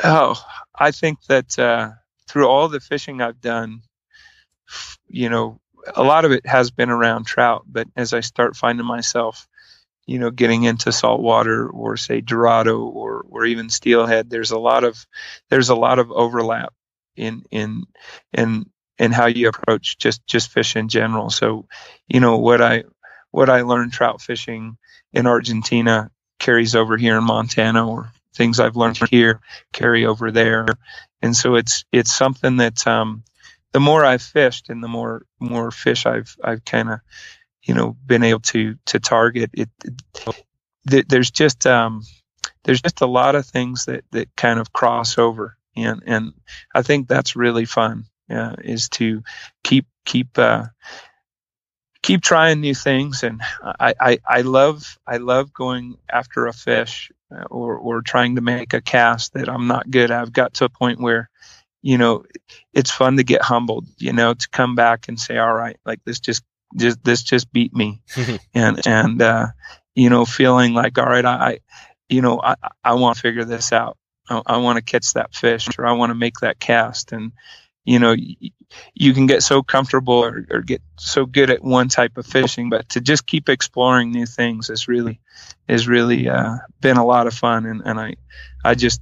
Oh, 0.04 0.42
I 0.78 0.90
think 0.90 1.24
that 1.28 1.58
uh, 1.58 1.92
through 2.28 2.46
all 2.46 2.68
the 2.68 2.80
fishing 2.80 3.22
I've 3.22 3.40
done, 3.40 3.82
you 5.08 5.28
know, 5.28 5.60
a 5.94 6.02
lot 6.02 6.24
of 6.24 6.32
it 6.32 6.46
has 6.46 6.70
been 6.70 6.90
around 6.90 7.24
trout. 7.24 7.64
But 7.66 7.88
as 7.96 8.12
I 8.12 8.20
start 8.20 8.56
finding 8.56 8.86
myself, 8.86 9.46
you 10.06 10.18
know, 10.18 10.30
getting 10.30 10.64
into 10.64 10.92
saltwater 10.92 11.68
or 11.68 11.96
say 11.96 12.20
Dorado 12.20 12.80
or 12.80 13.24
or 13.28 13.44
even 13.44 13.68
steelhead, 13.68 14.30
there's 14.30 14.50
a 14.50 14.58
lot 14.58 14.84
of 14.84 15.06
there's 15.48 15.68
a 15.68 15.74
lot 15.74 15.98
of 15.98 16.10
overlap 16.10 16.72
in 17.16 17.42
in 17.50 17.84
in 18.32 18.66
in 18.98 19.12
how 19.12 19.26
you 19.26 19.48
approach 19.48 19.98
just 19.98 20.26
just 20.26 20.50
fish 20.50 20.76
in 20.76 20.88
general. 20.88 21.30
So, 21.30 21.66
you 22.08 22.20
know, 22.20 22.38
what 22.38 22.60
I 22.60 22.84
what 23.30 23.48
I 23.48 23.62
learned 23.62 23.92
trout 23.92 24.20
fishing 24.20 24.76
in 25.12 25.26
Argentina 25.26 26.10
carries 26.38 26.74
over 26.74 26.96
here 26.96 27.18
in 27.18 27.24
Montana 27.24 27.88
or 27.88 28.12
things 28.34 28.60
I've 28.60 28.76
learned 28.76 28.98
here 29.10 29.40
carry 29.72 30.06
over 30.06 30.30
there. 30.30 30.66
And 31.22 31.36
so 31.36 31.54
it's 31.54 31.84
it's 31.92 32.12
something 32.12 32.58
that 32.58 32.86
um, 32.86 33.24
the 33.72 33.80
more 33.80 34.04
I've 34.04 34.22
fished 34.22 34.68
and 34.68 34.82
the 34.82 34.88
more 34.88 35.26
more 35.38 35.70
fish 35.70 36.06
I've 36.06 36.36
I've 36.42 36.64
kind 36.64 36.90
of 36.90 37.00
you 37.62 37.74
know 37.74 37.96
been 38.06 38.22
able 38.22 38.40
to 38.40 38.76
to 38.86 39.00
target 39.00 39.50
it, 39.52 39.68
it 40.86 41.08
there's 41.08 41.30
just 41.30 41.66
um, 41.66 42.02
there's 42.64 42.80
just 42.80 43.00
a 43.00 43.06
lot 43.06 43.34
of 43.34 43.46
things 43.46 43.84
that 43.84 44.04
that 44.12 44.34
kind 44.36 44.58
of 44.58 44.72
cross 44.72 45.18
over 45.18 45.56
and 45.76 46.02
and 46.06 46.32
I 46.74 46.82
think 46.82 47.08
that's 47.08 47.36
really 47.36 47.64
fun 47.64 48.06
uh, 48.30 48.56
is 48.62 48.88
to 48.90 49.22
keep 49.64 49.86
keep 50.04 50.38
uh, 50.38 50.66
keep 52.02 52.22
trying 52.22 52.60
new 52.60 52.74
things. 52.74 53.22
And 53.22 53.40
I, 53.62 53.94
I, 54.00 54.18
I 54.26 54.40
love 54.42 54.98
I 55.06 55.18
love 55.18 55.52
going 55.52 55.96
after 56.08 56.46
a 56.46 56.52
fish 56.52 57.10
uh, 57.30 57.44
or 57.50 57.76
or 57.76 58.02
trying 58.02 58.36
to 58.36 58.40
make 58.42 58.72
a 58.72 58.80
cast 58.80 59.34
that 59.34 59.48
I'm 59.48 59.66
not 59.66 59.90
good. 59.90 60.10
at. 60.10 60.20
I've 60.20 60.32
got 60.32 60.54
to 60.54 60.64
a 60.64 60.70
point 60.70 61.00
where 61.00 61.30
you 61.82 61.98
know 61.98 62.24
it's 62.72 62.90
fun 62.90 63.16
to 63.16 63.24
get 63.24 63.42
humbled. 63.42 63.86
You 63.98 64.12
know 64.12 64.34
to 64.34 64.48
come 64.50 64.74
back 64.74 65.08
and 65.08 65.18
say, 65.18 65.38
all 65.38 65.52
right, 65.52 65.78
like 65.84 66.00
this 66.04 66.20
just 66.20 66.42
just 66.76 67.02
this 67.02 67.22
just 67.22 67.52
beat 67.52 67.74
me, 67.74 68.02
and 68.54 68.86
and 68.86 69.20
uh, 69.22 69.46
you 69.94 70.10
know 70.10 70.24
feeling 70.24 70.74
like 70.74 70.98
all 70.98 71.06
right, 71.06 71.24
I, 71.24 71.32
I 71.34 71.58
you 72.08 72.22
know 72.22 72.40
I 72.42 72.56
I 72.84 72.94
want 72.94 73.16
to 73.16 73.22
figure 73.22 73.44
this 73.44 73.72
out. 73.72 73.96
I, 74.28 74.42
I 74.46 74.56
want 74.58 74.76
to 74.76 74.82
catch 74.82 75.14
that 75.14 75.34
fish 75.34 75.68
or 75.78 75.86
I 75.86 75.92
want 75.92 76.10
to 76.10 76.14
make 76.14 76.40
that 76.40 76.60
cast 76.60 77.12
and 77.12 77.32
you 77.84 77.98
know 77.98 78.12
you, 78.12 78.50
you 78.94 79.12
can 79.12 79.26
get 79.26 79.42
so 79.42 79.62
comfortable 79.62 80.14
or, 80.14 80.46
or, 80.50 80.60
get 80.60 80.82
so 80.98 81.26
good 81.26 81.50
at 81.50 81.62
one 81.62 81.88
type 81.88 82.16
of 82.16 82.26
fishing 82.26 82.70
but 82.70 82.88
to 82.90 83.00
just 83.00 83.26
keep 83.26 83.48
exploring 83.48 84.12
new 84.12 84.26
things 84.26 84.70
is 84.70 84.86
really 84.86 85.20
is 85.66 85.88
really 85.88 86.28
uh, 86.28 86.56
been 86.80 86.96
a 86.96 87.04
lot 87.04 87.26
of 87.26 87.34
fun 87.34 87.66
and, 87.66 87.82
and 87.84 87.98
i 87.98 88.14
i 88.64 88.74
just 88.74 89.00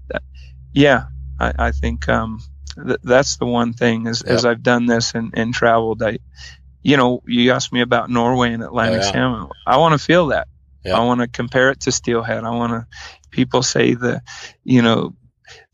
yeah 0.73 1.05
i, 1.41 1.53
I 1.59 1.73
think 1.73 2.09
um, 2.09 2.41
th- 2.87 3.01
that's 3.03 3.37
the 3.37 3.47
one 3.47 3.73
thing 3.73 4.07
as, 4.07 4.23
yep. 4.25 4.35
as 4.35 4.45
i've 4.45 4.63
done 4.63 4.87
this 4.87 5.15
and, 5.15 5.33
and 5.35 5.55
traveled 5.55 6.03
i 6.03 6.19
you 6.83 6.97
know 6.97 7.23
you 7.27 7.53
asked 7.53 7.73
me 7.73 7.81
about 7.81 8.11
norway 8.11 8.53
and 8.53 8.63
atlantic 8.63 9.03
oh, 9.03 9.05
yeah. 9.05 9.13
salmon 9.13 9.49
i 9.67 9.77
want 9.77 9.99
to 9.99 10.05
feel 10.05 10.29
that 10.29 10.49
yep. 10.85 10.97
i 10.97 11.01
want 11.05 11.21
to 11.21 11.29
compare 11.29 11.71
it 11.71 11.81
to 11.81 11.93
steelhead 11.93 12.45
i 12.45 12.51
want 12.51 12.73
to 12.73 12.87
people 13.31 13.63
say 13.63 13.95
the 13.95 14.23
you 14.65 14.83
know 14.83 15.15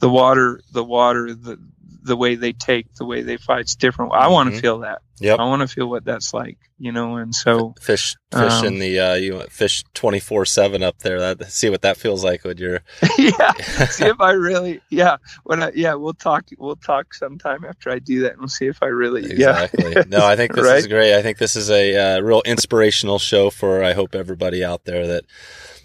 the 0.00 0.09
water 0.09 0.61
the 0.72 0.84
water 0.84 1.34
the 1.34 1.59
the 2.05 2.16
way 2.16 2.34
they 2.34 2.52
take, 2.52 2.92
the 2.94 3.05
way 3.05 3.22
they 3.22 3.36
fight, 3.36 3.61
it's 3.61 3.74
different. 3.74 4.12
I 4.12 4.28
want 4.28 4.48
to 4.48 4.52
mm-hmm. 4.52 4.61
feel 4.61 4.78
that. 4.80 5.02
Yep. 5.20 5.38
I 5.38 5.44
want 5.44 5.62
to 5.62 5.68
feel 5.68 5.88
what 5.88 6.05
that's 6.05 6.34
like, 6.34 6.59
you 6.76 6.90
know. 6.90 7.16
And 7.16 7.32
so 7.32 7.74
fish, 7.80 8.16
fish 8.32 8.52
um, 8.52 8.66
in 8.66 8.78
the 8.80 8.98
uh, 8.98 9.14
you 9.14 9.40
fish 9.48 9.84
twenty 9.94 10.18
four 10.18 10.44
seven 10.44 10.82
up 10.82 10.98
there. 10.98 11.20
That 11.20 11.52
see 11.52 11.70
what 11.70 11.82
that 11.82 11.96
feels 11.96 12.24
like 12.24 12.42
when 12.42 12.59
you're. 12.59 12.80
yeah. 13.18 13.52
see 13.86 14.07
if 14.07 14.20
I 14.20 14.32
really, 14.32 14.80
yeah. 14.90 15.18
When 15.44 15.62
I, 15.62 15.70
yeah, 15.74 15.94
we'll 15.94 16.14
talk. 16.14 16.46
We'll 16.59 16.76
talk 16.76 17.14
sometime 17.14 17.64
after 17.64 17.90
I 17.90 18.00
do 18.00 18.22
that, 18.22 18.32
and 18.32 18.40
we'll 18.40 18.48
see 18.48 18.66
if 18.66 18.82
I 18.82 18.86
really. 18.86 19.24
Exactly. 19.24 19.92
Yeah. 19.92 20.02
no, 20.09 20.26
I 20.26 20.34
think 20.34 20.52
this 20.55 20.64
right? 20.64 20.78
is 20.78 20.88
great. 20.88 21.14
I 21.14 21.22
think 21.22 21.38
this 21.38 21.55
is 21.55 21.70
a 21.70 21.96
uh, 21.96 22.20
real 22.20 22.42
inspirational 22.44 23.20
show 23.20 23.50
for. 23.50 23.84
I 23.84 23.92
hope 23.92 24.16
everybody 24.16 24.64
out 24.64 24.84
there 24.84 25.07
that 25.07 25.24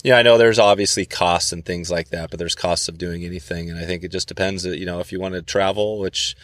yeah, 0.03 0.17
I 0.17 0.21
know 0.21 0.37
there's 0.37 0.59
obviously 0.59 1.05
costs 1.05 1.51
and 1.51 1.65
things 1.65 1.91
like 1.91 2.09
that, 2.09 2.29
but 2.29 2.39
there's 2.39 2.55
costs 2.55 2.87
of 2.87 2.97
doing 2.97 3.25
anything. 3.25 3.69
And 3.69 3.79
I 3.79 3.85
think 3.85 4.03
it 4.03 4.11
just 4.11 4.27
depends 4.27 4.63
that, 4.63 4.77
you 4.77 4.85
know, 4.85 4.99
if 4.99 5.11
you 5.11 5.19
want 5.19 5.35
to 5.35 5.41
travel, 5.41 5.99
which, 5.99 6.35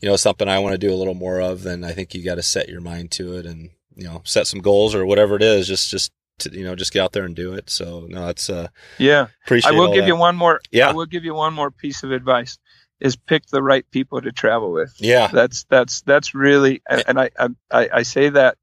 you 0.00 0.08
know, 0.08 0.16
something 0.16 0.48
I 0.48 0.58
want 0.58 0.72
to 0.72 0.78
do 0.78 0.92
a 0.92 0.96
little 0.96 1.14
more 1.14 1.40
of, 1.40 1.62
then 1.62 1.84
I 1.84 1.92
think 1.92 2.14
you 2.14 2.24
got 2.24 2.36
to 2.36 2.42
set 2.42 2.68
your 2.68 2.80
mind 2.80 3.10
to 3.12 3.36
it 3.36 3.46
and, 3.46 3.70
you 3.94 4.04
know, 4.04 4.22
set 4.24 4.46
some 4.46 4.60
goals 4.60 4.94
or 4.94 5.04
whatever 5.04 5.36
it 5.36 5.42
is. 5.42 5.68
Just, 5.68 5.90
just, 5.90 6.12
to, 6.38 6.50
you 6.50 6.64
know, 6.64 6.74
just 6.74 6.92
get 6.92 7.02
out 7.02 7.12
there 7.12 7.24
and 7.24 7.36
do 7.36 7.52
it. 7.52 7.68
So 7.68 8.06
no, 8.08 8.28
it's, 8.28 8.48
uh, 8.48 8.68
yeah, 8.98 9.26
appreciate 9.44 9.74
I 9.74 9.78
will 9.78 9.92
give 9.92 10.04
that. 10.04 10.08
you 10.08 10.16
one 10.16 10.34
more, 10.34 10.60
yeah, 10.70 10.88
I 10.88 10.92
will 10.92 11.06
give 11.06 11.24
you 11.24 11.34
one 11.34 11.52
more 11.52 11.70
piece 11.70 12.02
of 12.02 12.10
advice 12.10 12.58
is 13.00 13.16
pick 13.16 13.46
the 13.46 13.62
right 13.62 13.84
people 13.90 14.20
to 14.22 14.32
travel 14.32 14.72
with. 14.72 14.94
Yeah. 14.98 15.26
That's, 15.26 15.64
that's, 15.64 16.00
that's 16.02 16.34
really, 16.34 16.82
and, 16.88 17.04
and 17.06 17.20
I, 17.20 17.30
I, 17.70 17.88
I 17.92 18.02
say 18.02 18.30
that 18.30 18.56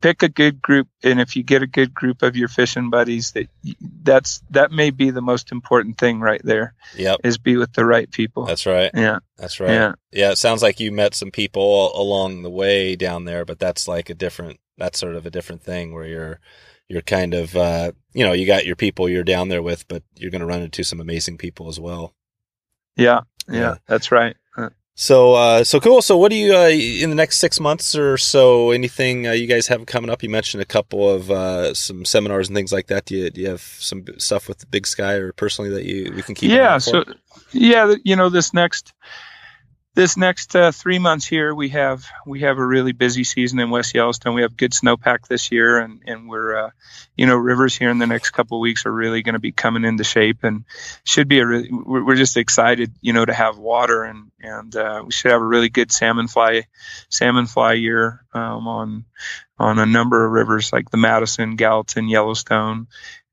pick 0.00 0.22
a 0.22 0.28
good 0.28 0.60
group 0.60 0.88
and 1.02 1.20
if 1.20 1.36
you 1.36 1.42
get 1.42 1.62
a 1.62 1.66
good 1.66 1.92
group 1.92 2.22
of 2.22 2.36
your 2.36 2.48
fishing 2.48 2.90
buddies 2.90 3.32
that 3.32 3.48
that's 4.02 4.42
that 4.50 4.70
may 4.70 4.90
be 4.90 5.10
the 5.10 5.22
most 5.22 5.50
important 5.50 5.98
thing 5.98 6.20
right 6.20 6.42
there 6.44 6.74
yep. 6.96 7.20
is 7.24 7.38
be 7.38 7.56
with 7.56 7.72
the 7.72 7.84
right 7.84 8.10
people. 8.10 8.44
That's 8.44 8.66
right. 8.66 8.90
Yeah. 8.94 9.20
That's 9.36 9.58
right. 9.58 9.70
Yeah. 9.70 9.92
Yeah 10.12 10.30
it 10.32 10.38
sounds 10.38 10.62
like 10.62 10.78
you 10.78 10.92
met 10.92 11.14
some 11.14 11.30
people 11.30 11.96
along 11.98 12.42
the 12.42 12.50
way 12.50 12.96
down 12.96 13.24
there 13.24 13.44
but 13.44 13.58
that's 13.58 13.88
like 13.88 14.10
a 14.10 14.14
different 14.14 14.60
that's 14.78 14.98
sort 14.98 15.16
of 15.16 15.26
a 15.26 15.30
different 15.30 15.62
thing 15.62 15.92
where 15.92 16.06
you're 16.06 16.40
you're 16.88 17.02
kind 17.02 17.34
of 17.34 17.56
uh 17.56 17.92
you 18.12 18.24
know 18.24 18.32
you 18.32 18.46
got 18.46 18.66
your 18.66 18.76
people 18.76 19.08
you're 19.08 19.24
down 19.24 19.48
there 19.48 19.62
with 19.62 19.88
but 19.88 20.02
you're 20.16 20.30
going 20.30 20.40
to 20.40 20.46
run 20.46 20.62
into 20.62 20.84
some 20.84 21.00
amazing 21.00 21.38
people 21.38 21.68
as 21.68 21.80
well. 21.80 22.14
Yeah. 22.96 23.22
Yeah, 23.48 23.60
yeah. 23.60 23.74
that's 23.86 24.10
right 24.10 24.36
so, 24.98 25.34
uh, 25.34 25.62
so 25.62 25.78
cool. 25.78 26.00
So, 26.00 26.16
what 26.16 26.30
do 26.30 26.36
you 26.36 26.56
uh, 26.56 26.68
in 26.68 27.10
the 27.10 27.16
next 27.16 27.38
six 27.38 27.60
months 27.60 27.94
or 27.94 28.16
so? 28.16 28.70
Anything 28.70 29.26
uh, 29.26 29.32
you 29.32 29.46
guys 29.46 29.66
have 29.66 29.84
coming 29.84 30.10
up? 30.10 30.22
You 30.22 30.30
mentioned 30.30 30.62
a 30.62 30.66
couple 30.66 31.08
of 31.08 31.30
uh, 31.30 31.74
some 31.74 32.06
seminars 32.06 32.48
and 32.48 32.56
things 32.56 32.72
like 32.72 32.86
that. 32.86 33.04
Do 33.04 33.14
you, 33.14 33.30
do 33.30 33.42
you 33.42 33.48
have 33.48 33.60
some 33.60 34.06
stuff 34.16 34.48
with 34.48 34.60
the 34.60 34.66
Big 34.66 34.86
Sky 34.86 35.12
or 35.12 35.32
personally 35.32 35.70
that 35.70 35.84
you 35.84 36.12
we 36.14 36.22
can 36.22 36.34
keep? 36.34 36.50
Yeah. 36.50 36.78
So, 36.78 37.04
yeah, 37.52 37.94
you 38.04 38.16
know, 38.16 38.30
this 38.30 38.54
next 38.54 38.94
this 39.96 40.18
next 40.18 40.54
uh, 40.54 40.72
three 40.72 40.98
months 40.98 41.24
here, 41.24 41.54
we 41.54 41.70
have 41.70 42.04
we 42.26 42.40
have 42.40 42.58
a 42.58 42.66
really 42.66 42.92
busy 42.92 43.24
season 43.24 43.58
in 43.58 43.70
West 43.70 43.94
Yellowstone. 43.94 44.34
We 44.34 44.42
have 44.42 44.54
good 44.54 44.72
snowpack 44.72 45.26
this 45.26 45.50
year, 45.50 45.78
and 45.78 46.02
and 46.06 46.28
we're 46.28 46.66
uh, 46.66 46.70
you 47.16 47.24
know 47.24 47.34
rivers 47.34 47.74
here 47.74 47.88
in 47.88 47.98
the 47.98 48.06
next 48.06 48.30
couple 48.30 48.58
of 48.58 48.60
weeks 48.60 48.84
are 48.84 48.92
really 48.92 49.22
going 49.22 49.32
to 49.32 49.40
be 49.40 49.52
coming 49.52 49.84
into 49.84 50.04
shape, 50.04 50.44
and 50.44 50.66
should 51.04 51.28
be 51.28 51.40
a 51.40 51.46
really 51.46 51.70
we're, 51.72 52.04
we're 52.04 52.14
just 52.14 52.36
excited 52.36 52.92
you 53.00 53.14
know 53.14 53.24
to 53.24 53.32
have 53.32 53.56
water, 53.56 54.04
and 54.04 54.30
and 54.38 54.76
uh, 54.76 55.02
we 55.02 55.12
should 55.12 55.32
have 55.32 55.40
a 55.40 55.46
really 55.46 55.70
good 55.70 55.90
salmon 55.90 56.28
fly 56.28 56.66
salmon 57.08 57.46
fly 57.46 57.72
year 57.72 58.22
um, 58.34 58.68
on 58.68 59.04
on 59.58 59.78
a 59.78 59.86
number 59.86 60.26
of 60.26 60.32
rivers 60.32 60.74
like 60.74 60.90
the 60.90 60.98
Madison, 60.98 61.56
Gallatin, 61.56 62.06
Yellowstone. 62.06 62.86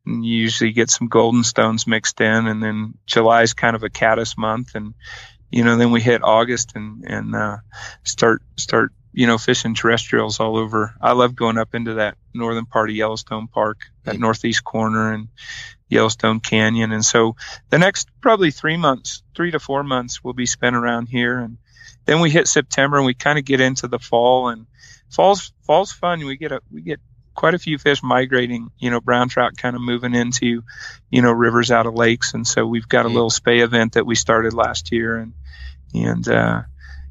And 0.06 0.26
you 0.26 0.36
usually 0.36 0.72
get 0.74 0.90
some 0.90 1.08
golden 1.08 1.46
stones 1.46 1.88
mixed 1.88 2.20
in, 2.20 2.48
and 2.48 2.62
then 2.62 2.94
July 3.06 3.44
is 3.44 3.54
kind 3.54 3.74
of 3.74 3.84
a 3.84 3.90
caddis 3.90 4.38
month, 4.38 4.76
and 4.76 4.94
you 5.54 5.64
know, 5.64 5.78
then 5.78 5.92
we 5.92 6.02
hit 6.02 6.24
August 6.24 6.72
and 6.76 7.06
and 7.06 7.36
uh, 7.36 7.58
start 8.04 8.42
start 8.58 8.92
you 9.14 9.28
know 9.28 9.38
fishing 9.38 9.76
terrestrials 9.76 10.40
all 10.40 10.58
over. 10.58 10.96
I 11.00 11.12
love 11.12 11.36
going 11.36 11.60
up 11.60 11.76
into 11.76 11.96
that 11.96 12.18
northern 12.34 12.66
part 12.66 12.90
of 12.90 12.96
Yellowstone 12.96 13.48
Park, 13.48 13.82
that 14.04 14.20
northeast 14.20 14.64
corner, 14.64 15.14
and 15.14 15.28
Yellowstone 15.90 16.40
Canyon. 16.40 16.92
And 16.92 17.06
so 17.06 17.36
the 17.70 17.78
next 17.78 18.10
probably 18.20 18.50
three 18.50 18.78
months, 18.78 19.22
three 19.36 19.52
to 19.52 19.60
four 19.60 19.84
months, 19.84 20.24
will 20.24 20.34
be 20.34 20.48
spent 20.48 20.76
around 20.76 21.06
here. 21.06 21.38
And 21.38 21.60
then 22.06 22.20
we 22.20 22.32
hit 22.32 22.48
September 22.48 22.98
and 22.98 23.06
we 23.06 23.14
kind 23.14 23.38
of 23.38 23.46
get 23.46 23.62
into 23.62 23.88
the 23.88 24.00
fall. 24.00 24.48
And 24.48 24.66
fall's 25.12 25.54
fall's 25.68 25.92
fun. 25.92 26.26
We 26.26 26.36
get 26.36 26.52
a 26.52 26.62
we 26.72 26.82
get 26.82 27.00
quite 27.34 27.54
a 27.54 27.60
few 27.60 27.78
fish 27.78 28.04
migrating, 28.04 28.72
you 28.78 28.90
know, 28.90 29.00
brown 29.02 29.30
trout 29.30 29.58
kind 29.58 29.76
of 29.76 29.82
moving 29.82 30.16
into, 30.16 30.64
you 31.10 31.22
know, 31.22 31.32
rivers 31.32 31.72
out 31.72 31.86
of 31.86 31.94
lakes. 31.96 32.34
And 32.34 32.48
so 32.48 32.66
we've 32.66 32.88
got 32.88 33.06
a 33.06 33.10
little 33.10 33.30
spey 33.30 33.60
event 33.60 33.94
that 33.94 34.06
we 34.06 34.16
started 34.16 34.54
last 34.54 34.92
year 34.92 35.18
and 35.18 35.34
and 35.94 36.28
uh, 36.28 36.62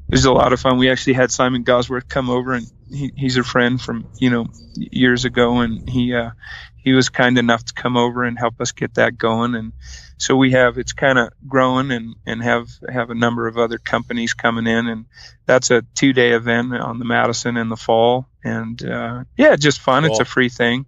it 0.07 0.11
was 0.11 0.25
a 0.25 0.31
lot 0.31 0.53
of 0.53 0.59
fun. 0.59 0.77
We 0.77 0.89
actually 0.89 1.13
had 1.13 1.31
Simon 1.31 1.63
Gawesworth 1.63 2.07
come 2.07 2.29
over, 2.29 2.53
and 2.53 2.69
he, 2.93 3.11
he's 3.15 3.37
a 3.37 3.43
friend 3.43 3.81
from 3.81 4.07
you 4.19 4.29
know 4.29 4.47
years 4.75 5.25
ago, 5.25 5.59
and 5.59 5.87
he 5.89 6.13
uh, 6.13 6.31
he 6.75 6.93
was 6.93 7.09
kind 7.09 7.37
enough 7.37 7.65
to 7.65 7.73
come 7.73 7.97
over 7.97 8.23
and 8.23 8.37
help 8.37 8.61
us 8.61 8.71
get 8.71 8.95
that 8.95 9.17
going. 9.17 9.55
And 9.55 9.73
so 10.17 10.35
we 10.35 10.51
have 10.51 10.77
it's 10.77 10.93
kind 10.93 11.17
of 11.17 11.31
growing, 11.47 11.91
and 11.91 12.15
and 12.25 12.43
have 12.43 12.67
have 12.87 13.09
a 13.09 13.15
number 13.15 13.47
of 13.47 13.57
other 13.57 13.77
companies 13.77 14.33
coming 14.33 14.67
in, 14.67 14.87
and 14.87 15.05
that's 15.45 15.71
a 15.71 15.83
two 15.95 16.13
day 16.13 16.31
event 16.31 16.73
on 16.73 16.99
the 16.99 17.05
Madison 17.05 17.57
in 17.57 17.69
the 17.69 17.77
fall, 17.77 18.27
and 18.43 18.83
uh, 18.85 19.23
yeah, 19.37 19.55
just 19.55 19.79
fun. 19.79 20.03
Cool. 20.03 20.11
It's 20.11 20.19
a 20.19 20.25
free 20.25 20.49
thing, 20.49 20.85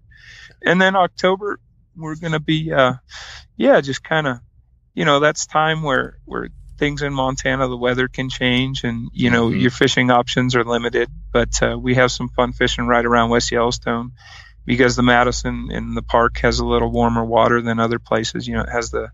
and 0.64 0.82
then 0.82 0.96
October 0.96 1.59
we're 1.96 2.16
gonna 2.16 2.39
be 2.39 2.71
uh, 2.71 2.93
yeah, 3.58 3.82
just 3.82 4.04
kind 4.04 4.28
of 4.28 4.39
you 4.93 5.05
know 5.05 5.20
that's 5.20 5.46
time 5.46 5.84
where 5.84 6.20
where 6.25 6.50
things 6.78 7.02
in 7.02 7.14
Montana, 7.14 7.68
the 7.68 7.78
weather 7.78 8.08
can 8.08 8.30
change, 8.30 8.84
and 8.84 9.10
you 9.14 9.30
know 9.30 9.50
mm-hmm. 9.50 9.60
your 9.60 9.72
fishing 9.72 10.12
options 10.12 10.56
are 10.56 10.64
limited. 10.64 11.10
But 11.32 11.62
uh, 11.62 11.78
we 11.80 11.96
have 11.96 12.12
some 12.12 12.30
fun 12.30 12.54
fishing 12.54 12.88
right 12.88 13.06
around 13.06 13.30
West 13.30 13.52
Yellowstone 13.52 14.14
because 14.66 14.96
the 14.96 15.04
Madison 15.04 15.70
in 15.72 15.93
the 15.93 16.02
park 16.02 16.39
has 16.39 16.60
a 16.60 16.66
little 16.66 16.92
warmer 16.92 17.24
water 17.24 17.62
than 17.62 17.80
other 17.80 18.00
places. 18.00 18.47
You 18.47 18.56
know, 18.56 18.64
it 18.64 18.70
has 18.70 18.92
the 18.92 19.10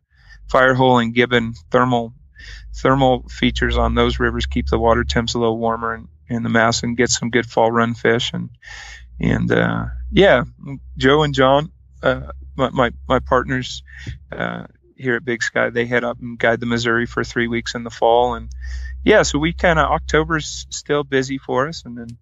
Firehole 0.51 1.01
and 1.01 1.13
Gibbon 1.13 1.53
thermal 1.69 2.13
thermal 2.73 3.27
features 3.29 3.77
on 3.77 3.95
those 3.95 4.19
rivers 4.19 4.45
keep 4.45 4.67
the 4.67 4.79
water 4.79 5.03
temps 5.03 5.33
a 5.33 5.39
little 5.39 5.57
warmer, 5.57 5.93
and, 5.93 6.07
and 6.29 6.45
the 6.45 6.49
Madison 6.49 6.95
gets 6.95 7.17
some 7.17 7.29
good 7.29 7.45
fall 7.45 7.71
run 7.71 7.93
fish. 7.93 8.31
And 8.33 8.49
and 9.19 9.51
uh, 9.51 9.85
yeah, 10.11 10.43
Joe 10.97 11.23
and 11.23 11.33
John, 11.33 11.71
uh, 12.01 12.31
my, 12.55 12.69
my, 12.69 12.91
my 13.07 13.19
partners 13.19 13.83
uh, 14.31 14.65
here 15.01 15.15
at 15.15 15.25
Big 15.25 15.43
Sky. 15.43 15.69
They 15.69 15.85
head 15.85 16.03
up 16.03 16.19
and 16.19 16.37
guide 16.37 16.59
the 16.59 16.65
Missouri 16.65 17.05
for 17.05 17.23
three 17.23 17.47
weeks 17.47 17.75
in 17.75 17.83
the 17.83 17.89
fall, 17.89 18.35
and 18.35 18.49
yeah, 19.03 19.23
so 19.23 19.39
we 19.39 19.53
kind 19.53 19.79
of 19.79 19.91
October's 19.91 20.67
still 20.69 21.03
busy 21.03 21.37
for 21.37 21.67
us, 21.67 21.83
and 21.85 21.97
then 21.97 22.17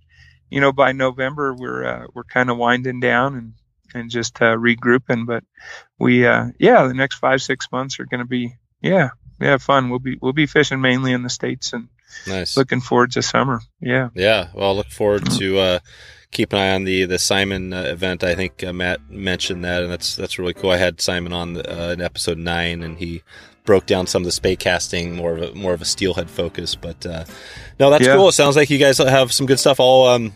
you 0.50 0.62
know 0.62 0.72
by 0.72 0.92
November 0.92 1.54
we're 1.54 1.86
uh, 1.86 2.08
we're 2.14 2.24
kind 2.24 2.50
of 2.50 2.58
winding 2.58 3.00
down 3.00 3.36
and 3.36 3.54
and 3.94 4.10
just 4.10 4.42
uh, 4.42 4.56
regrouping. 4.56 5.26
But 5.26 5.44
we 5.98 6.26
uh, 6.26 6.48
yeah, 6.60 6.88
the 6.88 6.94
next 6.94 7.16
five 7.16 7.42
six 7.42 7.68
months 7.72 8.00
are 8.00 8.06
going 8.06 8.20
to 8.22 8.28
be 8.28 8.56
yeah 8.82 9.10
yeah 9.40 9.58
fun. 9.58 9.90
We'll 9.90 10.00
be 10.00 10.18
we'll 10.22 10.34
be 10.34 10.46
fishing 10.46 10.82
mainly 10.82 11.12
in 11.12 11.24
the 11.24 11.30
states 11.30 11.74
and 11.74 11.90
nice. 12.28 12.58
Looking 12.58 12.82
forward 12.82 13.12
to 13.14 13.22
summer. 13.22 13.62
Yeah 13.82 14.10
yeah. 14.16 14.50
Well, 14.54 14.70
I 14.72 14.74
look 14.74 14.90
forward 14.92 15.30
to. 15.32 15.60
Uh, 15.60 15.80
keep 16.32 16.54
an 16.54 16.60
eye 16.60 16.76
on 16.76 16.84
the 16.84 17.06
the 17.06 17.18
Simon 17.18 17.74
uh, 17.74 17.82
event. 17.84 18.24
I 18.24 18.36
think 18.36 18.64
uh, 18.64 18.72
Matt 18.72 19.10
mentioned 19.10 19.64
that, 19.66 19.82
and 19.82 19.92
that's 19.92 20.16
that's 20.16 20.38
really 20.38 20.54
cool. 20.54 20.70
I 20.70 20.78
had 20.78 21.02
Simon 21.02 21.34
on 21.34 21.54
the, 21.54 21.68
uh, 21.68 21.94
in 21.94 22.02
episode 22.02 22.38
nine, 22.38 22.84
and 22.84 23.00
he 23.00 23.24
broke 23.66 23.88
down 23.88 24.06
some 24.06 24.22
of 24.22 24.26
the 24.26 24.32
spey 24.32 24.56
casting, 24.56 25.16
more 25.16 25.36
of 25.36 25.42
a 25.42 25.56
more 25.56 25.74
of 25.74 25.82
a 25.82 25.86
steelhead 25.86 26.30
focus. 26.30 26.76
But 26.76 27.04
uh, 27.06 27.26
no, 27.80 27.90
that's 27.90 28.06
Yeah. 28.06 28.16
cool. 28.16 28.30
It 28.30 28.34
sounds 28.34 28.56
like 28.56 28.70
you 28.70 28.78
guys 28.78 29.00
have 29.00 29.32
some 29.32 29.48
good 29.48 29.60
stuff. 29.60 29.80
I'll 29.80 30.04
um, 30.04 30.34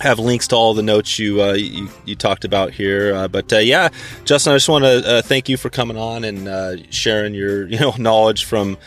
have 0.00 0.18
links 0.18 0.48
to 0.48 0.56
all 0.56 0.72
the 0.72 0.82
notes 0.82 1.18
you 1.18 1.42
uh, 1.42 1.52
you, 1.52 1.90
you 2.06 2.16
talked 2.16 2.46
about 2.46 2.72
here. 2.72 3.14
Uh, 3.14 3.28
but 3.28 3.52
uh, 3.52 3.58
yeah, 3.58 3.90
Justin, 4.24 4.54
I 4.54 4.56
just 4.56 4.68
want 4.70 4.84
to 4.84 5.16
uh, 5.18 5.22
thank 5.22 5.50
you 5.50 5.58
for 5.58 5.68
coming 5.68 5.98
on 5.98 6.24
and 6.24 6.48
uh, 6.48 6.76
sharing 6.90 7.34
your 7.34 7.66
you 7.68 7.78
know 7.78 7.92
knowledge 7.98 8.44
from 8.46 8.78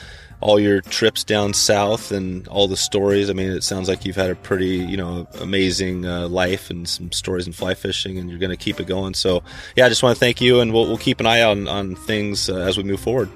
all 0.41 0.59
your 0.59 0.81
trips 0.81 1.23
down 1.23 1.53
south 1.53 2.11
and 2.11 2.47
all 2.47 2.67
the 2.67 2.75
stories. 2.75 3.29
I 3.29 3.33
mean, 3.33 3.51
it 3.51 3.63
sounds 3.63 3.87
like 3.87 4.05
you've 4.05 4.15
had 4.15 4.29
a 4.31 4.35
pretty 4.35 4.77
you 4.77 4.97
know 4.97 5.27
amazing 5.39 6.05
uh, 6.05 6.27
life 6.27 6.69
and 6.69 6.87
some 6.89 7.11
stories 7.11 7.47
in 7.47 7.53
fly 7.53 7.73
fishing, 7.75 8.17
and 8.17 8.29
you're 8.29 8.39
going 8.39 8.49
to 8.51 8.57
keep 8.57 8.79
it 8.79 8.87
going. 8.87 9.13
So 9.13 9.43
yeah, 9.75 9.85
I 9.85 9.89
just 9.89 10.03
want 10.03 10.15
to 10.15 10.19
thank 10.19 10.41
you, 10.41 10.59
and 10.59 10.73
we'll, 10.73 10.87
we'll 10.87 10.97
keep 10.97 11.19
an 11.19 11.25
eye 11.27 11.43
on, 11.43 11.67
on 11.67 11.95
things 11.95 12.49
uh, 12.49 12.55
as 12.57 12.77
we 12.77 12.83
move 12.83 12.99
forward. 12.99 13.29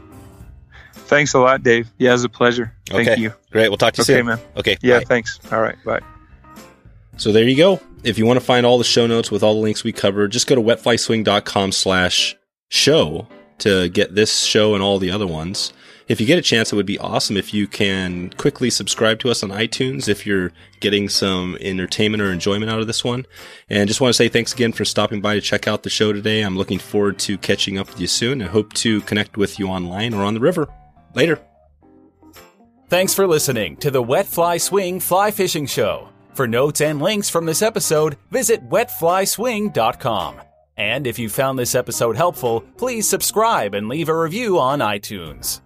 Thanks 0.93 1.33
a 1.35 1.39
lot, 1.39 1.61
Dave. 1.61 1.87
Yeah, 1.99 2.09
it 2.09 2.13
was 2.13 2.23
a 2.23 2.29
pleasure. 2.29 2.73
Thank 2.87 3.07
okay, 3.09 3.21
you. 3.21 3.33
great. 3.51 3.69
We'll 3.69 3.77
talk 3.77 3.93
to 3.93 3.99
you 3.99 4.03
Okay, 4.03 4.19
soon. 4.19 4.25
man. 4.25 4.39
Okay, 4.57 4.75
Yeah, 4.81 4.99
bye. 4.99 5.05
thanks. 5.05 5.39
All 5.51 5.61
right, 5.61 5.75
bye. 5.85 6.01
So 7.17 7.31
there 7.31 7.47
you 7.47 7.55
go. 7.55 7.79
If 8.03 8.17
you 8.17 8.25
want 8.25 8.39
to 8.39 8.45
find 8.45 8.65
all 8.65 8.77
the 8.79 8.83
show 8.83 9.05
notes 9.07 9.29
with 9.31 9.43
all 9.43 9.53
the 9.53 9.59
links 9.61 9.83
we 9.83 9.91
covered, 9.91 10.31
just 10.31 10.47
go 10.47 10.55
to 10.55 10.61
wetflyswing.com 10.61 11.71
slash 11.71 12.35
show 12.69 13.27
to 13.59 13.87
get 13.89 14.15
this 14.15 14.41
show 14.43 14.73
and 14.73 14.83
all 14.83 14.97
the 14.99 15.11
other 15.11 15.27
ones. 15.27 15.71
If 16.07 16.21
you 16.21 16.27
get 16.27 16.37
a 16.37 16.43
chance, 16.43 16.71
it 16.71 16.75
would 16.75 16.85
be 16.85 16.99
awesome 16.99 17.35
if 17.35 17.51
you 17.51 17.65
can 17.65 18.29
quickly 18.31 18.69
subscribe 18.69 19.17
to 19.19 19.31
us 19.31 19.41
on 19.41 19.49
iTunes 19.49 20.07
if 20.07 20.25
you're 20.25 20.51
getting 20.79 21.09
some 21.09 21.57
entertainment 21.59 22.21
or 22.21 22.31
enjoyment 22.31 22.71
out 22.71 22.79
of 22.79 22.85
this 22.85 23.03
one. 23.03 23.25
And 23.71 23.87
just 23.87 24.01
want 24.01 24.09
to 24.09 24.13
say 24.13 24.29
thanks 24.29 24.53
again 24.53 24.71
for 24.71 24.85
stopping 24.85 25.19
by 25.19 25.33
to 25.33 25.41
check 25.41 25.67
out 25.67 25.81
the 25.81 25.89
show 25.89 26.13
today. 26.13 26.41
I'm 26.41 26.57
looking 26.57 26.77
forward 26.77 27.17
to 27.19 27.39
catching 27.39 27.79
up 27.79 27.87
with 27.87 27.99
you 27.99 28.05
soon 28.05 28.39
and 28.41 28.51
hope 28.51 28.73
to 28.73 29.01
connect 29.01 29.35
with 29.35 29.57
you 29.57 29.67
online 29.67 30.13
or 30.13 30.23
on 30.23 30.35
the 30.35 30.39
river. 30.39 30.67
Later. 31.15 31.39
Thanks 32.87 33.15
for 33.15 33.25
listening 33.25 33.77
to 33.77 33.89
the 33.89 34.03
Wet 34.03 34.27
Fly 34.27 34.57
Swing 34.57 34.99
Fly 34.99 35.31
Fishing 35.31 35.65
Show. 35.65 36.09
For 36.35 36.47
notes 36.47 36.81
and 36.81 37.01
links 37.01 37.31
from 37.31 37.47
this 37.47 37.63
episode, 37.63 38.17
visit 38.29 38.69
wetflyswing.com. 38.69 40.41
And 40.77 41.07
if 41.07 41.17
you 41.17 41.29
found 41.29 41.57
this 41.57 41.73
episode 41.73 42.15
helpful, 42.15 42.61
please 42.77 43.09
subscribe 43.09 43.73
and 43.73 43.87
leave 43.87 44.09
a 44.09 44.19
review 44.19 44.59
on 44.59 44.79
iTunes. 44.79 45.61